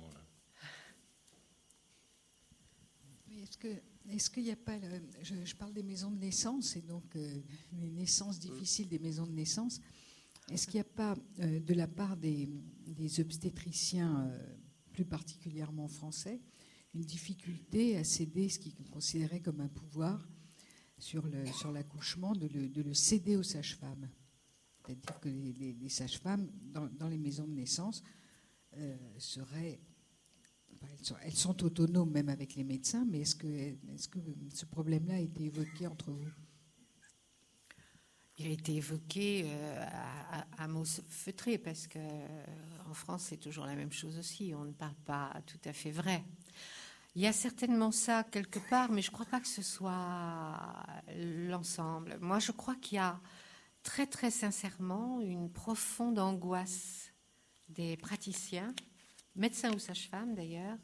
Là. 3.39 3.71
Est-ce 4.11 4.31
qu'il 4.31 4.45
n'y 4.45 4.51
a 4.51 4.57
pas. 4.57 4.79
je, 5.23 5.55
parle 5.55 5.75
des 5.75 5.83
maisons 5.83 6.11
de 6.11 6.19
naissance 6.19 6.77
et 6.77 6.81
donc 6.81 7.05
euh, 7.17 7.41
les 7.79 7.91
naissances 7.91 8.39
difficiles 8.39 8.89
des 8.89 8.99
maisons 8.99 9.27
de 9.27 9.33
naissance. 9.33 9.81
Est-ce 10.51 10.67
qu'il 10.67 10.77
n'y 10.77 10.81
a 10.81 10.85
pas, 10.85 11.15
euh, 11.41 11.61
de 11.61 11.75
la 11.75 11.87
part 11.87 12.17
des, 12.17 12.49
obstétriciens, 13.21 14.31
euh, 14.31 14.57
plus 14.93 15.05
particulièrement 15.05 15.89
français, 15.89 16.41
une 16.95 17.03
difficulté 17.03 17.99
à 17.99 18.05
céder 18.05 18.49
ce 18.49 18.59
qu'ils 18.59 18.75
considéraient 18.91 19.41
comme 19.41 19.61
un 19.61 19.69
pouvoir 19.69 20.27
sur 20.99 21.29
l'accouchement, 21.71 22.35
sur 22.35 22.49
de, 22.49 22.83
le, 22.83 22.95
céder 22.95 23.37
aux 23.37 23.43
sages-femmes? 23.43 24.09
C'est-à-dire 24.87 25.21
que 25.21 25.29
les, 25.29 25.89
sages-femmes, 25.91 26.51
dans, 26.73 26.87
dans, 26.87 27.09
les 27.09 27.19
maisons 27.19 27.47
de 27.47 27.53
naissance, 27.53 28.03
seraient 29.19 29.79
elles 31.23 31.35
sont, 31.35 31.65
autonomes 31.65 32.11
même 32.11 32.29
avec 32.29 32.55
les 32.55 32.65
médecins, 32.65 33.07
mais 33.09 33.21
est-ce 33.21 33.35
que, 33.35 33.77
ce 34.53 34.67
problème-là 34.67 35.15
a 35.15 35.19
été 35.19 35.45
évoqué 35.45 35.87
entre 35.87 36.11
vous? 36.11 36.31
Il 38.37 38.47
a 38.47 38.51
été 38.51 38.77
évoqué 38.77 39.47
euh, 39.47 39.85
à, 40.57 40.69
mots 40.69 40.85
feutrés 41.09 41.59
parce 41.59 41.89
que 41.89 41.99
euh, 41.99 42.93
France 42.93 43.27
c'est 43.31 43.37
toujours 43.37 43.67
la 43.67 43.75
même 43.75 43.91
chose 43.91 44.17
aussi. 44.17 44.53
On 44.55 44.65
ne 44.65 44.73
parle 44.73 44.95
pas 45.05 45.43
tout 45.47 45.59
à 45.65 45.73
fait 45.73 45.91
vrai. 45.91 46.25
Il 47.17 47.23
y 47.23 47.27
a 47.27 47.33
certainement 47.33 47.91
ça 47.91 48.23
quelque 48.23 48.61
part, 48.71 48.93
mais 48.93 49.03
je 49.03 49.09
ne 49.09 49.13
crois 49.15 49.27
pas 49.27 49.41
que 49.41 49.49
ce 49.49 49.63
soit 49.63 50.87
l'ensemble. 51.17 52.17
Moi, 52.21 52.39
je 52.39 52.53
crois 52.53 52.77
qu'il 52.77 52.97
y 52.97 53.01
a 53.01 53.21
très 53.83 54.07
très 54.07 54.31
sincèrement 54.31 55.21
une 55.21 55.51
profonde 55.51 56.19
angoisse 56.19 57.13
des 57.69 57.97
praticiens 57.97 58.73
médecin 59.39 59.73
ou 59.73 59.79
sage-femme 59.79 60.35
d'ailleurs, 60.35 60.77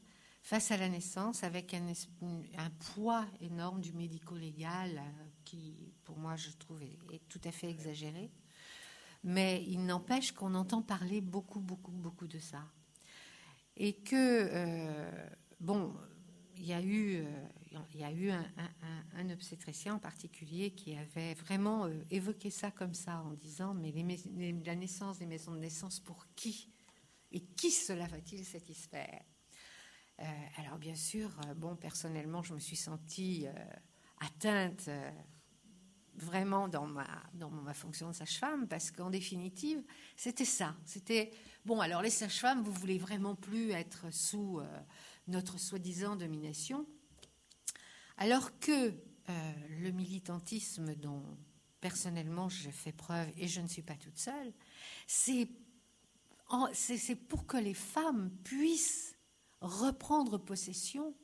face 0.42 0.70
à 0.70 0.76
la 0.76 0.88
naissance 0.88 1.42
avec 1.42 1.74
un, 1.74 1.84
poids 2.94 3.26
énorme 3.40 3.80
du 3.80 3.92
médico-légal 3.92 4.98
euh, 4.98 5.24
qui, 5.44 5.92
pour 6.04 6.18
moi, 6.18 6.36
je 6.36 6.50
trouve, 6.50 6.82
est, 6.82 7.28
tout 7.28 7.40
à 7.44 7.50
fait 7.50 7.70
exagéré. 7.70 8.30
Mais 9.24 9.64
il 9.66 9.84
n'empêche 9.86 10.32
qu'on 10.32 10.54
entend 10.54 10.82
parler 10.82 11.22
beaucoup, 11.22 11.60
beaucoup, 11.60 11.92
beaucoup 11.92 12.26
de 12.26 12.38
ça. 12.38 12.62
Et 13.76 13.94
que, 13.94 14.14
euh, 14.14 15.28
bon, 15.60 15.94
il 16.58 16.66
y 16.66 16.74
a 16.74 16.82
eu, 16.82 17.16
euh, 17.16 17.78
y 17.94 18.04
a 18.04 18.12
eu 18.12 18.30
un, 18.30 19.30
obstétricien 19.30 19.94
en 19.94 19.98
particulier 19.98 20.72
qui 20.72 20.94
avait 20.94 21.32
vraiment 21.32 21.88
évoqué 22.10 22.50
ça 22.50 22.70
comme 22.70 22.92
ça 22.92 23.22
en 23.22 23.32
disant 23.32 23.72
Mais 23.72 23.92
la 24.66 24.74
naissance 24.74 25.18
des 25.18 25.26
maisons 25.26 25.52
de 25.52 25.60
naissance, 25.60 25.98
pour 26.00 26.26
qui? 26.36 26.73
Et 27.34 27.40
qui 27.40 27.72
cela 27.72 28.06
va-t-il 28.06 28.44
satisfaire? 28.44 29.22
Euh, 30.20 30.24
Alors 30.58 30.78
bien 30.78 30.94
sûr, 30.94 31.28
euh, 31.46 31.54
bon, 31.54 31.74
personnellement, 31.74 32.42
je 32.42 32.54
me 32.54 32.60
suis 32.60 32.76
sentie 32.76 33.46
euh, 33.46 33.52
atteinte 34.20 34.88
vraiment 36.14 36.68
dans 36.68 36.86
ma, 36.86 37.08
dans 37.34 37.50
ma 37.50 37.74
fonction 37.74 38.08
de 38.08 38.14
sage-femme, 38.14 38.68
parce 38.68 38.92
qu'en 38.92 39.10
définitive, 39.10 39.82
c'était 40.16 40.44
ça. 40.44 40.76
C'était, 40.84 41.32
bon, 41.64 41.80
alors 41.80 42.02
les 42.02 42.10
sages-femmes, 42.10 42.62
vous 42.62 42.72
voulez 42.72 42.98
vraiment 42.98 43.34
plus 43.34 43.72
être 43.72 44.14
sous 44.14 44.62
notre 45.26 45.58
soi-disant 45.58 46.14
domination, 46.14 46.86
alors 48.16 48.56
que 48.60 48.94
le 49.80 49.90
militantisme 49.90 50.94
dont 50.94 51.36
personnellement 51.80 52.48
je 52.48 52.70
fais 52.70 52.92
preuve, 52.92 53.28
et 53.36 53.48
je 53.48 53.60
ne 53.60 53.66
suis 53.66 53.82
pas 53.82 53.96
toute 53.96 54.16
seule, 54.16 54.52
c'est 55.08 55.48
c'est 56.72 57.16
pour 57.16 57.46
que 57.46 57.56
les 57.56 57.74
femmes 57.74 58.30
puissent 58.44 59.16
reprendre 59.60 60.38
possession 60.38 61.14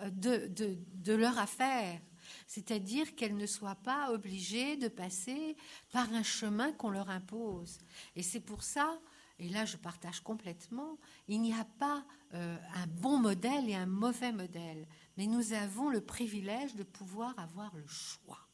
euh, 0.00 0.10
de, 0.10 1.12
leur 1.12 1.38
affaire. 1.38 2.00
C'est-à-dire 2.46 3.14
qu'elles 3.14 3.36
ne 3.36 3.46
soient 3.46 3.74
pas 3.74 4.12
obligées 4.12 4.76
de 4.76 4.88
passer 4.88 5.56
par 5.92 6.12
un 6.12 6.22
chemin 6.22 6.72
qu'on 6.72 6.90
leur 6.90 7.10
impose. 7.10 7.78
Et 8.16 8.22
c'est 8.22 8.40
pour 8.40 8.62
ça, 8.62 9.00
et 9.38 9.48
là 9.48 9.64
je 9.64 9.76
partage 9.76 10.20
complètement, 10.20 10.98
il 11.28 11.42
n'y 11.42 11.52
a 11.52 11.64
pas 11.64 12.04
euh, 12.34 12.56
un 12.74 12.86
bon 12.86 13.18
modèle 13.18 13.68
et 13.68 13.74
un 13.74 13.86
mauvais 13.86 14.32
modèle, 14.32 14.86
mais 15.16 15.26
nous 15.26 15.52
avons 15.52 15.90
le 15.90 16.00
privilège 16.00 16.74
de 16.76 16.84
pouvoir 16.84 17.38
avoir 17.38 17.74
le 17.74 17.86
choix. 17.86 18.48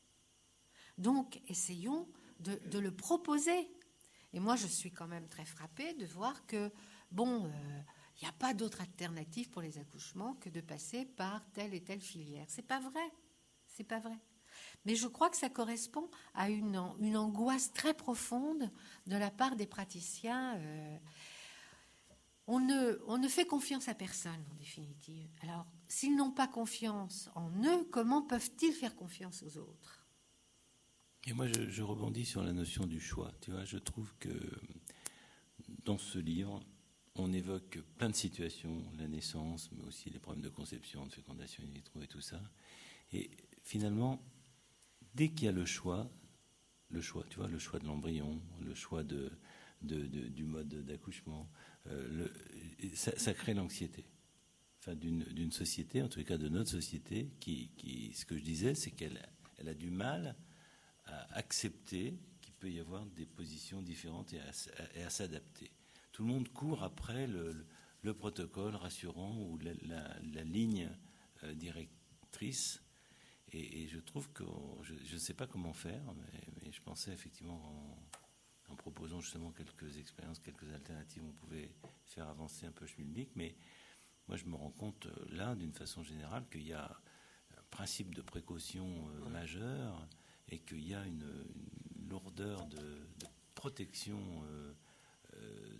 Donc 0.96 1.40
essayons 1.46 2.08
de 2.40 2.78
le 2.78 2.90
proposer 2.90 3.68
et 4.38 4.40
moi, 4.40 4.54
je 4.54 4.68
suis 4.68 4.92
quand 4.92 5.08
même 5.08 5.26
très 5.26 5.44
frappée 5.44 5.94
de 5.94 6.06
voir 6.06 6.46
que, 6.46 6.70
bon, 7.10 7.46
il 7.46 7.50
euh, 7.50 7.82
n'y 8.22 8.28
a 8.28 8.32
pas 8.32 8.54
d'autre 8.54 8.80
alternative 8.80 9.50
pour 9.50 9.62
les 9.62 9.78
accouchements 9.78 10.34
que 10.34 10.48
de 10.48 10.60
passer 10.60 11.06
par 11.06 11.44
telle 11.50 11.74
et 11.74 11.82
telle 11.82 12.00
filière. 12.00 12.44
C'est 12.46 12.62
pas 12.62 12.78
vrai. 12.78 13.12
C'est 13.66 13.82
pas 13.82 13.98
vrai. 13.98 14.16
Mais 14.84 14.94
je 14.94 15.08
crois 15.08 15.28
que 15.28 15.36
ça 15.36 15.50
correspond 15.50 16.08
à 16.34 16.50
une, 16.50 16.76
angoisse 16.76 17.72
très 17.72 17.94
profonde 17.94 18.70
de 19.08 19.16
la 19.16 19.32
part 19.32 19.56
des 19.56 19.66
praticiens. 19.66 20.56
Euh, 20.58 20.98
on 22.46 22.60
ne, 22.60 22.96
on 23.08 23.18
ne 23.18 23.26
fait 23.26 23.44
confiance 23.44 23.88
à 23.88 23.94
personne, 23.94 24.44
en 24.52 24.54
définitive. 24.54 25.32
Alors, 25.42 25.66
s'ils 25.88 26.14
n'ont 26.14 26.30
pas 26.30 26.46
confiance 26.46 27.28
en 27.34 27.50
eux, 27.64 27.88
comment 27.90 28.22
peuvent-ils 28.22 28.72
faire 28.72 28.94
confiance 28.94 29.42
aux 29.42 29.58
autres? 29.58 29.97
Et 31.28 31.34
moi, 31.34 31.46
je, 31.46 31.82
rebondis 31.82 32.24
sur 32.24 32.42
la 32.42 32.54
notion 32.54 32.86
du 32.86 33.00
choix. 33.00 33.30
Tu 33.42 33.50
vois, 33.50 33.66
je 33.66 33.76
trouve 33.76 34.14
que 34.18 34.30
dans 35.84 35.98
ce 35.98 36.18
livre, 36.18 36.64
on 37.16 37.34
évoque 37.34 37.80
plein 37.98 38.08
de 38.08 38.14
situations, 38.14 38.82
la 38.96 39.08
naissance, 39.08 39.70
mais 39.72 39.84
aussi 39.84 40.08
les 40.08 40.20
problèmes 40.20 40.42
de 40.42 40.48
conception, 40.48 41.04
de 41.04 41.12
fécondation 41.12 41.62
in 41.64 41.70
vitro 41.70 42.00
et 42.00 42.06
tout 42.06 42.22
ça. 42.22 42.40
Et 43.12 43.30
finalement, 43.62 44.22
dès 45.14 45.28
qu'il 45.28 45.44
y 45.44 45.48
a 45.48 45.52
le 45.52 45.66
choix, 45.66 46.10
le 46.88 47.02
choix, 47.02 47.26
tu 47.28 47.36
vois, 47.36 47.48
le 47.48 47.58
choix 47.58 47.78
de 47.78 47.84
l'embryon, 47.84 48.40
le 48.62 48.74
choix 48.74 49.04
de, 49.04 49.30
du 49.82 50.44
mode 50.44 50.82
d'accouchement, 50.86 51.50
euh, 51.88 52.26
ça, 52.94 53.12
ça, 53.18 53.34
crée 53.34 53.52
l'anxiété. 53.52 54.06
Enfin, 54.78 54.94
d'une 54.94 55.52
société, 55.52 56.00
en 56.00 56.08
tout 56.08 56.24
cas 56.24 56.38
de 56.38 56.48
notre 56.48 56.70
société, 56.70 57.28
qui, 57.38 57.68
qui 57.76 58.14
ce 58.14 58.24
que 58.24 58.38
je 58.38 58.42
disais, 58.42 58.74
c'est 58.74 58.92
qu'elle 58.92 59.20
elle 59.58 59.68
a 59.68 59.74
du 59.74 59.90
mal 59.90 60.34
à 61.08 61.36
accepter 61.36 62.14
qu'il 62.40 62.54
peut 62.54 62.70
y 62.70 62.80
avoir 62.80 63.04
des 63.06 63.26
positions 63.26 63.82
différentes 63.82 64.32
et 64.32 64.40
à, 65.02 65.10
s'adapter. 65.10 65.70
Tout 66.12 66.22
le 66.22 66.28
monde 66.28 66.48
court 66.48 66.82
après 66.82 67.26
le, 67.26 67.52
le, 67.52 67.66
le 68.02 68.14
protocole 68.14 68.74
rassurant 68.74 69.36
ou 69.42 69.58
la, 69.58 69.72
la, 69.82 70.16
la 70.32 70.44
ligne 70.44 70.90
euh, 71.44 71.54
directrice. 71.54 72.82
Et, 73.52 73.82
et, 73.82 73.88
je 73.88 73.98
trouve 73.98 74.30
que 74.32 74.44
je 74.82 75.14
ne 75.14 75.18
sais 75.18 75.32
pas 75.32 75.46
comment 75.46 75.72
faire, 75.72 76.02
mais, 76.14 76.40
mais 76.60 76.70
je 76.70 76.82
pensais 76.82 77.12
effectivement 77.12 77.98
en, 78.68 78.72
en, 78.72 78.76
proposant 78.76 79.20
justement 79.20 79.52
quelques 79.52 79.96
expériences, 79.96 80.38
quelques 80.38 80.70
alternatives, 80.74 81.22
on 81.26 81.32
pouvait 81.32 81.74
faire 82.04 82.28
avancer 82.28 82.66
un 82.66 82.72
peu 82.72 82.86
Schmilblick. 82.86 83.30
Mais 83.36 83.56
moi, 84.26 84.36
je 84.36 84.44
me 84.44 84.54
rends 84.54 84.70
compte 84.70 85.06
euh, 85.06 85.26
là, 85.30 85.54
d'une 85.54 85.72
façon 85.72 86.02
générale, 86.02 86.44
qu'il 86.50 86.66
y 86.66 86.74
a 86.74 87.00
un 87.56 87.62
principe 87.70 88.14
de 88.14 88.20
précaution 88.20 89.08
euh, 89.08 89.24
ouais. 89.24 89.30
majeur 89.30 90.06
et 90.48 90.58
qu'il 90.60 90.86
y 90.86 90.94
a 90.94 91.04
une, 91.04 91.24
une 91.96 92.08
lourdeur 92.08 92.66
de, 92.66 92.76
de 92.76 93.26
protection. 93.54 94.20
Euh, 94.44 94.74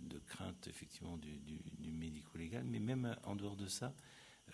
de 0.01 0.19
crainte 0.19 0.67
effectivement 0.67 1.17
du, 1.17 1.37
du, 1.39 1.59
du 1.77 1.91
médico-légal, 1.91 2.63
mais 2.63 2.79
même 2.79 3.15
en 3.23 3.35
dehors 3.35 3.57
de 3.57 3.67
ça, 3.67 3.93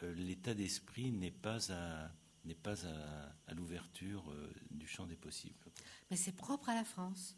euh, 0.01 0.13
l'état 0.15 0.55
d'esprit 0.55 1.11
n'est 1.11 1.31
pas 1.31 1.71
à 1.71 2.11
n'est 2.43 2.55
pas 2.55 2.85
à, 2.87 3.35
à 3.47 3.53
l'ouverture 3.53 4.31
euh, 4.31 4.51
du 4.71 4.87
champ 4.87 5.05
des 5.05 5.15
possibles. 5.15 5.59
Mais 6.09 6.17
c'est 6.17 6.31
propre 6.31 6.69
à 6.69 6.75
la 6.75 6.83
France. 6.83 7.37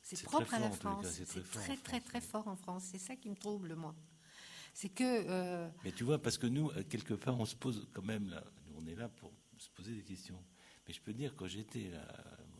C'est 0.00 0.22
propre 0.22 0.54
à 0.54 0.58
la 0.58 0.70
France. 0.70 1.06
C'est 1.06 1.26
très, 1.26 1.42
très, 1.42 1.76
très, 1.76 2.00
très 2.00 2.20
fort 2.20 2.48
en 2.48 2.56
France. 2.56 2.84
C'est 2.90 2.98
ça 2.98 3.14
qui 3.16 3.28
me 3.28 3.36
trouble, 3.36 3.74
moi. 3.74 3.94
C'est 4.72 4.88
que. 4.88 5.04
Euh... 5.04 5.68
Mais 5.84 5.92
tu 5.92 6.04
vois, 6.04 6.20
parce 6.20 6.38
que 6.38 6.46
nous, 6.46 6.70
quelque 6.88 7.14
part, 7.14 7.38
on 7.38 7.46
se 7.46 7.56
pose 7.56 7.88
quand 7.92 8.04
même 8.04 8.30
là. 8.30 8.42
On 8.76 8.86
est 8.86 8.94
là 8.94 9.08
pour 9.08 9.32
se 9.58 9.68
poser 9.70 9.94
des 9.94 10.04
questions. 10.04 10.42
Mais 10.86 10.94
je 10.94 11.00
peux 11.00 11.12
dire, 11.12 11.34
quand 11.34 11.46
j'étais 11.46 11.90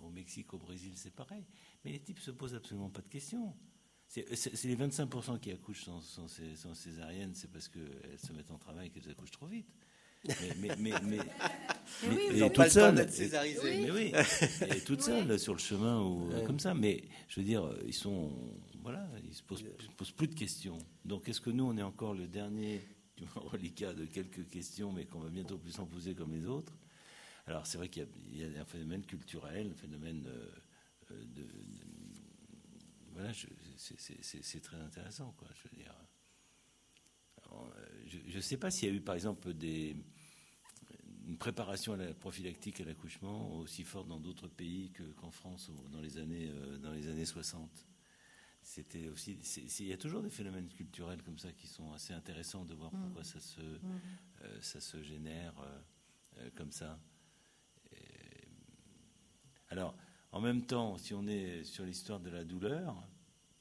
au 0.02 0.10
Mexique, 0.10 0.52
au 0.54 0.58
Brésil, 0.58 0.92
c'est 0.96 1.14
pareil. 1.14 1.44
Mais 1.84 1.92
les 1.92 2.00
types 2.00 2.18
se 2.18 2.30
posent 2.30 2.54
absolument 2.54 2.90
pas 2.90 3.02
de 3.02 3.08
questions. 3.08 3.54
C'est 4.08 4.64
les 4.64 4.76
25% 4.76 5.40
qui 5.40 5.50
accouchent 5.50 5.84
sans, 5.84 6.00
sans, 6.00 6.28
sans 6.28 6.74
césarienne, 6.74 7.34
c'est 7.34 7.50
parce 7.50 7.68
qu'elles 7.68 8.18
se 8.18 8.32
mettent 8.32 8.52
en 8.52 8.58
travail 8.58 8.90
qu'elles 8.90 9.10
accouchent 9.10 9.32
trop 9.32 9.46
vite. 9.46 9.68
Mais, 10.28 10.34
mais, 10.58 10.68
mais, 10.78 10.90
mais, 11.02 11.18
mais, 12.02 12.08
oui, 12.08 12.40
mais 12.40 12.50
toute 12.50 12.68
seule, 12.68 13.06
oui. 13.62 13.70
mais 13.80 13.90
oui, 13.90 14.12
et 14.74 14.80
toute 14.80 15.02
seule 15.02 15.38
sur 15.38 15.52
le 15.52 15.58
chemin 15.58 16.00
ou 16.00 16.28
ouais. 16.30 16.42
comme 16.44 16.58
ça. 16.58 16.74
Mais 16.74 17.04
je 17.28 17.40
veux 17.40 17.46
dire, 17.46 17.68
ils 17.84 17.94
sont, 17.94 18.32
voilà, 18.82 19.08
ils 19.24 19.34
se 19.34 19.42
posent, 19.42 19.60
se 19.60 19.88
posent 19.96 20.12
plus 20.12 20.28
de 20.28 20.34
questions. 20.34 20.78
Donc, 21.04 21.28
est-ce 21.28 21.40
que 21.40 21.50
nous, 21.50 21.64
on 21.64 21.76
est 21.76 21.82
encore 21.82 22.14
le 22.14 22.26
dernier 22.26 22.80
reliquat 23.34 23.92
de 23.92 24.04
quelques 24.04 24.48
questions, 24.48 24.92
mais 24.92 25.04
qu'on 25.04 25.20
va 25.20 25.28
bientôt 25.28 25.58
plus 25.58 25.78
en 25.78 25.86
poser 25.86 26.14
comme 26.14 26.32
les 26.32 26.46
autres? 26.46 26.72
Alors, 27.46 27.66
c'est 27.66 27.78
vrai 27.78 27.88
qu'il 27.88 28.08
y, 28.32 28.38
y, 28.38 28.44
a 28.44 28.60
un 28.60 28.64
phénomène 28.64 29.04
culturel, 29.04 29.70
un 29.70 29.74
phénomène 29.74 30.26
euh, 30.26 31.24
de, 31.24 31.42
de 31.42 31.46
voilà, 33.12 33.32
c'est 33.78 34.60
très 34.60 34.76
intéressant, 34.76 35.32
quoi. 35.38 35.48
Je 35.54 35.68
veux 35.68 35.76
dire, 35.76 35.94
Alors, 37.44 37.72
je 38.04 38.36
ne 38.36 38.40
sais 38.42 38.58
pas 38.58 38.70
s'il 38.70 38.88
y 38.88 38.92
a 38.92 38.94
eu, 38.94 39.00
par 39.00 39.14
exemple, 39.14 39.54
des, 39.54 39.96
une 41.26 41.36
préparation 41.38 41.94
à 41.94 41.96
la 41.96 42.14
prophylactique 42.14 42.80
à 42.80 42.84
l'accouchement 42.84 43.58
aussi 43.58 43.84
forte 43.84 44.06
dans 44.08 44.20
d'autres 44.20 44.48
pays 44.48 44.92
qu'en 44.92 45.28
qu 45.28 45.34
France 45.34 45.70
dans 45.90 46.00
les 46.00 46.18
années 46.18 46.48
euh, 46.48 46.78
dans 46.78 46.92
les 46.92 47.08
années 47.08 47.24
60. 47.24 47.86
C'était 48.62 49.08
aussi, 49.08 49.38
il 49.78 49.86
y 49.86 49.92
a 49.92 49.96
toujours 49.96 50.22
des 50.22 50.30
phénomènes 50.30 50.68
culturels 50.68 51.22
comme 51.22 51.38
ça 51.38 51.52
qui 51.52 51.68
sont 51.68 51.92
assez 51.92 52.12
intéressants 52.12 52.64
de 52.64 52.74
voir 52.74 52.92
mmh. 52.92 53.00
pourquoi 53.00 53.24
ça 53.24 53.38
se 53.38 53.60
mmh. 53.60 54.00
euh, 54.42 54.60
ça 54.60 54.80
se 54.80 55.02
génère 55.02 55.54
euh, 56.38 56.50
comme 56.54 56.72
ça. 56.72 56.98
Alors 59.68 59.96
en 60.32 60.40
même 60.40 60.66
temps, 60.66 60.98
si 60.98 61.14
on 61.14 61.26
est 61.26 61.64
sur 61.64 61.84
l'histoire 61.84 62.20
de 62.20 62.30
la 62.30 62.44
douleur, 62.44 62.94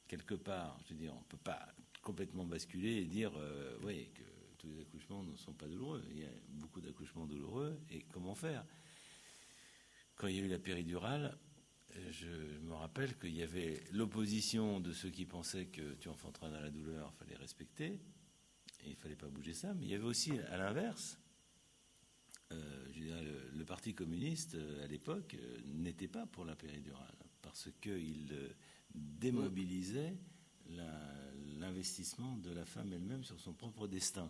quelque 0.08 0.36
part, 0.36 0.78
je 0.86 0.94
veux 0.94 1.00
dire, 1.00 1.14
on 1.14 1.20
ne 1.20 1.26
peut 1.26 1.38
pas 1.38 1.68
complètement 2.02 2.46
basculer 2.46 2.98
et 2.98 3.06
dire, 3.06 3.32
euh, 3.38 3.78
oui, 3.84 4.10
que 4.14 4.24
tous 4.58 4.68
les 4.68 4.82
accouchements 4.82 5.24
ne 5.24 5.36
sont 5.36 5.54
pas 5.54 5.68
douloureux. 5.68 6.04
Il 6.12 6.20
y 6.20 6.26
a 6.26 6.32
beaucoup 6.50 6.82
d'accouchements 6.82 7.26
douloureux, 7.26 7.80
et 7.90 8.02
comment 8.12 8.36
faire? 8.36 8.66
Quand 10.16 10.28
il 10.28 10.36
y 10.36 10.40
a 10.40 10.44
eu 10.44 10.48
la 10.50 10.60
péridurale, 10.60 11.38
je 12.12 12.60
me 12.60 12.74
rappelle 12.74 13.18
qu'il 13.18 13.36
y 13.36 13.42
avait 13.42 13.82
l'opposition 13.92 14.80
de 14.80 14.92
ceux 14.92 15.10
qui 15.10 15.26
pensaient 15.26 15.68
que 15.68 15.94
tu 15.94 16.10
enfanteras 16.10 16.50
dans 16.50 16.60
la 16.60 16.72
douleur, 16.72 17.14
il 17.14 17.18
fallait 17.18 17.38
respecter, 17.38 18.02
et 18.84 18.90
il 18.90 18.96
fallait 18.96 19.16
pas 19.16 19.30
bouger 19.30 19.54
ça, 19.54 19.74
mais 19.74 19.86
il 19.86 19.92
y 19.92 19.96
avait 19.96 20.04
aussi, 20.04 20.38
à 20.52 20.58
l'inverse, 20.58 21.18
euh, 22.52 22.86
je 22.94 23.00
dirais, 23.02 23.24
le, 23.24 23.50
le, 23.58 23.66
Parti 23.66 23.94
communiste, 23.94 24.56
euh, 24.56 24.84
à 24.84 24.88
l'époque, 24.88 25.36
euh, 25.36 25.58
n'était 25.66 26.08
pas 26.08 26.26
pour 26.28 26.46
la 26.46 26.56
péridurale, 26.56 27.16
parce 27.42 27.70
qu'il 27.82 28.32
démobilisait 28.94 30.16
l'investissement 31.58 32.38
de 32.38 32.52
la 32.52 32.66
femme 32.66 32.92
elle-même 32.94 33.24
sur 33.24 33.40
son 33.40 33.54
propre 33.54 33.88
destin. 33.88 34.30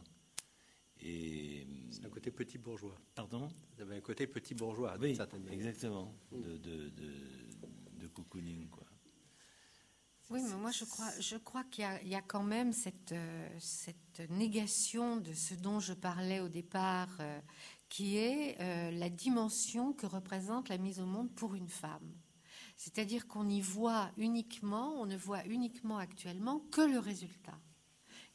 Et 1.01 1.67
c'est 1.91 2.05
un 2.05 2.09
côté 2.09 2.31
petit 2.31 2.57
bourgeois. 2.57 2.95
Pardon? 3.13 3.49
Vous 3.75 3.81
avez 3.81 3.97
un 3.97 4.01
côté 4.01 4.27
petit 4.27 4.53
bourgeois, 4.53 4.97
oui, 4.99 5.17
exactement, 5.51 6.15
de, 6.31 6.57
de, 6.57 6.89
de, 6.89 7.13
de 7.99 8.07
cocooning, 8.07 8.69
quoi. 8.69 8.87
Oui, 10.31 10.41
mais 10.41 10.55
moi 10.55 10.71
je 10.71 10.85
crois, 10.85 11.11
je 11.19 11.37
crois 11.37 11.63
qu'il 11.65 11.85
y, 12.03 12.09
y, 12.09 12.15
a 12.15 12.21
quand 12.21 12.43
même 12.43 12.73
cette, 12.73 13.11
euh, 13.11 13.47
cette 13.59 14.21
négation 14.31 15.17
de 15.17 15.33
ce 15.33 15.53
dont 15.53 15.79
je 15.79 15.93
parlais 15.93 16.39
au 16.39 16.49
départ, 16.49 17.15
euh, 17.19 17.39
qui 17.89 18.17
est 18.17 18.59
euh, 18.59 18.91
la 18.91 19.09
dimension 19.09 19.93
que 19.93 20.07
représente 20.07 20.69
la 20.69 20.77
mise 20.77 20.99
au 20.99 21.05
monde 21.05 21.31
pour 21.35 21.55
une 21.55 21.69
femme. 21.69 22.11
C'est-à-dire 22.75 23.27
qu'on 23.27 23.47
y 23.47 23.61
voit 23.61 24.09
uniquement, 24.17 24.99
on 24.99 25.05
ne 25.05 25.15
voit 25.15 25.45
uniquement 25.45 25.97
actuellement 25.97 26.59
que 26.71 26.81
le 26.81 26.99
résultat. 26.99 27.57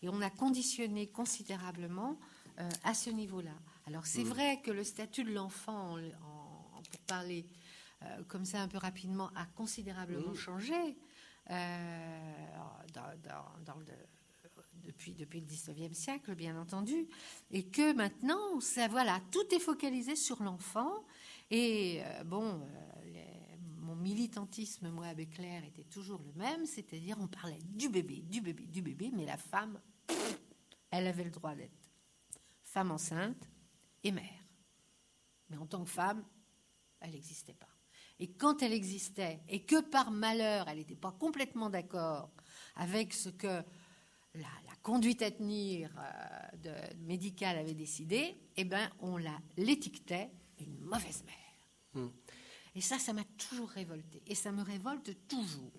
Et 0.03 0.09
on 0.09 0.23
a 0.23 0.31
conditionné 0.31 1.09
considérablement 1.09 2.19
euh, 2.59 2.69
à 2.85 2.95
ce 2.95 3.11
niveau-là. 3.11 3.55
Alors 3.87 4.07
c'est 4.07 4.25
mmh. 4.25 4.29
vrai 4.29 4.61
que 4.63 4.71
le 4.71 4.85
statut 4.85 5.25
de 5.25 5.33
l'enfant, 5.33 5.97
pour 6.91 7.01
parler 7.03 7.47
euh, 8.03 8.23
comme 8.29 8.45
ça 8.45 8.63
un 8.63 8.69
peu 8.69 8.79
rapidement, 8.79 9.31
a 9.35 9.45
considérablement 9.47 10.33
mmh. 10.33 10.37
changé 10.37 10.75
euh, 10.75 10.93
le, 13.79 13.95
depuis, 14.85 15.15
le 15.15 15.27
19e 15.27 15.95
siècle, 15.95 16.35
bien 16.35 16.61
entendu, 16.61 17.09
et 17.51 17.65
que 17.65 17.93
maintenant, 17.95 18.59
voilà, 18.91 19.21
tout 19.31 19.55
est 19.55 19.61
focalisé 19.61 20.17
sur 20.17 20.43
l'enfant. 20.43 21.05
Et 21.51 22.01
euh, 22.05 22.25
bon, 22.25 22.67
mon 23.79 23.97
militantisme, 23.97 24.91
moi, 24.91 25.07
avec 25.07 25.31
Claire, 25.31 25.65
était 25.65 25.85
toujours 25.85 26.23
le 26.23 26.33
même, 26.33 26.67
c'est-à-dire 26.67 27.17
on 27.21 27.27
parlait 27.27 27.59
du 27.65 27.89
bébé, 27.89 28.23
du 28.23 28.41
bébé, 28.41 28.67
du 28.67 28.83
bébé, 28.83 29.11
mais 29.13 29.25
la 29.25 29.37
femme, 29.37 29.81
elle 30.91 31.07
avait 31.07 31.25
le 31.25 31.31
droit 31.31 31.55
d'être 31.55 31.91
femme 32.71 32.93
enceinte 32.93 33.49
et 34.05 34.13
mère. 34.13 34.45
Mais 35.49 35.57
en 35.57 35.67
tant 35.67 35.83
que 35.85 35.91
femme, 35.91 36.25
elle 37.01 37.11
n'existait 37.11 37.55
pas. 37.55 37.69
Et 38.21 38.29
quand 38.29 38.63
elle 38.63 38.75
existait, 38.75 39.41
et 39.49 39.63
que 39.63 39.81
par 39.81 40.11
malheur, 40.11 40.69
elle 40.69 40.79
n'était 40.79 40.95
pas 40.95 41.11
complètement 41.11 41.71
d'accord 41.71 42.31
avec 42.77 43.15
ce 43.15 43.31
que 43.31 43.47
la, 43.47 43.63
la 44.35 44.77
conduite 44.83 45.23
à 45.23 45.31
tenir 45.31 45.91
euh, 45.99 46.57
de, 46.59 46.97
médicale 47.07 47.57
avait 47.59 47.75
décidé, 47.75 48.37
eh 48.57 48.65
ben, 48.65 48.91
on 49.01 49.19
l'étiquetait 49.57 50.31
une 50.61 50.79
mauvaise 50.81 51.25
mère. 51.25 52.05
Mmh. 52.05 52.09
Et 52.77 52.81
ça, 52.83 52.99
ça 52.99 53.13
m'a 53.13 53.25
toujours 53.37 53.71
révolté. 53.71 54.23
Et 54.27 54.35
ça 54.35 54.53
me 54.53 54.63
révolte 54.63 55.17
toujours. 55.27 55.73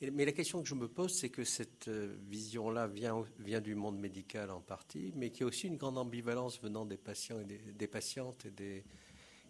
Mais 0.00 0.24
la 0.24 0.32
question 0.32 0.62
que 0.62 0.68
je 0.68 0.74
me 0.74 0.88
pose, 0.88 1.12
c'est 1.12 1.28
que 1.28 1.44
cette 1.44 1.88
euh, 1.88 2.16
vision-là 2.30 2.86
vient, 2.86 3.22
vient 3.38 3.60
du 3.60 3.74
monde 3.74 3.98
médical 3.98 4.50
en 4.50 4.62
partie, 4.62 5.12
mais 5.14 5.30
qu'il 5.30 5.42
y 5.42 5.44
a 5.44 5.46
aussi 5.48 5.66
une 5.66 5.76
grande 5.76 5.98
ambivalence 5.98 6.58
venant 6.62 6.86
des 6.86 6.96
patients 6.96 7.38
et 7.40 7.44
des, 7.44 7.58
des 7.58 7.86
patientes 7.86 8.46
et, 8.46 8.50
des, 8.50 8.84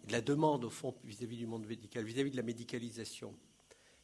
de 0.07 0.11
la 0.11 0.21
demande, 0.21 0.65
au 0.65 0.69
fond, 0.69 0.95
vis-à-vis 1.03 1.35
-vis 1.35 1.39
du 1.39 1.47
monde 1.47 1.65
médical, 1.65 2.03
vis-à-vis 2.03 2.29
-vis 2.29 2.33
de 2.33 2.37
la 2.37 2.43
médicalisation. 2.43 3.35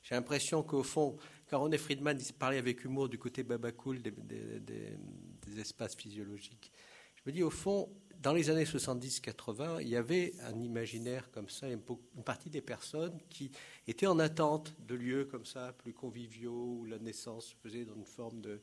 J'ai 0.08 0.16
l'impression 0.16 0.64
qu'au 0.64 0.84
fond, 0.84 1.18
quand 1.50 1.60
René 1.60 1.78
Friedman 1.78 2.18
parlait 2.40 2.58
avec 2.58 2.86
humour 2.86 3.10
du 3.10 3.18
côté 3.18 3.44
babacool 3.44 4.02
des, 4.02 5.60
espaces 5.60 5.96
physiologiques, 5.96 6.72
je 7.16 7.24
me 7.26 7.32
dis 7.34 7.44
au 7.44 7.50
fond, 7.50 7.90
dans 8.22 8.32
les 8.32 8.50
années 8.50 8.64
70-80, 8.64 9.82
il 9.82 9.90
y 9.90 9.98
avait 9.98 10.34
un 10.44 10.60
imaginaire 10.62 11.30
comme 11.32 11.50
ça, 11.50 11.68
une, 11.68 11.82
partie 12.24 12.50
des 12.50 12.62
personnes 12.62 13.20
qui 13.30 13.52
étaient 13.86 14.08
en 14.08 14.20
attente 14.20 14.74
de 14.80 14.96
lieux 14.96 15.26
comme 15.26 15.46
ça, 15.46 15.74
plus 15.74 15.94
conviviaux, 15.94 16.78
où 16.80 16.86
la 16.86 17.00
naissance 17.00 17.48
se 17.48 17.56
faisait 17.56 17.84
dans 17.84 17.96
une 17.96 18.06
forme 18.06 18.40
de, 18.40 18.62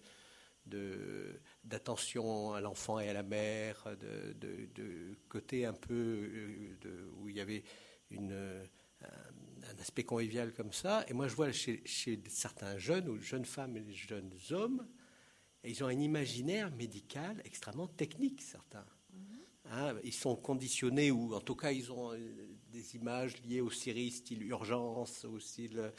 d'attention 0.66 2.54
à 2.54 2.60
l'enfant 2.60 2.98
et 2.98 3.08
à 3.08 3.12
la 3.12 3.22
mère, 3.22 3.84
de, 4.00 4.34
de 4.74 5.16
côté 5.28 5.66
un 5.66 5.72
peu 5.72 5.94
euh, 5.94 7.10
où 7.18 7.28
il 7.28 7.36
y 7.36 7.40
avait 7.40 7.64
une, 8.10 8.32
un, 9.02 9.78
aspect 9.80 10.04
convivial 10.04 10.52
comme 10.52 10.72
ça. 10.72 11.04
Et 11.08 11.12
moi, 11.12 11.28
je 11.28 11.34
vois 11.34 11.52
chez, 11.52 11.82
chez 11.84 12.20
certains 12.28 12.78
jeunes, 12.78 13.08
ou 13.08 13.20
jeunes 13.20 13.44
femmes 13.44 13.76
et 13.76 13.92
jeunes 13.92 14.32
hommes, 14.50 14.86
et 15.62 15.70
ils 15.70 15.82
ont 15.82 15.88
un 15.88 15.98
imaginaire 15.98 16.70
médical 16.70 17.40
extrêmement 17.44 17.88
technique, 17.88 18.42
certains. 18.42 18.84
Hein, 19.70 19.96
ils 20.04 20.12
sont 20.12 20.36
conditionnés, 20.36 21.10
ou 21.10 21.34
en 21.34 21.40
tout 21.40 21.56
cas, 21.56 21.72
ils 21.72 21.90
ont 21.90 22.12
euh, 22.12 22.18
des 22.70 22.96
images 22.96 23.40
liées 23.42 23.62
aux 23.62 23.70
séries 23.70 24.10
style 24.10 24.42
urgence, 24.42 25.24
au 25.24 25.38
style 25.38 25.90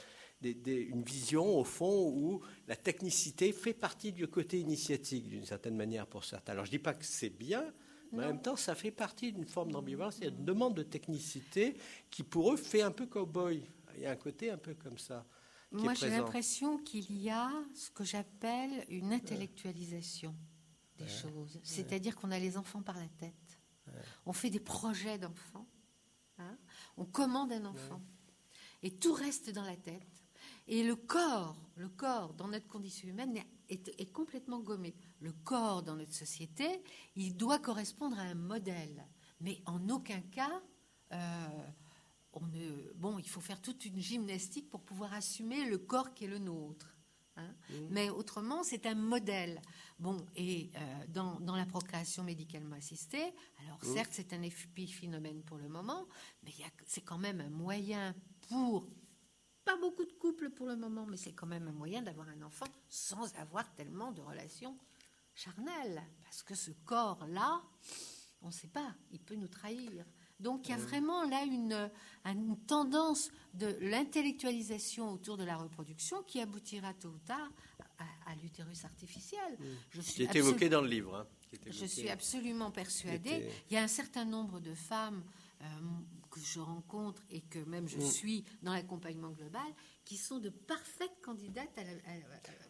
une 0.51 1.03
vision, 1.03 1.57
au 1.57 1.63
fond, 1.63 2.09
où 2.09 2.41
la 2.67 2.75
technicité 2.75 3.51
fait 3.51 3.73
partie 3.73 4.11
du 4.11 4.27
côté 4.27 4.59
initiatique, 4.59 5.27
d'une 5.27 5.45
certaine 5.45 5.75
manière, 5.75 6.07
pour 6.07 6.23
certains. 6.23 6.53
Alors, 6.53 6.65
je 6.65 6.71
ne 6.71 6.77
dis 6.77 6.83
pas 6.83 6.93
que 6.93 7.05
c'est 7.05 7.29
bien, 7.29 7.63
mais 8.11 8.23
en 8.23 8.27
même 8.27 8.41
temps, 8.41 8.55
ça 8.55 8.75
fait 8.75 8.91
partie 8.91 9.33
d'une 9.33 9.47
forme 9.47 9.71
d'ambivalence. 9.71 10.17
Il 10.19 10.23
y 10.23 10.27
a 10.27 10.29
une 10.29 10.45
demande 10.45 10.75
de 10.75 10.83
technicité 10.83 11.77
qui, 12.09 12.23
pour 12.23 12.53
eux, 12.53 12.57
fait 12.57 12.81
un 12.81 12.91
peu 12.91 13.05
cow-boy. 13.05 13.63
Il 13.95 14.01
y 14.01 14.05
a 14.05 14.11
un 14.11 14.15
côté 14.15 14.49
un 14.49 14.57
peu 14.57 14.73
comme 14.73 14.97
ça. 14.97 15.25
Moi, 15.71 15.93
j'ai 15.93 16.09
l'impression 16.09 16.77
qu'il 16.77 17.21
y 17.21 17.29
a 17.29 17.51
ce 17.73 17.89
que 17.91 18.03
j'appelle 18.03 18.85
une 18.89 19.11
intellectualisation 19.11 20.35
des 20.97 21.07
choses. 21.07 21.59
C'est-à-dire 21.63 22.15
qu'on 22.15 22.31
a 22.31 22.39
les 22.39 22.57
enfants 22.57 22.81
par 22.81 22.97
la 22.97 23.07
tête. 23.19 23.33
On 24.25 24.33
fait 24.33 24.49
des 24.49 24.59
projets 24.59 25.17
d'enfants. 25.17 25.67
Hein. 26.37 26.57
on 26.97 27.05
commande 27.05 27.53
un 27.53 27.63
enfant. 27.63 28.01
Et 28.83 28.91
tout 28.91 29.13
reste 29.13 29.51
dans 29.51 29.63
la 29.63 29.77
tête. 29.77 30.14
Et 30.67 30.83
le 30.83 30.95
corps, 30.95 31.55
le 31.75 31.89
corps 31.89 32.33
dans 32.33 32.47
notre 32.47 32.67
condition 32.67 33.07
humaine 33.07 33.39
est, 33.69 34.11
complètement 34.11 34.59
gommé. 34.59 34.95
Le 35.19 35.31
corps 35.31 35.83
dans 35.83 35.95
notre 35.95 36.13
société, 36.13 36.81
il 37.15 37.35
doit 37.35 37.59
correspondre 37.59 38.17
à 38.19 38.23
un 38.23 38.35
modèle. 38.35 39.05
Mais 39.41 39.61
en 39.65 39.89
aucun 39.89 40.21
cas, 40.21 40.61
euh, 41.11 41.67
on 42.33 42.45
ne, 42.47 42.93
bon, 42.95 43.19
il 43.19 43.27
faut 43.27 43.41
faire 43.41 43.61
toute 43.61 43.85
une 43.85 43.99
gymnastique 43.99 44.69
pour 44.69 44.81
pouvoir 44.81 45.13
assumer 45.13 45.69
le 45.69 45.77
corps 45.77 46.13
qui 46.13 46.25
est 46.25 46.29
le 46.29 46.39
nôtre. 46.39 46.95
Hein. 47.37 47.53
Mmh. 47.69 47.73
Mais 47.89 48.09
autrement, 48.09 48.63
c'est 48.63 48.85
un 48.85 48.95
modèle. 48.95 49.61
Bon, 49.99 50.25
et 50.35 50.71
euh, 50.75 51.05
dans, 51.09 51.39
dans, 51.41 51.55
la 51.55 51.65
procréation 51.65 52.23
médicalement 52.23 52.75
assistée, 52.75 53.33
alors 53.63 53.79
mmh. 53.83 53.93
certes, 53.93 54.11
c'est 54.13 54.33
un 54.33 54.41
épiphénomène 54.41 55.43
pour 55.43 55.57
le 55.57 55.67
moment, 55.67 56.07
mais 56.43 56.53
c'est 56.85 57.01
quand 57.01 57.17
même 57.17 57.41
un 57.41 57.49
moyen 57.49 58.15
pour 58.47 58.87
pas 59.65 59.75
beaucoup 59.77 60.05
de 60.05 60.13
couples 60.13 60.51
pour 60.51 60.67
le 60.67 60.75
moment, 60.75 61.05
mais 61.07 61.17
c'est 61.17 61.33
quand 61.33 61.47
même 61.47 61.67
un 61.67 61.73
moyen 61.73 62.01
d'avoir 62.01 62.29
un 62.29 62.41
enfant 62.43 62.67
sans 62.87 63.33
avoir 63.35 63.73
tellement 63.73 64.11
de 64.11 64.21
relations 64.21 64.77
charnelles. 65.33 66.01
Parce 66.23 66.43
que 66.43 66.55
ce 66.55 66.71
corps-là, 66.85 67.61
on 68.41 68.47
ne 68.47 68.53
sait 68.53 68.67
pas, 68.67 68.95
il 69.11 69.19
peut 69.19 69.35
nous 69.35 69.47
trahir. 69.47 70.05
Donc 70.39 70.67
il 70.67 70.71
y 70.71 70.73
a 70.73 70.77
vraiment 70.77 71.23
là 71.23 71.43
une, 71.43 71.89
une 72.25 72.57
tendance 72.67 73.31
de 73.53 73.77
l'intellectualisation 73.81 75.11
autour 75.11 75.37
de 75.37 75.43
la 75.43 75.57
reproduction 75.57 76.23
qui 76.23 76.39
aboutira 76.39 76.93
tôt 76.93 77.09
ou 77.09 77.19
tard 77.19 77.49
à, 77.97 78.35
l'utérus 78.41 78.83
artificiel. 78.83 79.57
Je 79.91 80.01
qui 80.01 80.23
est 80.23 80.35
évoqué 80.35 80.67
dans 80.67 80.81
le 80.81 80.87
livre. 80.87 81.15
Hein, 81.15 81.27
je 81.67 81.85
suis 81.85 82.09
absolument 82.09 82.69
persuadée. 82.69 83.49
Il 83.69 83.73
y 83.73 83.77
a 83.77 83.83
un 83.83 83.87
certain 83.87 84.25
nombre 84.25 84.59
de 84.59 84.73
femmes 84.73 85.23
euh, 85.61 85.65
que 86.35 86.41
je 86.41 86.59
rencontre 86.59 87.21
et 87.29 87.41
que 87.41 87.59
même 87.59 87.87
je 87.87 87.97
mm. 87.97 88.01
suis 88.01 88.43
dans 88.61 88.73
l'accompagnement 88.73 89.29
global, 89.29 89.61
qui 90.03 90.17
sont 90.17 90.39
de 90.39 90.49
parfaites 90.49 91.21
candidates 91.21 91.71
à 91.77 91.83
la. 91.83 91.91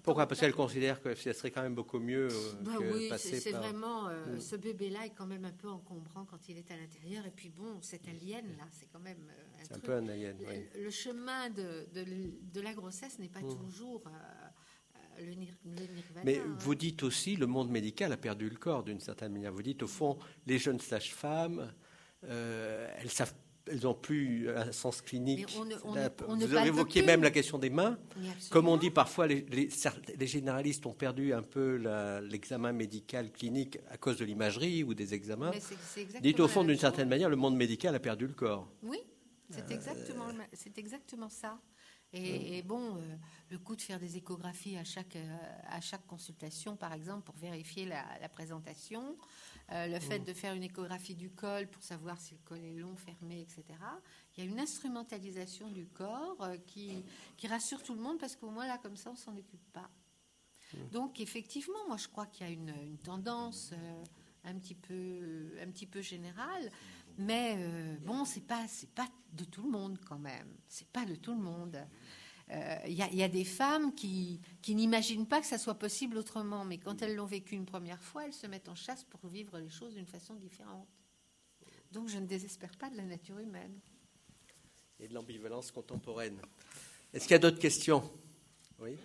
Pourquoi 0.04 0.28
Parce 0.28 0.40
qu'elles 0.40 0.54
considèrent 0.54 1.02
que 1.02 1.16
ce 1.16 1.34
serait 1.34 1.50
quand 1.50 1.64
même 1.64 1.74
beaucoup 1.74 2.00
mieux 2.00 2.28
euh, 2.32 2.54
bah 2.62 2.74
oui, 2.94 3.10
c'est 3.18 3.52
vraiment 3.52 4.08
euh, 4.08 4.36
mm. 4.36 4.40
ce 4.40 4.56
bébé-là 4.56 5.08
est 5.08 5.16
quand 5.16 5.26
même 5.26 5.46
un 5.46 5.52
peu 5.52 5.68
encombrant 5.68 6.26
quand 6.26 6.48
il 6.48 6.58
est 6.58 6.70
à 6.70 6.78
l'intérieur. 6.78 7.26
Et 7.26 7.32
puis 7.32 7.50
bon, 7.50 7.82
cet 7.82 8.08
alien 8.08 8.46
là, 8.58 8.66
c'est 8.72 8.88
quand 8.92 9.00
même 9.00 9.18
un, 9.60 9.64
truc. 9.64 9.78
un 9.78 9.80
peu 9.80 9.94
un 9.96 10.08
alien. 10.08 10.38
Le, 10.76 10.90
chemin 10.92 11.50
de, 11.50 11.88
de, 11.92 12.62
la 12.62 12.74
grossesse 12.74 13.18
n'est 13.18 13.30
pas 13.30 13.42
mm. 13.42 13.58
toujours. 13.58 14.04
le, 15.18 15.34
nirvana. 15.34 16.22
Mais 16.24 16.40
vous 16.60 16.76
dites 16.76 17.02
aussi, 17.02 17.36
le 17.36 17.48
monde 17.48 17.72
médical 17.72 18.14
a 18.14 18.18
perdu 18.18 18.48
le 18.48 18.58
corps 18.58 18.84
d'une 18.84 19.00
certaine 19.00 19.34
manière. 19.34 19.52
Vous 19.52 19.64
dites, 19.64 19.82
au 19.82 19.88
fond, 19.88 20.20
les 20.46 20.60
jeunes 20.60 20.80
sages-femmes, 20.80 21.74
euh, 22.30 22.88
elles 23.00 23.10
savent 23.10 23.34
elles 23.68 23.84
n'ont 23.84 23.94
plus 23.94 24.50
un 24.50 24.72
sens 24.72 25.02
clinique. 25.02 25.48
vous 26.28 26.56
avez 26.56 26.68
évoqué 26.68 27.02
même 27.02 27.24
la 27.24 27.32
question 27.32 27.58
des 27.58 27.70
mains. 27.70 27.98
Comme 28.50 28.68
on 28.68 28.78
dit 28.78 28.92
parfois, 28.92 29.28
les, 29.28 29.42
les, 29.42 30.28
généralistes 30.28 30.86
ont 30.86 30.94
perdu 30.94 31.34
un 31.34 31.42
peu 31.42 31.76
l'examen 32.30 32.72
médical 32.72 33.32
clinique 33.32 33.80
à 33.90 33.98
cause 33.98 34.18
de 34.18 34.26
l'imagerie 34.26 34.84
ou 34.84 34.94
des 34.94 35.14
examens. 35.14 35.52
Dites 36.22 36.40
au 36.40 36.48
fond, 36.48 36.64
d'une 36.64 36.78
certaine 36.78 37.10
manière, 37.10 37.30
le 37.30 37.36
monde 37.36 37.56
médical 37.56 37.96
a 37.96 38.00
perdu 38.00 38.28
le 38.28 38.34
corps. 38.34 38.68
Oui, 38.84 39.00
c'est 39.50 39.72
exactement, 39.72 40.28
exactement 40.78 41.30
ça. 41.30 41.60
Et, 42.14 42.62
bon, 42.62 42.96
euh, 42.96 43.16
le 43.50 43.58
coup 43.58 43.76
de 43.76 43.82
faire 43.82 44.00
des 44.00 44.16
échographies 44.16 44.78
à 44.78 44.86
chaque, 44.86 45.18
euh, 45.18 45.38
à 45.68 45.82
chaque 45.82 46.06
consultation, 46.08 46.78
par 46.78 46.94
exemple, 46.94 47.24
pour 47.24 47.36
vérifier 47.36 47.86
la, 47.86 48.06
la 48.22 48.30
présentation, 48.30 49.18
euh, 49.72 49.88
le 49.88 50.00
fait 50.00 50.20
mm. 50.20 50.24
de 50.26 50.34
faire 50.34 50.54
une 50.54 50.64
échographie 50.64 51.16
du 51.16 51.32
col 51.32 51.68
pour 51.68 51.82
savoir 51.82 52.20
si 52.22 52.36
le 52.36 52.40
col 52.46 52.64
est 52.64 52.74
long, 52.74 52.96
fermé, 52.96 53.42
etc. 53.42 53.64
Il 54.38 54.44
y 54.44 54.48
a 54.48 54.50
une 54.50 54.60
instrumentalisation 54.60 55.72
du 55.72 55.88
corps 55.88 56.38
euh, 56.42 56.58
qui, 56.68 57.04
qui 57.36 57.48
rassure 57.48 57.82
tout 57.82 57.96
le 57.96 58.02
monde 58.02 58.20
parce 58.20 58.36
qu'au 58.36 58.52
moins 58.52 58.68
là, 58.68 58.78
comme 58.78 58.96
ça, 58.96 59.10
on 59.12 59.16
s'en 59.16 59.36
occupe 59.36 59.74
pas. 59.74 59.90
Mm. 60.74 60.90
Donc 60.92 61.20
effectivement, 61.20 61.88
moi 61.88 61.98
je 61.98 62.08
crois 62.08 62.28
qu'il 62.28 62.46
y 62.46 62.50
a 62.50 62.54
une, 62.54 62.98
tendance 63.04 63.72
euh, 63.74 64.04
un 64.44 64.54
petit 64.60 64.76
peu, 64.76 65.52
un 65.60 65.72
petit 65.72 65.88
peu 65.88 66.02
générale, 66.02 66.72
mais 67.18 67.58
bon, 68.02 68.26
c'est 68.26 68.46
pas, 68.46 68.68
c'est 68.68 68.90
pas 68.90 69.08
de 69.32 69.46
tout 69.46 69.64
le 69.64 69.70
monde 69.70 69.98
quand 70.06 70.20
même. 70.20 70.50
C'est 70.68 70.88
pas 70.90 71.06
de 71.06 71.16
tout 71.16 71.34
le 71.34 71.42
monde. 71.42 71.80
Il 72.48 72.56
euh, 72.56 72.88
y, 72.88 73.24
a 73.24 73.28
des 73.28 73.44
femmes 73.44 73.96
qui, 73.96 74.40
n'imaginent 74.68 75.26
pas 75.26 75.42
que 75.42 75.48
ça 75.48 75.58
soit 75.58 75.80
possible 75.80 76.18
autrement, 76.18 76.64
mais 76.64 76.78
quand 76.78 77.02
elles 77.02 77.16
l'ont 77.16 77.26
vécu 77.26 77.56
une 77.56 77.66
première 77.66 78.02
fois, 78.02 78.26
elles 78.26 78.34
se 78.34 78.46
mettent 78.46 78.70
en 78.70 78.76
chasse 78.76 79.04
pour 79.04 79.28
vivre 79.28 79.58
les 79.58 79.70
choses 79.70 79.96
d'une 79.96 80.06
façon 80.06 80.36
différente. 80.36 80.88
Donc 81.92 82.08
je 82.08 82.20
ne 82.20 82.28
désespère 82.28 82.76
pas 82.78 82.90
de 82.92 82.98
la 82.98 83.04
nature 83.04 83.40
humaine. 83.40 83.80
Et 85.00 85.08
de 85.08 85.14
l'ambivalence 85.14 85.72
contemporaine. 85.72 86.40
Est-ce 87.14 87.24
qu'il 87.24 87.32
y 87.32 87.36
a 87.36 87.40
d'autres 87.40 87.60
questions? 87.60 88.12
Oui 88.80 88.98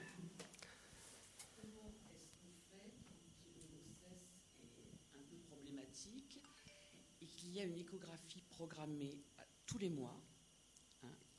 Il 7.43 7.57
y 7.57 7.61
a 7.61 7.65
une 7.65 7.79
échographie 7.79 8.43
programmée 8.49 9.19
tous 9.67 9.79
les 9.79 9.91
mois 9.91 10.17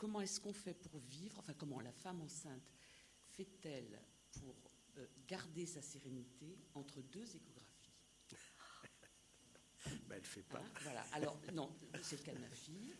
comment 0.02 0.20
est-ce 0.22 0.40
qu'on 0.40 0.52
fait 0.52 0.74
pour 0.74 0.98
vivre, 0.98 1.38
enfin 1.38 1.54
comment 1.54 1.80
la 1.80 1.92
femme 1.92 2.22
enceinte 2.22 2.72
fait-elle 3.28 4.02
pour 4.32 4.56
euh, 4.98 5.06
garder 5.28 5.68
sa 5.68 5.84
sérénité 5.84 6.58
entre 6.74 7.04
deux 7.04 7.36
échographies? 7.36 7.94
Ben, 10.08 10.16
Elle 10.16 10.22
ne 10.22 10.26
fait 10.26 10.42
pas. 10.42 10.60
Hein, 10.60 10.72
voilà, 10.82 11.02
alors 11.12 11.40
non, 11.54 11.72
c'est 12.02 12.18
le 12.18 12.24
cas 12.24 12.34
de 12.34 12.40
ma 12.40 12.50
fille. 12.50 12.96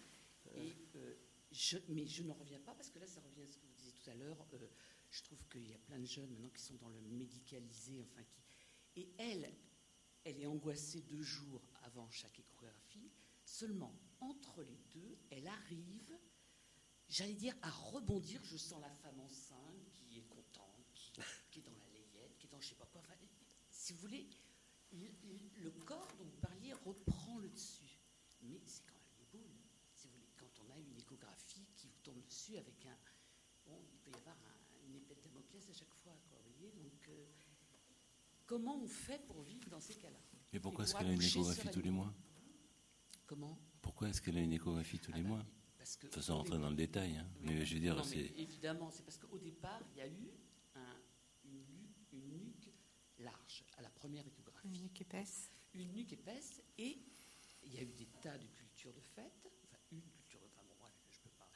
Et, 0.54 0.76
euh, 0.96 1.16
je, 1.52 1.80
mais 1.90 2.06
je 2.06 2.22
n'en 2.22 2.36
reviens 2.36 2.60
pas 2.60 2.76
parce 2.76 2.92
que 2.92 3.00
là, 3.00 3.08
ça 3.08 3.20
revient 3.22 3.42
à 3.42 3.48
ce 3.48 3.58
que 3.58 3.66
vous 3.66 3.74
disiez 3.74 3.94
tout 3.94 4.10
à 4.12 4.14
l'heure. 4.14 4.46
Euh, 4.54 4.68
je 5.10 5.24
trouve 5.24 5.44
qu'il 5.48 5.68
y 5.68 5.74
a 5.74 5.80
plein 5.80 5.98
de 5.98 6.06
jeunes 6.06 6.30
maintenant 6.30 6.50
qui 6.50 6.62
sont 6.62 6.76
dans 6.76 6.90
le 6.90 7.02
médicalisé, 7.02 8.00
enfin 8.04 8.24
qui. 8.24 8.44
Et 8.96 9.10
elle, 9.18 9.52
elle 10.24 10.40
est 10.40 10.46
angoissée 10.46 11.02
deux 11.02 11.24
jours 11.24 11.64
avant 11.82 12.08
chaque 12.12 12.40
échographie. 12.40 13.12
Seulement 13.44 14.00
entre 14.20 14.62
les 14.62 14.78
deux, 14.94 15.18
elle 15.32 15.48
arrive 15.48 16.16
j'allais 17.12 17.36
dire, 17.36 17.54
à 17.62 17.70
rebondir. 17.70 18.42
Je 18.44 18.58
sens 18.58 18.82
la 18.82 18.90
femme 18.90 19.20
enceinte 19.20 19.92
qui 19.94 20.20
est 20.20 20.28
contente, 20.30 21.12
qui, 21.52 21.60
est 21.60 21.64
dans 21.64 21.72
la 21.72 21.90
layette, 21.90 22.38
qui 22.38 22.48
est 22.48 22.50
dans 22.50 22.60
je 22.60 22.70
sais 22.70 22.76
pas 22.76 22.86
quoi. 22.86 23.02
si 23.70 23.94
vous 23.94 24.00
voulez, 24.00 24.28
le, 24.94 25.72
corps 25.86 26.08
dont 26.18 26.26
vous 26.26 26.38
parliez 26.42 26.74
reprend 26.74 27.38
le 27.40 27.50
dessus. 27.50 28.00
Mais 28.42 28.60
c'est 28.66 28.84
quand 28.86 28.96
même 28.96 29.20
les 29.20 29.26
boules. 29.26 29.58
Si 29.94 30.08
vous 30.08 30.14
voulez, 30.14 30.30
quand 30.38 30.64
on 30.66 30.72
a 30.72 30.78
une 30.78 30.96
échographie 30.96 31.68
qui 31.76 31.88
vous 31.88 32.00
tombe 32.02 32.26
dessus 32.26 32.58
avec 32.58 32.86
un. 32.86 32.98
Bon, 33.66 33.78
il 33.92 34.00
peut 34.00 34.12
y 34.12 34.20
avoir 34.20 34.38
une 34.88 34.96
épée 34.96 35.16
de 35.16 35.22
Damoclès 35.22 35.70
à 35.70 35.74
chaque 35.74 35.94
fois, 35.94 36.18
quoi, 36.30 36.40
vous 36.44 36.54
voyez 36.58 36.72
Donc, 36.72 37.08
euh, 37.10 37.26
comment 38.46 38.78
on 38.82 38.88
fait 38.88 39.24
pour 39.28 39.42
vivre 39.44 39.70
dans 39.70 39.80
ces 39.80 39.94
cas-là? 39.96 40.20
Mais 40.52 40.60
pourquoi 40.60 40.86
est-ce 40.86 40.96
qu'elle 40.96 41.08
a 41.08 41.14
une 41.14 41.22
échographie 41.22 41.70
tous 41.70 41.82
les 41.82 41.92
mois? 41.92 42.14
Comment? 43.28 43.58
Pourquoi 43.82 44.10
est-ce 44.10 44.22
qu'elle 44.22 44.38
a 44.38 44.42
une 44.42 44.54
échographie 44.54 45.00
tous 45.00 45.12
les 45.12 45.20
ah 45.20 45.24
bah, 45.24 45.30
mois? 45.30 45.46
Parce 45.82 45.98
que 45.98 46.32
rentrer 46.32 46.60
dans 46.60 46.70
le 46.70 46.76
détail, 46.76 47.18
hein. 47.18 47.28
mais 47.40 47.66
je 47.66 47.74
veux 47.74 47.80
dire, 47.80 47.96
Non, 47.96 48.04
mais 48.12 48.26
évidemment, 48.38 48.92
c'est 48.92 49.02
parce 49.04 49.18
qu'au 49.18 49.40
départ, 49.40 49.82
il 49.94 49.98
y 49.98 50.02
a 50.02 50.08
eu 50.08 50.32
un- 50.76 51.02
une, 51.44 51.66
nuque 52.38 52.70
large 53.18 53.64
à 53.78 53.82
la 53.82 53.90
première 53.90 54.26
échographie. 54.28 54.68
Une 54.68 54.80
nuque 54.84 55.02
épaisse. 55.02 55.50
Une 55.74 55.92
nuque 55.94 56.14
épaisse 56.14 56.62
et 56.78 57.00
il 57.64 57.74
y 57.74 57.80
a 57.80 57.82
eu 57.82 57.94
des 57.94 58.06
tas 58.22 58.38
de 58.38 58.46
cultures 58.46 58.94
de 58.94 59.02
fait, 59.02 59.32
enfin 59.64 59.78
une 59.92 60.04
culture 60.04 60.40
de 60.40 60.46
enfin 60.46 60.62
bon, 60.68 60.76
bref, 60.80 60.94
je 61.10 61.20
peux 61.20 61.30
pas. 61.32 61.50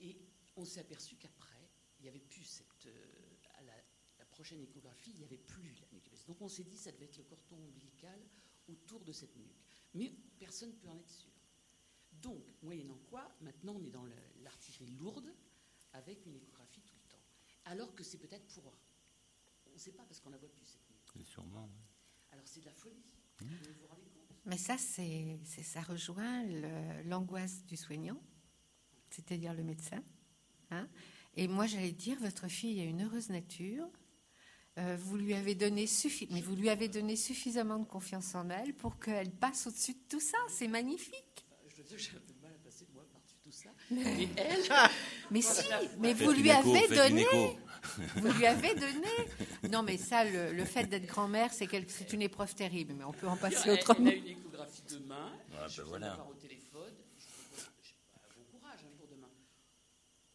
Et 0.00 0.18
on 0.56 0.64
s'est 0.64 0.80
aperçu 0.80 1.14
qu'après, 1.16 1.70
il 2.00 2.02
n'y 2.02 2.08
avait 2.08 2.18
plus 2.18 2.42
cette. 2.42 2.86
euh, 2.86 3.36
à 3.58 3.62
la, 3.62 3.74
la 4.18 4.24
prochaine 4.26 4.60
échographie, 4.60 5.10
il 5.12 5.18
n'y 5.18 5.24
avait 5.24 5.38
plus 5.38 5.72
la 5.80 5.86
nuque 5.92 6.06
épaisse. 6.08 6.26
Donc 6.26 6.40
on 6.42 6.48
s'est 6.48 6.64
dit 6.64 6.76
ça 6.76 6.90
devait 6.90 7.04
être 7.04 7.18
le 7.18 7.24
cordon 7.24 7.56
ombilical 7.64 8.20
autour 8.66 9.04
de 9.04 9.12
cette 9.12 9.36
nuque. 9.36 9.62
Mais 9.94 10.10
personne 10.40 10.70
ne 10.70 10.74
peut 10.74 10.88
en 10.88 10.98
être 10.98 11.10
sûr. 11.10 11.30
Donc, 12.20 12.42
moyennant 12.62 12.98
quoi, 13.08 13.30
maintenant 13.40 13.74
on 13.76 13.82
est 13.82 13.90
dans 13.90 14.04
le- 14.04 14.12
l'artillerie 14.42 14.90
lourde 14.98 15.32
avec 15.92 16.24
une 16.26 16.34
échographie 16.36 16.80
tout 16.82 16.94
le 17.04 17.10
temps. 17.10 17.22
Alors 17.64 17.94
que 17.94 18.02
c'est 18.04 18.18
peut-être 18.18 18.46
pour. 18.60 18.72
On 19.66 19.72
ne 19.74 19.78
sait 19.78 19.92
pas 19.92 20.04
parce 20.04 20.20
qu'on 20.20 20.30
la 20.30 20.38
voit 20.38 20.48
plus 20.50 20.66
cette 20.66 20.88
nuque. 20.90 21.26
Sûrement. 21.26 21.68
Alors 22.30 22.46
c'est 22.46 22.60
de 22.60 22.66
la 22.66 22.72
folie. 22.74 23.02
Mmh. 23.40 23.44
Vous 23.46 23.80
vous 23.80 23.86
rendez 23.88 24.02
compte? 24.10 24.36
Mais 24.44 24.56
ça, 24.58 24.76
c'est, 24.76 25.38
ça 25.44 25.80
rejoint 25.82 26.44
l'angoisse 27.04 27.64
du 27.64 27.76
soignant, 27.76 28.20
c'est-à-dire 29.10 29.54
le 29.54 29.62
médecin. 29.62 30.02
hein. 30.70 30.88
Et 31.34 31.48
moi, 31.48 31.66
j'allais 31.66 31.92
dire, 31.92 32.18
votre 32.20 32.48
fille 32.48 32.80
a 32.80 32.84
une 32.84 33.02
heureuse 33.04 33.30
nature. 33.30 33.88
Euh, 34.78 34.96
vous 34.96 35.16
lui 35.16 35.34
avez 35.34 35.54
donné 35.54 35.84
suffi- 35.86 36.26
mais 36.30 36.40
vous 36.40 36.56
lui 36.56 36.68
avez 36.70 36.88
donné 36.88 37.14
suffisamment 37.16 37.78
de 37.78 37.84
confiance 37.84 38.34
en 38.34 38.48
elle 38.50 38.74
pour 38.74 38.98
qu'elle 38.98 39.30
passe 39.30 39.66
au-dessus 39.66 39.92
de 39.94 40.00
tout 40.08 40.20
ça. 40.20 40.38
C'est 40.48 40.68
magnifique. 40.68 41.41
Mal 42.42 42.52
à 42.54 42.58
passer 42.64 42.86
moi 42.94 43.04
par-dessus 43.12 43.36
tout 43.42 43.52
ça. 43.52 43.70
Mais 43.90 44.28
elle, 44.36 44.62
Mais 45.30 45.42
si, 45.42 45.62
mais 45.98 46.14
vous 46.14 46.30
lui 46.32 46.50
avez 46.50 46.88
donné. 46.88 47.26
Vous 48.16 48.32
lui 48.32 48.46
avez 48.46 48.74
donné. 48.74 49.08
Non, 49.70 49.82
mais 49.82 49.96
ça, 49.98 50.24
le, 50.24 50.52
le 50.52 50.64
fait 50.64 50.84
d'être 50.86 51.06
grand-mère, 51.06 51.52
c'est, 51.52 51.66
quelque- 51.66 51.90
une 52.12 52.22
épreuve 52.22 52.54
terrible. 52.54 52.94
Mais 52.94 53.04
on 53.04 53.12
peut 53.12 53.26
en 53.28 53.36
passer 53.36 53.68
elle, 53.70 53.72
autrement. 53.74 54.06
elle 54.08 54.14
a 54.14 54.16
une 54.16 54.26
échographie 54.28 54.82
demain. 54.88 55.32
Ah, 55.58 55.66
je 55.68 55.76
ben 55.78 55.82
vais 55.84 55.88
voilà. 55.88 56.14
voir 56.14 56.28
au 56.28 56.34
téléphone. 56.34 56.94
Je 57.82 57.92
bon 58.36 58.44
courage 58.58 58.80
hein, 58.84 58.90
pour 58.96 59.08
demain. 59.08 59.28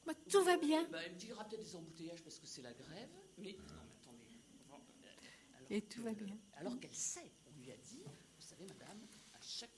Bah, 0.05 0.13
tout 0.29 0.43
va 0.43 0.57
bien. 0.57 0.85
Bah, 0.91 0.99
elle 1.05 1.13
me 1.13 1.17
dit 1.17 1.25
qu'il 1.25 1.29
y 1.29 1.33
aura 1.33 1.45
peut-être 1.45 1.63
des 1.63 1.75
embouteillages 1.75 2.21
parce 2.23 2.37
que 2.39 2.47
c'est 2.47 2.61
la 2.61 2.73
grève. 2.73 3.09
Mais 3.37 3.53
non, 3.53 3.63
mais 3.85 3.95
attendez. 4.01 4.39
Alors 4.69 5.71
Et 5.71 5.81
tout 5.81 6.03
va 6.03 6.11
bien. 6.13 6.37
Alors 6.59 6.79
qu'elle 6.79 6.93
sait, 6.93 7.31
on 7.47 7.61
lui 7.61 7.71
a 7.71 7.77
dit, 7.77 8.01
vous 8.05 8.45
savez, 8.47 8.65
madame, 8.67 8.99
à 9.33 9.41
chaque 9.41 9.69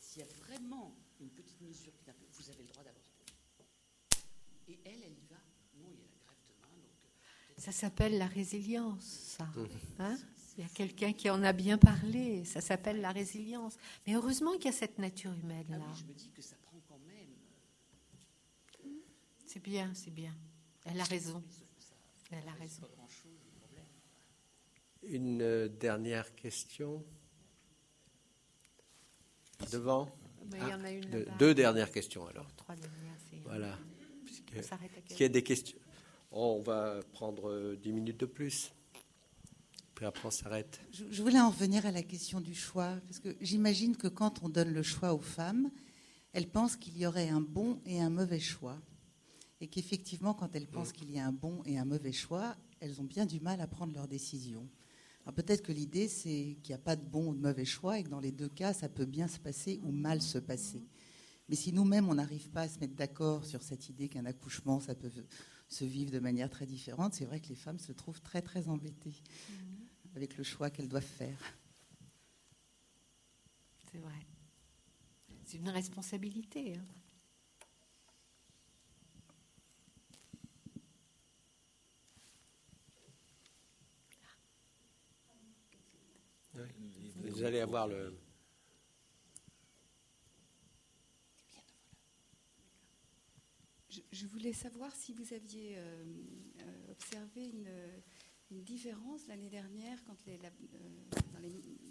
s'il 0.00 0.20
y 0.20 0.24
a 0.24 0.28
vraiment 0.46 0.94
une 1.22 1.30
petite 1.30 1.60
mesure 1.62 1.92
qui 1.98 2.06
n'a 2.06 2.12
pas- 2.12 2.24
vous 2.32 2.50
avez 2.50 2.62
le 2.62 2.68
droit 2.68 2.82
d'avorter. 2.84 3.08
Et 4.68 4.78
elle, 4.84 5.02
elle 5.04 5.12
y 5.18 5.26
va. 5.30 5.36
Non, 5.80 5.88
il 5.92 6.00
y 6.00 6.04
a 6.04 6.08
la 6.08 6.18
grève 6.24 6.38
demain, 6.48 6.76
donc. 6.76 7.04
euh, 7.04 7.60
Ça 7.60 7.72
s'appelle 7.72 8.18
la 8.18 8.26
résilience, 8.26 9.04
ça. 9.04 9.48
Hein 9.98 10.16
Il 10.58 10.62
y 10.64 10.66
a 10.66 10.68
quelqu'un 10.68 11.12
qui 11.14 11.30
en 11.30 11.42
a 11.42 11.52
bien 11.54 11.78
parlé. 11.78 12.44
Ça 12.44 12.60
s'appelle 12.60 13.00
la 13.00 13.10
résilience. 13.12 13.76
Mais 14.06 14.14
heureusement 14.14 14.52
qu'il 14.56 14.66
y 14.66 14.68
a 14.68 14.72
cette 14.72 14.98
nature 14.98 15.32
Ah 15.34 15.40
humaine-là. 15.42 15.78
oui, 15.78 15.94
je 15.98 16.04
me 16.04 16.12
dis 16.12 16.28
que 16.30 16.42
ça 16.42 16.56
prend 16.62 16.78
quand 16.88 16.98
même. 17.06 17.30
euh, 18.84 18.88
C'est 19.46 19.60
bien, 19.62 19.92
c'est 19.94 20.10
bien. 20.10 20.34
Elle 20.84 21.00
a 21.00 21.04
raison. 21.04 21.42
Elle 22.30 22.48
a 22.48 22.52
raison. 22.54 22.86
Une 25.04 25.42
euh, 25.42 25.68
dernière 25.68 26.34
question. 26.36 27.04
Devant. 29.72 30.08
Mais 30.50 30.58
il 30.62 30.68
y 30.68 30.74
en 30.74 30.84
a 30.84 30.90
une 30.90 31.24
Deux, 31.38 31.54
dernières 31.54 31.90
questions 31.90 32.26
alors. 32.26 32.46
Trois 32.56 32.74
dernières, 32.76 33.16
c'est- 33.30 33.40
Voilà. 33.44 33.78
Puisque- 34.24 34.52
On 34.58 34.62
s'arrête 34.62 34.90
à 34.94 34.98
Est-ce 34.98 35.06
qu'il 35.14 35.20
y 35.20 35.24
a 35.24 35.28
des 35.28 35.42
questions 35.42 35.78
Oh, 36.30 36.56
On 36.58 36.62
va 36.62 37.00
prendre 37.12 37.48
euh, 37.50 37.76
10 37.82 37.92
minutes 37.92 38.20
de 38.20 38.26
plus. 38.26 38.72
Puis 39.94 40.06
après, 40.06 40.26
on 40.26 40.30
s'arrête. 40.30 40.80
Je, 40.92 41.04
je 41.10 41.22
voulais 41.22 41.38
en 41.40 41.50
revenir 41.50 41.84
à 41.86 41.92
la 41.92 42.02
question 42.02 42.40
du 42.40 42.54
choix, 42.54 42.96
parce 43.06 43.18
que 43.18 43.36
j'imagine 43.40 43.96
que 43.96 44.08
quand 44.08 44.42
on 44.42 44.48
donne 44.48 44.72
le 44.72 44.82
choix 44.82 45.12
aux 45.14 45.20
femmes, 45.20 45.70
elles 46.32 46.48
pensent 46.48 46.76
qu'il 46.76 46.96
y 46.98 47.06
aurait 47.06 47.28
un 47.28 47.40
bon 47.42 47.80
et 47.84 48.00
un 48.00 48.08
mauvais 48.10 48.40
choix. 48.40 48.80
Et 49.60 49.68
qu'effectivement, 49.68 50.34
quand 50.34 50.56
elles 50.56 50.66
pensent 50.66 50.92
qu'il 50.92 51.10
y 51.10 51.18
a 51.20 51.26
un 51.26 51.32
bon 51.32 51.62
et 51.66 51.78
un 51.78 51.84
mauvais 51.84 52.12
choix, 52.12 52.56
elles 52.80 53.00
ont 53.00 53.04
bien 53.04 53.26
du 53.26 53.38
mal 53.38 53.60
à 53.60 53.66
prendre 53.68 53.92
leurs 53.94 54.08
décisions. 54.08 54.66
Alors 55.24 55.34
peut-être 55.34 55.62
que 55.62 55.72
l'idée, 55.72 56.08
c'est 56.08 56.56
qu'il 56.62 56.70
n'y 56.70 56.74
a 56.74 56.78
pas 56.78 56.96
de 56.96 57.04
bon 57.04 57.28
ou 57.28 57.34
de 57.34 57.40
mauvais 57.40 57.64
choix 57.64 57.98
et 57.98 58.02
que 58.02 58.08
dans 58.08 58.20
les 58.20 58.32
deux 58.32 58.48
cas, 58.48 58.72
ça 58.72 58.88
peut 58.88 59.04
bien 59.04 59.28
se 59.28 59.38
passer 59.38 59.78
ou 59.84 59.92
mal 59.92 60.20
se 60.20 60.38
passer. 60.38 60.84
Mais 61.48 61.54
si 61.54 61.72
nous-mêmes, 61.72 62.08
on 62.08 62.14
n'arrive 62.14 62.50
pas 62.50 62.62
à 62.62 62.68
se 62.68 62.78
mettre 62.80 62.94
d'accord 62.94 63.44
sur 63.44 63.62
cette 63.62 63.88
idée 63.88 64.08
qu'un 64.08 64.26
accouchement, 64.26 64.80
ça 64.80 64.94
peut 64.94 65.10
se 65.68 65.84
vivre 65.84 66.10
de 66.10 66.18
manière 66.18 66.50
très 66.50 66.66
différente, 66.66 67.14
c'est 67.14 67.24
vrai 67.24 67.40
que 67.40 67.48
les 67.48 67.54
femmes 67.54 67.78
se 67.78 67.92
trouvent 67.92 68.20
très, 68.20 68.42
très 68.42 68.68
embêtées 68.68 69.22
avec 70.14 70.36
le 70.36 70.44
choix 70.44 70.70
qu'elles 70.70 70.88
doivent 70.88 71.02
faire. 71.02 71.38
C'est 73.90 73.98
vrai. 73.98 74.26
C'est 75.44 75.58
une 75.58 75.68
responsabilité. 75.68 76.76
hein. 76.76 76.84
Vous 87.24 87.44
allez 87.44 87.51
Je, 94.10 94.26
voulais 94.26 94.52
savoir 94.52 94.94
si 94.94 95.12
vous 95.12 95.34
aviez 95.34 95.76
euh, 95.76 96.04
euh, 96.60 96.92
observé 96.92 97.48
une, 97.48 97.70
une 98.52 98.62
différence 98.62 99.26
l'année 99.28 99.50
dernière, 99.50 100.02
quand 100.04 100.16
euh, 100.28 100.38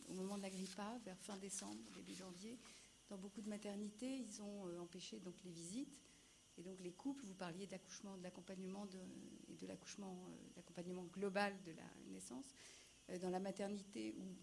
au 0.09 0.13
moment 0.13 0.37
de 0.37 0.43
la 0.43 0.49
grippe 0.49 0.79
vers 1.05 1.17
fin 1.19 1.37
décembre, 1.37 1.81
début 1.95 2.13
janvier, 2.13 2.59
dans 3.09 3.17
beaucoup 3.17 3.41
de 3.41 3.49
maternités, 3.49 4.17
ils 4.17 4.41
ont 4.41 4.67
euh, 4.67 4.79
empêché 4.79 5.19
donc 5.19 5.35
les 5.43 5.51
visites. 5.51 5.97
Et 6.57 6.63
donc 6.63 6.79
les 6.81 6.91
couples, 6.91 7.25
vous 7.25 7.33
parliez 7.33 7.65
d'accouchement, 7.65 8.17
de 8.17 8.23
l'accompagnement 8.23 8.85
et 9.47 9.55
de 9.55 9.67
l'accouchement, 9.67 10.27
euh, 10.29 10.35
l'accompagnement 10.55 11.03
global 11.05 11.53
de 11.65 11.71
la 11.71 11.83
naissance. 12.11 12.53
Euh, 13.09 13.17
dans 13.17 13.29
la 13.29 13.39
maternité 13.39 14.13
où 14.17 14.37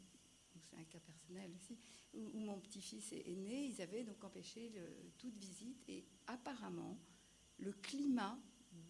c'est 0.60 0.76
un 0.76 0.84
cas 0.84 1.00
personnel 1.00 1.50
aussi, 1.54 1.76
où, 2.14 2.20
où 2.34 2.38
mon 2.40 2.58
petit-fils 2.60 3.12
est, 3.12 3.28
est 3.30 3.36
né, 3.36 3.66
ils 3.66 3.80
avaient 3.82 4.04
donc 4.04 4.22
empêché 4.24 4.68
le- 4.70 5.10
toute 5.18 5.36
visite 5.36 5.82
et 5.88 6.04
apparemment 6.26 6.98
le 7.58 7.72
climat 7.72 8.38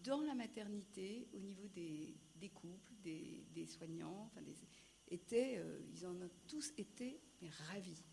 dans 0.03 0.21
la 0.21 0.35
maternité, 0.35 1.27
au 1.33 1.39
niveau 1.39 1.67
des, 1.67 2.15
des 2.35 2.49
couples, 2.49 2.93
des, 3.01 3.45
des 3.51 3.65
soignants, 3.65 4.25
enfin 4.25 4.41
des, 4.41 4.55
était, 5.09 5.57
euh, 5.57 5.79
ils 5.91 6.05
en 6.05 6.15
ont 6.21 6.29
tous 6.47 6.71
été 6.77 7.19
mais, 7.41 7.49
ravis 7.69 8.03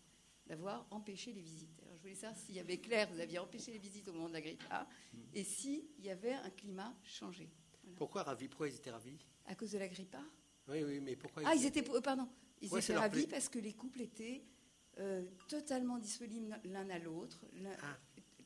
d'avoir 0.47 0.87
empêché 0.91 1.33
les 1.33 1.41
visites. 1.41 1.79
Alors, 1.83 1.95
je 1.97 2.01
voulais 2.01 2.15
savoir 2.15 2.37
s'il 2.39 2.55
y 2.55 2.59
avait 2.59 2.79
clair, 2.79 3.09
vous 3.11 3.19
aviez 3.19 3.37
empêché 3.37 3.71
les 3.71 3.77
visites 3.79 4.07
au 4.07 4.13
moment 4.13 4.29
de 4.29 4.33
la 4.33 4.41
grippe 4.41 4.63
A, 4.71 4.87
et 5.33 5.43
s'il 5.43 5.83
y 5.99 6.09
avait 6.09 6.33
un 6.33 6.49
climat 6.49 6.95
changé. 7.03 7.49
Voilà. 7.83 7.97
Pourquoi 7.97 8.23
ravis? 8.23 8.47
Pourquoi 8.47 8.69
ils 8.69 8.75
étaient 8.75 8.91
ravis? 8.91 9.17
À 9.45 9.55
cause 9.55 9.71
de 9.71 9.77
la 9.77 9.87
grippe 9.89 10.15
A 10.15 10.23
Oui, 10.69 10.83
oui, 10.83 10.99
mais 11.01 11.15
pourquoi 11.15 11.43
Ah, 11.45 11.53
ils 11.55 11.65
étaient, 11.65 11.87
euh, 11.89 12.01
pardon, 12.01 12.27
ils 12.61 12.71
Ouais, 12.71 12.79
étaient 12.81 12.95
ravis 12.97 13.27
parce 13.27 13.49
que 13.49 13.59
les 13.59 13.73
couples 13.73 14.01
étaient 14.01 14.43
euh, 14.99 15.23
totalement 15.47 15.97
disponibles 15.99 16.59
l'un 16.65 16.89
à 16.89 16.97
l'autre, 16.99 17.45
Ah. 17.83 17.97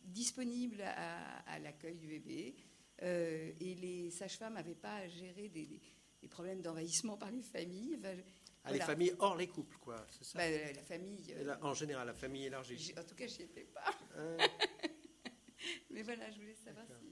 disponibles 0.03 0.81
à, 0.81 1.39
à 1.49 1.59
l'accueil 1.59 1.95
du 1.95 2.07
bébé, 2.07 2.55
euh, 3.03 3.51
et 3.59 3.75
les 3.75 4.11
sages-femmes 4.11 4.55
n'avaient 4.55 4.75
pas 4.75 4.95
à 4.95 5.07
gérer 5.07 5.47
des, 5.49 5.65
des- 5.65 5.81
des 6.21 6.27
problèmes 6.27 6.61
d'envahissement 6.61 7.17
par 7.17 7.31
les 7.31 7.41
familles. 7.41 7.95
Enfin, 7.99 8.15
Ah, 8.63 8.71
Les 8.73 8.79
familles 8.79 9.15
hors 9.17 9.35
les 9.35 9.47
couples, 9.47 9.77
quoi. 9.77 10.05
C'est 10.11 10.23
ça 10.23 10.37
Bah, 10.37 10.43
euh, 10.45 10.73
la 10.73 10.83
famille. 10.83 11.33
euh, 11.35 11.55
En 11.63 11.73
général, 11.73 12.05
la 12.05 12.13
famille 12.13 12.45
élargie. 12.45 12.93
en 12.95 13.03
tout 13.03 13.15
cas, 13.15 13.25
je 13.25 13.37
n'y 13.37 13.43
étais 13.45 13.63
pas. 13.63 13.91
Hein 14.15 14.37
Mais 15.89 16.03
voilà, 16.03 16.29
je 16.31 16.37
voulais 16.39 16.53
savoir 16.55 16.85
si, 16.99 17.07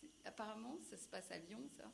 si- 0.00 0.10
Apparemment, 0.24 0.78
ça 0.88 0.96
se 0.96 1.06
passe 1.08 1.30
à 1.30 1.38
Lyon, 1.38 1.66
ça. 1.76 1.90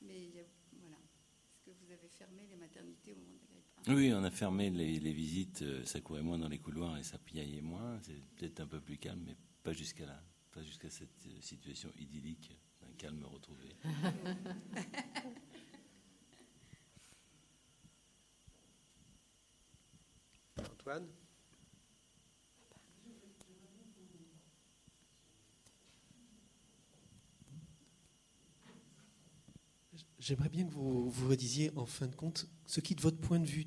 Mais 0.00 0.30
voilà. 0.72 0.96
Est-ce 0.96 1.60
que 1.64 1.70
vous 1.84 1.90
avez 1.90 2.08
fermé 2.08 2.46
les 2.46 2.56
maternités 2.56 3.12
au 3.12 3.16
moment 3.16 3.34
de 3.36 3.40
la 3.42 3.49
Oui, 3.88 4.12
on 4.14 4.22
a 4.24 4.30
fermé 4.30 4.68
les, 4.68 5.12
visites, 5.12 5.62
euh, 5.62 5.82
ça 5.86 6.00
courait 6.00 6.22
moins 6.22 6.36
dans 6.38 6.48
les 6.48 6.58
couloirs 6.58 6.98
et 6.98 7.02
ça 7.02 7.16
piaillait 7.18 7.62
moins. 7.62 7.98
C'est 8.02 8.20
peut-être 8.36 8.60
un 8.60 8.66
peu 8.66 8.80
plus 8.80 8.98
calme, 8.98 9.22
mais 9.26 9.36
pas 9.62 9.72
jusqu'à 9.72 10.04
là, 10.04 10.22
pas 10.52 10.62
jusqu'à 10.62 10.90
cette 10.90 11.26
euh, 11.26 11.40
situation 11.40 11.90
idyllique 11.98 12.52
d'un 12.82 12.92
calme 12.98 13.24
retrouvé. 13.24 13.74
Antoine? 20.58 21.06
J'aimerais 30.20 30.50
bien 30.50 30.66
que 30.66 30.72
vous, 30.72 31.10
vous 31.10 31.28
redisiez, 31.28 31.72
en 31.76 31.86
fin 31.86 32.06
de 32.06 32.14
compte, 32.14 32.46
ce 32.66 32.80
qui, 32.80 32.94
de 32.94 33.00
votre 33.00 33.18
point 33.18 33.40
de 33.40 33.46
vue 33.46 33.64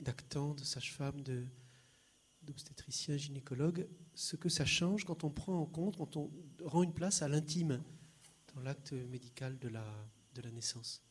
d'actant, 0.00 0.54
de 0.54 0.64
sage-femme, 0.64 1.20
d'obstétricien, 1.20 2.48
obstétricien, 2.48 3.16
gynécologue, 3.18 3.86
ce 4.14 4.34
que 4.34 4.48
ça 4.48 4.64
change 4.64 5.04
quand 5.04 5.24
on 5.24 5.30
prend 5.30 5.60
en 5.60 5.66
compte, 5.66 5.98
quand 5.98 6.16
on 6.16 6.32
rend 6.64 6.82
une 6.82 6.94
place 6.94 7.20
à 7.20 7.28
l'intime 7.28 7.82
dans 8.54 8.62
l'acte 8.62 8.92
médical 8.92 9.58
de 9.58 9.68
la 9.68 10.50
naissance? 10.50 11.04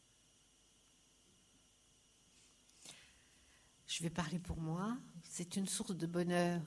Je 3.85 4.03
vais 4.03 4.09
parler 4.09 4.39
pour 4.39 4.59
moi. 4.59 4.97
C'est 5.23 5.55
une 5.55 5.67
source 5.67 5.95
de 5.95 6.07
bonheur 6.07 6.61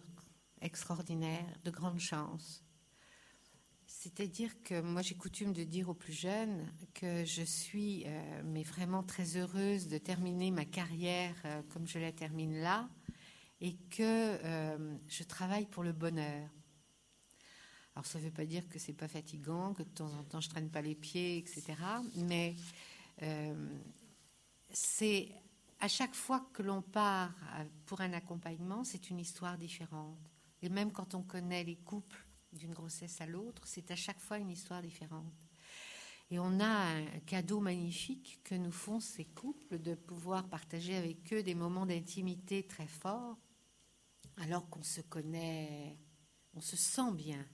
extraordinaire, 0.60 1.52
de 1.64 1.70
grande 1.70 1.98
chance. 1.98 2.63
C'est-à-dire 4.04 4.62
que 4.62 4.82
moi, 4.82 5.00
j'ai 5.00 5.14
coutume 5.14 5.54
de 5.54 5.64
dire 5.64 5.88
aux 5.88 5.94
plus 5.94 6.12
jeunes 6.12 6.70
que 6.92 7.24
je 7.24 7.40
suis, 7.40 8.04
euh, 8.04 8.42
mais 8.44 8.62
vraiment 8.62 9.02
très 9.02 9.38
heureuse 9.38 9.88
de 9.88 9.96
terminer 9.96 10.50
ma 10.50 10.66
carrière 10.66 11.34
euh, 11.46 11.62
comme 11.70 11.86
je 11.86 11.98
la 11.98 12.12
termine 12.12 12.60
là, 12.60 12.90
et 13.62 13.76
que 13.88 14.02
euh, 14.02 14.94
je 15.08 15.22
travaille 15.22 15.64
pour 15.64 15.82
le 15.82 15.92
bonheur. 15.92 16.50
Alors, 17.94 18.04
ça 18.04 18.18
ne 18.18 18.24
veut 18.24 18.30
pas 18.30 18.44
dire 18.44 18.68
que 18.68 18.78
c'est 18.78 18.92
pas 18.92 19.08
fatigant, 19.08 19.72
que 19.72 19.84
de 19.84 19.88
temps 19.88 20.12
en 20.12 20.22
temps 20.22 20.42
je 20.42 20.50
traîne 20.50 20.68
pas 20.68 20.82
les 20.82 20.96
pieds, 20.96 21.38
etc. 21.38 21.72
Mais 22.16 22.56
c'est 24.68 25.30
à 25.80 25.88
chaque 25.88 26.14
fois 26.14 26.46
que 26.52 26.60
l'on 26.60 26.82
part 26.82 27.32
pour 27.86 28.02
un 28.02 28.12
accompagnement, 28.12 28.84
c'est 28.84 29.08
une 29.08 29.18
histoire 29.18 29.56
différente. 29.56 30.18
Et 30.60 30.68
même 30.68 30.92
quand 30.92 31.14
on 31.14 31.22
connaît 31.22 31.64
les 31.64 31.76
couples 31.76 32.23
d'une 32.54 32.72
grossesse 32.72 33.20
à 33.20 33.26
l'autre, 33.26 33.62
c'est 33.66 33.90
à 33.90 33.96
chaque 33.96 34.20
fois 34.20 34.38
une 34.38 34.50
histoire 34.50 34.82
différente. 34.82 35.32
Et 36.30 36.38
on 36.38 36.58
a 36.60 36.66
un 36.66 37.20
cadeau 37.26 37.60
magnifique 37.60 38.40
que 38.44 38.54
nous 38.54 38.72
font 38.72 39.00
ces 39.00 39.24
couples 39.24 39.78
de 39.78 39.94
pouvoir 39.94 40.48
partager 40.48 40.96
avec 40.96 41.32
eux 41.32 41.42
des 41.42 41.54
moments 41.54 41.86
d'intimité 41.86 42.66
très 42.66 42.86
forts, 42.86 43.36
alors 44.38 44.68
qu'on 44.68 44.82
se 44.82 45.00
connaît, 45.02 45.98
on 46.54 46.60
se 46.60 46.76
sent 46.76 47.12
bien, 47.12 47.46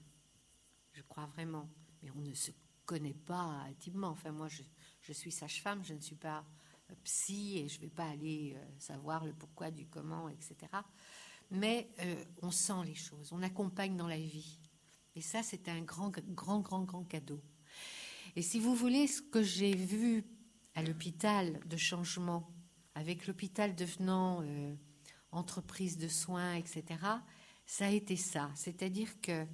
je 0.93 1.01
crois 1.03 1.25
vraiment, 1.27 1.69
mais 2.01 2.09
on 2.11 2.21
ne 2.21 2.33
se 2.33 2.51
connaît 2.85 3.13
pas 3.13 3.65
intimement. 3.69 4.09
Enfin, 4.09 4.31
moi, 4.31 4.47
je, 4.47 5.13
suis 5.13 5.31
sage-femme, 5.31 5.83
je 5.83 5.93
ne 5.93 5.99
suis 5.99 6.15
pas 6.15 6.45
psy 7.03 7.59
et 7.59 7.67
je 7.67 7.77
ne 7.77 7.81
vais 7.81 7.89
pas 7.89 8.09
aller 8.09 8.53
euh, 8.55 8.79
savoir 8.79 9.25
le 9.25 9.33
pourquoi 9.33 9.71
du 9.71 9.85
comment, 9.87 10.27
etc. 10.27 10.55
Mais 11.51 11.89
euh, 11.99 12.23
on 12.41 12.51
sent 12.51 12.83
les 12.85 12.95
choses, 12.95 13.31
on 13.31 13.41
accompagne 13.43 13.95
dans 13.95 14.07
la 14.07 14.17
vie. 14.17 14.59
Et 15.15 15.21
ça, 15.21 15.43
c'est 15.43 15.67
un 15.67 15.81
grand, 15.81 16.09
grand, 16.09 16.59
grand, 16.59 16.83
grand 16.83 17.03
cadeau. 17.03 17.41
Et 18.35 18.41
si 18.41 18.59
vous 18.59 18.75
voulez, 18.75 19.07
ce 19.07 19.21
que 19.21 19.43
j'ai 19.43 19.75
vu 19.75 20.23
à 20.75 20.83
l'hôpital 20.83 21.59
de 21.67 21.77
changement, 21.77 22.49
avec 22.95 23.27
l'hôpital 23.27 23.75
devenant 23.75 24.41
euh, 24.41 24.73
entreprise 25.31 25.97
de 25.97 26.07
soins, 26.07 26.55
etc., 26.55 26.83
ça 27.65 27.85
a 27.85 27.89
été 27.89 28.15
ça. 28.15 28.51
C'est-à-dire 28.55 29.19
que 29.21 29.45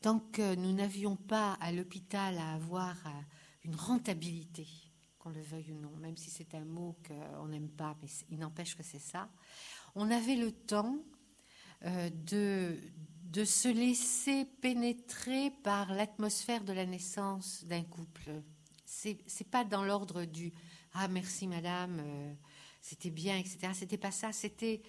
tant 0.00 0.20
que 0.20 0.54
nous 0.54 0.72
n'avions 0.72 1.16
pas 1.16 1.54
à 1.54 1.72
l'hôpital 1.72 2.38
à 2.38 2.54
avoir 2.54 2.96
euh, 3.06 3.10
une 3.64 3.76
rentabilité, 3.76 4.66
qu'on 5.18 5.30
le 5.30 5.42
veuille 5.42 5.72
ou 5.72 5.80
non, 5.80 5.94
même 5.96 6.16
si 6.16 6.30
c'est 6.30 6.54
un 6.54 6.64
mot 6.64 6.96
qu'on 7.06 7.48
n'aime 7.48 7.70
pas, 7.70 7.96
mais 8.02 8.08
il 8.30 8.38
n'empêche 8.38 8.76
que 8.76 8.82
c'est 8.82 9.00
ça, 9.00 9.30
on 9.94 10.10
avait 10.10 10.36
le 10.36 10.52
temps 10.52 11.02
euh, 11.84 12.10
de, 12.10 12.78
de 13.28 13.44
se 13.44 13.68
laisser 13.68 14.46
pénétrer 14.62 15.50
par 15.62 15.92
l'atmosphère 15.92 16.64
de 16.64 16.72
la 16.72 16.86
naissance 16.86 17.62
d'un 17.64 17.84
couple. 17.84 18.42
C'est, 18.86 19.18
c'est 19.26 19.48
pas 19.48 19.64
dans 19.64 19.84
l'ordre 19.84 20.24
du 20.24 20.52
ah 20.94 21.08
merci 21.08 21.46
madame, 21.46 22.00
euh, 22.00 22.34
c'était 22.80 23.10
bien, 23.10 23.36
etc. 23.36 23.72
C'était 23.74 23.98
pas 23.98 24.10
ça. 24.10 24.32
C'était 24.32 24.82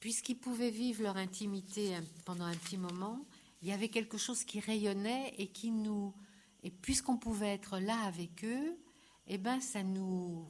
puisqu'ils 0.00 0.38
pouvaient 0.38 0.70
vivre 0.70 1.02
leur 1.02 1.16
intimité 1.16 1.96
pendant 2.26 2.44
un 2.44 2.54
petit 2.54 2.76
moment, 2.76 3.24
il 3.62 3.68
y 3.68 3.72
avait 3.72 3.88
quelque 3.88 4.18
chose 4.18 4.44
qui 4.44 4.60
rayonnait 4.60 5.34
et 5.38 5.48
qui 5.48 5.70
nous 5.70 6.14
et 6.62 6.70
puisqu'on 6.70 7.16
pouvait 7.16 7.54
être 7.54 7.78
là 7.78 7.98
avec 8.02 8.44
eux, 8.44 8.78
eh 9.26 9.38
ben 9.38 9.60
ça 9.60 9.82
nous 9.82 10.46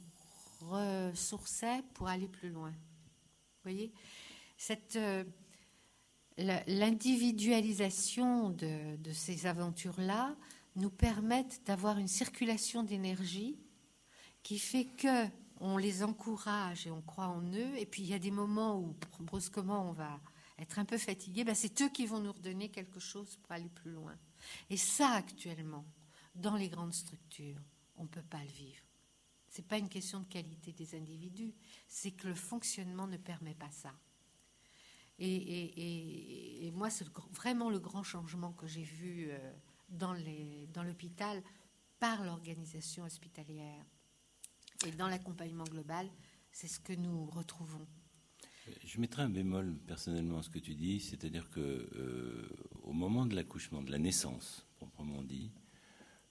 ressourçait 0.61 1.83
pour 1.93 2.09
aller 2.09 2.27
plus 2.27 2.49
loin. 2.49 2.71
Vous 2.71 3.63
voyez? 3.63 3.93
Cette 4.57 4.97
euh, 4.97 5.23
l'individualisation 6.67 8.49
de, 8.49 8.97
ces 9.13 9.45
aventures-là 9.45 10.35
nous 10.75 10.89
permettent 10.89 11.61
d'avoir 11.65 11.97
une 11.97 12.07
circulation 12.07 12.83
d'énergie 12.83 13.59
qui 14.43 14.59
fait 14.59 14.85
que 14.85 15.27
on 15.61 15.77
les 15.77 16.03
encourage 16.03 16.87
et 16.87 16.91
on 16.91 17.01
croit 17.01 17.27
en 17.27 17.43
eux. 17.43 17.77
Et 17.77 17.85
puis 17.85 18.01
il 18.03 18.07
y 18.07 18.13
a 18.13 18.19
des 18.19 18.31
moments 18.31 18.79
où 18.79 18.95
brusquement 19.19 19.89
on 19.89 19.91
va 19.91 20.21
être 20.57 20.79
un 20.79 20.85
peu 20.85 20.97
fatigué. 20.97 21.43
Ben, 21.43 21.53
c'est 21.55 21.81
eux 21.81 21.89
qui 21.89 22.05
vont 22.05 22.19
nous 22.19 22.31
redonner 22.31 22.69
quelque 22.69 22.99
chose 23.01 23.35
pour 23.37 23.51
aller 23.51 23.69
plus 23.69 23.91
loin. 23.91 24.15
Et 24.69 24.77
ça 24.77 25.09
actuellement, 25.09 25.85
dans 26.35 26.55
les 26.55 26.69
grandes 26.69 26.93
structures, 26.93 27.61
on 27.97 28.03
ne 28.03 28.07
peut 28.07 28.23
pas 28.29 28.41
le 28.41 28.51
vivre. 28.51 28.83
Ce 29.49 29.59
n'est 29.59 29.67
pas 29.67 29.77
une 29.77 29.89
question 29.89 30.21
de 30.21 30.27
qualité 30.27 30.71
des 30.71 30.95
individus, 30.95 31.53
c'est 31.87 32.11
que 32.11 32.27
le 32.27 32.35
fonctionnement 32.35 33.07
ne 33.07 33.17
permet 33.17 33.55
pas 33.55 33.71
ça. 33.71 33.91
Et, 35.19 36.71
moi, 36.73 36.89
c'est 36.89 37.05
vraiment 37.33 37.69
le 37.69 37.79
grand 37.79 38.03
changement 38.03 38.53
que 38.53 38.67
j'ai 38.67 38.83
vu 38.83 39.27
euh, 39.29 39.53
dans, 39.89 40.13
l'hôpital 40.83 41.43
par 41.99 42.23
l'organisation 42.23 43.03
hospitalière. 43.03 43.85
Et 44.85 44.91
dans 44.91 45.07
l'accompagnement 45.07 45.65
global, 45.65 46.09
c'est 46.51 46.67
ce 46.67 46.79
que 46.79 46.93
nous 46.93 47.25
retrouvons. 47.25 47.85
Je 48.85 48.99
mettrai 49.01 49.23
un 49.23 49.29
bémol 49.29 49.77
personnellement 49.87 50.39
à 50.39 50.43
ce 50.43 50.49
que 50.49 50.59
tu 50.59 50.75
dis, 50.75 50.99
c'est-à-dire 50.99 51.49
que 51.49 51.59
euh, 51.59 52.49
au 52.83 52.93
moment 52.93 53.25
de 53.25 53.35
l'accouchement, 53.35 53.81
de 53.81 53.91
la 53.91 53.97
naissance, 53.97 54.65
proprement 54.77 55.23
dit, 55.23 55.51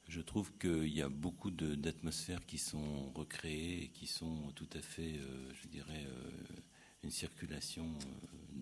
je 0.07 0.23
trouve 0.23 0.57
qu'il 0.57 0.89
y 0.89 1.03
a 1.03 1.11
beaucoup 1.11 1.51
d'atmosphères 1.51 2.47
qui 2.47 2.57
sont 2.57 3.11
recréées 3.11 3.85
et 3.85 3.89
qui 3.89 4.07
sont 4.07 4.53
tout 4.55 4.69
à 4.73 4.81
fait, 4.81 5.19
euh, 5.19 5.53
je 5.53 5.69
dirais, 5.69 6.07
une 7.03 7.11
circulation 7.11 7.99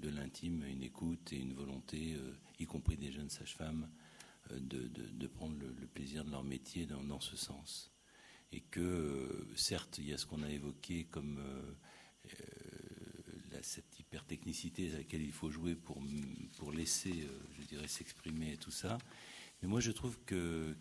de 0.00 0.08
l'intime, 0.08 0.64
une 0.64 0.82
écoute 0.82 1.32
et 1.32 1.36
une 1.36 1.54
volonté, 1.54 2.14
euh, 2.14 2.34
y 2.58 2.66
compris 2.66 2.96
des 2.96 3.12
jeunes 3.12 3.30
sages-femmes, 3.30 3.88
euh, 4.52 4.58
de, 4.60 5.26
prendre 5.26 5.56
le, 5.58 5.86
plaisir 5.86 6.24
de 6.24 6.30
leur 6.30 6.44
métier 6.44 6.86
dans, 6.86 7.20
ce 7.20 7.36
sens. 7.36 7.92
Et 8.52 8.60
que, 8.60 8.80
euh, 8.80 9.56
certes, 9.56 9.98
il 9.98 10.08
y 10.08 10.12
a 10.12 10.18
ce 10.18 10.26
qu'on 10.26 10.42
a 10.42 10.50
évoqué 10.50 11.04
comme 11.04 11.40
cette 13.62 13.98
hypertechnicité 13.98 14.92
à 14.92 14.98
laquelle 14.98 15.22
il 15.22 15.32
faut 15.32 15.50
jouer 15.50 15.74
pour, 15.74 16.02
pour 16.56 16.72
laisser, 16.72 17.26
je 17.58 17.66
dirais, 17.66 17.88
s'exprimer 17.88 18.56
tout 18.56 18.70
ça. 18.70 18.98
Mais 19.60 19.68
moi, 19.68 19.80
je 19.80 19.90
trouve 19.90 20.18
que, 20.26 20.76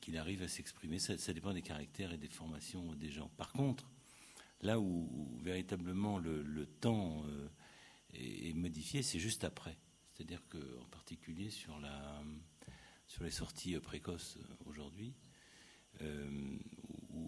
qu'il 0.00 0.18
arrive 0.18 0.42
à 0.42 0.48
s'exprimer. 0.48 0.98
Ça, 0.98 1.32
dépend 1.32 1.54
des 1.54 1.62
caractères 1.62 2.12
et 2.12 2.18
des 2.18 2.28
formations 2.28 2.94
des 2.94 3.10
gens. 3.10 3.30
Par 3.36 3.52
contre, 3.52 3.88
là 4.60 4.80
où, 4.80 5.38
véritablement 5.42 6.18
le, 6.18 6.66
temps 6.80 7.24
est, 8.18 8.54
modifié, 8.54 9.02
c'est 9.02 9.18
juste 9.18 9.44
après. 9.44 9.76
C'est-à-dire 10.14 10.42
qu'en 10.48 10.84
particulier 10.90 11.50
sur, 11.50 11.78
la, 11.80 12.22
sur 13.06 13.24
les 13.24 13.30
sorties 13.30 13.78
précoces 13.78 14.38
euh, 14.38 14.54
aujourd'hui, 14.66 15.14
euh, 16.02 16.58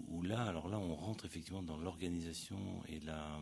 où, 0.09 0.23
là, 0.23 0.43
alors 0.45 0.69
là, 0.69 0.79
on 0.79 0.95
rentre 0.95 1.25
effectivement 1.25 1.63
dans 1.63 1.79
l'organisation 1.79 2.83
et 2.89 3.01
la, 3.01 3.41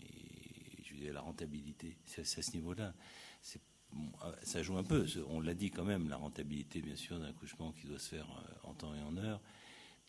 et, 0.00 1.12
la 1.12 1.20
rentabilité. 1.20 1.98
C'est 2.04 2.22
à 2.22 2.42
ce 2.42 2.52
niveau-là. 2.52 2.94
Ah, 4.22 4.32
ça 4.42 4.62
joue 4.62 4.76
un 4.76 4.84
peu. 4.84 5.06
On 5.28 5.40
l'a 5.40 5.54
dit 5.54 5.70
quand 5.70 5.84
même, 5.84 6.08
la 6.08 6.16
rentabilité, 6.16 6.80
bien 6.80 6.96
sûr, 6.96 7.18
d'un 7.18 7.28
accouchement 7.28 7.72
qui 7.72 7.86
doit 7.86 7.98
se 7.98 8.08
faire 8.08 8.30
euh, 8.30 8.68
en 8.68 8.74
temps 8.74 8.94
et 8.94 9.02
en 9.02 9.16
heure. 9.16 9.40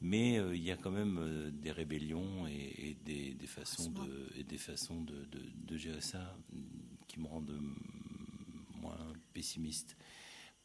Mais 0.01 0.39
euh, 0.39 0.55
il 0.55 0.63
y 0.63 0.71
a 0.71 0.77
quand 0.77 0.91
même 0.91 1.19
euh, 1.19 1.51
des 1.51 1.71
rébellions 1.71 2.47
et, 2.47 2.97
des, 3.05 3.35
façons, 3.45 3.91
de, 3.91 4.29
et 4.35 4.43
des 4.43 4.57
façons 4.57 5.01
de, 5.01 5.77
gérer 5.77 6.01
ça 6.01 6.35
mm, 6.51 6.61
qui 7.07 7.19
me 7.19 7.27
rendent 7.27 7.51
mm, 7.51 8.81
moins 8.81 8.97
pessimiste. 9.33 9.95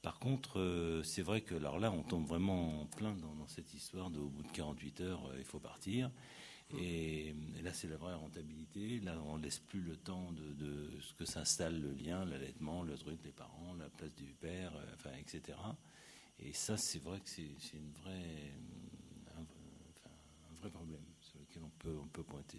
Par 0.01 0.19
contre, 0.19 0.59
euh, 0.59 1.03
c'est 1.03 1.21
vrai 1.21 1.43
que 1.43 1.55
alors 1.55 1.79
là, 1.79 1.93
on 1.93 2.03
tombe 2.03 2.27
vraiment 2.27 2.81
en 2.81 2.87
plein 2.87 3.15
dans, 3.15 3.47
cette 3.47 3.75
histoire 3.75 4.11
de 4.11 4.19
au 4.19 4.29
bout 4.29 4.43
de 4.43 4.51
48 4.53 5.01
heures, 5.03 5.31
il 5.39 5.45
faut 5.45 5.61
partir. 5.61 6.11
Et, 6.77 7.33
là, 7.63 7.73
c'est 7.73 7.87
la 7.89 7.97
vraie 7.97 8.15
rentabilité. 8.15 8.99
Là, 9.01 9.21
on 9.27 9.37
laisse 9.37 9.61
plus 9.61 9.81
le 9.81 9.97
temps 9.97 10.33
de, 10.33 10.99
ce 11.01 11.13
que 11.15 11.25
s'installe 11.25 11.81
le 11.81 11.93
lien, 11.93 12.25
l'allaitement, 12.25 12.83
le 12.83 12.97
truc, 12.97 13.21
les 13.25 13.31
parents, 13.31 13.75
la 13.79 13.89
place 13.89 14.15
du 14.17 14.33
père, 14.41 14.73
enfin, 14.95 15.11
etc. 15.21 15.57
Et 16.41 16.53
ça, 16.53 16.77
c'est 16.77 16.99
vrai 16.99 17.21
que 17.21 17.29
c'est 17.29 17.77
une 17.77 17.93
vraie 18.03 18.53
vrai 20.67 20.71
problème 20.71 21.05
sur 21.21 21.39
lequel 21.39 21.63
on 21.63 21.71
peut, 21.71 21.97
on 21.97 22.09
peut 22.09 22.25
pointer. 22.25 22.59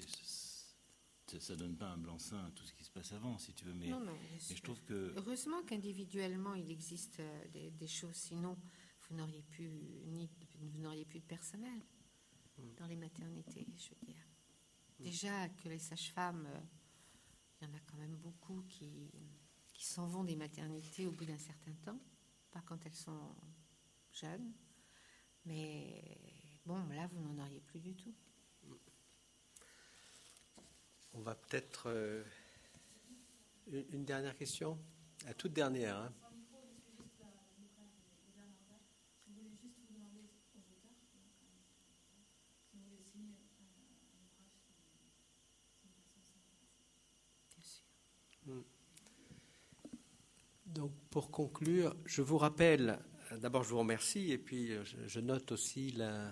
Ça 1.39 1.53
ne 1.53 1.59
donne 1.59 1.75
pas 1.75 1.89
un 1.89 1.97
blanc-seing 1.97 2.45
à 2.45 2.51
tout 2.51 2.63
ce 2.63 2.73
qui 2.73 2.85
se 2.85 2.91
passe 2.91 3.11
avant, 3.11 3.37
si 3.37 3.53
tu 3.53 3.65
veux, 3.65 3.73
mais, 3.73 3.91
je 4.39 4.61
trouve 4.61 4.81
que... 4.83 5.13
Heureusement 5.17 5.61
qu'individuellement, 5.63 6.55
il 6.55 6.71
existe 6.71 7.19
euh, 7.19 7.69
des, 7.77 7.87
choses, 7.87 8.15
sinon 8.15 8.57
vous 9.09 9.15
n'auriez 9.15 9.43
plus, 9.43 9.69
ni, 10.05 10.29
vous 10.59 10.79
n'auriez 10.79 11.05
plus 11.05 11.19
de 11.19 11.25
personnel 11.25 11.81
dans 12.77 12.87
les 12.87 12.95
maternités, 12.95 13.67
je 13.77 13.89
veux 13.89 14.13
dire. 14.13 14.25
Déjà 14.99 15.49
que 15.49 15.69
les 15.69 15.79
sages-femmes 15.79 16.47
euh, 16.47 16.59
Il 17.59 17.67
y 17.67 17.71
en 17.71 17.73
a 17.73 17.79
quand 17.81 17.97
même 17.97 18.15
beaucoup 18.15 18.63
qui, 18.69 19.11
qui 19.73 19.85
s'en 19.85 20.07
vont 20.07 20.23
des 20.23 20.35
maternités 20.35 21.05
au 21.05 21.11
bout 21.11 21.25
d'un 21.25 21.37
certain 21.37 21.73
temps, 21.83 21.99
pas 22.51 22.61
quand 22.61 22.85
elles 22.85 22.95
sont 22.95 23.35
jeunes. 24.11 24.53
Mais 25.45 26.36
bon, 26.67 26.85
là, 26.89 27.07
vous 27.07 27.21
n'en 27.21 27.41
auriez 27.41 27.61
plus 27.61 27.79
du 27.79 27.95
tout. 27.95 28.13
On 31.13 31.21
va 31.21 31.33
peut-être. 31.33 31.87
euh, 31.87 32.23
une, 33.67 34.03
dernière 34.03 34.35
question 34.35 34.77
La 35.25 35.33
toute 35.33 35.53
dernière. 35.53 35.95
hein. 35.97 36.13
Sûr. 47.61 48.63
Donc, 50.65 50.91
pour 51.09 51.31
conclure, 51.31 51.95
je 52.05 52.21
vous 52.21 52.37
rappelle, 52.37 52.99
d'abord, 53.37 53.63
je 53.63 53.69
vous 53.69 53.79
remercie, 53.79 54.31
et 54.31 54.37
puis 54.37 54.71
euh, 54.73 54.83
je 54.83 55.19
note 55.19 55.51
aussi 55.53 55.91
la 55.91 56.29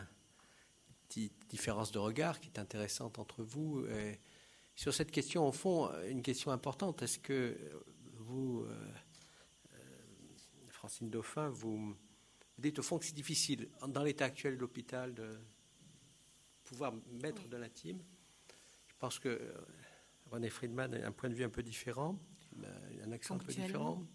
petite 1.16 1.48
différence 1.50 1.92
de 1.92 2.00
regard 2.00 2.42
qui 2.42 2.50
est 2.50 2.60
intéressante 2.60 3.20
entre 3.20 3.42
vous. 3.42 3.86
Et 3.86 4.20
sur 4.76 4.94
cette 4.94 5.12
question, 5.12 5.48
au 5.48 5.52
fond, 5.54 5.90
euh, 5.90 6.10
une 6.10 6.22
question 6.22 6.52
importante 6.52 7.02
est-ce 7.02 7.20
que 7.20 7.58
vous, 8.16 8.64
euh, 8.64 8.88
euh, 9.74 9.78
Francine 10.70 11.10
Dauphin, 11.10 11.50
vous 11.50 11.96
dites 12.58 12.80
au 12.80 12.84
fond 12.84 12.98
que 13.00 13.06
c'est 13.06 13.16
difficile, 13.16 13.70
dans 13.88 14.04
l'état 14.04 14.26
actuel 14.26 14.56
de 14.56 14.62
l'hôpital, 14.62 15.14
de 15.14 15.40
pouvoir 16.66 16.94
mettre 17.22 17.48
de 17.48 17.56
l'intime? 17.56 18.04
Je 18.88 18.96
pense 19.00 19.18
que 19.18 19.30
euh, 19.30 19.54
René 20.32 20.50
Friedman 20.50 20.96
a 20.96 21.08
un 21.08 21.12
point 21.14 21.30
de 21.30 21.36
vue 21.36 21.46
un 21.46 21.50
peu 21.50 21.64
différent, 21.64 22.20
un 23.04 23.12
accent 23.14 23.36
un 23.36 23.40
peu 23.40 23.54
différent. 23.54 24.06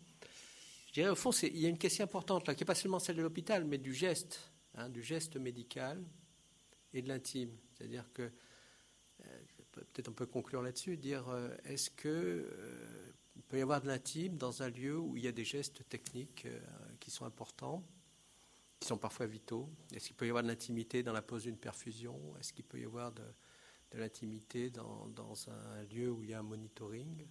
Je 0.89 0.93
dirais, 0.93 1.11
au 1.11 1.17
fond, 1.17 1.31
il 1.31 1.59
y 1.59 1.65
a 1.65 1.69
une 1.71 1.79
question 1.79 2.05
importante, 2.05 2.47
là, 2.47 2.55
qui 2.55 2.63
n'est 2.63 2.67
pas 2.67 2.75
seulement 2.75 2.99
celle 2.99 3.17
de 3.17 3.23
l'hôpital, 3.23 3.65
mais 3.65 3.79
du 3.79 3.95
geste, 3.95 4.53
hein, 4.75 4.91
du 4.91 5.03
geste 5.03 5.37
médical 5.37 6.05
et 6.95 7.03
de 7.03 7.09
l'intime. 7.09 7.57
C'est-à-dire 7.73 8.05
que, 8.13 8.31
euh, 9.25 9.41
peut-être 9.73 10.09
on 10.09 10.13
peut 10.13 10.27
conclure 10.27 10.63
là-dessus, 10.63 10.97
dire, 10.97 11.29
euh, 11.29 11.55
est-ce 11.65 11.91
que 11.91 12.09
euh, 12.09 13.13
peut 13.49 13.59
y 13.59 13.63
avoir 13.63 13.81
de 13.81 13.87
l'intime 13.87 14.37
dans 14.37 14.63
un 14.63 14.69
lieu 14.69 14.99
où 14.99 15.17
il 15.17 15.25
y 15.25 15.29
a 15.29 15.33
des 15.33 15.45
gestes 15.45 15.89
techniques 15.89 16.47
qui 17.01 17.11
sont 17.11 17.25
importants, 17.25 17.83
qui 18.79 18.87
sont 18.87 18.99
parfois 18.99 19.27
vitaux? 19.27 19.69
Est-ce 19.95 20.09
qu'il 20.09 20.17
peut 20.17 20.27
y 20.27 20.29
avoir 20.29 20.43
de 20.43 20.49
l'intimité 20.49 21.03
dans 21.03 21.13
la 21.13 21.23
pose 21.23 21.45
d'une 21.45 21.57
perfusion? 21.57 22.19
Est-ce 22.39 22.53
qu'il 22.53 22.65
peut 22.65 22.79
y 22.79 22.85
avoir 22.85 23.13
de, 23.13 23.25
l'intimité 23.95 24.71
dans, 24.71 25.09
dans 25.09 25.49
un 25.49 25.83
lieu 25.85 26.11
où 26.11 26.23
il 26.23 26.31
y 26.31 26.35
a 26.35 26.39
un 26.39 26.45
monitoring? 26.45 27.27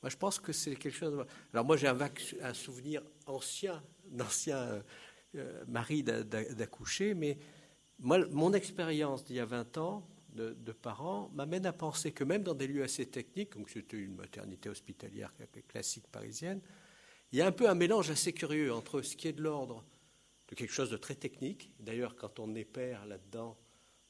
Moi, 0.00 0.10
je 0.10 0.16
pense 0.16 0.38
que 0.38 0.52
c'est 0.52 0.74
quelque 0.76 0.96
chose. 0.96 1.26
Alors, 1.52 1.64
moi, 1.64 1.76
j'ai 1.76 1.88
un, 1.88 2.54
souvenir 2.54 3.02
ancien, 3.26 3.82
d'ancien 4.06 4.82
mari 5.66 6.02
d'a- 6.02 6.22
d'a- 6.22 6.54
d'accoucher, 6.54 7.14
mais 7.14 7.36
mon 8.02 8.52
expérience 8.52 9.24
d'il 9.24 9.36
y 9.36 9.40
a 9.40 9.44
20 9.44 9.78
ans 9.78 10.06
de, 10.34 10.72
parents 10.72 11.30
m'amène 11.34 11.66
à 11.66 11.72
penser 11.72 12.12
que 12.12 12.24
même 12.24 12.42
dans 12.42 12.54
des 12.54 12.66
lieux 12.66 12.82
assez 12.82 13.06
techniques, 13.06 13.56
donc 13.56 13.70
c'était 13.70 13.98
une 13.98 14.14
maternité 14.14 14.68
hospitalière 14.68 15.32
classique 15.68 16.06
parisienne, 16.10 16.60
il 17.32 17.38
y 17.38 17.42
a 17.42 17.46
un 17.46 17.52
peu 17.52 17.68
un 17.68 17.74
mélange 17.74 18.10
assez 18.10 18.32
curieux 18.32 18.72
entre 18.72 19.02
ce 19.02 19.16
qui 19.16 19.28
est 19.28 19.32
de 19.32 19.42
l'ordre 19.42 19.84
de 20.48 20.54
quelque 20.54 20.72
chose 20.72 20.90
de 20.90 20.96
très 20.96 21.14
technique. 21.14 21.70
D'ailleurs, 21.80 22.16
quand 22.16 22.38
on 22.38 22.54
est 22.54 22.64
père 22.64 23.06
là-dedans, 23.06 23.56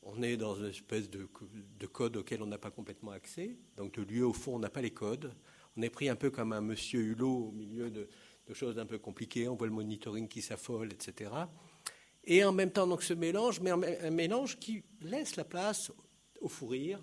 on 0.03 0.23
est 0.23 0.37
dans 0.37 0.57
une 0.57 0.67
espèce 0.67 1.09
de, 1.09 1.25
co- 1.27 1.47
de 1.79 1.87
code 1.87 2.17
auquel 2.17 2.43
on 2.43 2.47
n'a 2.47 2.59
pas 2.59 2.73
complètement 2.73 3.13
accès. 3.13 3.57
Donc, 3.77 3.95
de 3.95 4.03
lieu, 4.03 4.27
au 4.27 4.33
fond, 4.33 4.57
on 4.57 4.59
n'a 4.59 4.71
pas 4.71 4.81
les 4.81 4.91
codes. 4.91 5.33
On 5.77 5.83
est 5.83 5.91
pris 5.91 6.09
un 6.09 6.17
peu 6.17 6.31
comme 6.31 6.53
un 6.53 6.61
monsieur 6.61 7.01
Hulot 7.01 7.49
au 7.49 7.53
milieu 7.53 7.91
de 7.91 8.09
choses 8.53 8.79
un 8.79 8.87
peu 8.87 8.99
compliquées. 8.99 9.49
On 9.49 9.55
voit 9.55 9.69
le 9.69 9.73
monitoring 9.73 10.27
qui 10.27 10.43
s'affole, 10.43 10.93
etc. 10.93 11.31
Et 12.25 12.45
en 12.45 12.53
même 12.53 12.71
temps, 12.71 12.87
donc, 12.87 13.03
ce 13.03 13.15
mélange, 13.15 13.61
mais 13.61 13.71
un, 13.71 14.11
mélange 14.11 14.59
qui 14.59 14.85
laisse 15.01 15.37
la 15.37 15.45
place 15.45 15.91
au 16.41 16.49
fou 16.49 16.67
rire, 16.67 17.03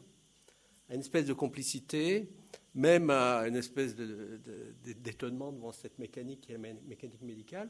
à 0.90 0.96
une 0.96 1.02
espèce 1.02 1.26
de 1.26 1.34
complicité, 1.34 2.30
même 2.74 3.10
à 3.10 3.48
une 3.48 3.56
espèce 3.56 3.96
d'étonnement 3.96 5.52
devant 5.52 5.72
cette 5.72 6.00
mécanique 6.00 6.42
qui 6.42 6.52
est 6.52 6.58
la 6.58 6.60
mé- 6.74 6.82
mécanique 6.88 7.22
médicale. 7.22 7.70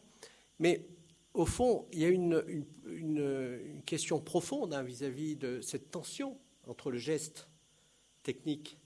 Mais 0.60 0.86
au 1.34 1.46
fond, 1.46 1.88
il 1.92 2.00
y 2.00 2.06
a 2.06 2.10
une 2.10 3.82
question 3.86 4.20
profonde 4.20 4.74
hein, 4.74 4.84
vis-à-vis 4.84 5.36
de 5.36 5.62
cette 5.62 5.92
tension 5.92 6.38
entre 6.68 6.92
le 6.92 6.98
geste 6.98 7.48
technique 8.24 8.78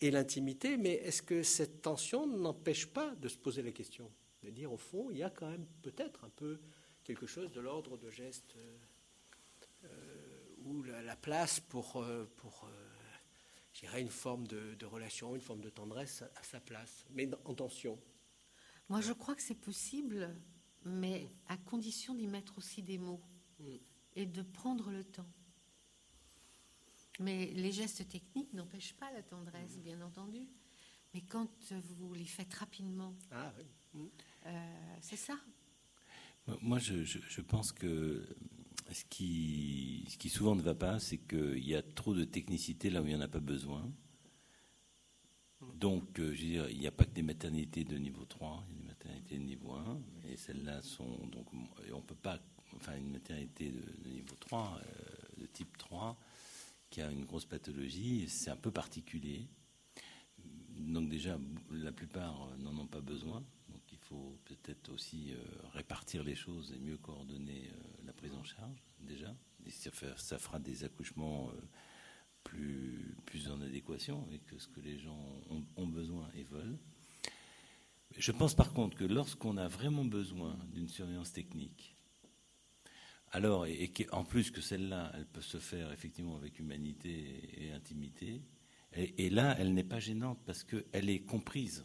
et 0.00 0.10
l'intimité, 0.10 0.76
mais 0.76 0.92
est-ce 0.94 1.22
que 1.22 1.42
cette 1.42 1.82
tension 1.82 2.26
n'empêche 2.26 2.86
pas 2.86 3.14
de 3.16 3.28
se 3.28 3.36
poser 3.36 3.62
la 3.62 3.72
question 3.72 4.10
De 4.44 4.50
dire, 4.50 4.72
au 4.72 4.76
fond, 4.76 5.10
il 5.10 5.18
y 5.18 5.22
a 5.24 5.30
quand 5.30 5.50
même 5.50 5.66
peut-être 5.82 6.24
un 6.24 6.30
peu 6.36 6.60
quelque 7.08 7.26
chose 7.26 7.50
de 7.52 7.60
l'ordre 7.60 7.96
de 7.96 8.10
geste 8.10 8.54
euh, 8.56 8.78
euh, 9.84 10.54
où 10.66 10.82
la, 10.82 11.00
la 11.02 11.16
place 11.16 11.58
pour, 11.58 11.96
euh, 11.96 12.26
pour 12.36 12.64
euh, 12.64 12.90
je 13.72 13.80
dirais, 13.80 14.02
une 14.02 14.10
forme 14.10 14.46
de, 14.46 14.74
de 14.74 14.84
relation, 14.84 15.34
une 15.34 15.40
forme 15.40 15.62
de 15.62 15.70
tendresse 15.70 16.22
à 16.36 16.42
sa 16.42 16.60
place, 16.60 17.06
mais 17.10 17.30
en 17.46 17.54
tension. 17.54 17.98
Moi, 18.90 19.00
je 19.00 19.12
crois 19.14 19.34
que 19.34 19.40
c'est 19.40 19.54
possible, 19.54 20.36
mais 20.84 21.30
à 21.46 21.56
condition 21.56 22.14
d'y 22.14 22.26
mettre 22.26 22.58
aussi 22.58 22.82
des 22.82 22.98
mots 22.98 23.22
Mm. 23.60 23.76
et 24.14 24.26
de 24.26 24.42
prendre 24.42 24.90
le 24.92 25.02
temps. 25.02 25.26
Mais 27.18 27.46
les 27.46 27.72
gestes 27.72 28.06
techniques 28.08 28.52
n'empêchent 28.52 28.94
pas 28.94 29.10
la 29.12 29.22
tendresse, 29.24 29.76
Mm. 29.78 29.80
bien 29.82 30.00
entendu. 30.02 30.46
Mais 31.14 31.22
quand 31.22 31.48
vous 31.72 32.12
les 32.14 32.26
faites 32.26 32.52
rapidement, 32.54 33.16
Ah, 33.32 33.52
oui. 33.94 34.10
euh, 34.46 34.96
c'est 35.00 35.16
ça. 35.16 35.34
Moi- 36.62 36.78
je, 36.78 37.40
pense 37.42 37.72
que 37.72 38.26
ce 38.92 39.04
qui, 39.04 40.06
ce 40.08 40.16
qui 40.16 40.28
souvent 40.28 40.54
ne 40.54 40.62
va 40.62 40.74
pas, 40.74 40.98
c'est 40.98 41.18
qu'il 41.18 41.66
y 41.66 41.74
a 41.74 41.82
trop 41.82 42.14
de 42.14 42.24
technicité 42.24 42.90
là 42.90 43.02
où 43.02 43.04
il 43.06 43.10
n'y 43.10 43.16
en 43.16 43.20
a 43.20 43.28
pas 43.28 43.40
besoin. 43.40 43.90
Donc, 45.74 46.18
euh, 46.20 46.34
je 46.34 46.42
veux 46.42 46.48
dire, 46.48 46.70
il 46.70 46.78
n'y 46.78 46.86
a 46.86 46.92
pas 46.92 47.04
que 47.04 47.10
des 47.10 47.22
maternités 47.22 47.84
de 47.84 47.96
niveau 47.98 48.24
3, 48.24 48.64
il 48.70 48.76
y 48.76 48.78
a 48.78 48.82
des 48.82 48.88
maternités 48.88 49.38
de 49.38 49.42
niveau 49.42 49.72
1, 49.72 50.00
et 50.28 50.36
celles-là 50.36 50.82
sont. 50.82 51.26
Donc, 51.26 51.46
on 51.92 52.00
peut 52.00 52.14
pas. 52.14 52.38
Enfin, 52.76 52.96
une 52.96 53.10
maternité 53.10 53.70
de, 53.70 53.80
de 54.04 54.08
niveau 54.10 54.36
3, 54.38 54.80
euh, 54.80 55.40
de 55.40 55.46
type 55.46 55.76
3, 55.78 56.16
qui 56.90 57.00
a 57.00 57.10
une 57.10 57.24
grosse 57.24 57.46
pathologie, 57.46 58.26
c'est 58.28 58.50
un 58.50 58.56
peu 58.56 58.70
particulier. 58.70 59.48
Donc, 60.78 61.08
déjà, 61.08 61.38
la 61.70 61.92
plupart 61.92 62.48
euh, 62.48 62.56
n'en 62.58 62.78
ont 62.78 62.86
pas 62.86 63.00
besoin. 63.00 63.44
Faut 64.08 64.38
peut-être 64.44 64.90
aussi 64.92 65.32
euh, 65.32 65.42
répartir 65.72 66.24
les 66.24 66.34
choses 66.34 66.72
et 66.72 66.78
mieux 66.78 66.96
coordonner 66.96 67.70
euh, 67.70 68.06
la 68.06 68.12
prise 68.12 68.34
en 68.34 68.44
charge, 68.44 68.82
déjà. 69.00 69.34
Et 69.66 69.70
ça, 69.70 70.38
fera 70.38 70.58
des 70.58 70.84
accouchements. 70.84 71.50
euh, 71.50 71.60
plus, 72.44 73.48
en 73.50 73.60
adéquation 73.60 74.24
avec 74.26 74.42
ce 74.58 74.68
que 74.68 74.80
les 74.80 74.98
gens 74.98 75.42
ont, 75.76 75.86
besoin 75.86 76.28
et 76.34 76.44
veulent. 76.44 76.78
Je 78.16 78.32
pense 78.32 78.54
par 78.54 78.72
contre 78.72 78.96
que 78.96 79.04
lorsqu'on 79.04 79.56
a 79.56 79.68
vraiment 79.68 80.04
besoin 80.04 80.58
d'une 80.72 80.88
surveillance 80.88 81.32
technique, 81.32 81.96
alors, 83.30 83.66
et, 83.66 83.74
et 83.82 83.92
qu'en 83.92 84.24
plus 84.24 84.50
que 84.50 84.62
celle-là, 84.62 85.12
elle 85.14 85.26
peut 85.26 85.42
se 85.42 85.58
faire 85.58 85.92
effectivement 85.92 86.36
avec 86.36 86.58
humanité 86.58 87.10
et, 87.10 87.66
et 87.66 87.72
intimité, 87.72 88.40
et, 88.94 89.26
et 89.26 89.30
là, 89.30 89.54
elle 89.58 89.74
n'est 89.74 89.84
pas 89.84 90.00
gênante 90.00 90.38
parce 90.46 90.64
qu'elle 90.64 91.10
est 91.10 91.20
comprise. 91.20 91.84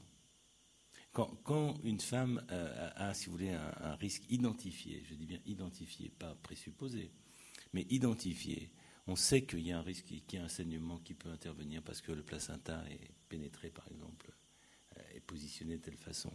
Quand, 1.14 1.80
une 1.84 1.99
femme 1.99 2.44
euh, 2.49 2.90
a, 2.95 3.14
si 3.14 3.27
vous 3.27 3.34
voulez, 3.34 3.52
un, 3.52 3.95
risque 3.95 4.23
identifié, 4.31 5.03
je 5.07 5.14
dis 5.14 5.27
bien 5.27 5.40
identifié, 5.45 6.10
pas 6.10 6.34
présupposé, 6.41 7.11
mais 7.72 7.85
identifié, 7.91 8.72
on 9.06 9.15
sait 9.15 9.44
qu'il 9.44 9.60
y 9.60 9.72
a 9.72 9.77
un 9.77 9.84
risque, 9.84 10.06
qu'il 10.06 10.40
y 10.40 10.41
a 10.41 10.45
un 10.45 10.49
saignement 10.49 10.98
qui 10.98 11.14
peut 11.14 11.30
intervenir 11.30 11.84
parce 11.84 12.02
que 12.02 12.11
le 12.11 12.23
placenta 12.23 12.84
est 12.90 13.11
pénétré, 13.30 13.69
par 13.69 13.88
exemple, 13.91 14.34
euh, 14.98 15.02
est 15.14 15.19
positionné 15.19 15.77
de 15.77 15.84
telle 15.84 15.98
façon. 15.98 16.31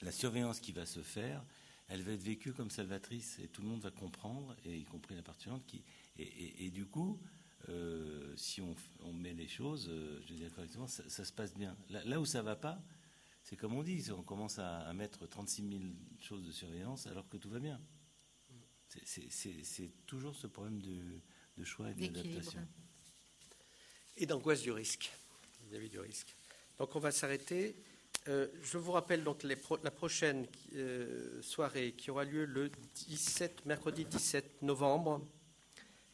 La 0.00 0.12
surveillance 0.12 0.60
qui 0.60 0.70
va 0.70 0.86
se 0.86 1.00
faire, 1.00 1.44
elle 1.88 2.02
va 2.02 2.12
être 2.12 2.22
vécue 2.22 2.52
comme 2.52 2.70
salvatrice 2.70 3.40
et 3.40 3.48
tout 3.48 3.62
le 3.62 3.68
monde 3.68 3.80
va 3.80 3.90
comprendre, 3.90 4.54
y 4.64 4.84
compris 4.84 5.16
la 5.16 5.22
participante. 5.22 5.66
Qui, 5.66 5.82
et, 6.18 6.70
du 6.70 6.86
coup, 6.86 7.18
euh, 7.68 8.32
si 8.36 8.60
on, 8.60 9.12
met 9.12 9.32
les 9.32 9.48
choses, 9.48 9.90
je 10.24 10.32
veux 10.32 10.38
dire 10.38 10.52
correctement, 10.54 10.86
ça, 10.86 11.08
se 11.08 11.32
passe 11.32 11.54
bien. 11.54 11.76
Là, 11.88 12.04
là 12.04 12.20
où 12.20 12.24
ça 12.24 12.42
va 12.42 12.54
pas, 12.54 12.80
c'est 13.46 13.54
comme 13.54 13.74
on 13.74 13.84
dit, 13.84 14.04
on 14.10 14.24
commence 14.24 14.58
à, 14.58 14.78
à, 14.80 14.92
mettre 14.92 15.24
36 15.24 15.68
000 15.68 15.84
choses 16.20 16.44
de 16.44 16.50
surveillance 16.50 17.06
alors 17.06 17.28
que 17.28 17.36
tout 17.36 17.48
va 17.48 17.60
bien. 17.60 17.80
C'est 18.88 19.92
toujours 20.04 20.34
ce 20.34 20.48
problème 20.48 20.82
de, 20.82 21.20
de 21.56 21.64
choix 21.64 21.88
et 21.92 22.08
d'adaptation. 22.08 22.66
Et 24.16 24.26
d'angoisse 24.26 24.62
du 24.62 24.72
risque, 24.72 25.12
vis-à-vis 25.62 25.86
-vis 25.86 25.90
du 25.90 26.00
risque. 26.00 26.34
Donc 26.78 26.96
on 26.96 26.98
va 26.98 27.12
s'arrêter. 27.12 27.76
Euh, 28.26 28.48
je 28.62 28.78
vous 28.78 28.90
rappelle 28.90 29.22
donc 29.22 29.44
les 29.44 29.54
pro 29.54 29.78
la 29.84 29.92
prochaine 29.92 30.48
euh, 30.74 31.40
soirée 31.40 31.92
qui 31.92 32.10
aura 32.10 32.24
lieu 32.24 32.46
le 32.46 32.68
17, 32.94 33.64
mercredi 33.64 34.04
17 34.06 34.62
novembre. 34.62 35.24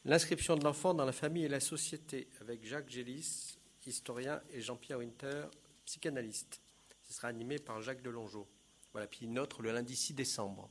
L'inscription 0.05 0.55
de 0.55 0.63
l'enfant 0.63 0.93
dans 0.93 1.05
la 1.05 1.13
famille 1.13 1.45
et 1.45 1.49
la 1.49 1.61
société 1.61 2.27
avec 2.41 2.63
Jacques 2.63 2.91
Gélis 2.91 3.57
historien, 3.87 4.39
et 4.51 4.61
Jean-Pierre 4.61 4.99
Winter, 4.99 5.47
psychanalyste. 5.83 6.61
Ce 7.03 7.13
sera 7.13 7.27
animé 7.27 7.59
par 7.59 7.81
Jacques 7.81 8.01
Delongeau. 8.01 8.47
Voilà, 8.91 9.07
puis 9.07 9.25
une 9.25 9.39
autre 9.39 9.61
le 9.61 9.71
lundi 9.71 9.95
6 9.95 10.13
décembre. 10.13 10.69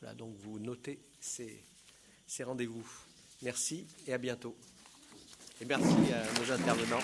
Voilà, 0.00 0.14
donc 0.14 0.36
vous 0.36 0.58
notez 0.58 1.00
ces, 1.20 1.64
ces 2.26 2.44
rendez-vous. 2.44 2.86
Merci 3.42 3.86
et 4.06 4.12
à 4.12 4.18
bientôt. 4.18 4.56
Et 5.60 5.64
merci 5.64 5.86
à 6.12 6.40
nos 6.40 6.50
intervenants. 6.50 7.02